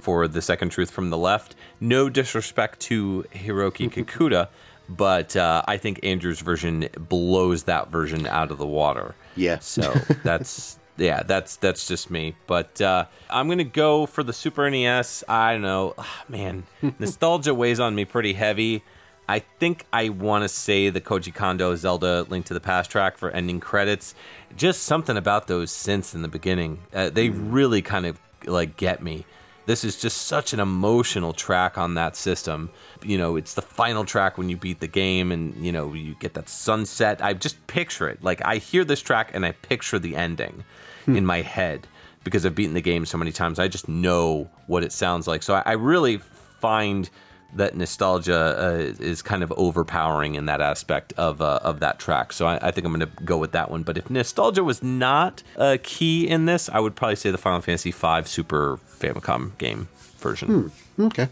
for 0.00 0.26
the 0.26 0.40
second 0.40 0.70
truth 0.70 0.90
from 0.90 1.10
the 1.10 1.18
left. 1.18 1.54
No 1.80 2.08
disrespect 2.08 2.80
to 2.80 3.26
Hiroki 3.34 3.90
Kikuta, 3.92 4.48
but 4.88 5.36
uh, 5.36 5.62
I 5.68 5.76
think 5.76 6.00
Andrew's 6.02 6.40
version 6.40 6.88
blows 6.98 7.64
that 7.64 7.90
version 7.90 8.26
out 8.26 8.50
of 8.50 8.56
the 8.56 8.66
water. 8.66 9.14
Yeah. 9.36 9.58
So 9.58 9.92
that's 10.24 10.78
yeah, 10.96 11.22
that's 11.24 11.56
that's 11.56 11.86
just 11.86 12.10
me. 12.10 12.34
But 12.46 12.80
uh, 12.80 13.04
I'm 13.28 13.48
gonna 13.48 13.64
go 13.64 14.06
for 14.06 14.22
the 14.22 14.32
Super 14.32 14.70
NES. 14.70 15.22
I 15.28 15.52
don't 15.52 15.62
know, 15.62 15.92
Ah, 15.98 16.24
man, 16.26 16.64
nostalgia 16.98 17.52
weighs 17.54 17.78
on 17.80 17.94
me 17.94 18.06
pretty 18.06 18.32
heavy. 18.32 18.82
I 19.28 19.40
think 19.40 19.86
I 19.92 20.08
want 20.10 20.44
to 20.44 20.48
say 20.48 20.88
the 20.88 21.00
Koji 21.00 21.34
Kondo 21.34 21.74
Zelda 21.76 22.26
Link 22.28 22.46
to 22.46 22.54
the 22.54 22.60
Past 22.60 22.90
track 22.90 23.18
for 23.18 23.30
ending 23.30 23.60
credits. 23.60 24.14
Just 24.56 24.84
something 24.84 25.16
about 25.16 25.46
those 25.48 25.72
synths 25.72 26.14
in 26.14 26.22
the 26.22 26.28
beginning. 26.28 26.78
Uh, 26.94 27.10
they 27.10 27.30
really 27.30 27.82
kind 27.82 28.06
of 28.06 28.18
like 28.46 28.76
get 28.76 29.02
me. 29.02 29.24
This 29.66 29.82
is 29.82 30.00
just 30.00 30.28
such 30.28 30.52
an 30.52 30.60
emotional 30.60 31.32
track 31.32 31.76
on 31.76 31.94
that 31.94 32.14
system. 32.14 32.70
You 33.02 33.18
know, 33.18 33.34
it's 33.34 33.54
the 33.54 33.62
final 33.62 34.04
track 34.04 34.38
when 34.38 34.48
you 34.48 34.56
beat 34.56 34.78
the 34.78 34.86
game 34.86 35.32
and, 35.32 35.56
you 35.56 35.72
know, 35.72 35.92
you 35.92 36.14
get 36.20 36.34
that 36.34 36.48
sunset. 36.48 37.20
I 37.20 37.32
just 37.34 37.66
picture 37.66 38.08
it. 38.08 38.22
Like, 38.22 38.40
I 38.44 38.58
hear 38.58 38.84
this 38.84 39.02
track 39.02 39.32
and 39.34 39.44
I 39.44 39.52
picture 39.52 39.98
the 39.98 40.14
ending 40.14 40.64
in 41.08 41.26
my 41.26 41.42
head 41.42 41.88
because 42.22 42.46
I've 42.46 42.54
beaten 42.54 42.74
the 42.74 42.80
game 42.80 43.06
so 43.06 43.18
many 43.18 43.32
times. 43.32 43.58
I 43.58 43.66
just 43.66 43.88
know 43.88 44.48
what 44.68 44.84
it 44.84 44.92
sounds 44.92 45.26
like. 45.26 45.42
So 45.42 45.54
I, 45.54 45.62
I 45.66 45.72
really 45.72 46.18
find 46.60 47.10
that 47.54 47.76
nostalgia 47.76 48.36
uh, 48.36 49.02
is 49.02 49.22
kind 49.22 49.42
of 49.42 49.52
overpowering 49.56 50.34
in 50.34 50.46
that 50.46 50.60
aspect 50.60 51.12
of 51.16 51.40
uh, 51.40 51.60
of 51.62 51.80
that 51.80 51.98
track. 51.98 52.32
So 52.32 52.46
I, 52.46 52.68
I 52.68 52.70
think 52.70 52.86
I'm 52.86 52.92
going 52.92 53.08
to 53.08 53.24
go 53.24 53.38
with 53.38 53.52
that 53.52 53.70
one. 53.70 53.82
But 53.82 53.96
if 53.98 54.10
nostalgia 54.10 54.62
was 54.64 54.82
not 54.82 55.42
a 55.56 55.78
key 55.78 56.28
in 56.28 56.46
this, 56.46 56.68
I 56.68 56.80
would 56.80 56.94
probably 56.96 57.16
say 57.16 57.30
the 57.30 57.38
Final 57.38 57.60
Fantasy 57.60 57.92
V 57.92 58.22
Super 58.24 58.78
Famicom 58.98 59.56
game 59.58 59.88
version. 60.18 60.72
Okay. 60.98 61.28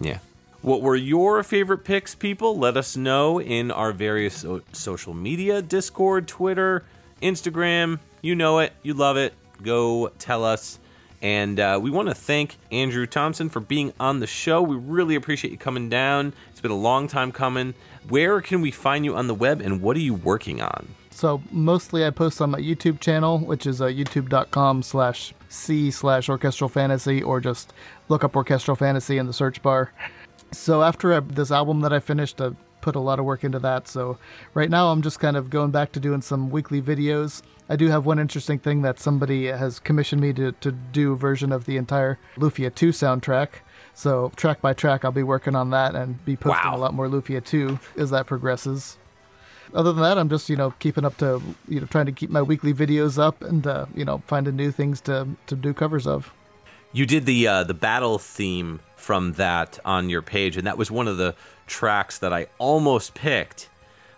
Yeah. 0.00 0.18
What 0.62 0.80
were 0.80 0.94
your 0.96 1.42
favorite 1.42 1.84
picks, 1.84 2.14
people? 2.14 2.56
Let 2.56 2.76
us 2.76 2.96
know 2.96 3.40
in 3.40 3.70
our 3.72 3.92
various 3.92 4.38
so- 4.38 4.62
social 4.72 5.12
media 5.12 5.60
Discord, 5.60 6.28
Twitter, 6.28 6.84
Instagram. 7.20 7.98
You 8.20 8.36
know 8.36 8.60
it. 8.60 8.72
You 8.82 8.94
love 8.94 9.16
it. 9.16 9.34
Go 9.62 10.12
tell 10.18 10.44
us. 10.44 10.78
And 11.22 11.60
uh, 11.60 11.78
we 11.80 11.90
want 11.90 12.08
to 12.08 12.14
thank 12.14 12.56
Andrew 12.72 13.06
Thompson 13.06 13.48
for 13.48 13.60
being 13.60 13.92
on 14.00 14.18
the 14.18 14.26
show. 14.26 14.60
We 14.60 14.74
really 14.74 15.14
appreciate 15.14 15.52
you 15.52 15.56
coming 15.56 15.88
down. 15.88 16.34
It's 16.50 16.60
been 16.60 16.72
a 16.72 16.76
long 16.76 17.06
time 17.06 17.30
coming. 17.30 17.74
Where 18.08 18.40
can 18.40 18.60
we 18.60 18.72
find 18.72 19.04
you 19.04 19.14
on 19.14 19.28
the 19.28 19.34
web 19.34 19.60
and 19.60 19.80
what 19.80 19.96
are 19.96 20.00
you 20.00 20.14
working 20.14 20.60
on? 20.60 20.96
So 21.10 21.40
mostly 21.52 22.04
I 22.04 22.10
post 22.10 22.40
on 22.40 22.50
my 22.50 22.58
YouTube 22.58 22.98
channel, 22.98 23.38
which 23.38 23.66
is 23.66 23.80
uh, 23.80 23.86
youtube.com 23.86 24.82
slash 24.82 25.32
C 25.48 25.90
slash 25.92 26.28
orchestral 26.28 26.68
fantasy, 26.68 27.22
or 27.22 27.40
just 27.40 27.72
look 28.08 28.24
up 28.24 28.34
orchestral 28.34 28.76
fantasy 28.76 29.18
in 29.18 29.26
the 29.26 29.32
search 29.32 29.62
bar. 29.62 29.92
So 30.50 30.82
after 30.82 31.12
I, 31.12 31.20
this 31.20 31.52
album 31.52 31.82
that 31.82 31.92
I 31.92 32.00
finished, 32.00 32.40
I 32.40 32.50
put 32.82 32.94
a 32.94 33.00
lot 33.00 33.18
of 33.18 33.24
work 33.24 33.44
into 33.44 33.58
that. 33.60 33.88
So 33.88 34.18
right 34.52 34.68
now 34.68 34.92
I'm 34.92 35.00
just 35.00 35.18
kind 35.18 35.36
of 35.36 35.48
going 35.48 35.70
back 35.70 35.92
to 35.92 36.00
doing 36.00 36.20
some 36.20 36.50
weekly 36.50 36.82
videos. 36.82 37.40
I 37.70 37.76
do 37.76 37.88
have 37.88 38.04
one 38.04 38.18
interesting 38.18 38.58
thing 38.58 38.82
that 38.82 39.00
somebody 39.00 39.46
has 39.46 39.80
commissioned 39.80 40.20
me 40.20 40.34
to, 40.34 40.52
to 40.52 40.72
do 40.72 41.12
a 41.12 41.16
version 41.16 41.52
of 41.52 41.64
the 41.64 41.78
entire 41.78 42.18
Lufia 42.36 42.74
2 42.74 42.90
soundtrack. 42.90 43.48
So 43.94 44.30
track 44.36 44.60
by 44.60 44.74
track, 44.74 45.04
I'll 45.04 45.12
be 45.12 45.22
working 45.22 45.54
on 45.54 45.70
that 45.70 45.94
and 45.94 46.22
be 46.26 46.36
posting 46.36 46.70
Wow. 46.70 46.76
a 46.76 46.78
lot 46.78 46.92
more 46.92 47.08
Lufia 47.08 47.42
2 47.42 47.78
as 47.96 48.10
that 48.10 48.26
progresses 48.26 48.98
other 49.74 49.92
than 49.92 50.02
that, 50.02 50.18
I'm 50.18 50.28
just 50.28 50.48
you 50.50 50.56
know 50.56 50.72
keeping 50.78 51.04
up 51.04 51.16
to 51.18 51.40
you 51.68 51.80
know 51.80 51.86
trying 51.86 52.06
to 52.06 52.12
keep 52.12 52.30
my 52.30 52.42
weekly 52.42 52.74
videos 52.74 53.18
up 53.18 53.42
and 53.42 53.66
uh, 53.66 53.86
you 53.94 54.04
know 54.04 54.22
finding 54.26 54.56
new 54.56 54.70
things 54.70 55.00
to 55.02 55.28
to 55.46 55.56
do 55.56 55.72
covers 55.72 56.06
of. 56.06 56.32
You 56.94 57.06
did 57.06 57.24
the 57.24 57.48
uh, 57.48 57.64
the 57.64 57.74
battle 57.74 58.18
theme 58.18 58.80
from 58.96 59.32
that 59.34 59.78
on 59.84 60.10
your 60.10 60.20
page, 60.20 60.58
and 60.58 60.66
that 60.66 60.76
was 60.76 60.90
one 60.90 61.08
of 61.08 61.16
the 61.16 61.34
tracks 61.66 62.18
that 62.18 62.34
I 62.34 62.48
almost 62.58 63.14
picked, 63.14 63.70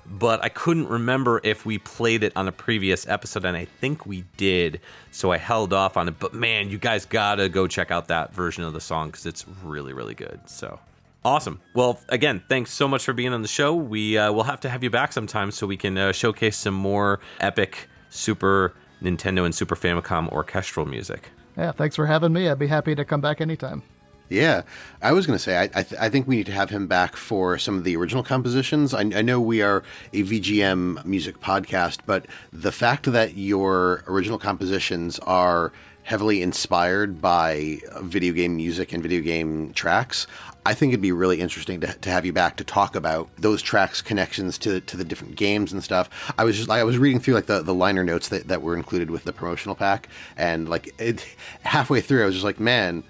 but 0.05 0.43
I 0.43 0.49
couldn't 0.49 0.89
remember 0.89 1.41
if 1.45 1.65
we 1.65 1.79
played 1.79 2.25
it 2.25 2.33
on 2.35 2.49
a 2.49 2.53
previous 2.53 3.07
episode, 3.07 3.45
and 3.45 3.57
I 3.57 3.65
think 3.65 4.07
we 4.07 4.25
did, 4.37 4.81
so 5.13 5.31
I 5.31 5.37
held 5.37 5.73
off 5.73 5.97
on 5.97 6.09
it. 6.09 6.19
But 6.19 6.35
man, 6.35 6.69
you 6.69 6.79
guys 6.79 7.07
gotta 7.07 7.49
go 7.49 7.69
check 7.69 7.93
out 7.93 8.09
that 8.09 8.35
version 8.35 8.65
of 8.65 8.73
the 8.73 8.81
song 8.81 9.09
because 9.09 9.25
it's 9.25 9.47
really 9.63 9.93
really 9.93 10.15
good. 10.15 10.41
So. 10.47 10.81
Awesome. 11.27 11.59
Well, 11.73 12.01
again, 12.11 12.43
thanks 12.51 12.71
so 12.71 12.87
much 12.87 13.03
for 13.03 13.15
being 13.15 13.33
on 13.33 13.41
the 13.41 13.49
show. 13.49 13.75
We 13.75 14.19
uh, 14.19 14.31
will 14.31 14.43
have 14.43 14.61
to 14.61 14.69
have 14.69 14.85
you 14.85 14.91
back 14.91 15.11
sometime 15.11 15.53
so 15.53 15.67
we 15.67 15.79
can 15.79 15.97
uh, 15.97 16.13
showcase 16.13 16.55
some 16.55 16.75
more 16.75 17.19
epic 17.41 17.89
Super 18.11 18.75
Nintendo 19.03 19.47
and 19.47 19.55
Super 19.55 19.75
Famicom 19.75 20.31
orchestral 20.31 20.85
music. 20.85 21.31
Yeah, 21.57 21.73
thanks 21.73 21.97
for 21.97 22.07
having 22.07 22.33
me. 22.33 22.49
I'd 22.49 22.59
be 22.59 22.67
happy 22.67 22.95
to 22.95 23.05
come 23.05 23.21
back 23.21 23.41
anytime. 23.41 23.83
Yeah, 24.29 24.63
I 25.03 25.13
was 25.13 25.27
going 25.27 25.39
to 25.39 25.43
say 25.43 25.59
I 25.59 25.65
I, 25.65 25.83
th- 25.83 26.01
I 26.01 26.09
think 26.09 26.27
we 26.27 26.37
need 26.37 26.47
to 26.47 26.53
have 26.53 26.71
him 26.71 26.87
back 26.87 27.15
for 27.15 27.59
some 27.59 27.77
of 27.77 27.85
the 27.85 27.95
original 27.97 28.23
compositions. 28.23 28.95
I, 28.95 29.01
I 29.01 29.23
know 29.23 29.41
we 29.41 29.61
are 29.61 29.83
a 30.13 30.23
VGM 30.23 31.05
music 31.05 31.41
podcast, 31.41 31.99
but 32.07 32.27
the 32.53 32.73
fact 32.73 33.11
that 33.13 33.37
your 33.37 34.03
original 34.07 34.39
compositions 34.39 35.19
are 35.21 35.73
heavily 36.05 36.43
inspired 36.43 37.21
by 37.21 37.81
video 38.03 38.33
game 38.33 38.57
music 38.57 38.93
and 38.93 39.03
video 39.03 39.21
game 39.21 39.73
tracks, 39.73 40.27
I 40.67 40.75
think 40.75 40.91
it'd 40.91 41.03
be 41.03 41.13
really 41.13 41.41
interesting 41.41 41.81
to, 41.81 41.93
to 41.93 42.11
have 42.11 42.25
you 42.25 42.33
back 42.33 42.57
to 42.57 42.65
talk 42.65 42.97
about 42.97 43.29
those 43.37 43.61
tracks' 43.61 44.01
connections 44.01 44.57
to 44.59 44.81
to 44.81 44.97
the 44.97 45.05
different 45.05 45.37
games 45.37 45.73
and 45.73 45.85
stuff. 45.85 46.09
I 46.39 46.45
was 46.45 46.57
just 46.57 46.71
I 46.71 46.85
was 46.85 46.99
reading 46.99 47.21
through 47.21 47.35
like 47.35 47.47
the, 47.47 47.63
the 47.63 47.75
liner 47.75 48.05
notes 48.05 48.29
that, 48.29 48.49
that 48.49 48.63
were 48.63 48.77
included 48.77 49.11
with 49.11 49.25
the 49.25 49.33
promotional 49.33 49.75
pack, 49.75 50.09
and 50.37 50.69
like 50.69 50.95
it, 50.99 51.27
halfway 51.63 52.01
through, 52.01 52.23
I 52.23 52.27
was 52.27 52.35
just 52.35 52.45
like, 52.45 52.61
man. 52.61 53.05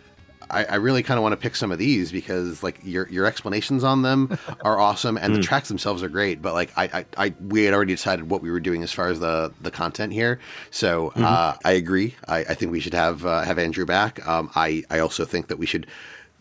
I, 0.51 0.65
I 0.67 0.75
really 0.75 1.03
kind 1.03 1.17
of 1.17 1.23
want 1.23 1.33
to 1.33 1.39
pick 1.39 1.57
some 1.57 1.73
of 1.73 1.79
these 1.79 2.13
because 2.13 2.63
like 2.63 2.79
your 2.85 3.09
your 3.09 3.25
explanations 3.25 3.83
on 3.83 4.03
them 4.03 4.39
are 4.61 4.79
awesome 4.79 5.17
and 5.17 5.35
the 5.35 5.41
tracks 5.41 5.69
themselves 5.69 6.03
are 6.03 6.09
great. 6.11 6.43
But 6.43 6.53
like 6.53 6.71
I, 6.77 6.85
I, 6.85 7.07
I 7.17 7.35
we 7.41 7.65
had 7.65 7.73
already 7.73 7.95
decided 7.95 8.29
what 8.29 8.43
we 8.43 8.51
were 8.51 8.61
doing 8.61 8.83
as 8.83 8.93
far 8.93 9.09
as 9.09 9.21
the 9.21 9.55
the 9.63 9.71
content 9.71 10.13
here. 10.13 10.39
So 10.71 11.13
uh, 11.17 11.57
I 11.65 11.73
agree. 11.73 12.15
I, 12.29 12.41
I 12.41 12.55
think 12.55 12.73
we 12.73 12.81
should 12.81 12.93
have 12.93 13.25
uh, 13.25 13.41
have 13.41 13.59
Andrew 13.59 13.87
back. 13.87 14.25
Um, 14.29 14.51
I 14.55 14.85
I 14.91 14.99
also 14.99 15.25
think 15.25 15.49
that 15.49 15.57
we 15.57 15.65
should 15.65 15.87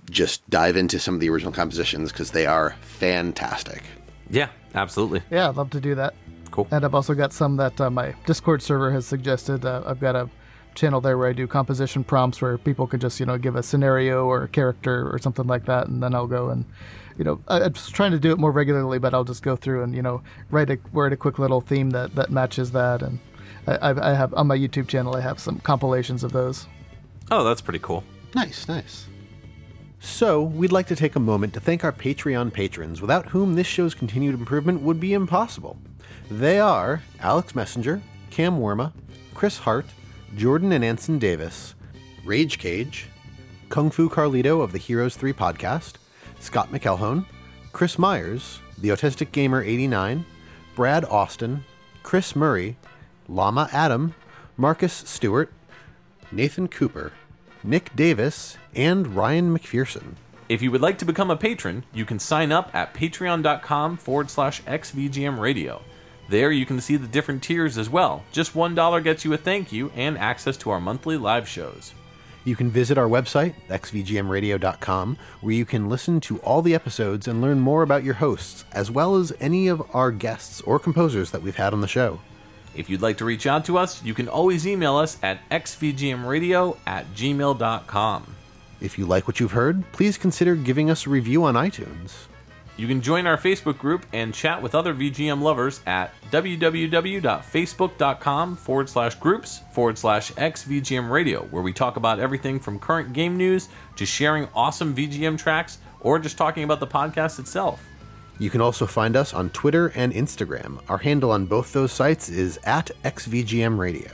just 0.09 0.47
dive 0.49 0.75
into 0.75 0.99
some 0.99 1.13
of 1.13 1.19
the 1.19 1.29
original 1.29 1.51
compositions 1.51 2.11
because 2.11 2.31
they 2.31 2.45
are 2.45 2.75
fantastic. 2.81 3.83
Yeah, 4.29 4.49
absolutely. 4.75 5.21
Yeah, 5.29 5.49
I'd 5.49 5.55
love 5.55 5.69
to 5.71 5.81
do 5.81 5.95
that. 5.95 6.15
Cool. 6.51 6.67
And 6.71 6.85
I've 6.85 6.93
also 6.93 7.13
got 7.13 7.33
some 7.33 7.57
that 7.57 7.79
uh, 7.81 7.89
my 7.89 8.13
Discord 8.25 8.61
server 8.61 8.91
has 8.91 9.05
suggested. 9.05 9.65
Uh, 9.65 9.81
I've 9.85 9.99
got 9.99 10.15
a 10.15 10.29
channel 10.75 11.01
there 11.01 11.17
where 11.17 11.29
I 11.29 11.33
do 11.33 11.47
composition 11.47 12.03
prompts 12.03 12.41
where 12.41 12.57
people 12.57 12.87
could 12.87 13.01
just, 13.01 13.19
you 13.19 13.25
know, 13.25 13.37
give 13.37 13.55
a 13.55 13.63
scenario 13.63 14.25
or 14.25 14.43
a 14.43 14.47
character 14.47 15.09
or 15.11 15.19
something 15.19 15.47
like 15.47 15.65
that, 15.65 15.87
and 15.87 16.01
then 16.01 16.13
I'll 16.13 16.27
go 16.27 16.49
and, 16.49 16.65
you 17.17 17.23
know, 17.23 17.39
I, 17.47 17.61
I'm 17.61 17.73
just 17.73 17.93
trying 17.93 18.11
to 18.11 18.19
do 18.19 18.31
it 18.31 18.39
more 18.39 18.51
regularly, 18.51 18.99
but 18.99 19.13
I'll 19.13 19.23
just 19.23 19.43
go 19.43 19.55
through 19.55 19.83
and, 19.83 19.95
you 19.95 20.01
know, 20.01 20.21
write 20.51 20.69
a 20.69 20.79
write 20.91 21.13
a 21.13 21.17
quick 21.17 21.39
little 21.39 21.61
theme 21.61 21.91
that 21.91 22.15
that 22.15 22.31
matches 22.31 22.71
that, 22.71 23.01
and 23.01 23.19
I, 23.67 23.75
I 23.77 24.11
I 24.11 24.13
have 24.15 24.33
on 24.33 24.47
my 24.47 24.57
YouTube 24.57 24.87
channel 24.87 25.15
I 25.15 25.21
have 25.21 25.39
some 25.39 25.59
compilations 25.59 26.23
of 26.23 26.31
those. 26.31 26.67
Oh, 27.31 27.43
that's 27.43 27.61
pretty 27.61 27.79
cool. 27.79 28.03
Nice, 28.35 28.67
nice. 28.67 29.07
So, 30.05 30.43
we'd 30.43 30.73
like 30.73 30.87
to 30.87 30.97
take 30.97 31.15
a 31.15 31.19
moment 31.19 31.53
to 31.53 31.61
thank 31.61 31.85
our 31.85 31.93
Patreon 31.93 32.51
patrons, 32.51 32.99
without 32.99 33.29
whom 33.29 33.55
this 33.55 33.65
show's 33.65 33.95
continued 33.95 34.35
improvement 34.35 34.81
would 34.81 34.99
be 34.99 35.13
impossible. 35.13 35.77
They 36.29 36.59
are 36.59 37.01
Alex 37.21 37.55
Messenger, 37.55 38.01
Cam 38.29 38.59
Worma, 38.59 38.91
Chris 39.33 39.57
Hart, 39.59 39.85
Jordan 40.35 40.73
and 40.73 40.83
Anson 40.83 41.19
Davis, 41.19 41.73
Rage 42.25 42.59
Cage, 42.59 43.07
Kung 43.69 43.89
Fu 43.89 44.09
Carlito 44.09 44.61
of 44.61 44.73
the 44.73 44.77
Heroes 44.77 45.15
3 45.15 45.31
podcast, 45.31 45.93
Scott 46.41 46.69
McElhone, 46.69 47.25
Chris 47.71 47.97
Myers, 47.97 48.59
The 48.77 48.89
Autistic 48.89 49.31
Gamer 49.31 49.63
89, 49.63 50.25
Brad 50.75 51.05
Austin, 51.05 51.63
Chris 52.03 52.35
Murray, 52.35 52.75
Llama 53.29 53.69
Adam, 53.71 54.13
Marcus 54.57 54.93
Stewart, 54.93 55.51
Nathan 56.29 56.67
Cooper, 56.67 57.13
Nick 57.63 57.95
Davis, 57.95 58.57
and 58.75 59.15
Ryan 59.15 59.57
McPherson. 59.57 60.15
If 60.49 60.61
you 60.61 60.71
would 60.71 60.81
like 60.81 60.97
to 60.99 61.05
become 61.05 61.31
a 61.31 61.37
patron, 61.37 61.85
you 61.93 62.05
can 62.05 62.19
sign 62.19 62.51
up 62.51 62.69
at 62.75 62.93
patreon.com 62.93 63.97
forward 63.97 64.29
slash 64.29 64.61
xvgm 64.63 65.39
radio. 65.39 65.81
There 66.29 66.51
you 66.51 66.65
can 66.65 66.79
see 66.81 66.95
the 66.95 67.07
different 67.07 67.43
tiers 67.43 67.77
as 67.77 67.89
well. 67.89 68.23
Just 68.31 68.53
$1 68.53 69.03
gets 69.03 69.25
you 69.25 69.33
a 69.33 69.37
thank 69.37 69.71
you 69.71 69.91
and 69.95 70.17
access 70.17 70.57
to 70.57 70.69
our 70.69 70.79
monthly 70.79 71.17
live 71.17 71.47
shows. 71.47 71.93
You 72.45 72.55
can 72.57 72.69
visit 72.69 72.97
our 72.97 73.07
website, 73.07 73.55
xvgmradio.com, 73.69 75.17
where 75.41 75.53
you 75.53 75.65
can 75.65 75.89
listen 75.89 76.19
to 76.21 76.39
all 76.39 76.61
the 76.61 76.75
episodes 76.75 77.27
and 77.27 77.41
learn 77.41 77.59
more 77.59 77.83
about 77.83 78.03
your 78.03 78.15
hosts, 78.15 78.65
as 78.73 78.91
well 78.91 79.15
as 79.15 79.31
any 79.39 79.69
of 79.69 79.81
our 79.95 80.11
guests 80.11 80.59
or 80.61 80.77
composers 80.77 81.31
that 81.31 81.41
we've 81.41 81.55
had 81.55 81.73
on 81.73 81.81
the 81.81 81.87
show. 81.87 82.19
If 82.75 82.89
you'd 82.89 83.01
like 83.01 83.17
to 83.17 83.25
reach 83.25 83.45
out 83.45 83.65
to 83.65 83.77
us, 83.77 84.03
you 84.03 84.13
can 84.13 84.27
always 84.27 84.67
email 84.67 84.95
us 84.95 85.17
at 85.21 85.47
xvgmradio 85.49 86.77
at 86.87 87.13
gmail.com. 87.13 88.35
If 88.81 88.97
you 88.97 89.05
like 89.05 89.27
what 89.27 89.39
you've 89.39 89.51
heard, 89.51 89.83
please 89.91 90.17
consider 90.17 90.55
giving 90.55 90.89
us 90.89 91.05
a 91.05 91.09
review 91.09 91.43
on 91.45 91.55
iTunes. 91.55 92.27
You 92.75 92.87
can 92.87 93.01
join 93.01 93.27
our 93.27 93.37
Facebook 93.37 93.77
group 93.77 94.05
and 94.13 94.33
chat 94.33 94.59
with 94.61 94.73
other 94.73 94.95
VGM 94.95 95.41
lovers 95.41 95.81
at 95.85 96.11
www.facebook.com 96.31 98.55
forward 98.55 98.89
slash 98.89 99.13
groups 99.15 99.61
forward 99.73 99.97
slash 99.97 100.31
xVGM 100.31 101.11
radio, 101.11 101.43
where 101.45 101.61
we 101.61 101.71
talk 101.71 101.97
about 101.97 102.19
everything 102.19 102.59
from 102.59 102.79
current 102.79 103.13
game 103.13 103.37
news 103.37 103.69
to 103.95 104.07
sharing 104.07 104.47
awesome 104.55 104.95
VGM 104.95 105.37
tracks 105.37 105.77
or 105.99 106.17
just 106.17 106.35
talking 106.35 106.63
about 106.63 106.79
the 106.79 106.87
podcast 106.87 107.37
itself. 107.37 107.85
You 108.39 108.49
can 108.49 108.61
also 108.61 108.85
find 108.85 109.15
us 109.15 109.33
on 109.33 109.49
Twitter 109.51 109.87
and 109.95 110.11
Instagram. 110.13 110.81
Our 110.89 110.97
handle 110.97 111.31
on 111.31 111.45
both 111.45 111.71
those 111.71 111.91
sites 111.91 112.29
is 112.29 112.59
at 112.63 112.91
xvgmradio. 113.03 114.11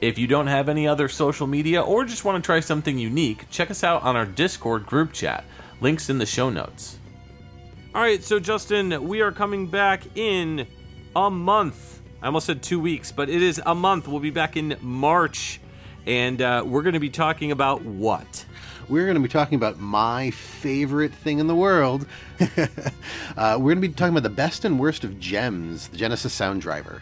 If 0.00 0.18
you 0.18 0.26
don't 0.26 0.46
have 0.46 0.68
any 0.68 0.88
other 0.88 1.08
social 1.08 1.46
media 1.46 1.80
or 1.80 2.04
just 2.04 2.24
want 2.24 2.42
to 2.42 2.46
try 2.46 2.60
something 2.60 2.98
unique, 2.98 3.48
check 3.50 3.70
us 3.70 3.84
out 3.84 4.02
on 4.02 4.16
our 4.16 4.26
Discord 4.26 4.86
group 4.86 5.12
chat. 5.12 5.44
Links 5.80 6.10
in 6.10 6.18
the 6.18 6.26
show 6.26 6.50
notes. 6.50 6.98
All 7.94 8.00
right, 8.00 8.22
so 8.22 8.40
Justin, 8.40 9.06
we 9.06 9.20
are 9.20 9.30
coming 9.32 9.66
back 9.66 10.02
in 10.16 10.66
a 11.14 11.30
month. 11.30 12.00
I 12.22 12.26
almost 12.26 12.46
said 12.46 12.62
two 12.62 12.80
weeks, 12.80 13.12
but 13.12 13.28
it 13.28 13.42
is 13.42 13.60
a 13.66 13.74
month. 13.74 14.08
We'll 14.08 14.20
be 14.20 14.30
back 14.30 14.56
in 14.56 14.76
March, 14.80 15.60
and 16.06 16.40
uh, 16.40 16.62
we're 16.64 16.82
going 16.82 16.94
to 16.94 17.00
be 17.00 17.10
talking 17.10 17.52
about 17.52 17.82
what? 17.82 18.46
We're 18.92 19.06
going 19.06 19.14
to 19.14 19.22
be 19.22 19.28
talking 19.30 19.56
about 19.56 19.78
my 19.80 20.32
favorite 20.32 21.14
thing 21.14 21.38
in 21.38 21.46
the 21.46 21.54
world. 21.54 22.04
uh, 23.38 23.56
we're 23.58 23.72
going 23.72 23.80
to 23.80 23.88
be 23.88 23.88
talking 23.88 24.12
about 24.12 24.22
the 24.22 24.28
best 24.28 24.66
and 24.66 24.78
worst 24.78 25.02
of 25.02 25.18
Gems, 25.18 25.88
the 25.88 25.96
Genesis 25.96 26.34
Sound 26.34 26.60
Driver. 26.60 27.00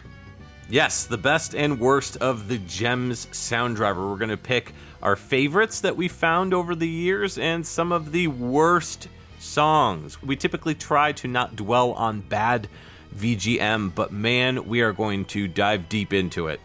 Yes, 0.69 1.03
the 1.03 1.17
best 1.17 1.53
and 1.53 1.81
worst 1.81 2.15
of 2.15 2.47
the 2.47 2.59
Gems 2.59 3.27
sound 3.33 3.75
driver. 3.75 4.09
We're 4.09 4.15
going 4.15 4.29
to 4.29 4.37
pick 4.37 4.73
our 5.03 5.17
favorites 5.17 5.81
that 5.81 5.97
we 5.97 6.07
found 6.07 6.53
over 6.53 6.75
the 6.75 6.87
years 6.87 7.37
and 7.37 7.67
some 7.67 7.91
of 7.91 8.13
the 8.13 8.27
worst 8.27 9.09
songs. 9.39 10.23
We 10.23 10.37
typically 10.37 10.75
try 10.75 11.11
to 11.11 11.27
not 11.27 11.57
dwell 11.57 11.91
on 11.91 12.21
bad 12.21 12.69
VGM, 13.17 13.93
but 13.93 14.13
man, 14.13 14.65
we 14.65 14.79
are 14.79 14.93
going 14.93 15.25
to 15.25 15.45
dive 15.45 15.89
deep 15.89 16.13
into 16.13 16.47
it. 16.47 16.61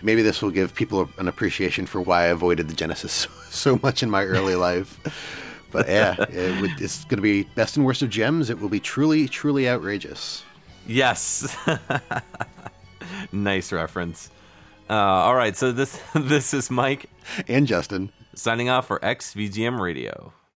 Maybe 0.00 0.22
this 0.22 0.40
will 0.40 0.50
give 0.50 0.74
people 0.74 1.10
an 1.18 1.28
appreciation 1.28 1.84
for 1.84 2.00
why 2.00 2.22
I 2.22 2.28
avoided 2.28 2.68
the 2.68 2.74
Genesis 2.74 3.26
so 3.52 3.78
much 3.82 4.02
in 4.02 4.10
my 4.10 4.24
early 4.24 4.54
life. 4.56 4.98
But 5.70 5.88
yeah, 5.88 6.16
it 6.28 6.60
would, 6.60 6.80
it's 6.80 7.04
going 7.04 7.16
to 7.16 7.22
be 7.22 7.44
best 7.54 7.76
and 7.76 7.86
worst 7.86 8.02
of 8.02 8.10
Gems. 8.10 8.50
It 8.50 8.60
will 8.60 8.68
be 8.68 8.80
truly, 8.80 9.26
truly 9.28 9.68
outrageous. 9.68 10.44
Yes. 10.86 11.56
nice 13.32 13.72
reference. 13.72 14.30
Uh, 14.90 14.94
all 14.94 15.34
right, 15.34 15.56
so 15.56 15.72
this 15.72 15.98
this 16.14 16.52
is 16.52 16.70
Mike 16.70 17.06
And 17.48 17.66
Justin. 17.66 18.10
signing 18.34 18.68
off 18.68 18.86
for 18.88 18.98
XVGM 19.00 19.80
Radio. 19.80 20.32